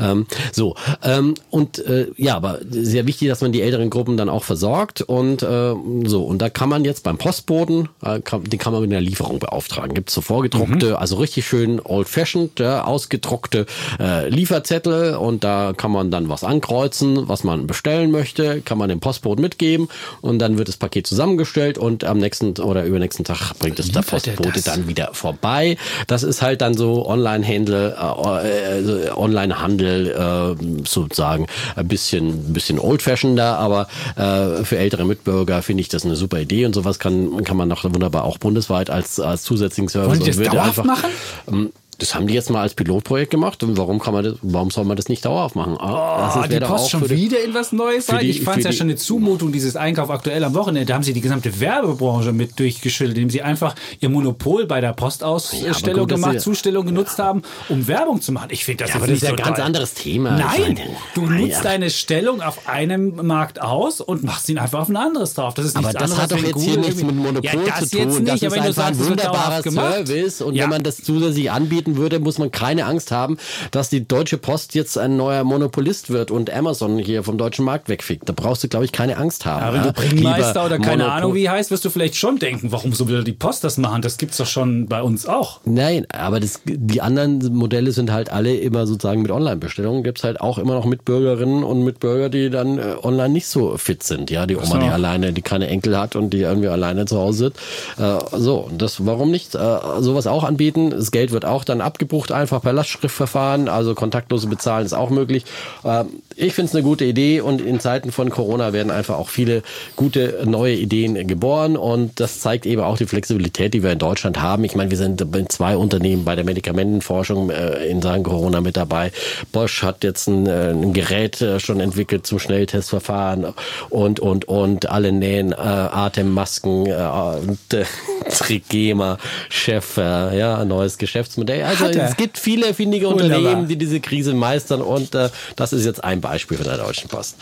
ähm, 0.00 0.26
so. 0.52 0.74
Ähm, 1.02 1.34
und 1.50 1.78
äh, 1.86 2.08
ja, 2.16 2.36
aber 2.36 2.60
sehr 2.68 3.06
wichtig, 3.06 3.28
dass 3.28 3.40
man 3.40 3.52
die 3.52 3.62
älteren 3.62 3.90
Gruppen 3.90 4.16
dann 4.16 4.28
auch 4.28 4.44
versorgt. 4.44 5.02
Und 5.02 5.42
äh, 5.42 5.74
so. 6.04 6.24
Und 6.24 6.42
da 6.42 6.50
kann 6.50 6.68
man 6.68 6.84
jetzt 6.84 7.02
beim 7.02 7.18
Postboten, 7.18 7.88
äh, 8.02 8.20
kann, 8.20 8.44
den 8.44 8.58
kann 8.58 8.72
man 8.72 8.82
mit 8.82 8.90
einer 8.90 9.00
Lieferung 9.00 9.38
beauftragen. 9.38 9.94
Gibt 9.94 10.10
so 10.10 10.20
vorgedruckte, 10.20 10.90
Mhm. 10.90 10.96
also 10.96 11.16
richtig 11.16 11.46
schön 11.46 11.80
old-fashioned, 11.82 12.58
ja, 12.60 12.84
ausgedruckte 12.84 13.66
äh, 14.00 14.28
Lieferzettel 14.56 15.14
und 15.14 15.44
da 15.44 15.72
kann 15.76 15.90
man 15.90 16.10
dann 16.10 16.28
was 16.28 16.42
ankreuzen, 16.42 17.28
was 17.28 17.44
man 17.44 17.66
bestellen 17.66 18.10
möchte, 18.10 18.60
kann 18.62 18.78
man 18.78 18.88
dem 18.88 19.00
Postboten 19.00 19.42
mitgeben 19.42 19.88
und 20.20 20.38
dann 20.38 20.58
wird 20.58 20.68
das 20.68 20.76
Paket 20.76 21.06
zusammengestellt 21.06 21.78
und 21.78 22.04
am 22.04 22.18
nächsten 22.18 22.58
oder 22.58 22.84
übernächsten 22.84 23.24
Tag 23.24 23.52
bringt 23.58 23.78
es 23.78 23.92
der 23.92 24.02
er 24.02 24.02
Postbote 24.02 24.62
dann 24.62 24.88
wieder 24.88 25.10
vorbei. 25.12 25.76
Das 26.06 26.22
ist 26.22 26.42
halt 26.42 26.60
dann 26.60 26.74
so 26.74 27.06
Online-Handel, 27.06 27.94
äh, 27.98 28.80
äh, 28.80 29.10
Online-Handel 29.10 30.56
äh, 30.58 30.84
sozusagen 30.86 31.46
ein 31.74 31.88
bisschen, 31.88 32.52
bisschen 32.52 32.78
old-fashioneder, 32.78 33.58
aber 33.58 33.88
äh, 34.16 34.64
für 34.64 34.78
ältere 34.78 35.04
Mitbürger 35.04 35.62
finde 35.62 35.82
ich 35.82 35.88
das 35.88 36.04
eine 36.04 36.16
super 36.16 36.40
Idee 36.40 36.64
und 36.66 36.74
sowas 36.74 36.98
kann, 36.98 37.44
kann 37.44 37.56
man 37.56 37.68
noch 37.68 37.84
wunderbar 37.84 38.24
auch 38.24 38.38
bundesweit 38.38 38.90
als, 38.90 39.20
als 39.20 39.42
zusätzlichen 39.42 39.88
Service 39.88 40.20
Wollen 40.20 40.34
die 40.34 40.44
das 40.44 40.52
dauerhaft 40.52 40.84
machen? 40.84 41.10
ähm, 41.48 41.72
Das 41.98 42.14
haben 42.14 42.26
die 42.26 42.34
jetzt 42.34 42.50
mal 42.50 42.60
als 42.60 42.74
Pilotprojekt 42.74 43.30
gemacht 43.30 43.62
und 43.62 43.78
warum 43.78 43.98
kann 43.98 44.12
man 44.12 44.22
das, 44.24 44.34
warum 44.42 44.70
soll 44.70 44.84
man 44.84 44.96
das 44.98 45.08
nicht 45.08 45.24
dauerhaft 45.24 45.56
machen? 45.56 45.76
Ah, 45.78 46.32
Oh, 46.34 46.36
das 46.40 46.44
die 46.44 46.50
wäre 46.50 46.60
doch 46.60 46.68
Post 46.76 46.90
schon 46.90 47.02
die- 47.08 47.16
wieder 47.16 47.42
in 47.42 47.54
was 47.54 47.72
Neues 47.72 48.12
rein. 48.12 48.20
die- 48.20 48.30
Ich 48.30 48.42
fand 48.42 48.58
es 48.58 48.64
ja 48.64 48.70
die- 48.70 48.76
schon 48.76 48.86
eine 48.88 48.96
Zumutung, 48.96 49.50
dieses 49.50 49.76
Einkauf 49.76 50.10
aktuell 50.10 50.44
am 50.44 50.54
Wochenende. 50.54 50.84
Da 50.86 50.94
haben 50.94 51.02
sie 51.04 51.14
die 51.14 51.22
gesamte 51.22 51.58
Werbebranche 51.58 52.32
mit 52.32 52.58
durchgeschüttelt, 52.58 53.16
indem 53.16 53.30
sie 53.30 53.40
einfach 53.42 53.74
ihr 54.00 54.10
Monopol 54.10 54.66
bei 54.66 54.80
der 54.82 54.92
Postausstellung 54.92 56.00
gut, 56.00 56.10
dass 56.12 56.20
gemacht, 56.20 56.32
sie- 56.34 56.38
Zustellung 56.44 56.84
genutzt 56.86 57.18
haben, 57.18 57.42
um 57.70 57.86
Werbung 57.88 58.20
zu 58.20 58.32
machen. 58.32 58.48
Ich 58.50 58.64
finde 58.64 58.84
das 58.84 58.90
Ja, 58.90 58.96
jetzt 58.96 59.02
aber 59.02 59.06
das 59.12 59.16
ist 59.16 59.22
nicht 59.22 59.38
ja 59.38 59.44
ein 59.46 59.54
ganz 59.54 59.64
anderes 59.66 59.94
Thema. 59.94 60.30
Nein, 60.38 60.78
du 61.14 61.22
nein, 61.22 61.40
nutzt 61.40 61.52
ja. 61.54 61.62
deine 61.62 61.90
Stellung 61.90 62.42
auf 62.42 62.68
einem 62.68 63.26
Markt 63.26 63.62
aus 63.62 64.00
und 64.02 64.22
machst 64.22 64.48
ihn 64.50 64.58
einfach 64.58 64.80
auf 64.80 64.88
ein 64.90 64.96
anderes 64.96 65.34
drauf. 65.34 65.54
Das 65.54 65.64
ist 65.64 65.76
Aber 65.76 65.92
das 65.92 66.02
anderes, 66.02 66.22
hat 66.22 66.32
doch 66.32 66.38
jetzt 66.44 66.60
hier 66.62 66.76
nichts 66.78 67.02
mit 67.02 67.16
Monopol 67.16 67.42
ja, 67.42 67.52
das 67.80 67.88
zu 67.90 67.98
jetzt 67.98 68.14
tun. 68.14 68.22
Nicht, 68.24 68.28
das 68.34 68.42
ist 68.42 68.44
aber 68.44 68.54
wenn 68.56 68.62
du 68.62 68.68
einfach 68.68 68.82
sagst, 68.84 69.00
ein 69.00 69.08
wunderbarer. 69.08 69.62
Service. 69.62 70.42
Und 70.42 70.54
ja. 70.54 70.64
wenn 70.64 70.70
man 70.70 70.82
das 70.82 70.96
zusätzlich 70.98 71.50
anbieten 71.86 71.96
würde, 71.96 72.18
muss 72.18 72.38
man 72.38 72.50
keine 72.50 72.86
Angst 72.86 73.12
haben, 73.12 73.38
dass 73.70 73.88
die 73.88 74.06
Deutsche 74.06 74.38
Post 74.38 74.74
jetzt 74.74 74.98
ein 74.98 75.16
neuer 75.16 75.44
Monopolist 75.44 76.10
wird 76.10 76.30
und 76.30 76.52
Amazon 76.52 76.98
hier 76.98 77.22
vom 77.22 77.38
deutschen 77.38 77.64
Markt 77.64 77.88
wegfickt. 77.88 78.28
Da 78.28 78.32
brauchst 78.34 78.64
du, 78.64 78.68
glaube 78.68 78.84
ich, 78.84 78.92
keine 78.92 79.16
Angst 79.16 79.46
haben. 79.46 79.64
Ja, 79.64 79.72
wenn 79.72 79.82
du 79.82 79.92
Bringmeister 79.92 80.48
Lieber 80.48 80.66
oder 80.66 80.78
keine 80.78 81.04
Monopol- 81.04 81.16
Ahnung 81.16 81.34
wie 81.34 81.48
heißt, 81.48 81.70
wirst 81.70 81.84
du 81.84 81.90
vielleicht 81.90 82.16
schon 82.16 82.38
denken, 82.38 82.72
warum 82.72 82.92
so 82.92 83.08
will 83.08 83.24
die 83.24 83.32
Post 83.32 83.64
das 83.64 83.78
machen? 83.78 84.02
Das 84.02 84.18
gibt's 84.18 84.36
doch 84.36 84.46
schon 84.46 84.86
bei 84.86 85.02
uns 85.02 85.26
auch. 85.26 85.60
Nein, 85.64 86.06
aber 86.12 86.40
das, 86.40 86.60
die 86.64 87.00
anderen 87.00 87.54
Modelle 87.54 87.92
sind 87.92 88.12
halt 88.12 88.30
alle 88.30 88.56
immer 88.56 88.86
sozusagen 88.86 89.22
mit 89.22 89.30
Online-Bestellungen. 89.30 90.02
Gibt's 90.02 90.24
halt 90.24 90.40
auch 90.40 90.58
immer 90.58 90.74
noch 90.74 90.84
Mitbürgerinnen 90.84 91.64
und 91.64 91.84
Mitbürger, 91.84 92.28
die 92.28 92.50
dann 92.50 92.78
äh, 92.78 92.96
online 93.02 93.30
nicht 93.30 93.46
so 93.46 93.76
fit 93.76 94.02
sind. 94.02 94.30
Ja, 94.30 94.46
die 94.46 94.56
Oma, 94.56 94.66
so. 94.66 94.78
die 94.78 94.88
alleine, 94.88 95.32
die 95.32 95.42
keine 95.42 95.68
Enkel 95.68 95.98
hat 95.98 96.16
und 96.16 96.30
die 96.30 96.40
irgendwie 96.40 96.68
alleine 96.68 97.06
zu 97.06 97.18
Hause 97.18 97.36
sitzt. 97.36 97.60
Äh, 97.98 98.18
so, 98.38 98.56
und 98.58 98.82
das, 98.82 99.04
warum 99.06 99.30
nicht 99.30 99.54
äh, 99.54 99.78
sowas 100.00 100.26
auch 100.26 100.44
anbieten? 100.44 100.90
Das 100.90 101.10
Geld 101.10 101.32
wird 101.32 101.44
auch 101.44 101.64
dann 101.64 101.75
dann 101.78 101.86
abgebucht, 101.86 102.32
einfach 102.32 102.62
per 102.62 102.72
Lastschriftverfahren. 102.72 103.68
Also 103.68 103.94
kontaktlose 103.94 104.48
Bezahlen 104.48 104.86
ist 104.86 104.92
auch 104.92 105.10
möglich. 105.10 105.44
Ähm, 105.84 106.06
ich 106.34 106.54
finde 106.54 106.68
es 106.68 106.74
eine 106.74 106.84
gute 106.84 107.04
Idee 107.04 107.40
und 107.40 107.60
in 107.60 107.80
Zeiten 107.80 108.12
von 108.12 108.30
Corona 108.30 108.72
werden 108.72 108.90
einfach 108.90 109.16
auch 109.16 109.28
viele 109.28 109.62
gute 109.96 110.42
neue 110.44 110.74
Ideen 110.74 111.26
geboren 111.26 111.76
und 111.76 112.20
das 112.20 112.40
zeigt 112.40 112.66
eben 112.66 112.82
auch 112.82 112.98
die 112.98 113.06
Flexibilität, 113.06 113.72
die 113.74 113.82
wir 113.82 113.92
in 113.92 113.98
Deutschland 113.98 114.40
haben. 114.40 114.64
Ich 114.64 114.74
meine, 114.74 114.90
wir 114.90 114.98
sind 114.98 115.20
in 115.20 115.48
zwei 115.48 115.76
Unternehmen 115.76 116.24
bei 116.24 116.34
der 116.34 116.44
Medikamentenforschung 116.44 117.50
äh, 117.50 117.86
in 117.86 118.02
Sachen 118.02 118.22
Corona 118.22 118.60
mit 118.60 118.76
dabei. 118.76 119.12
Bosch 119.52 119.82
hat 119.82 120.04
jetzt 120.04 120.26
ein, 120.26 120.46
äh, 120.46 120.70
ein 120.70 120.92
Gerät 120.92 121.40
äh, 121.40 121.58
schon 121.60 121.80
entwickelt 121.80 122.26
zum 122.26 122.38
Schnelltestverfahren 122.38 123.54
und 123.88 124.20
und 124.20 124.46
und 124.46 124.90
alle 124.90 125.12
nähen 125.12 125.52
äh, 125.52 125.56
Atemmasken 125.56 126.86
äh, 126.86 127.84
Trigema 128.30 129.18
Chef, 129.48 129.96
äh, 129.96 130.38
ja, 130.38 130.64
neues 130.64 130.98
Geschäftsmodell. 130.98 131.64
Also 131.66 131.86
es 131.86 132.16
gibt 132.16 132.38
viele 132.38 132.74
findige 132.74 133.06
Wunderbar. 133.06 133.38
Unternehmen, 133.38 133.68
die 133.68 133.76
diese 133.76 134.00
Krise 134.00 134.34
meistern 134.34 134.82
und 134.82 135.14
äh, 135.14 135.30
das 135.56 135.72
ist 135.72 135.84
jetzt 135.84 136.02
ein 136.02 136.20
Beispiel 136.20 136.56
von 136.56 136.66
der 136.66 136.78
Deutschen 136.78 137.08
Post. 137.08 137.36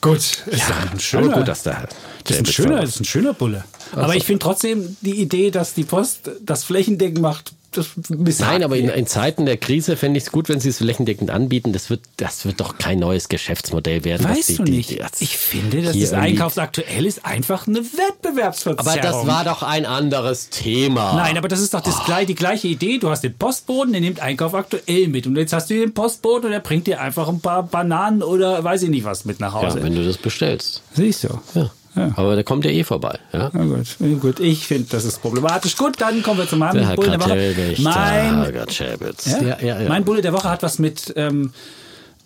Gut, 0.00 0.18
ist 0.18 0.68
doch 0.68 0.92
ein 0.92 1.00
schöner, 1.00 1.34
gut, 1.34 1.48
dass 1.48 1.62
der 1.62 1.88
das 2.24 2.36
ist 2.36 2.42
ein 2.42 2.46
schöner, 2.46 2.80
das 2.80 2.90
ist 2.90 3.00
ein 3.00 3.04
schöner 3.04 3.32
Bulle. 3.32 3.64
Aber 3.92 4.14
ich 4.14 4.24
finde 4.24 4.40
trotzdem 4.40 4.96
die 5.00 5.20
Idee, 5.20 5.50
dass 5.50 5.74
die 5.74 5.84
Post 5.84 6.30
das 6.42 6.64
flächendeckend 6.64 7.20
macht, 7.20 7.52
das 7.74 8.38
Nein, 8.40 8.62
aber 8.62 8.76
in, 8.76 8.88
in 8.88 9.06
Zeiten 9.06 9.46
der 9.46 9.56
Krise 9.56 9.96
fände 9.96 10.18
ich 10.18 10.24
es 10.24 10.32
gut, 10.32 10.48
wenn 10.48 10.60
sie 10.60 10.68
es 10.70 10.78
flächendeckend 10.78 11.30
anbieten. 11.30 11.72
Das 11.72 11.90
wird, 11.90 12.00
das 12.16 12.44
wird 12.44 12.60
doch 12.60 12.78
kein 12.78 12.98
neues 12.98 13.28
Geschäftsmodell 13.28 14.04
werden. 14.04 14.28
Weißt 14.28 14.48
die- 14.48 14.56
du 14.56 14.64
die- 14.64 14.72
nicht? 14.72 14.90
die- 14.90 15.00
ich 15.20 15.36
finde, 15.36 15.82
dass 15.82 15.98
das 15.98 16.12
Einkaufsaktuell 16.12 17.06
ist 17.06 17.24
einfach 17.24 17.66
eine 17.66 17.80
Wettbewerbsverzerrung. 17.80 18.78
aber 18.78 18.96
das 19.00 19.26
war 19.26 19.44
doch 19.44 19.62
ein 19.62 19.86
anderes 19.86 20.50
Thema. 20.50 21.14
Nein, 21.14 21.36
aber 21.38 21.48
das 21.48 21.60
ist 21.60 21.74
doch 21.74 21.80
das 21.80 22.04
gleich, 22.04 22.26
die 22.26 22.34
gleiche 22.34 22.68
Idee. 22.68 22.98
Du 22.98 23.10
hast 23.10 23.22
den 23.22 23.34
Postboten, 23.36 23.92
der 23.92 24.00
nimmt 24.00 24.20
Einkauf 24.20 24.54
aktuell 24.54 25.08
mit. 25.08 25.26
Und 25.26 25.36
jetzt 25.36 25.52
hast 25.52 25.70
du 25.70 25.74
den 25.74 25.92
Postboten 25.94 26.46
und 26.46 26.52
der 26.52 26.60
bringt 26.60 26.86
dir 26.86 27.00
einfach 27.00 27.28
ein 27.28 27.40
paar 27.40 27.62
Bananen 27.64 28.22
oder 28.22 28.62
weiß 28.62 28.82
ich 28.84 28.90
nicht 28.90 29.04
was 29.04 29.24
mit 29.24 29.40
nach 29.40 29.52
Hause. 29.54 29.78
ja, 29.78 29.84
wenn 29.84 29.94
du 29.94 30.04
das 30.04 30.16
bestellst. 30.18 30.82
Siehst 30.94 31.24
du. 31.24 31.28
Ja. 31.54 31.70
Ja. 31.96 32.12
Aber 32.16 32.34
der 32.34 32.44
kommt 32.44 32.64
ja 32.64 32.70
eh 32.70 32.84
vorbei. 32.84 33.18
Ja? 33.32 33.50
Na 33.52 33.64
gut, 33.64 33.96
na 33.98 34.18
gut. 34.18 34.40
Ich 34.40 34.66
finde, 34.66 34.88
das 34.90 35.04
ist 35.04 35.20
problematisch. 35.22 35.76
Gut, 35.76 36.00
dann 36.00 36.22
kommen 36.22 36.38
wir 36.38 36.48
zu 36.48 36.56
meinem 36.56 36.86
Der 36.86 36.96
Bulle 36.96 37.10
der 37.10 37.20
Woche. 37.20 37.76
Mein, 37.78 38.70
Schäbitz. 38.70 39.26
ja? 39.26 39.58
Ja, 39.60 39.88
mein 39.88 40.04
Bulle 40.04 40.22
der 40.22 40.32
Woche 40.32 40.50
hat 40.50 40.62
was 40.62 40.78
mit 40.78 41.12
ähm, 41.16 41.52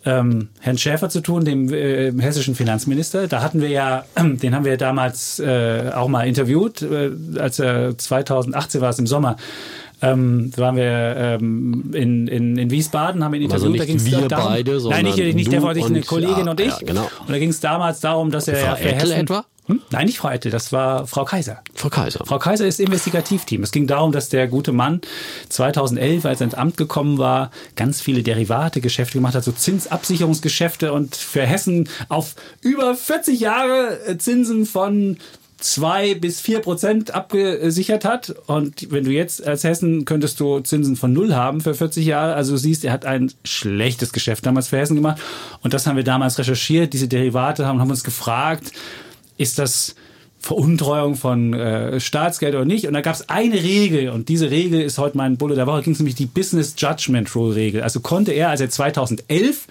ähm, 0.05 0.49
Herrn 0.61 0.79
Schäfer 0.79 1.09
zu 1.09 1.21
tun, 1.21 1.45
dem 1.45 1.73
äh, 1.73 2.13
hessischen 2.19 2.55
Finanzminister. 2.55 3.29
Da 3.29 3.43
hatten 3.43 3.61
wir 3.61 3.69
ja, 3.69 4.05
den 4.17 4.55
haben 4.55 4.65
wir 4.65 4.77
damals 4.77 5.39
äh, 5.39 5.91
auch 5.95 6.09
mal 6.09 6.27
interviewt, 6.27 6.83
äh, 6.83 7.11
als 7.39 7.59
er 7.59 7.97
2018 7.97 8.81
war 8.81 8.91
es 8.91 8.99
im 8.99 9.07
Sommer. 9.07 9.37
Ähm, 10.01 10.53
da 10.55 10.63
waren 10.63 10.77
wir 10.77 11.17
ähm, 11.17 11.91
in, 11.93 12.29
in, 12.29 12.57
in 12.57 12.71
Wiesbaden, 12.71 13.25
haben 13.25 13.35
ihn 13.35 13.43
interviewt. 13.43 13.81
Also 13.81 13.95
nicht 13.95 14.13
da 14.13 14.21
wir 14.21 14.29
darum, 14.29 14.53
beide, 14.53 14.89
Nein, 14.89 15.05
nicht, 15.07 15.19
nicht 15.35 15.53
der, 15.53 15.77
ich, 15.77 15.85
eine 15.85 16.03
Kollegin 16.03 16.45
ja, 16.45 16.51
und 16.53 16.61
ich. 16.61 16.69
ja, 16.69 16.79
genau. 16.87 17.11
Und 17.21 17.31
da 17.31 17.39
ging 17.39 17.51
es 17.51 17.59
damals 17.59 17.99
darum, 17.99 18.31
dass 18.31 18.47
er 18.47 18.57
Frau 18.57 18.67
ja 18.67 18.77
für 18.77 18.89
Eckel 18.91 19.11
Hessen, 19.11 19.21
etwa? 19.23 19.45
Hm? 19.69 19.83
Nein, 19.91 20.07
nicht 20.07 20.19
Frau 20.19 20.31
Ettel, 20.31 20.51
das 20.51 20.73
war 20.73 21.07
Frau 21.07 21.25
Kaiser. 21.25 21.63
Frau 21.75 21.91
Kaiser. 21.91 22.25
Frau 22.25 22.39
Kaiser 22.39 22.67
ist 22.67 22.81
Investigativteam. 22.81 23.63
Es 23.63 23.71
ging 23.71 23.87
darum, 23.87 24.13
dass 24.13 24.31
der 24.31 24.49
gute 24.49 24.73
Mann 24.73 25.03
2011, 25.51 26.25
als 26.25 26.41
er 26.41 26.47
ins 26.47 26.55
Amt 26.55 26.79
gekommen 26.79 27.19
war, 27.19 27.51
ganz 27.77 28.01
viele 28.01 28.23
Derivate-Geschäfte 28.23 29.19
gemacht 29.19 29.35
hat, 29.35 29.45
so 29.45 29.53
Zinsabsicherungsgeschäfte 29.53 30.93
und 30.93 31.17
für 31.17 31.43
Hessen 31.43 31.89
auf 32.09 32.35
über 32.63 32.95
40 32.95 33.39
Jahre 33.41 33.99
äh, 34.07 34.17
Zinsen 34.17 34.65
von 34.65 35.19
zwei 35.59 36.15
bis 36.15 36.41
vier 36.41 36.61
Prozent 36.61 37.15
abgesichert 37.15 38.05
hat. 38.05 38.35
Und 38.47 38.91
wenn 38.91 39.05
du 39.05 39.11
jetzt 39.11 39.47
als 39.47 39.65
Hessen 39.65 40.05
könntest 40.05 40.41
du 40.41 40.61
Zinsen 40.61 40.97
von 40.97 41.13
null 41.13 41.35
haben 41.35 41.61
für 41.61 41.75
40 41.75 42.07
Jahre. 42.07 42.35
Also 42.35 42.53
du 42.53 42.59
siehst, 42.59 42.85
er 42.85 42.93
hat 42.93 43.05
ein 43.05 43.33
schlechtes 43.45 44.13
Geschäft 44.13 44.47
damals 44.47 44.69
für 44.69 44.79
Hessen 44.79 44.95
gemacht. 44.95 45.21
Und 45.63 45.75
das 45.75 45.87
haben 45.87 45.97
wir 45.97 46.05
damals 46.05 46.39
recherchiert. 46.39 46.93
Diese 46.93 47.09
Derivate 47.09 47.67
haben, 47.67 47.81
haben 47.81 47.91
uns 47.91 48.05
gefragt, 48.05 48.73
ist 49.39 49.59
das 49.59 49.95
Veruntreuung 50.41 51.17
von 51.17 51.53
äh, 51.53 51.99
Staatsgeld 51.99 52.55
oder 52.55 52.65
nicht. 52.65 52.87
Und 52.87 52.95
da 52.95 53.01
gab 53.01 53.15
es 53.15 53.29
eine 53.29 53.57
Regel 53.57 54.11
und 54.11 54.29
diese 54.29 54.51
Regel 54.51 54.81
ist 54.81 54.99
heute 54.99 55.17
mein 55.17 55.37
Bulle 55.37 55.57
der 55.57 55.67
Woche, 55.67 55.83
ging 55.83 55.95
es 55.95 55.99
nämlich 55.99 56.15
die 56.15 56.27
Business 56.27 56.75
Judgment 56.77 57.35
Rule 57.35 57.57
Regel. 57.57 57.83
Also 57.83 58.01
konnte 58.01 58.33
er, 58.33 58.51
als 58.51 58.61
er 58.61 58.71
2011 58.71 59.67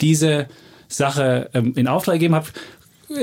diese 0.00 0.46
Sache 0.88 1.50
ähm, 1.52 1.72
in 1.76 1.88
Auftrag 1.88 2.16
gegeben 2.16 2.36
hat, 2.36 2.52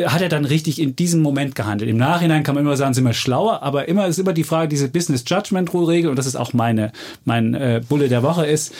hat 0.05 0.21
er 0.21 0.29
dann 0.29 0.45
richtig 0.45 0.79
in 0.79 0.95
diesem 0.95 1.21
Moment 1.21 1.55
gehandelt. 1.55 1.89
Im 1.89 1.97
Nachhinein 1.97 2.43
kann 2.43 2.55
man 2.55 2.63
immer 2.63 2.77
sagen, 2.77 2.93
sind 2.93 3.03
wir 3.03 3.13
schlauer, 3.13 3.63
aber 3.63 3.87
immer 3.87 4.07
ist 4.07 4.19
immer 4.19 4.33
die 4.33 4.43
Frage, 4.43 4.67
diese 4.67 4.87
Business 4.87 5.23
Judgment 5.25 5.73
Rule 5.73 5.87
Regel, 5.87 6.09
und 6.09 6.17
das 6.17 6.27
ist 6.27 6.35
auch 6.35 6.53
meine, 6.53 6.91
mein 7.25 7.53
äh, 7.53 7.81
Bulle 7.87 8.07
der 8.07 8.21
Woche 8.21 8.45
ist, 8.45 8.73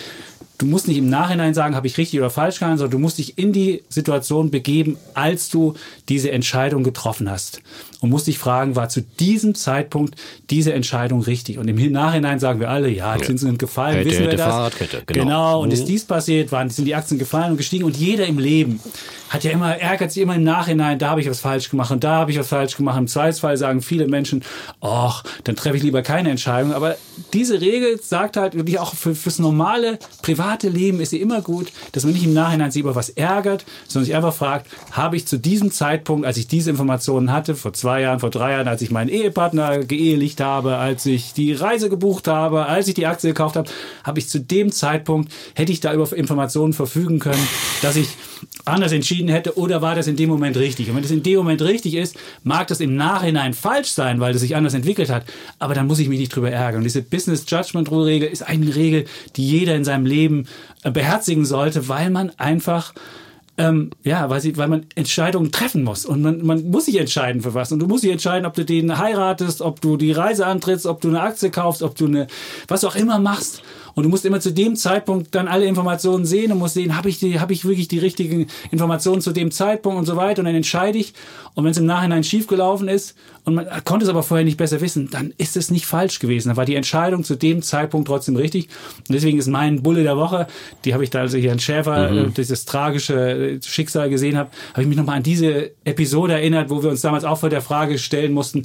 du 0.57 0.65
musst 0.65 0.87
nicht 0.87 0.97
im 0.97 1.09
Nachhinein 1.09 1.53
sagen, 1.53 1.75
habe 1.75 1.87
ich 1.87 1.97
richtig 1.97 2.19
oder 2.19 2.29
falsch 2.29 2.59
gehandelt, 2.59 2.79
sondern 2.79 2.91
du 2.91 2.99
musst 2.99 3.17
dich 3.17 3.37
in 3.37 3.51
die 3.51 3.83
Situation 3.89 4.51
begeben, 4.51 4.97
als 5.13 5.49
du 5.49 5.73
diese 6.09 6.31
Entscheidung 6.31 6.83
getroffen 6.83 7.29
hast. 7.29 7.61
Und 7.99 8.09
musst 8.09 8.25
dich 8.25 8.39
fragen, 8.39 8.75
war 8.75 8.89
zu 8.89 9.01
diesem 9.01 9.53
Zeitpunkt 9.53 10.15
diese 10.49 10.73
Entscheidung 10.73 11.21
richtig? 11.21 11.59
Und 11.59 11.67
im 11.67 11.91
Nachhinein 11.91 12.39
sagen 12.39 12.59
wir 12.59 12.69
alle, 12.69 12.89
ja, 12.89 13.15
Zinsen 13.17 13.49
sind 13.49 13.59
gefallen, 13.59 13.97
Hätte, 13.97 14.09
wissen 14.09 14.19
wir 14.21 14.27
hätte, 14.27 14.37
das. 14.37 14.47
Fahrradkette, 14.47 15.03
genau. 15.05 15.23
genau. 15.23 15.61
Und 15.61 15.67
Mhm. 15.67 15.73
ist 15.73 15.85
dies 15.85 16.05
passiert, 16.05 16.51
waren, 16.51 16.69
sind 16.71 16.85
die 16.85 16.95
Aktien 16.95 17.19
gefallen 17.19 17.51
und 17.51 17.57
gestiegen. 17.57 17.83
Und 17.83 17.95
jeder 17.97 18.25
im 18.25 18.39
Leben 18.39 18.79
hat 19.29 19.43
ja 19.43 19.51
immer, 19.51 19.77
ärgert 19.77 20.11
sich 20.11 20.23
immer 20.23 20.35
im 20.35 20.43
Nachhinein, 20.43 20.97
da 20.97 21.11
habe 21.11 21.21
ich 21.21 21.29
was 21.29 21.39
falsch 21.39 21.69
gemacht 21.69 21.91
und 21.91 22.03
da 22.03 22.15
habe 22.15 22.31
ich 22.31 22.39
was 22.39 22.47
falsch 22.47 22.75
gemacht. 22.75 22.97
Im 22.97 23.07
Zweifelsfall 23.07 23.55
sagen 23.57 23.81
viele 23.81 24.07
Menschen, 24.07 24.43
ach, 24.81 25.23
dann 25.43 25.55
treffe 25.55 25.77
ich 25.77 25.83
lieber 25.83 26.01
keine 26.01 26.31
Entscheidung. 26.31 26.73
Aber 26.73 26.97
diese 27.33 27.61
Regel 27.61 28.01
sagt 28.01 28.35
halt 28.35 28.55
wirklich 28.55 28.79
auch 28.79 28.95
für, 28.95 29.13
fürs 29.13 29.37
normale, 29.37 29.99
private 30.31 30.69
Leben 30.69 31.01
ist 31.01 31.13
immer 31.13 31.41
gut, 31.41 31.71
dass 31.91 32.03
man 32.03 32.13
nicht 32.13 32.23
im 32.23 32.33
Nachhinein 32.33 32.71
sich 32.71 32.81
über 32.81 32.95
was 32.95 33.09
ärgert, 33.09 33.65
sondern 33.87 34.05
sich 34.05 34.15
einfach 34.15 34.33
fragt, 34.33 34.67
habe 34.91 35.17
ich 35.17 35.27
zu 35.27 35.37
diesem 35.37 35.71
Zeitpunkt, 35.71 36.25
als 36.25 36.37
ich 36.37 36.47
diese 36.47 36.69
Informationen 36.69 37.31
hatte, 37.31 37.55
vor 37.55 37.73
zwei 37.73 38.01
Jahren, 38.01 38.19
vor 38.19 38.29
drei 38.29 38.53
Jahren, 38.53 38.67
als 38.67 38.81
ich 38.81 38.91
meinen 38.91 39.09
Ehepartner 39.09 39.79
geehelicht 39.79 40.39
habe, 40.39 40.77
als 40.77 41.05
ich 41.05 41.33
die 41.33 41.53
Reise 41.53 41.89
gebucht 41.89 42.27
habe, 42.27 42.65
als 42.65 42.87
ich 42.87 42.93
die 42.93 43.07
Aktie 43.07 43.29
gekauft 43.29 43.57
habe, 43.57 43.69
habe 44.03 44.19
ich 44.19 44.29
zu 44.29 44.39
dem 44.39 44.71
Zeitpunkt, 44.71 45.31
hätte 45.53 45.71
ich 45.71 45.81
da 45.81 45.93
über 45.93 46.11
Informationen 46.15 46.73
verfügen 46.73 47.19
können, 47.19 47.47
dass 47.81 47.95
ich 47.95 48.07
anders 48.65 48.91
entschieden 48.91 49.29
hätte 49.29 49.57
oder 49.57 49.81
war 49.81 49.95
das 49.95 50.07
in 50.07 50.15
dem 50.15 50.29
Moment 50.29 50.57
richtig? 50.57 50.89
Und 50.89 50.95
wenn 50.95 51.03
das 51.03 51.11
in 51.11 51.23
dem 51.23 51.37
Moment 51.37 51.61
richtig 51.61 51.95
ist, 51.95 52.17
mag 52.43 52.67
das 52.67 52.79
im 52.79 52.95
Nachhinein 52.95 53.53
falsch 53.53 53.89
sein, 53.89 54.19
weil 54.19 54.33
das 54.33 54.41
sich 54.41 54.55
anders 54.55 54.73
entwickelt 54.73 55.09
hat, 55.09 55.25
aber 55.59 55.73
dann 55.73 55.87
muss 55.87 55.99
ich 55.99 56.09
mich 56.09 56.19
nicht 56.19 56.35
drüber 56.35 56.51
ärgern. 56.51 56.77
Und 56.77 56.83
diese 56.83 57.01
Business 57.01 57.45
Judgment 57.47 57.89
Rule 57.91 58.05
Regel 58.05 58.29
ist 58.29 58.43
eine 58.43 58.75
Regel, 58.75 59.05
die 59.35 59.47
jeder 59.47 59.75
in 59.75 59.83
seinem 59.83 60.05
Leben 60.05 60.47
äh, 60.83 60.91
beherzigen 60.91 61.45
sollte, 61.45 61.87
weil 61.87 62.09
man 62.09 62.31
einfach 62.37 62.93
ähm, 63.57 63.91
ja, 64.03 64.29
weil, 64.29 64.41
sie, 64.41 64.57
weil 64.57 64.67
man 64.67 64.85
Entscheidungen 64.95 65.51
treffen 65.51 65.83
muss. 65.83 66.05
Und 66.05 66.21
man, 66.21 66.43
man 66.45 66.69
muss 66.71 66.85
sich 66.85 66.97
entscheiden 66.97 67.41
für 67.41 67.53
was. 67.53 67.71
Und 67.71 67.79
du 67.79 67.87
musst 67.87 68.03
dich 68.03 68.11
entscheiden, 68.11 68.45
ob 68.45 68.53
du 68.53 68.65
den 68.65 68.97
heiratest, 68.97 69.61
ob 69.61 69.81
du 69.81 69.97
die 69.97 70.11
Reise 70.11 70.47
antrittst, 70.47 70.85
ob 70.85 71.01
du 71.01 71.09
eine 71.09 71.21
Aktie 71.21 71.51
kaufst, 71.51 71.83
ob 71.83 71.95
du 71.95 72.05
eine, 72.05 72.27
was 72.67 72.83
auch 72.83 72.95
immer 72.95 73.19
machst. 73.19 73.61
Und 73.95 74.03
du 74.03 74.09
musst 74.09 74.25
immer 74.25 74.39
zu 74.39 74.51
dem 74.51 74.75
Zeitpunkt 74.75 75.33
dann 75.35 75.47
alle 75.47 75.65
Informationen 75.65 76.25
sehen 76.25 76.51
und 76.51 76.59
musst 76.59 76.75
sehen, 76.75 76.97
habe 76.97 77.09
ich, 77.09 77.19
die, 77.19 77.39
hab 77.39 77.51
ich 77.51 77.65
wirklich 77.65 77.87
die 77.87 77.99
richtigen 77.99 78.47
Informationen 78.71 79.21
zu 79.21 79.31
dem 79.31 79.51
Zeitpunkt 79.51 79.99
und 79.99 80.05
so 80.05 80.15
weiter. 80.15 80.39
Und 80.39 80.45
dann 80.45 80.55
entscheide 80.55 80.97
ich. 80.97 81.13
Und 81.53 81.63
wenn 81.65 81.71
es 81.71 81.77
im 81.77 81.85
Nachhinein 81.85 82.23
schiefgelaufen 82.23 82.87
ist 82.87 83.15
und 83.43 83.55
man 83.55 83.67
konnte 83.83 84.05
es 84.05 84.09
aber 84.09 84.23
vorher 84.23 84.45
nicht 84.45 84.57
besser 84.57 84.79
wissen, 84.79 85.09
dann 85.11 85.33
ist 85.37 85.57
es 85.57 85.69
nicht 85.71 85.85
falsch 85.85 86.19
gewesen. 86.19 86.49
Dann 86.49 86.57
war 86.57 86.65
die 86.65 86.75
Entscheidung 86.75 87.23
zu 87.23 87.35
dem 87.35 87.61
Zeitpunkt 87.61 88.07
trotzdem 88.07 88.35
richtig. 88.35 88.69
Und 88.99 89.13
deswegen 89.13 89.37
ist 89.37 89.47
mein 89.47 89.83
Bulle 89.83 90.03
der 90.03 90.15
Woche, 90.15 90.47
die 90.85 90.93
habe 90.93 91.03
ich 91.03 91.09
da 91.09 91.19
also 91.19 91.37
hier 91.37 91.51
in 91.51 91.59
Schäfer, 91.59 92.11
äh, 92.11 92.29
dieses 92.29 92.65
tragische 92.65 93.55
äh, 93.55 93.61
Schicksal 93.61 94.09
gesehen 94.09 94.37
habe, 94.37 94.49
habe 94.71 94.83
ich 94.83 94.87
mich 94.87 94.97
nochmal 94.97 95.17
an 95.17 95.23
diese 95.23 95.71
Episode 95.83 96.33
erinnert, 96.33 96.69
wo 96.69 96.81
wir 96.81 96.89
uns 96.89 97.01
damals 97.01 97.25
auch 97.25 97.37
vor 97.37 97.49
der 97.49 97.61
Frage 97.61 97.97
stellen 97.97 98.31
mussten, 98.31 98.63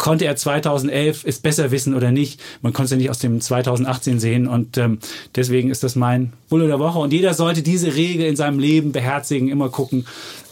konnte 0.00 0.24
er 0.24 0.34
2011 0.34 1.24
es 1.26 1.40
besser 1.40 1.70
wissen 1.70 1.94
oder 1.94 2.10
nicht. 2.10 2.40
Man 2.62 2.72
konnte 2.72 2.86
es 2.86 2.90
ja 2.92 2.96
nicht 2.96 3.10
aus 3.10 3.18
dem 3.18 3.38
2018 3.38 4.18
sehen. 4.18 4.48
Und 4.48 4.78
ähm, 4.78 4.98
deswegen 5.36 5.70
ist 5.70 5.82
das 5.82 5.94
mein 5.94 6.32
Bulle 6.48 6.66
der 6.66 6.78
Woche. 6.78 6.98
Und 6.98 7.12
jeder 7.12 7.34
sollte 7.34 7.62
diese 7.62 7.94
Regel 7.94 8.26
in 8.26 8.34
seinem 8.34 8.58
Leben 8.58 8.92
beherzigen, 8.92 9.48
immer 9.48 9.68
gucken, 9.68 10.06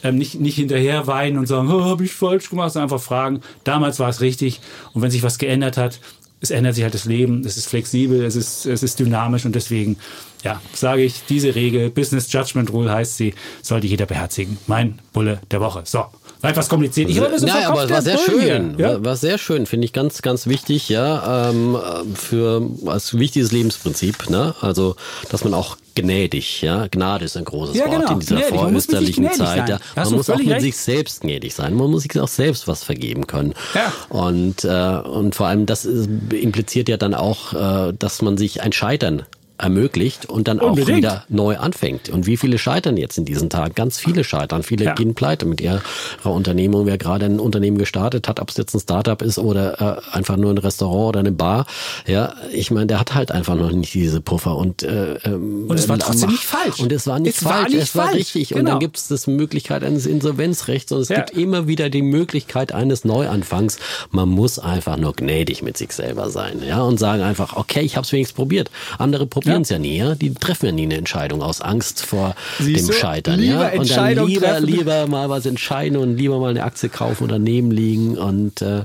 ähm, 0.05 0.19
nicht, 0.19 0.39
nicht 0.39 0.57
hinterher 0.57 1.07
weinen 1.07 1.39
und 1.39 1.47
sagen, 1.47 1.73
oh, 1.73 1.83
habe 1.83 2.05
ich 2.05 2.13
falsch 2.13 2.51
gemacht, 2.51 2.75
sondern 2.75 2.93
einfach 2.93 3.03
fragen, 3.03 3.41
damals 3.65 3.99
war 3.99 4.11
es 4.11 4.21
richtig. 4.21 4.61
Und 4.93 5.01
wenn 5.01 5.11
sich 5.11 5.23
was 5.23 5.39
geändert 5.39 5.79
hat, 5.79 5.99
es 6.41 6.51
ändert 6.51 6.75
sich 6.75 6.85
halt 6.85 6.95
das 6.95 7.07
Leben, 7.07 7.43
es 7.47 7.57
ist 7.57 7.69
flexibel, 7.69 8.23
es 8.25 8.37
ist, 8.37 8.67
es 8.67 8.83
ist 8.83 9.01
dynamisch. 9.01 9.47
Und 9.47 9.55
deswegen, 9.55 9.97
ja, 10.45 10.61
sage 10.75 11.03
ich, 11.03 11.23
diese 11.27 11.55
Regel, 11.55 11.89
Business 11.89 12.31
Judgment 12.31 12.71
Rule 12.71 12.93
heißt 12.93 13.17
sie, 13.17 13.33
sollte 13.63 13.87
jeder 13.87 14.05
beherzigen. 14.05 14.59
Mein 14.67 14.99
Bulle 15.15 15.41
der 15.51 15.63
Woche. 15.63 15.83
So, 15.87 16.05
War 16.41 16.51
etwas 16.51 16.69
kompliziert. 16.69 17.11
Ich 17.11 17.21
habe 17.21 17.37
so 17.39 17.47
ja, 17.47 17.69
aber 17.69 17.85
es 17.85 17.91
war 17.91 18.03
sehr 18.03 18.19
schön. 18.19 18.79
Ja? 18.79 18.95
War, 18.95 19.05
war, 19.05 19.17
sehr 19.17 19.39
schön, 19.39 19.67
finde 19.67 19.87
ich 19.87 19.93
ganz, 19.93 20.23
ganz 20.23 20.47
wichtig, 20.47 20.89
ja, 20.89 21.51
ähm, 21.51 21.77
für 22.15 22.63
als 22.87 23.19
wichtiges 23.19 23.51
Lebensprinzip, 23.51 24.31
ne? 24.31 24.55
Also, 24.61 24.95
dass 25.31 25.43
man 25.43 25.53
auch 25.53 25.77
gnädig, 25.97 26.63
ja, 26.63 26.87
Gnade 26.87 27.25
ist 27.25 27.37
ein 27.37 27.45
großes 27.45 27.77
ja, 27.77 27.87
Wort 27.87 28.01
genau. 28.01 28.13
in 28.13 28.21
dieser 28.21 28.37
gnädig. 28.37 28.55
vorösterlichen 28.55 29.33
Zeit. 29.33 29.69
Ja. 29.69 29.81
Man 29.97 30.13
muss 30.13 30.31
auch 30.31 30.39
mit 30.39 30.49
recht. 30.49 30.61
sich 30.61 30.77
selbst 30.77 31.23
gnädig 31.23 31.55
sein. 31.55 31.75
Man 31.75 31.91
muss 31.91 32.03
sich 32.03 32.21
auch 32.21 32.29
selbst 32.29 32.69
was 32.69 32.85
vergeben 32.85 33.27
können. 33.27 33.55
Ja. 33.75 33.93
Und 34.09 34.65
äh, 34.65 35.09
und 35.09 35.35
vor 35.35 35.49
allem 35.49 35.67
das 35.67 35.87
impliziert 35.87 36.89
ja 36.89 36.97
dann 36.97 37.15
auch, 37.15 37.53
äh, 37.53 37.93
dass 37.99 38.23
man 38.23 38.39
sich 38.39 38.63
ein 38.63 38.73
Scheitern 38.73 39.25
ermöglicht 39.59 40.27
und 40.27 40.49
dann 40.49 40.61
Unbedingt. 40.61 40.91
auch 40.91 40.97
wieder 40.97 41.25
neu 41.29 41.57
anfängt. 41.57 42.09
Und 42.09 42.27
wie 42.27 42.37
viele 42.37 42.59
scheitern 42.59 42.97
jetzt 42.97 43.19
in 43.19 43.25
diesen 43.25 43.51
Tagen? 43.51 43.75
Ganz 43.75 43.99
viele 43.99 44.25
scheitern. 44.25 44.63
Viele 44.63 44.87
ja. 44.87 44.95
gehen 44.95 45.15
pleite 45.15 45.47
mit 45.47 45.61
ihrer 45.61 45.83
Unternehmung. 46.23 46.87
Wer 46.87 46.99
gerade 46.99 47.27
ein 47.27 47.41
Unternehmen 47.41 47.79
gestartet 47.79 48.29
hat, 48.29 48.41
ob 48.41 48.51
es 48.51 48.57
jetzt 48.57 48.75
ein 48.75 48.81
Startup 48.81 49.21
ist 49.21 49.39
oder 49.39 50.01
äh, 50.13 50.17
einfach 50.17 50.37
nur 50.37 50.53
ein 50.53 50.59
Restaurant 50.59 51.09
oder 51.09 51.21
eine 51.21 51.33
Bar, 51.33 51.67
ja, 52.07 52.35
ich 52.53 52.71
meine, 52.71 52.87
der 52.87 53.01
hat 53.01 53.15
halt 53.15 53.33
einfach 53.33 53.57
noch 53.57 53.73
nicht 53.73 53.93
diese 53.95 54.21
Puffer. 54.21 54.57
Und, 54.57 54.83
äh, 54.83 55.15
ähm, 55.25 55.67
und 55.69 55.79
es 55.79 55.89
war 55.89 55.99
trotzdem 55.99 56.31
nicht 56.31 56.45
falsch. 56.45 56.81
Und 56.81 56.93
es 56.93 57.07
war 57.07 57.19
nicht 57.19 57.37
es 57.37 57.43
falsch, 57.43 57.55
war 57.55 57.69
nicht 57.69 57.83
es 57.83 57.97
war 57.97 58.15
richtig. 58.15 58.49
Genau. 58.51 58.61
Und 58.61 58.67
dann 58.67 58.75
genau. 58.75 58.79
gibt 58.79 58.97
es 58.97 59.09
das 59.09 59.27
Möglichkeit 59.27 59.83
eines 59.83 60.07
Insolvenzrechts 60.07 60.93
und 60.93 61.01
es 61.01 61.09
ja. 61.09 61.17
gibt 61.17 61.31
immer 61.31 61.67
wieder 61.67 61.91
die 61.91 62.03
Möglichkeit 62.03 62.73
eines 62.73 63.05
Neuanfangs. 63.05 63.79
Man 64.11 64.29
muss 64.29 64.59
einfach 64.59 64.97
nur 64.97 65.15
gnädig 65.15 65.63
mit 65.63 65.77
sich 65.77 65.93
selber 65.93 66.31
sein, 66.31 66.63
ja, 66.67 66.81
und 66.83 66.99
sagen 66.99 67.23
einfach, 67.23 67.57
okay, 67.57 67.81
ich 67.81 67.97
habe 67.97 68.05
es 68.05 68.13
wenigstens 68.13 68.37
probiert. 68.37 68.71
Andere 68.99 69.27
probieren 69.27 69.48
probieren 69.49 69.63
es 69.63 69.69
ja. 69.69 69.77
ja. 69.77 69.81
nie, 69.81 69.97
ja? 69.97 70.15
Die 70.15 70.35
treffen 70.35 70.67
ja 70.67 70.73
nie 70.73 70.85
eine 70.85 70.97
Entscheidung 70.97 71.43
aus 71.43 71.61
Angst 71.61 72.05
vor 72.05 72.35
Siehst 72.59 72.81
dem 72.81 72.87
du? 72.89 72.93
Scheitern. 72.93 73.41
Lieber 73.41 73.73
ja? 73.75 73.81
Und 73.81 73.91
dann 73.91 74.27
lieber, 74.27 74.61
lieber 74.61 75.07
mal 75.07 75.29
was 75.29 75.47
entscheiden 75.47 75.99
und 75.99 76.17
lieber 76.17 76.39
mal 76.39 76.51
eine 76.51 76.65
Aktie 76.65 76.89
kaufen 76.89 77.25
oder 77.25 77.39
neben 77.39 77.71
liegen 77.71 78.19
und 78.19 78.63
äh, 78.63 78.83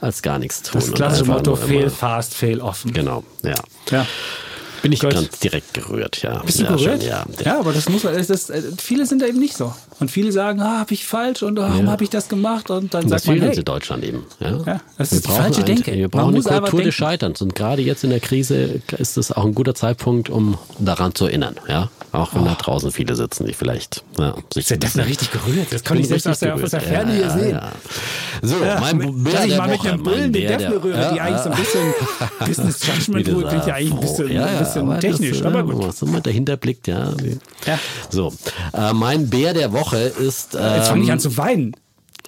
als 0.00 0.22
gar 0.22 0.38
nichts 0.38 0.62
tun. 0.62 0.80
Das 0.80 0.92
klassische 0.92 1.24
Motto, 1.26 1.56
fail 1.56 1.90
fast, 1.90 2.34
fail 2.34 2.60
offen. 2.60 2.92
Genau, 2.92 3.24
ja. 3.42 3.54
ja. 3.90 4.06
Bin 4.82 4.92
ich 4.92 5.00
Gut. 5.00 5.10
ganz 5.10 5.38
direkt 5.40 5.74
gerührt, 5.74 6.22
ja. 6.22 6.40
Bist 6.44 6.60
du 6.60 6.64
ja, 6.64 6.70
gerührt? 6.70 7.02
Schon, 7.02 7.10
ja. 7.10 7.24
ja, 7.44 7.58
aber 7.58 7.72
das 7.72 7.88
muss 7.88 8.04
man, 8.04 8.14
das, 8.14 8.28
das, 8.28 8.52
viele 8.78 9.06
sind 9.06 9.22
da 9.22 9.26
eben 9.26 9.40
nicht 9.40 9.56
so. 9.56 9.74
Und 10.00 10.10
viele 10.10 10.30
sagen, 10.30 10.60
ah, 10.60 10.78
habe 10.78 10.94
ich 10.94 11.06
falsch 11.06 11.42
und 11.42 11.58
warum 11.58 11.86
ja. 11.86 11.90
habe 11.90 12.04
ich 12.04 12.10
das 12.10 12.28
gemacht? 12.28 12.70
Und 12.70 12.94
dann 12.94 13.04
und 13.04 13.08
sagt 13.08 13.26
man, 13.26 13.40
hey. 13.40 13.56
in 13.56 13.64
Deutschland 13.64 14.04
eben. 14.04 14.24
Ja, 14.38 14.56
ja 14.64 14.80
das 14.96 15.12
ist 15.12 15.26
die 15.26 15.30
falsche 15.32 15.64
Denke. 15.64 15.92
Wir 15.92 16.08
brauchen 16.08 16.34
eine 16.34 16.60
Kultur 16.60 16.82
des 16.82 16.94
Scheiterns. 16.94 17.42
Und 17.42 17.54
gerade 17.56 17.82
jetzt 17.82 18.04
in 18.04 18.10
der 18.10 18.20
Krise 18.20 18.80
ist 18.96 19.18
es 19.18 19.32
auch 19.32 19.44
ein 19.44 19.54
guter 19.54 19.74
Zeitpunkt, 19.74 20.30
um 20.30 20.56
daran 20.78 21.14
zu 21.14 21.26
erinnern. 21.26 21.56
Ja, 21.68 21.90
auch 22.12 22.32
wenn 22.34 22.42
oh. 22.42 22.46
da 22.46 22.54
draußen 22.54 22.92
viele 22.92 23.16
sitzen, 23.16 23.46
die 23.46 23.54
vielleicht 23.54 24.04
ja, 24.18 24.34
sich 24.54 24.66
das 24.66 24.90
ist 24.90 24.96
ja 24.96 25.02
richtig 25.02 25.32
gerührt. 25.32 25.66
Das 25.70 25.82
kann 25.82 25.98
ich 25.98 26.06
selbst 26.06 26.28
aus 26.28 26.38
der, 26.38 26.54
aus 26.54 26.70
der 26.70 26.80
Ferne 26.80 27.14
hier 27.14 27.30
sehen. 27.30 27.60
So, 28.42 28.56
mein 28.80 29.24
Bär 29.24 29.46
ich 29.46 29.56
mal 29.56 29.68
mit 29.68 29.80
einem 29.84 30.02
Bullen 30.02 30.32
den 30.32 30.46
Defner 30.46 30.82
rühre, 30.82 31.10
die 31.12 31.20
eigentlich 31.20 31.42
so 31.42 31.50
ein 31.50 31.56
bisschen 31.56 31.94
Business 32.46 32.86
Judgment 32.86 33.28
Rule 33.28 33.48
klingt 33.48 33.66
ja 33.66 33.74
eigentlich 33.74 33.92
ein 33.92 34.00
bisschen, 34.00 34.38
ein 34.38 34.58
bisschen 34.58 35.00
technisch. 35.00 35.42
aber 35.42 35.64
gut. 35.64 35.88
Was 35.88 36.02
immer 36.02 36.20
dahinter 36.20 36.56
blickt, 36.56 36.86
ja. 36.86 37.12
So, 38.10 38.32
äh, 38.72 38.92
mein 38.92 39.28
Bär 39.28 39.54
der 39.54 39.72
Woche 39.72 39.87
ist. 39.96 40.54
Ähm, 40.54 40.74
Jetzt 40.76 40.88
fange 40.88 41.04
ich 41.04 41.12
an 41.12 41.20
zu 41.20 41.36
weinen. 41.36 41.74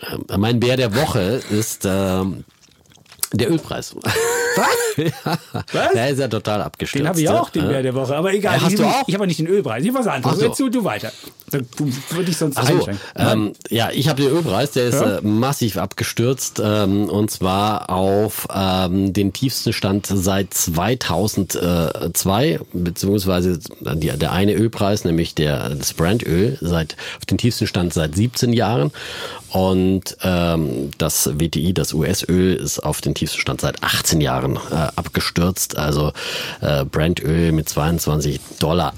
Äh, 0.00 0.36
mein 0.38 0.60
Bär 0.60 0.76
der 0.76 0.94
Woche 0.94 1.40
ist 1.50 1.84
ähm, 1.84 2.44
der 3.32 3.50
Ölpreis. 3.50 3.94
Was? 4.56 4.96
ja. 4.96 5.38
Was? 5.72 5.92
Der 5.92 6.08
ist 6.10 6.18
ja 6.18 6.28
total 6.28 6.62
abgestürzt. 6.62 7.00
Den 7.00 7.08
habe 7.08 7.20
ich 7.20 7.28
auch, 7.28 7.50
den 7.50 7.68
Bär 7.68 7.82
der 7.82 7.94
Woche. 7.94 8.16
Aber 8.16 8.32
egal. 8.32 8.56
Ja, 8.56 8.62
hast 8.62 8.72
ich, 8.72 8.78
du 8.78 8.84
auch? 8.84 9.06
Ich 9.06 9.14
habe 9.14 9.26
nicht 9.26 9.38
den 9.38 9.46
Ölpreis. 9.46 9.84
Ich 9.84 9.94
was 9.94 10.06
anderes. 10.06 10.38
So. 10.38 10.46
Jetzt 10.46 10.60
du, 10.60 10.68
du 10.68 10.84
weiter. 10.84 11.12
Würde 11.52 12.30
ich 12.30 12.36
sonst 12.36 12.58
Ach 12.58 12.68
so, 12.68 12.86
ähm, 13.16 13.52
Ja, 13.68 13.90
ich 13.92 14.08
habe 14.08 14.22
den 14.22 14.32
Ölpreis. 14.32 14.72
Der 14.72 14.86
ist 14.86 15.00
ja? 15.00 15.18
äh, 15.18 15.20
massiv 15.22 15.76
abgestürzt. 15.76 16.60
Ähm, 16.62 17.08
und 17.08 17.30
zwar 17.30 17.90
auf 17.90 18.46
ähm, 18.54 19.12
den 19.12 19.32
tiefsten 19.32 19.72
Stand 19.72 20.06
seit 20.06 20.54
2002. 20.54 22.60
Beziehungsweise 22.72 23.58
die, 23.80 24.08
der 24.08 24.32
eine 24.32 24.54
Ölpreis, 24.54 25.04
nämlich 25.04 25.34
der, 25.34 25.70
das 25.70 25.94
Brandöl, 25.94 26.58
seit, 26.60 26.96
auf 27.18 27.26
den 27.26 27.38
tiefsten 27.38 27.66
Stand 27.66 27.94
seit 27.94 28.14
17 28.14 28.52
Jahren. 28.52 28.92
Und 29.50 30.16
ähm, 30.22 30.90
das 30.98 31.28
WTI, 31.38 31.74
das 31.74 31.92
US-Öl, 31.92 32.54
ist 32.54 32.78
auf 32.80 33.00
den 33.00 33.14
tiefsten 33.14 33.40
Stand 33.40 33.60
seit 33.60 33.82
18 33.82 34.20
Jahren 34.20 34.56
äh, 34.56 34.74
abgestürzt. 34.94 35.76
Also 35.76 36.12
äh, 36.60 36.84
Brandöl 36.84 37.50
mit 37.50 37.68
22,80 37.68 38.38
Dollar 38.60 38.94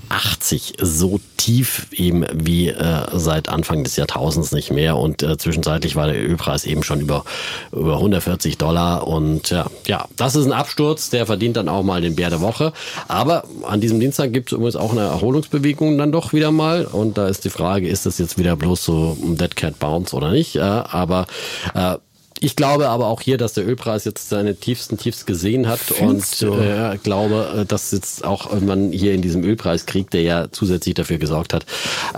so 0.79 1.21
tief 1.39 1.87
eben 1.93 2.27
wie 2.47 2.69
äh, 2.69 3.07
seit 3.13 3.49
Anfang 3.49 3.85
des 3.85 3.97
Jahrtausends 3.97 4.53
nicht 4.53 4.71
mehr. 4.71 4.97
Und 4.97 5.23
äh, 5.23 5.37
zwischenzeitlich 5.37 5.97
war 5.97 6.07
der 6.07 6.17
Ölpreis 6.17 6.65
eben 6.65 6.83
schon 6.83 7.01
über, 7.01 7.25
über 7.73 7.97
140 7.97 8.59
Dollar. 8.59 9.07
Und 9.07 9.51
ja, 9.51 9.67
ja, 9.87 10.07
das 10.17 10.37
ist 10.37 10.47
ein 10.47 10.53
Absturz, 10.53 11.11
der 11.11 11.27
verdient 11.27 11.57
dann 11.57 11.69
auch 11.69 11.83
mal 11.83 12.01
den 12.01 12.17
Bär 12.17 12.31
der 12.31 12.41
Woche. 12.41 12.73
Aber 13.09 13.45
an 13.65 13.81
diesem 13.81 14.01
Dienstag 14.01 14.33
gibt 14.33 14.51
es 14.51 14.53
übrigens 14.53 14.77
auch 14.77 14.93
eine 14.93 15.03
Erholungsbewegung 15.03 15.99
dann 15.99 16.13
doch 16.13 16.33
wieder 16.33 16.51
mal. 16.51 16.85
Und 16.85 17.19
da 17.19 17.29
ist 17.29 17.45
die 17.45 17.51
Frage, 17.51 17.89
ist 17.89 18.07
das 18.07 18.19
jetzt 18.19 18.39
wieder 18.39 18.57
bloß 18.57 18.85
so 18.85 19.17
ein 19.23 19.37
Dead 19.37 19.55
Cat 19.55 19.79
Bounce 19.79 20.15
oder 20.17 20.31
nicht? 20.31 20.57
ja, 20.63 20.87
aber 20.91 21.27
äh, 21.75 21.97
ich 22.43 22.57
glaube 22.57 22.89
aber 22.89 23.07
auch 23.07 23.21
hier, 23.21 23.39
dass 23.39 23.53
der 23.53 23.67
Ölpreis 23.67 24.05
jetzt 24.05 24.29
seine 24.29 24.57
tiefsten 24.57 24.99
Tiefs 24.99 25.27
gesehen 25.27 25.69
hat 25.69 25.79
Findest 25.79 26.43
und 26.43 26.59
äh, 26.59 26.99
glaube, 27.03 27.61
äh, 27.61 27.65
dass 27.65 27.93
jetzt 27.93 28.25
auch 28.25 28.53
man 28.61 28.91
hier 28.93 29.15
in 29.15 29.23
diesem 29.23 29.45
Ölpreiskrieg, 29.45 30.11
der 30.11 30.23
ja 30.23 30.47
zusätzlich 30.51 30.95
dafür 30.95 31.19
gesorgt 31.19 31.55
hat, 31.55 31.67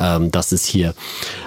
ähm, 0.01 0.31
dass 0.31 0.53
es 0.53 0.65
hier 0.65 0.95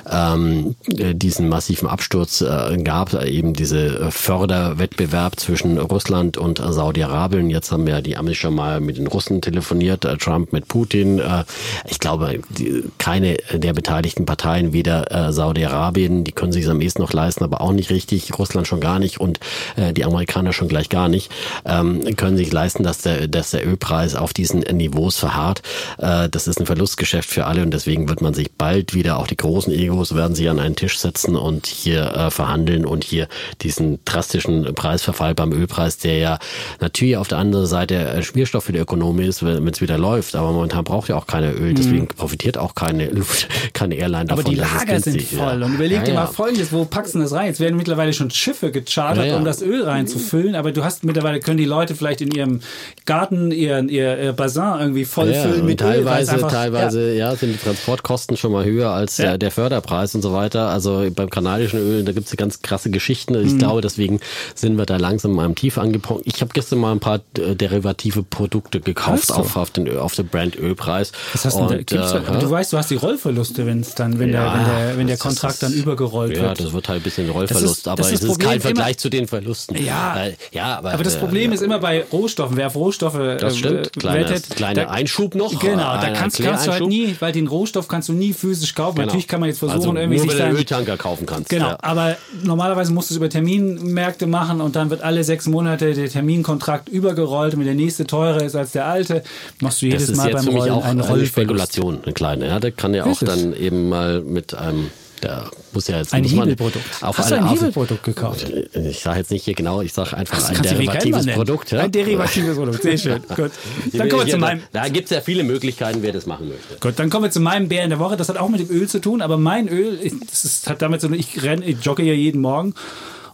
ähm, 0.09 0.75
äh, 0.95 1.15
diesen 1.15 1.49
massiven 1.49 1.87
Absturz 1.87 2.41
äh, 2.41 2.77
gab, 2.83 3.13
eben 3.23 3.53
diese 3.53 4.11
Förderwettbewerb 4.11 5.39
zwischen 5.39 5.77
Russland 5.79 6.37
und 6.37 6.59
Saudi-Arabien. 6.59 7.49
Jetzt 7.49 7.71
haben 7.71 7.87
ja 7.87 8.01
die 8.01 8.15
Amis 8.15 8.37
schon 8.37 8.53
mal 8.53 8.79
mit 8.79 8.97
den 8.97 9.07
Russen 9.07 9.41
telefoniert, 9.41 10.05
äh, 10.05 10.17
Trump 10.17 10.53
mit 10.53 10.67
Putin. 10.67 11.19
Äh, 11.19 11.45
ich 11.87 11.99
glaube, 11.99 12.39
die, 12.49 12.83
keine 12.99 13.37
der 13.51 13.73
beteiligten 13.73 14.25
Parteien, 14.25 14.71
weder 14.71 15.11
äh, 15.11 15.33
Saudi-Arabien, 15.33 16.23
die 16.23 16.31
können 16.31 16.51
sich 16.51 16.65
es 16.65 16.69
am 16.69 16.81
ehesten 16.81 17.01
noch 17.01 17.13
leisten, 17.13 17.43
aber 17.43 17.61
auch 17.61 17.71
nicht 17.71 17.89
richtig. 17.89 18.37
Russland 18.37 18.66
schon 18.67 18.79
gar 18.79 18.99
nicht 18.99 19.19
und 19.19 19.39
äh, 19.75 19.93
die 19.93 20.05
Amerikaner 20.05 20.53
schon 20.53 20.67
gleich 20.67 20.89
gar 20.89 21.09
nicht, 21.09 21.31
ähm, 21.65 22.15
können 22.15 22.37
sich 22.37 22.51
leisten, 22.51 22.83
dass 22.83 22.99
der, 22.99 23.27
dass 23.27 23.51
der 23.51 23.67
Ölpreis 23.67 24.15
auf 24.15 24.33
diesen 24.33 24.59
Niveaus 24.59 25.17
verharrt. 25.17 25.61
Äh, 25.97 26.29
das 26.29 26.47
ist 26.47 26.59
ein 26.59 26.65
Verlustgeschäft 26.65 27.29
für 27.29 27.45
alle 27.45 27.63
und 27.63 27.71
deswegen 27.71 28.09
wird 28.09 28.21
man 28.21 28.33
sich 28.33 28.51
bald 28.51 28.93
wieder, 28.93 29.17
auch 29.17 29.27
die 29.27 29.37
großen 29.37 29.73
Egos 29.73 30.15
werden 30.15 30.35
sich 30.35 30.49
an 30.49 30.59
einen 30.59 30.75
Tisch 30.75 30.99
setzen 30.99 31.35
und 31.35 31.65
hier 31.65 32.13
äh, 32.13 32.31
verhandeln 32.31 32.85
und 32.85 33.03
hier 33.03 33.27
diesen 33.61 33.99
drastischen 34.05 34.73
Preisverfall 34.75 35.33
beim 35.33 35.51
Ölpreis, 35.51 35.97
der 35.97 36.17
ja 36.17 36.39
natürlich 36.79 37.17
auf 37.17 37.27
der 37.27 37.37
anderen 37.37 37.65
Seite 37.65 38.21
Schmierstoff 38.23 38.65
für 38.65 38.73
die 38.73 38.79
Ökonomie 38.79 39.25
ist, 39.25 39.43
wenn 39.43 39.67
es 39.67 39.81
wieder 39.81 39.97
läuft. 39.97 40.35
Aber 40.35 40.51
momentan 40.51 40.83
braucht 40.83 41.09
ja 41.09 41.15
auch 41.15 41.27
keine 41.27 41.53
Öl, 41.53 41.73
deswegen 41.73 42.03
mhm. 42.03 42.07
profitiert 42.07 42.57
auch 42.57 42.75
keine, 42.75 43.09
keine 43.73 43.95
Airline 43.95 44.25
davon. 44.25 44.45
Aber 44.45 44.51
die 44.51 44.59
Lager 44.59 44.99
sind 44.99 45.21
voll. 45.21 45.63
Und 45.63 45.75
überleg 45.75 45.99
ja, 45.99 46.03
dir 46.03 46.13
mal 46.13 46.27
folgendes, 46.27 46.71
wo 46.71 46.85
packst 46.85 47.15
du 47.15 47.19
das 47.19 47.31
rein? 47.31 47.47
Jetzt 47.47 47.59
werden 47.59 47.77
mittlerweile 47.77 48.13
schon 48.13 48.31
Schiffe 48.31 48.56
Schiffe 48.57 48.71
gechartert, 48.71 49.25
ja, 49.25 49.31
ja. 49.31 49.37
um 49.37 49.45
das 49.45 49.61
Öl 49.61 49.83
reinzufüllen, 49.83 50.55
aber 50.55 50.71
du 50.71 50.83
hast 50.83 51.03
mittlerweile 51.03 51.39
können 51.39 51.57
die 51.57 51.65
Leute 51.65 51.95
vielleicht 51.95 52.21
in 52.21 52.31
ihrem 52.31 52.61
Garten 53.05 53.51
ihren 53.51 53.89
ihr, 53.89 54.17
ihr 54.17 54.33
Bassin 54.33 54.79
irgendwie 54.79 55.05
vollfüllen 55.05 55.59
ja, 55.59 55.63
mit 55.63 55.79
teilweise, 55.79 56.31
Öl. 56.31 56.37
Einfach, 56.37 56.51
teilweise, 56.51 57.13
ja. 57.13 57.35
sind 57.35 57.53
die 57.53 57.57
Transportkosten 57.57 58.35
schon 58.35 58.51
mal 58.51 58.65
höher 58.65 58.91
als 58.91 59.17
der, 59.17 59.37
der, 59.37 59.51
Förderpreis 59.51 60.15
und 60.15 60.21
so 60.21 60.33
weiter. 60.33 60.69
Also 60.69 61.07
beim 61.13 61.29
kanadischen 61.29 61.79
Öl, 61.79 62.03
da 62.03 62.11
gibt 62.11 62.27
es 62.27 62.35
ganz 62.35 62.61
krasse 62.61 62.89
Geschichten. 62.89 63.35
Ich 63.35 63.53
mhm. 63.53 63.59
glaube, 63.59 63.81
deswegen 63.81 64.19
sind 64.55 64.77
wir 64.77 64.85
da 64.85 64.97
langsam 64.97 65.33
mal 65.33 65.45
im 65.45 65.55
Tief 65.55 65.77
angekommen. 65.77 66.21
Ich 66.25 66.41
habe 66.41 66.51
gestern 66.53 66.79
mal 66.79 66.91
ein 66.91 66.99
paar 66.99 67.21
äh, 67.37 67.55
derivative 67.55 68.23
Produkte 68.23 68.79
gekauft 68.79 69.31
auf, 69.31 69.55
auf 69.55 69.69
den 69.69 69.97
auf 69.97 70.15
den 70.15 70.27
Brand 70.27 70.57
Ölpreis. 70.57 71.11
Was 71.33 71.45
hast 71.45 71.55
und, 71.55 71.71
da, 71.71 71.75
äh, 71.75 72.21
aber 72.27 72.39
du 72.39 72.49
weißt, 72.49 72.73
du 72.73 72.77
hast 72.77 72.89
die 72.89 72.95
Rollverluste, 72.95 73.65
wenn 73.65 73.81
es 73.81 73.95
dann, 73.95 74.19
wenn 74.19 74.31
der, 74.31 74.53
wenn 74.53 74.65
der, 74.65 74.97
wenn 74.97 75.07
der 75.07 75.17
Kontrakt 75.17 75.53
ist, 75.53 75.63
dann 75.63 75.73
übergerollt 75.73 76.31
wird. 76.31 76.41
Ja, 76.41 76.53
das 76.53 76.73
wird 76.73 76.89
halt 76.89 77.01
ein 77.01 77.03
bisschen 77.03 77.29
Rollverlust, 77.29 77.77
ist, 77.79 77.87
aber 77.87 78.01
es 78.01 78.11
ist 78.11 78.36
kein 78.37 78.61
Vergleich 78.61 78.87
immer, 78.87 78.97
zu 78.97 79.09
den 79.09 79.27
Verlusten. 79.27 79.75
Ja, 79.83 80.27
ja 80.51 80.77
aber, 80.77 80.93
aber 80.93 81.03
das 81.03 81.17
Problem 81.17 81.51
äh, 81.51 81.55
ist 81.55 81.61
immer 81.61 81.79
bei 81.79 82.03
Rohstoffen. 82.11 82.57
Wer 82.57 82.67
auf 82.67 82.75
Rohstoffe 82.75 83.15
äh, 83.15 83.37
das 83.37 83.57
stimmt. 83.57 83.93
Kleiner, 83.93 84.29
wettet, 84.29 84.55
kleiner 84.55 84.85
da, 84.85 84.89
Einschub 84.89 85.35
noch. 85.35 85.57
Genau, 85.59 85.77
da 85.77 86.09
kannst, 86.11 86.41
kannst, 86.41 86.67
du 86.67 86.71
halt 86.71 86.87
nie, 86.87 87.15
weil 87.19 87.31
den 87.31 87.47
Rohstoff 87.47 87.87
kannst 87.87 88.09
du 88.09 88.13
nie 88.13 88.33
physisch 88.33 88.75
kaufen. 88.75 88.95
Genau. 88.95 89.05
Natürlich 89.07 89.27
kann 89.27 89.39
man 89.39 89.49
jetzt 89.49 89.59
versuchen, 89.59 89.97
also 89.97 89.99
irgendwie 89.99 90.19
nur, 90.19 90.29
sich 90.29 90.39
du 90.39 90.49
Öltanker 90.49 90.97
kaufen 90.97 91.25
kannst. 91.25 91.49
Genau, 91.49 91.69
ja. 91.69 91.77
aber 91.81 92.17
normalerweise 92.43 92.91
musst 92.93 93.09
du 93.09 93.13
es 93.13 93.17
über 93.17 93.29
Terminmärkte 93.29 94.27
machen 94.27 94.61
und 94.61 94.75
dann 94.75 94.89
wird 94.89 95.01
alle 95.01 95.23
sechs 95.23 95.47
Monate 95.47 95.93
der 95.93 96.09
Terminkontrakt 96.09 96.89
übergerollt 96.89 97.53
und 97.53 97.59
wenn 97.59 97.67
der 97.67 97.75
nächste 97.75 98.05
teurer 98.05 98.43
ist 98.43 98.55
als 98.55 98.71
der 98.71 98.85
alte, 98.85 99.23
machst 99.59 99.81
du 99.81 99.87
jedes 99.87 100.15
Mal 100.15 100.31
beim 100.31 100.47
Rollen 100.47 100.71
auch 100.71 100.85
einen 100.85 101.01
Rollverlust. 101.01 101.31
Spekulation, 101.31 102.03
eine 102.03 102.13
kleine. 102.13 102.47
Ja, 102.47 102.59
der 102.59 102.71
kann 102.71 102.93
ja 102.93 103.05
auch 103.05 103.19
dann 103.19 103.53
eben 103.53 103.89
mal 103.89 104.21
mit 104.21 104.53
einem 104.53 104.89
Der 105.23 105.49
muss 105.73 105.87
ja 105.87 105.97
jetzt 105.97 106.13
Ein 106.13 106.23
Hebelprodukt. 106.23 106.85
Auf 107.01 107.17
Hast 107.17 107.31
du 107.31 107.35
ein 107.35 107.49
Hebelprodukt 107.49 108.03
gekauft? 108.03 108.51
Ich 108.73 108.99
sage 108.99 109.19
jetzt 109.19 109.31
nicht 109.31 109.45
hier 109.45 109.55
genau, 109.55 109.81
ich 109.81 109.93
sage 109.93 110.15
einfach 110.15 110.37
Das 110.37 110.49
ein 110.49 110.55
du 110.55 110.61
derivatives. 110.61 111.27
Produkt. 111.27 111.71
Ja? 111.71 111.81
Ein 111.81 111.91
derivatives 111.91 112.55
Produkt, 112.55 112.81
sehr 112.83 112.97
schön. 112.97 113.21
Gut. 113.35 113.51
Dann 113.93 114.09
kommen 114.09 114.25
wir 114.25 114.31
zu 114.31 114.37
meinem, 114.37 114.61
Da 114.71 114.87
gibt 114.89 115.05
es 115.05 115.11
ja 115.11 115.21
viele 115.21 115.43
Möglichkeiten, 115.43 116.01
wer 116.01 116.13
das 116.13 116.25
machen 116.25 116.49
möchte. 116.49 116.77
Gut, 116.79 116.99
dann 116.99 117.09
kommen 117.09 117.25
wir 117.25 117.31
zu 117.31 117.39
meinem 117.39 117.67
Bär 117.67 117.83
in 117.83 117.89
der 117.89 117.99
Woche. 117.99 118.17
Das 118.17 118.29
hat 118.29 118.37
auch 118.37 118.49
mit 118.49 118.59
dem 118.59 118.69
Öl 118.69 118.87
zu 118.87 118.99
tun, 118.99 119.21
aber 119.21 119.37
mein 119.37 119.67
Öl, 119.67 119.99
das 120.29 120.45
ist, 120.45 120.69
hat 120.69 120.81
damit 120.81 121.01
so, 121.01 121.11
ich 121.11 121.41
renne, 121.43 121.65
ich 121.65 121.83
jogge 121.83 122.03
ja 122.03 122.13
jeden 122.13 122.41
Morgen 122.41 122.73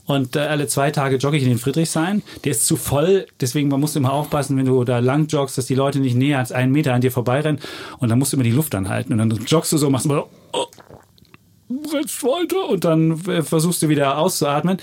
und 0.06 0.36
äh, 0.36 0.40
alle 0.40 0.68
zwei 0.68 0.92
Tage 0.92 1.18
jogge 1.18 1.38
ich 1.38 1.44
in 1.44 1.50
den 1.50 1.58
Friedrichshain. 1.58 2.24
Der 2.44 2.52
ist 2.52 2.66
zu 2.66 2.76
voll, 2.76 3.26
deswegen 3.40 3.70
man 3.70 3.80
muss 3.80 3.96
immer 3.96 4.12
aufpassen, 4.12 4.58
wenn 4.58 4.66
du 4.66 4.84
da 4.84 5.00
lang 5.00 5.28
joggst, 5.28 5.58
dass 5.58 5.66
die 5.66 5.76
Leute 5.76 6.00
nicht 6.00 6.16
näher 6.16 6.40
als 6.40 6.52
einen 6.52 6.72
Meter 6.72 6.94
an 6.94 7.02
dir 7.02 7.12
vorbeirennen 7.12 7.62
und 8.00 8.10
dann 8.10 8.20
musst 8.20 8.34
du 8.34 8.38
immer 8.38 8.44
die 8.44 8.52
Luft 8.52 8.76
anhalten 8.76 9.14
und 9.14 9.18
dann 9.20 9.46
joggst 9.46 9.72
du 9.72 9.78
so, 9.78 9.90
machst 9.90 10.06
mal 10.06 10.16
so, 10.16 10.30
oh, 10.54 10.66
rennst 11.94 12.24
weiter 12.24 12.70
und 12.70 12.84
dann 12.84 13.20
äh, 13.28 13.44
versuchst 13.44 13.82
du 13.82 13.90
wieder 13.90 14.18
auszuatmen. 14.18 14.78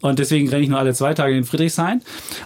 Und 0.00 0.18
deswegen 0.18 0.48
renne 0.48 0.62
ich 0.62 0.68
nur 0.68 0.78
alle 0.78 0.94
zwei 0.94 1.14
Tage 1.14 1.36
in 1.36 1.44
Friedrichshain. 1.44 2.02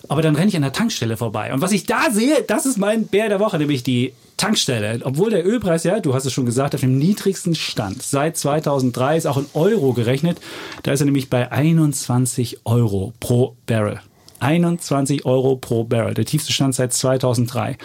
Aber 0.09 0.23
dann 0.23 0.37
renne 0.37 0.49
ich 0.49 0.57
an 0.57 0.63
der 0.63 0.73
Tankstelle 0.73 1.17
vorbei. 1.17 1.53
Und 1.53 1.61
was 1.61 1.73
ich 1.73 1.87
da 1.87 2.11
sehe, 2.11 2.43
das 2.47 2.67
ist 2.67 2.79
mein 2.79 3.07
Bär 3.07 3.29
der 3.29 3.41
Woche, 3.41 3.59
nämlich 3.59 3.83
die 3.83 4.13
Tankstelle. 4.37 5.01
Obwohl 5.05 5.31
der 5.31 5.47
Ölpreis, 5.47 5.85
ja, 5.85 6.01
du 6.01 6.15
hast 6.15 6.27
es 6.27 6.33
schon 6.33 6.47
gesagt, 6.47 6.75
auf 6.75 6.81
dem 6.81 6.99
niedrigsten 6.99 7.55
Stand 7.55 8.03
seit 8.03 8.37
2003 8.37 9.17
ist 9.17 9.27
auch 9.27 9.39
in 9.39 9.47
Euro 9.55 9.93
gerechnet. 9.93 10.41
Da 10.83 10.93
ist 10.93 11.01
er 11.01 11.07
nämlich 11.07 11.31
bei 11.31 11.51
21 11.51 12.61
Euro 12.65 13.13
pro 13.21 13.57
Barrel. 13.67 14.01
21 14.41 15.25
Euro 15.25 15.57
pro 15.57 15.85
Barrel. 15.85 16.15
Der 16.15 16.25
tiefste 16.25 16.53
Stand 16.53 16.75
seit 16.75 16.93
2003. 16.93 17.79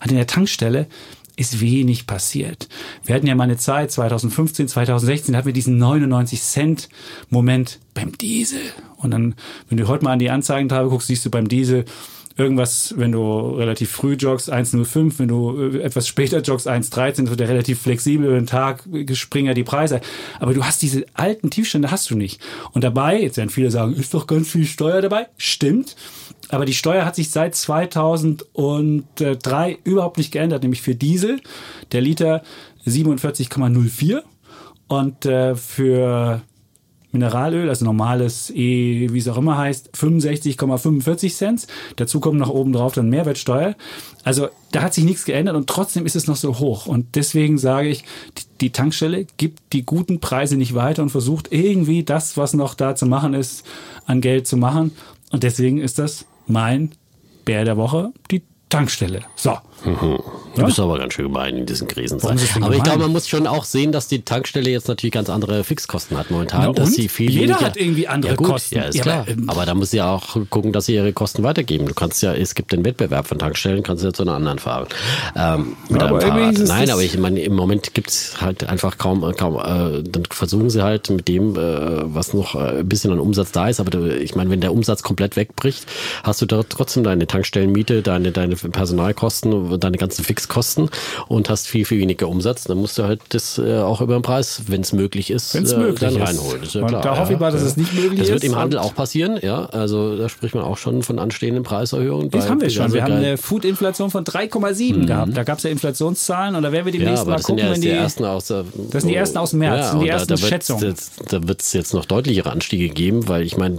An 0.00 0.08
der 0.08 0.26
Tankstelle 0.26 0.86
ist 1.42 1.60
wenig 1.60 2.06
passiert. 2.06 2.68
Wir 3.04 3.14
hatten 3.14 3.26
ja 3.26 3.34
mal 3.34 3.44
eine 3.44 3.56
Zeit, 3.56 3.90
2015, 3.90 4.68
2016, 4.68 5.32
da 5.32 5.38
hatten 5.38 5.46
wir 5.46 5.52
diesen 5.52 5.76
99 5.76 6.40
Cent 6.40 6.88
Moment 7.30 7.80
beim 7.94 8.16
Diesel. 8.16 8.60
Und 8.96 9.10
dann, 9.10 9.34
wenn 9.68 9.76
du 9.76 9.88
heute 9.88 10.04
mal 10.04 10.12
an 10.12 10.18
die 10.20 10.30
Anzeigentafel 10.30 10.88
guckst, 10.88 11.08
siehst 11.08 11.26
du 11.26 11.30
beim 11.30 11.48
Diesel 11.48 11.84
irgendwas, 12.36 12.94
wenn 12.96 13.12
du 13.12 13.50
relativ 13.56 13.90
früh 13.90 14.14
joggst, 14.14 14.52
1,05, 14.52 15.18
wenn 15.18 15.28
du 15.28 15.60
äh, 15.60 15.82
etwas 15.82 16.08
später 16.08 16.40
joggst, 16.40 16.68
1,13, 16.68 17.28
wird 17.28 17.40
der 17.40 17.48
relativ 17.48 17.82
flexibel 17.82 18.26
über 18.26 18.36
den 18.36 18.46
Tag, 18.46 18.84
äh, 18.92 19.14
springen 19.14 19.48
ja 19.48 19.54
die 19.54 19.64
Preise. 19.64 20.00
Aber 20.38 20.54
du 20.54 20.64
hast 20.64 20.80
diese 20.80 21.04
alten 21.14 21.50
Tiefstände, 21.50 21.90
hast 21.90 22.10
du 22.10 22.16
nicht. 22.16 22.40
Und 22.72 22.84
dabei, 22.84 23.20
jetzt 23.20 23.36
werden 23.36 23.50
viele 23.50 23.70
sagen, 23.70 23.94
ist 23.94 24.14
doch 24.14 24.26
ganz 24.26 24.48
viel 24.48 24.64
Steuer 24.64 25.02
dabei. 25.02 25.26
Stimmt. 25.36 25.96
Aber 26.52 26.64
die 26.66 26.74
Steuer 26.74 27.06
hat 27.06 27.16
sich 27.16 27.30
seit 27.30 27.54
2003 27.54 29.78
überhaupt 29.84 30.18
nicht 30.18 30.32
geändert, 30.32 30.62
nämlich 30.62 30.82
für 30.82 30.94
Diesel 30.94 31.40
der 31.92 32.02
Liter 32.02 32.42
47,04 32.86 34.20
und 34.86 35.24
äh, 35.24 35.56
für 35.56 36.42
Mineralöl, 37.10 37.70
also 37.70 37.86
normales 37.86 38.50
E, 38.50 39.08
wie 39.10 39.18
es 39.18 39.28
auch 39.28 39.38
immer 39.38 39.56
heißt, 39.56 39.96
65,45 39.96 41.34
Cent. 41.34 41.66
Dazu 41.96 42.20
kommt 42.20 42.38
noch 42.38 42.50
oben 42.50 42.74
drauf 42.74 42.92
dann 42.92 43.08
Mehrwertsteuer. 43.08 43.74
Also 44.22 44.50
da 44.72 44.82
hat 44.82 44.92
sich 44.92 45.04
nichts 45.04 45.24
geändert 45.24 45.56
und 45.56 45.70
trotzdem 45.70 46.04
ist 46.04 46.16
es 46.16 46.26
noch 46.26 46.36
so 46.36 46.58
hoch. 46.58 46.84
Und 46.84 47.16
deswegen 47.16 47.56
sage 47.56 47.88
ich, 47.88 48.04
die 48.60 48.72
Tankstelle 48.72 49.24
gibt 49.38 49.72
die 49.72 49.86
guten 49.86 50.20
Preise 50.20 50.58
nicht 50.58 50.74
weiter 50.74 51.02
und 51.02 51.08
versucht 51.08 51.50
irgendwie 51.50 52.02
das, 52.02 52.36
was 52.36 52.52
noch 52.52 52.74
da 52.74 52.94
zu 52.94 53.06
machen 53.06 53.32
ist, 53.32 53.64
an 54.04 54.20
Geld 54.20 54.46
zu 54.46 54.58
machen. 54.58 54.92
Und 55.30 55.44
deswegen 55.44 55.78
ist 55.78 55.98
das 55.98 56.26
mein 56.52 56.92
Bär 57.44 57.64
der 57.64 57.76
Woche, 57.76 58.12
die 58.30 58.42
Tankstelle. 58.72 59.20
So. 59.36 59.58
Du 59.84 60.64
bist 60.64 60.78
aber 60.78 60.98
ganz 60.98 61.14
schön 61.14 61.26
gemein 61.26 61.56
in 61.56 61.66
diesen 61.66 61.88
denn 61.88 62.08
Aber 62.28 62.34
ich 62.36 62.54
gemein? 62.54 62.82
glaube, 62.82 62.98
man 63.00 63.12
muss 63.12 63.28
schon 63.28 63.46
auch 63.46 63.64
sehen, 63.64 63.90
dass 63.90 64.06
die 64.06 64.22
Tankstelle 64.22 64.70
jetzt 64.70 64.86
natürlich 64.86 65.12
ganz 65.12 65.28
andere 65.28 65.64
Fixkosten 65.64 66.16
hat 66.16 66.30
momentan. 66.30 66.72
Dass 66.74 66.92
sie 66.92 67.08
viel 67.08 67.30
Jeder 67.30 67.54
weniger, 67.54 67.60
hat 67.66 67.76
irgendwie 67.76 68.06
andere 68.06 68.32
ja, 68.32 68.36
gut, 68.36 68.48
Kosten. 68.48 68.76
Ja, 68.76 68.84
ist 68.84 68.96
Ja, 68.96 69.02
klar. 69.02 69.20
aber, 69.20 69.30
ähm, 69.30 69.50
Aber, 69.50 69.66
da 69.66 69.74
muss 69.74 69.90
sie 69.90 69.96
ja 69.98 70.10
auch 70.10 70.36
gucken, 70.50 70.72
dass 70.72 70.86
sie 70.86 70.94
ihre 70.94 71.12
Kosten 71.12 71.42
weitergeben. 71.42 71.86
Du 71.86 71.94
kannst 71.94 72.22
ja, 72.22 72.34
es 72.34 72.54
gibt 72.54 72.72
den 72.72 72.84
Wettbewerb 72.84 73.26
von 73.26 73.38
Tankstellen, 73.38 73.82
kannst 73.82 74.02
du 74.02 74.08
ja 74.08 74.12
zu 74.12 74.22
einer 74.22 74.34
anderen 74.34 74.58
fahren. 74.58 74.86
Ähm, 75.36 75.76
mit 75.88 76.02
einem 76.02 76.14
aber 76.14 76.24
irgendwie 76.24 76.42
Fahrrad. 76.42 76.58
es 76.58 76.68
Nein, 76.68 76.90
aber 76.90 77.02
ich 77.02 77.18
meine, 77.18 77.40
im 77.40 77.54
Moment 77.54 77.94
gibt's 77.94 78.40
halt 78.40 78.64
einfach 78.64 78.98
kaum, 78.98 79.20
kaum 79.36 79.56
äh, 79.56 80.02
dann 80.02 80.24
versuchen 80.30 80.70
sie 80.70 80.82
halt 80.82 81.10
mit 81.10 81.28
dem, 81.28 81.56
äh, 81.56 82.14
was 82.14 82.34
noch 82.34 82.54
äh, 82.54 82.80
ein 82.80 82.88
bisschen 82.88 83.12
an 83.12 83.20
Umsatz 83.20 83.52
da 83.52 83.68
ist. 83.68 83.80
Aber 83.80 83.90
du, 83.90 84.16
ich 84.16 84.34
meine, 84.34 84.50
wenn 84.50 84.60
der 84.60 84.72
Umsatz 84.72 85.02
komplett 85.02 85.36
wegbricht, 85.36 85.86
hast 86.22 86.40
du 86.40 86.46
dort 86.46 86.70
trotzdem 86.70 87.04
deine 87.04 87.26
Tankstellenmiete, 87.26 88.02
deine, 88.02 88.32
deine 88.32 88.56
Personalkosten, 88.70 89.78
deine 89.80 89.96
ganzen 89.96 90.24
Fixkosten 90.24 90.90
und 91.28 91.50
hast 91.50 91.68
viel, 91.68 91.84
viel 91.84 92.00
weniger 92.00 92.28
Umsatz. 92.28 92.64
Dann 92.64 92.78
musst 92.78 92.98
du 92.98 93.04
halt 93.04 93.20
das 93.30 93.58
äh, 93.58 93.78
auch 93.78 94.00
über 94.00 94.14
den 94.14 94.22
Preis, 94.22 94.62
wenn 94.66 94.80
es 94.80 94.92
möglich 94.92 95.30
ist, 95.30 95.54
Wenn's 95.54 95.72
äh, 95.72 95.78
möglich 95.78 96.00
dann 96.00 96.16
ist. 96.16 96.28
reinholen. 96.28 96.62
Ist 96.62 96.74
ja 96.74 96.86
klar, 96.86 97.02
da 97.02 97.18
hoffe 97.18 97.34
ich 97.34 97.38
mal, 97.38 97.50
dass 97.50 97.62
es 97.62 97.76
nicht 97.76 97.94
möglich 97.94 98.20
das 98.20 98.28
wird 98.28 98.44
ist 98.44 98.50
im 98.50 98.56
Handel 98.56 98.78
auch 98.78 98.94
passieren, 98.94 99.38
ja. 99.42 99.66
Also 99.66 100.16
da 100.16 100.28
spricht 100.28 100.54
man 100.54 100.64
auch 100.64 100.78
schon 100.78 101.02
von 101.02 101.18
anstehenden 101.18 101.64
Preiserhöhungen. 101.64 102.30
Das 102.30 102.48
haben 102.48 102.60
wir 102.60 102.70
schon. 102.70 102.92
Wir 102.92 103.02
haben 103.02 103.14
eine 103.14 103.36
Food-Inflation 103.36 104.10
von 104.10 104.24
3,7 104.24 105.06
gehabt. 105.06 105.36
Da 105.36 105.44
gab 105.44 105.58
es 105.58 105.64
ja 105.64 105.70
Inflationszahlen 105.70 106.54
und 106.54 106.62
da 106.62 106.72
werden 106.72 106.86
wir 106.86 106.92
ja, 106.92 106.98
demnächst 107.00 107.22
aber 107.22 107.32
mal 107.32 107.42
gucken, 107.42 107.64
ja 107.64 107.72
wenn 107.72 107.80
die 107.80 107.88
ersten 107.88 108.24
aus 108.24 108.46
der, 108.46 108.64
Das 108.90 109.02
sind 109.02 109.10
die 109.10 109.16
ersten 109.16 109.38
aus 109.38 109.50
dem 109.50 109.60
März, 109.60 109.90
sind 109.90 110.00
die 110.00 110.08
ersten 110.08 110.28
da, 110.28 110.34
da 110.34 110.46
Schätzungen. 110.46 110.88
Jetzt, 110.88 111.32
da 111.32 111.46
wird 111.46 111.62
es 111.62 111.72
jetzt 111.72 111.94
noch 111.94 112.04
deutlichere 112.04 112.50
Anstiege 112.50 112.88
geben, 112.88 113.28
weil 113.28 113.42
ich 113.42 113.56
meine, 113.56 113.78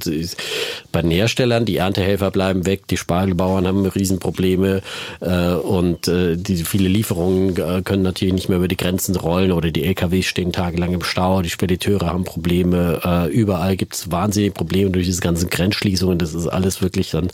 bei 0.92 1.02
den 1.02 1.12
Herstellern, 1.12 1.66
die 1.66 1.78
Erntehelfer 1.78 2.32
bleiben 2.32 2.66
weg, 2.66 2.88
die 2.88 2.98
Spargelbauern 2.98 3.68
haben 3.68 3.86
Riesenprobleme 3.86 4.73
äh, 5.20 5.54
und 5.54 6.08
äh, 6.08 6.36
die 6.38 6.58
viele 6.64 6.90
Lieferungen 6.90 7.56
äh, 7.58 7.82
können 7.84 8.04
natürlich 8.04 8.34
nicht 8.34 8.50
mehr 8.50 8.58
über 8.58 8.68
die 8.68 8.78
Grenzen 8.78 9.16
rollen 9.16 9.52
oder 9.52 9.72
die 9.72 9.84
LKWs 9.84 10.26
stehen 10.26 10.52
tagelang 10.52 10.94
im 10.94 11.04
Stau, 11.04 11.42
die 11.42 11.50
Spediteure 11.50 12.08
haben 12.08 12.24
Probleme, 12.24 13.02
äh, 13.04 13.32
überall 13.32 13.76
gibt 13.76 13.96
es 13.96 14.12
wahnsinnige 14.12 14.54
Probleme 14.54 14.92
durch 14.92 15.06
diese 15.06 15.22
ganzen 15.22 15.50
Grenzschließungen, 15.50 16.18
das 16.18 16.34
ist 16.34 16.48
alles 16.48 16.82
wirklich 16.82 17.12
dann 17.12 17.30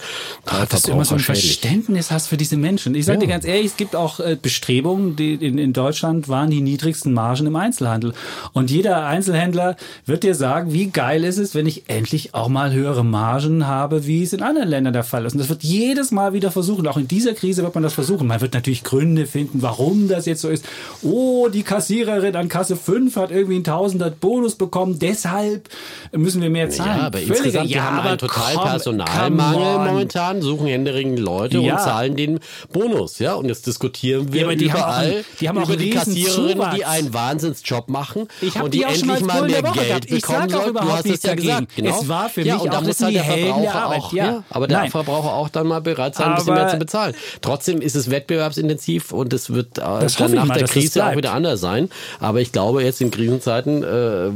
dass 0.69 0.83
du 0.83 0.91
immer 0.91 1.05
so 1.05 1.15
ein. 1.15 1.19
Verständnis 1.19 2.11
hast 2.11 2.27
für 2.27 2.37
diese 2.37 2.57
Menschen. 2.57 2.95
Ich 2.95 3.05
sage 3.05 3.19
dir 3.19 3.27
ganz 3.27 3.45
ehrlich, 3.45 3.67
es 3.67 3.77
gibt 3.77 3.95
auch 3.95 4.19
äh, 4.19 4.37
Bestrebungen, 4.41 5.15
die 5.15 5.33
in, 5.33 5.57
in 5.57 5.73
Deutschland 5.73 6.27
waren 6.27 6.49
die 6.49 6.61
niedrigsten 6.61 7.13
Margen 7.13 7.45
im 7.45 7.55
Einzelhandel. 7.55 8.13
Und 8.53 8.71
jeder 8.71 9.05
Einzelhändler 9.05 9.75
wird 10.05 10.23
dir 10.23 10.35
sagen, 10.35 10.73
wie 10.73 10.87
geil 10.87 11.23
ist 11.23 11.37
es, 11.37 11.55
wenn 11.55 11.65
ich 11.65 11.89
endlich 11.89 12.33
auch 12.33 12.47
mal 12.47 12.73
höhere 12.73 13.03
Margen 13.03 13.67
habe, 13.67 14.07
wie 14.07 14.23
es 14.23 14.33
in 14.33 14.41
anderen 14.41 14.69
Ländern 14.69 14.93
der 14.93 15.03
Fall 15.03 15.25
ist. 15.25 15.33
Und 15.33 15.39
das 15.39 15.49
wird 15.49 15.63
jedes 15.63 16.11
Mal 16.11 16.33
wieder 16.33 16.51
versuchen. 16.51 16.87
Auch 16.87 16.97
in 16.97 17.07
dieser 17.19 17.33
Krise 17.33 17.63
wird 17.63 17.73
man 17.75 17.83
das 17.83 17.93
versuchen. 17.93 18.27
Man 18.27 18.39
wird 18.41 18.53
natürlich 18.53 18.83
Gründe 18.83 19.25
finden, 19.25 19.61
warum 19.61 20.07
das 20.07 20.25
jetzt 20.25 20.41
so 20.41 20.47
ist. 20.49 20.65
Oh, 21.03 21.49
die 21.49 21.63
Kassiererin 21.63 22.35
an 22.35 22.47
Kasse 22.47 22.75
5 22.77 23.15
hat 23.17 23.31
irgendwie 23.31 23.55
einen 23.55 23.63
Tausender 23.65 24.09
Bonus 24.09 24.55
bekommen, 24.55 24.99
deshalb 24.99 25.67
müssen 26.13 26.41
wir 26.41 26.49
mehr 26.49 26.69
zahlen. 26.69 26.97
Ja, 26.99 27.05
aber 27.07 27.17
Völliger- 27.19 27.35
insgesamt, 27.35 27.69
wir 27.69 27.83
haben 27.83 27.99
aber 27.99 28.09
einen 28.09 28.17
totalen 28.19 28.57
komm, 28.57 28.69
Personalmangel 28.69 29.87
momentan, 29.91 30.41
suchen 30.41 30.67
händeringend 30.67 31.19
Leute 31.19 31.57
Ja. 31.59 31.73
und 31.75 31.81
zahlen 31.81 32.15
den 32.15 32.39
Bonus, 32.71 33.19
ja. 33.19 33.33
Und 33.33 33.45
jetzt 33.49 33.67
diskutieren 33.67 34.31
wir 34.31 34.41
Ja, 34.49 34.55
die 34.55 34.71
haben 34.71 34.79
auch 34.81 34.87
überall 34.87 35.05
einen- 35.05 35.25
die 35.39 35.49
haben 35.49 35.61
über 35.61 35.75
die 35.75 35.89
Kassiererinnen, 35.89 36.53
Zuwachs. 36.57 36.75
die 36.75 36.85
einen 36.85 37.13
Wahnsinnsjob 37.13 37.89
machen 37.89 38.27
und 38.61 38.73
die 38.73 38.79
die 38.79 38.83
endlich 38.83 39.21
mal 39.21 39.41
mehr 39.43 39.61
Geld. 39.61 40.05
Ich 40.11 40.21
bekommen 40.21 40.49
überhaupt 40.49 40.81
du 40.81 40.91
hast 40.91 41.05
es 41.05 41.23
ja 41.23 41.29
dagegen. 41.31 41.47
gesagt, 41.47 41.75
genau. 41.75 41.99
Es 41.99 42.07
war 42.07 42.29
für 42.29 42.41
ja, 42.41 42.53
mich 42.55 42.63
und 42.63 42.73
da 42.73 42.77
auch, 42.77 42.83
das 42.83 42.87
muss 42.87 43.01
halt 43.01 43.09
die 43.11 43.13
der 43.15 43.23
Verbraucher 43.25 43.87
auch, 43.87 44.13
ja. 44.13 44.43
aber 44.49 44.67
der 44.67 44.77
Nein. 44.79 44.91
Verbraucher 44.91 45.33
auch 45.33 45.49
dann 45.49 45.67
mal 45.67 45.81
bereit 45.81 46.15
sein, 46.15 46.29
ein 46.29 46.35
bisschen 46.35 46.53
mehr 46.53 46.69
zu 46.69 46.77
bezahlen. 46.77 47.08
Trotzdem 47.41 47.81
ist 47.81 47.95
es 47.95 48.09
wettbewerbsintensiv 48.09 49.11
und 49.11 49.33
es 49.33 49.51
wird 49.51 49.77
äh, 49.77 49.81
Das 49.81 50.15
dann 50.15 50.33
nach 50.33 50.45
mal, 50.45 50.53
der 50.53 50.63
das 50.63 50.71
Krise 50.71 51.05
auch 51.05 51.15
wieder 51.15 51.33
anders 51.33 51.61
sein. 51.61 51.89
Aber 52.19 52.41
ich 52.41 52.51
glaube, 52.51 52.83
jetzt 52.83 53.01
in 53.01 53.11
Krisenzeiten 53.11 53.83
äh, 53.83 53.87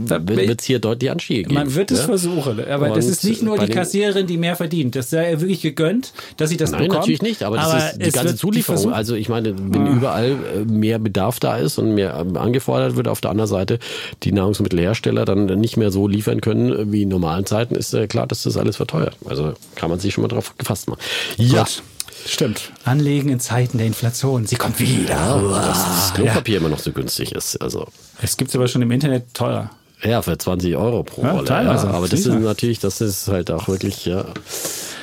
wird 0.08 0.62
es 0.62 0.66
hier 0.66 0.80
deutlich 0.80 1.12
Anstiege 1.12 1.44
geben. 1.44 1.56
Man 1.56 1.74
wird 1.76 1.92
es 1.92 2.00
ja? 2.00 2.06
versuchen, 2.06 2.66
aber 2.68 2.90
das 2.90 3.06
Und 3.06 3.12
ist 3.12 3.24
nicht 3.24 3.42
nur 3.44 3.58
die 3.58 3.68
Kassiererin, 3.68 4.28
die 4.28 4.38
mehr 4.38 4.56
verdient. 4.56 4.96
Das 4.96 5.10
sei 5.10 5.32
ihr 5.32 5.42
wirklich 5.42 5.62
gegönnt, 5.62 6.14
dass 6.38 6.50
sie 6.50 6.58
das 6.58 6.72
Nein, 6.72 6.82
bekommt. 6.84 7.00
natürlich 7.02 7.22
nicht, 7.22 7.44
aber 7.44 7.58
das 7.58 7.92
ist 7.94 8.06
die 8.06 8.12
ganze 8.12 8.34
die 8.34 8.40
Zulieferung. 8.40 8.82
Versuch- 8.82 8.94
also 8.96 9.16
ich 9.16 9.30
meine, 9.30 9.54
wenn 9.58 9.88
überall 9.88 10.32
äh, 10.32 10.60
mehr 10.66 11.00
Bedarf 11.00 11.40
da 11.40 11.58
ist 11.58 11.78
und 11.78 11.94
mehr 11.96 12.16
ähm, 12.20 12.38
angefordert 12.38 12.96
wird, 12.96 13.08
auf 13.08 13.22
der 13.22 13.32
anderen 13.32 13.50
Seite 13.50 13.80
die 14.24 14.32
Nahrungsmittelhersteller 14.32 15.26
dann 15.26 15.46
nicht 15.46 15.78
mehr 15.78 15.92
so 15.92 16.08
liefern 16.08 16.42
können 16.42 16.72
äh, 16.72 16.92
wie 16.92 17.04
in 17.04 17.10
normalen 17.10 17.46
Zeiten, 17.46 17.76
ist 17.76 17.96
klar, 18.10 18.28
dass 18.28 18.44
das 18.44 18.58
alles 18.58 18.78
verteuert. 18.78 19.16
Also 19.26 19.54
kann 19.76 19.90
man 19.90 20.00
sich 20.00 20.14
schon 20.14 20.22
mal 20.24 20.28
drauf 20.28 20.54
gefasst 20.58 20.88
machen. 20.88 21.00
Ja. 21.38 21.64
Gut. 21.64 21.84
Stimmt. 22.26 22.72
Anlegen 22.86 23.30
in 23.30 23.40
Zeiten 23.40 23.78
der 23.78 23.88
Inflation. 23.88 24.46
Sie 24.46 24.56
kommt 24.56 24.80
wieder. 24.80 25.42
Dass 25.50 25.86
das 25.86 26.10
ja. 26.10 26.16
Klopapier 26.16 26.58
immer 26.58 26.70
noch 26.70 26.80
so 26.80 26.92
günstig 26.92 27.32
ist. 27.34 27.58
Also 27.62 27.88
Es 28.22 28.38
gibt 28.38 28.54
aber 28.56 28.68
schon 28.68 28.82
im 28.82 28.92
Internet 28.92 29.34
teurer. 29.34 29.70
ja, 30.04 30.22
für 30.22 30.38
20 30.38 30.76
Euro 30.76 31.04
pro 31.04 31.22
Ja, 31.24 31.32
Rolle. 31.32 31.46
teilweise. 31.46 31.88
Ja. 31.88 31.94
Aber 31.94 32.08
das 32.08 32.22
ist 32.22 32.28
natürlich, 32.28 32.80
das 32.80 33.02
ist 33.02 33.28
halt 33.28 33.52
auch 33.52 33.68
wirklich 33.68 34.06
ja, 34.06 34.26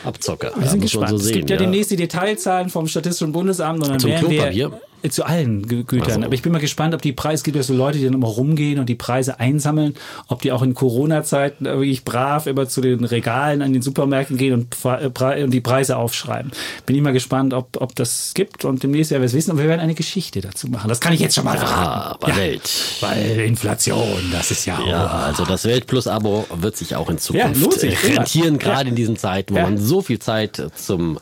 Abzocker. 0.05 0.53
Wir 0.57 0.64
ja, 0.64 0.71
sind 0.71 0.81
gespannt. 0.81 1.11
so 1.11 1.16
es 1.16 1.25
sehen. 1.25 1.35
gibt 1.35 1.51
ja, 1.51 1.57
ja. 1.57 1.62
demnächst 1.62 1.91
die 1.91 1.97
Detailzahlen 1.97 2.71
vom 2.71 2.87
Statistischen 2.87 3.33
Bundesamt 3.33 3.83
und 3.83 3.91
dann 3.91 4.01
Zum 4.01 4.11
werden 4.11 4.31
wir 4.31 4.39
Klopapier? 4.39 4.81
Zu 5.09 5.25
allen 5.25 5.67
Gü 5.67 5.85
Gütern. 5.85 6.09
Also. 6.11 6.23
Aber 6.25 6.35
ich 6.35 6.43
bin 6.43 6.53
mal 6.53 6.59
gespannt, 6.61 6.95
ob 6.95 7.03
die 7.03 7.13
Preise, 7.13 7.37
es 7.37 7.43
gibt 7.45 7.57
ja 7.57 7.63
so 7.63 7.75
Leute, 7.75 7.99
die 7.99 8.05
dann 8.05 8.15
immer 8.15 8.29
rumgehen 8.29 8.79
und 8.79 8.89
die 8.89 8.95
Preise 8.95 9.41
einsammeln, 9.41 9.95
ob 10.29 10.43
die 10.43 10.53
auch 10.53 10.63
in 10.63 10.75
Corona-Zeiten 10.75 11.65
wirklich 11.65 12.05
brav 12.05 12.47
immer 12.47 12.69
zu 12.69 12.81
den 12.81 13.05
Regalen 13.05 13.63
an 13.63 13.73
den 13.73 13.83
Supermärkten 13.83 14.37
gehen 14.37 14.53
und, 14.55 14.71
Pre- 14.71 15.43
und 15.45 15.51
die 15.53 15.61
Preise 15.61 15.97
aufschreiben. 15.97 16.51
Bin 16.87 16.97
ich 16.97 17.03
mal 17.03 17.13
gespannt, 17.13 17.55
ob, 17.55 17.81
ob 17.81 17.95
das 17.97 18.33
gibt 18.35 18.65
und 18.65 18.83
demnächst 18.83 19.11
werden 19.11 19.23
wir 19.23 19.27
es 19.27 19.35
wissen 19.35 19.53
und 19.53 19.59
wir 19.59 19.67
werden 19.69 19.81
eine 19.81 19.95
Geschichte 19.95 20.41
dazu 20.41 20.69
machen. 20.69 20.89
Das 20.89 21.01
kann 21.01 21.13
ich 21.13 21.21
jetzt 21.21 21.35
schon 21.35 21.45
mal 21.45 21.57
verraten. 21.57 22.19
Bei 22.21 22.37
Welt. 22.37 22.71
Weil 23.01 23.41
Inflation, 23.41 24.07
das 24.33 24.51
ist 24.51 24.67
ja, 24.67 24.79
Ja, 24.87 25.07
also 25.07 25.45
das 25.45 25.65
Welt 25.65 25.87
Plus 25.87 26.07
Abo 26.07 26.45
wird 26.55 26.77
sich 26.77 26.97
auch 26.97 27.09
in 27.11 27.19
Zukunft 27.19 27.83
äh, 27.83 27.89
immer. 27.89 28.19
rentieren, 28.19 28.59
gerade 28.59 28.85
Ja. 28.85 28.89
in 28.91 28.95
diesen 28.97 29.17
Zeiten, 29.17 29.55
wo 29.55 29.59
Ja. 29.59 29.65
man 29.65 29.79
so 29.79 30.03
viel 30.03 30.19
Zeit 30.19 30.63
zum 30.75 31.19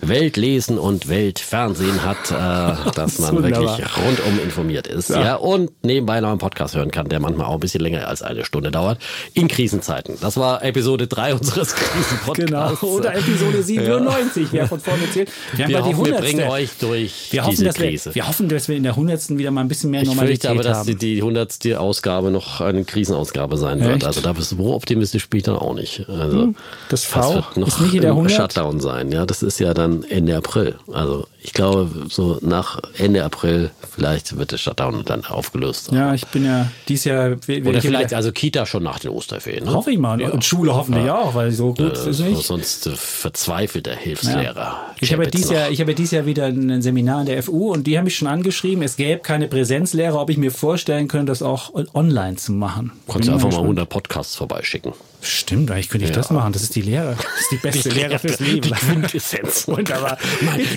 Weltlesen 0.00 0.78
und 0.78 1.08
Weltfernsehen 1.08 2.02
hat, 2.04 2.30
äh, 2.30 2.90
dass 2.94 3.18
man 3.22 3.42
Wunderbar. 3.44 3.78
wirklich 3.78 3.96
rundum 3.96 4.40
informiert 4.44 4.86
ist. 4.86 5.10
Ja. 5.10 5.36
und 5.36 5.70
nebenbei 5.84 6.20
noch 6.20 6.30
einen 6.30 6.38
Podcast 6.38 6.74
hören 6.74 6.90
kann, 6.90 7.08
der 7.08 7.20
manchmal 7.20 7.46
auch 7.46 7.54
ein 7.54 7.60
bisschen 7.60 7.80
länger 7.80 8.06
als 8.08 8.22
eine 8.22 8.44
Stunde 8.44 8.70
dauert, 8.70 8.98
in 9.34 9.48
Krisenzeiten. 9.48 10.16
Das 10.20 10.36
war 10.36 10.64
Episode 10.64 11.06
3 11.06 11.34
unseres 11.34 11.74
Genau, 12.34 12.68
Krisenpodcasts. 12.68 12.82
oder 12.82 13.14
Episode 13.14 13.62
97, 13.62 14.48
wer 14.52 14.66
von 14.68 14.80
vorne 14.80 15.10
zählt. 15.12 15.30
Wir, 15.54 15.64
haben 15.64 15.70
Wir 15.70 15.78
hoffen, 15.84 16.04
wir 16.06 16.14
100. 16.16 16.20
bringen 16.20 16.48
euch 16.50 16.70
durch 16.80 17.28
wir 17.32 17.42
hoffen, 17.42 17.50
diese 17.50 17.64
dass 17.64 17.78
wir, 17.78 17.88
Krise. 17.88 18.14
wir 18.14 18.28
hoffen, 18.28 18.48
dass 18.48 18.68
wir 18.68 18.76
in 18.76 18.82
der 18.82 18.92
100. 18.92 19.30
wieder 19.38 19.50
mal 19.50 19.60
ein 19.62 19.68
bisschen 19.68 19.90
mehr 19.90 20.02
Ich 20.02 20.08
Normalität 20.08 20.42
fürchte 20.42 20.50
aber, 20.50 20.62
dass 20.62 20.84
die, 20.86 20.92
haben. 20.92 20.98
die 21.00 21.16
100. 21.18 21.76
Ausgabe 21.76 22.30
noch 22.30 22.60
eine 22.60 22.84
Krisenausgabe 22.84 23.56
sein 23.56 23.80
wird. 23.80 23.96
Echt? 23.96 24.04
Also 24.06 24.20
da 24.20 24.32
bist 24.32 24.52
du 24.52 24.56
so 24.56 24.74
optimistisch 24.74 25.28
bin 25.28 25.38
ich 25.38 25.44
dann 25.44 25.56
auch 25.56 25.74
nicht. 25.74 26.08
Also 26.08 26.54
Das 26.88 27.04
V 27.04 27.20
das 27.20 27.34
wird 27.34 27.56
noch 27.56 27.68
ist 27.68 27.80
nicht 27.80 27.94
in 27.94 28.00
der 28.02 28.10
im 28.10 28.16
100? 28.18 28.32
Shutdown 28.36 28.80
sein. 28.80 29.10
Ja, 29.12 29.26
das 29.26 29.42
ist 29.42 29.58
ja 29.60 29.74
dann 29.74 30.04
Ende 30.04 30.36
April. 30.36 30.76
Also 30.92 31.26
ich 31.42 31.52
glaube, 31.52 31.90
so 32.08 32.38
nach 32.40 32.80
Ende 32.98 33.11
April 33.20 33.70
vielleicht 33.94 34.36
wird 34.36 34.52
der 34.52 34.58
Shutdown 34.58 35.04
dann 35.04 35.24
aufgelöst. 35.24 35.92
Ja, 35.92 36.14
ich 36.14 36.26
bin 36.26 36.44
ja 36.44 36.68
dieses 36.88 37.04
Jahr. 37.04 37.32
Oder 37.32 37.38
ich 37.48 37.64
ja 37.64 37.80
vielleicht 37.80 38.14
also 38.14 38.32
Kita 38.32 38.66
schon 38.66 38.82
nach 38.82 38.98
den 38.98 39.10
Osterferien. 39.10 39.64
Ne? 39.64 39.74
hoffe 39.74 39.90
ich 39.90 39.98
mal. 39.98 40.20
Und, 40.22 40.30
und 40.32 40.44
Schule 40.44 40.74
hoffentlich 40.74 41.10
auch, 41.10 41.34
weil 41.34 41.50
so 41.50 41.74
gut 41.74 41.96
Äh, 41.96 42.10
ist 42.10 42.20
nicht. 42.20 42.42
sonst 42.42 42.86
äh, 42.86 42.90
verzweifelt 42.94 43.86
der 43.86 43.96
Hilfslehrer. 43.96 44.78
Ich 45.00 45.12
habe, 45.12 45.24
ja 45.24 45.30
dieses. 45.30 45.50
Jahr, 45.50 45.70
ich 45.70 45.80
habe 45.80 45.90
ja 45.92 45.96
dieses 45.96 46.12
Jahr 46.12 46.26
wieder 46.26 46.46
ein 46.46 46.80
Seminar 46.82 47.20
in 47.20 47.26
der 47.26 47.42
FU 47.42 47.72
und 47.72 47.86
die 47.86 47.98
haben 47.98 48.04
mich 48.04 48.16
schon 48.16 48.28
angeschrieben, 48.28 48.82
es 48.82 48.96
gäbe 48.96 49.20
keine 49.20 49.48
Präsenzlehre, 49.48 50.18
ob 50.18 50.30
ich 50.30 50.36
mir 50.36 50.50
vorstellen 50.50 51.08
könnte, 51.08 51.26
das 51.32 51.42
auch 51.42 51.72
online 51.94 52.36
zu 52.36 52.52
machen. 52.52 52.92
Kannst 53.06 53.28
du 53.28 53.32
einfach 53.32 53.44
mal 53.44 53.50
gespannt. 53.50 53.64
100 53.64 53.88
Podcasts 53.88 54.36
vorbeischicken. 54.36 54.92
Stimmt, 55.24 55.70
eigentlich 55.70 55.88
könnte 55.88 56.06
ich 56.06 56.12
das 56.12 56.30
machen. 56.30 56.52
Das 56.52 56.62
ist 56.62 56.74
die 56.74 56.82
Lehre. 56.82 57.16
Das 57.16 57.40
ist 57.42 57.52
die 57.52 57.56
beste 57.56 57.88
Lehre 57.90 58.18
fürs 58.18 58.40
Leben. 58.40 58.62
Die 58.62 58.70
Quintessenz. 58.72 59.68
Wunderbar. 59.68 60.18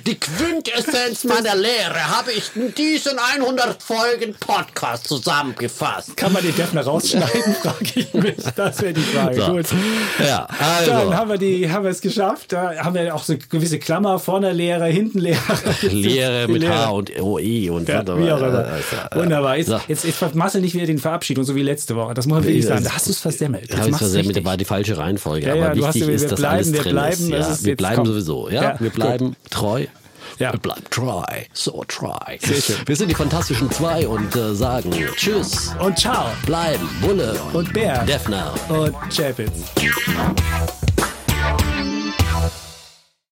Die 0.05 0.15
Quintessenz 0.15 1.23
meiner 1.23 1.55
Lehre 1.55 2.15
habe 2.17 2.31
ich 2.31 2.51
in 2.55 2.73
diesen 2.75 3.17
100 3.17 3.81
Folgen 3.81 4.35
Podcast 4.39 5.07
zusammengefasst. 5.07 6.15
Kann 6.15 6.31
man 6.31 6.43
den 6.43 6.55
Defner 6.55 6.81
rausschneiden, 6.83 7.55
frage 7.61 7.85
ich 7.95 8.13
mich. 8.13 8.35
Das 8.55 8.81
wäre 8.81 8.93
die 8.93 9.01
Frage. 9.01 9.41
So. 9.41 9.51
Gut. 9.53 9.65
Ja, 10.19 10.47
Dann 10.85 10.95
also. 10.95 11.13
haben 11.15 11.29
wir, 11.31 11.37
die, 11.37 11.69
haben 11.71 11.83
wir 11.83 11.91
es 11.91 12.01
geschafft. 12.01 12.51
Da 12.53 12.75
haben 12.83 12.93
wir 12.95 13.15
auch 13.15 13.23
so 13.23 13.35
gewisse 13.49 13.79
Klammer, 13.79 14.19
vorne 14.19 14.53
Lehre, 14.53 14.85
hinten 14.85 15.19
Lehre. 15.19 15.39
Lehre 15.81 16.45
Die 16.47 16.53
mit 16.53 16.61
Lehre. 16.61 16.75
H 16.85 16.89
und 16.91 17.19
OE 17.19 17.69
und 17.71 17.89
Ja, 17.89 18.05
was 18.05 18.17
wie 18.17 18.31
auch 18.31 18.37
immer. 18.37 18.65
äh, 18.65 18.79
äh, 18.79 19.15
Wunderbar. 19.15 19.57
Jetzt, 19.57 19.67
So. 19.69 19.79
jetzt, 19.87 20.05
jetzt 20.05 20.17
vermassel 20.17 20.61
nicht 20.61 20.75
wieder 20.75 20.85
den 20.85 20.99
Verabschiedung, 20.99 21.43
so 21.43 21.55
wie 21.55 21.63
letzte 21.63 21.95
Woche. 21.95 22.13
Das 22.13 22.27
muss 22.27 22.35
man 22.35 22.43
wirklich 22.43 22.65
sagen. 22.65 22.83
Da 22.83 22.91
hast 22.91 23.07
du 23.07 23.11
es 23.11 23.19
versemmelt. 23.19 23.63
Jetzt 23.63 23.73
Habe 23.77 23.85
ich 23.85 23.91
mach's 23.91 23.99
versemmelt, 24.03 24.34
richtig. 24.35 24.45
war 24.45 24.57
die 24.57 24.65
falsche 24.65 24.97
Reihenfolge. 24.97 25.47
Ja, 25.47 25.55
ja, 25.55 25.65
aber 25.71 25.75
hast 25.87 25.95
wichtig 25.95 26.07
ja- 26.09 26.15
ist, 26.15 26.21
wir 26.23 26.29
dass 26.29 26.39
bleiben, 26.39 26.55
alles 26.55 26.71
drin 26.71 26.91
bleiben, 26.93 27.11
ist. 27.23 27.29
Ja, 27.29 27.37
ist 27.51 27.65
wir 27.65 27.75
bleiben 27.75 27.95
komm. 27.97 28.05
sowieso. 28.07 28.49
Ja, 28.49 28.61
wir 28.79 28.89
gut. 28.89 28.93
bleiben 28.95 29.35
treu. 29.49 29.85
Ja. 30.37 30.51
Wir 30.51 30.59
bleiben 30.59 30.83
try, 30.89 31.45
so 31.53 31.83
try. 31.87 32.37
Wir 32.85 32.95
sind 32.97 33.09
die 33.09 33.15
Fantastischen 33.15 33.71
Zwei 33.71 34.05
und 34.05 34.35
äh, 34.35 34.53
sagen 34.53 34.91
Tschüss, 35.15 35.71
Und 35.79 35.97
ciao. 35.97 36.25
bleiben, 36.45 36.89
Bulle 37.01 37.39
Und 37.53 37.71
Bär. 37.71 38.03
Defner. 38.03 38.53
Und 38.67 38.93
Chapitz. 39.15 39.51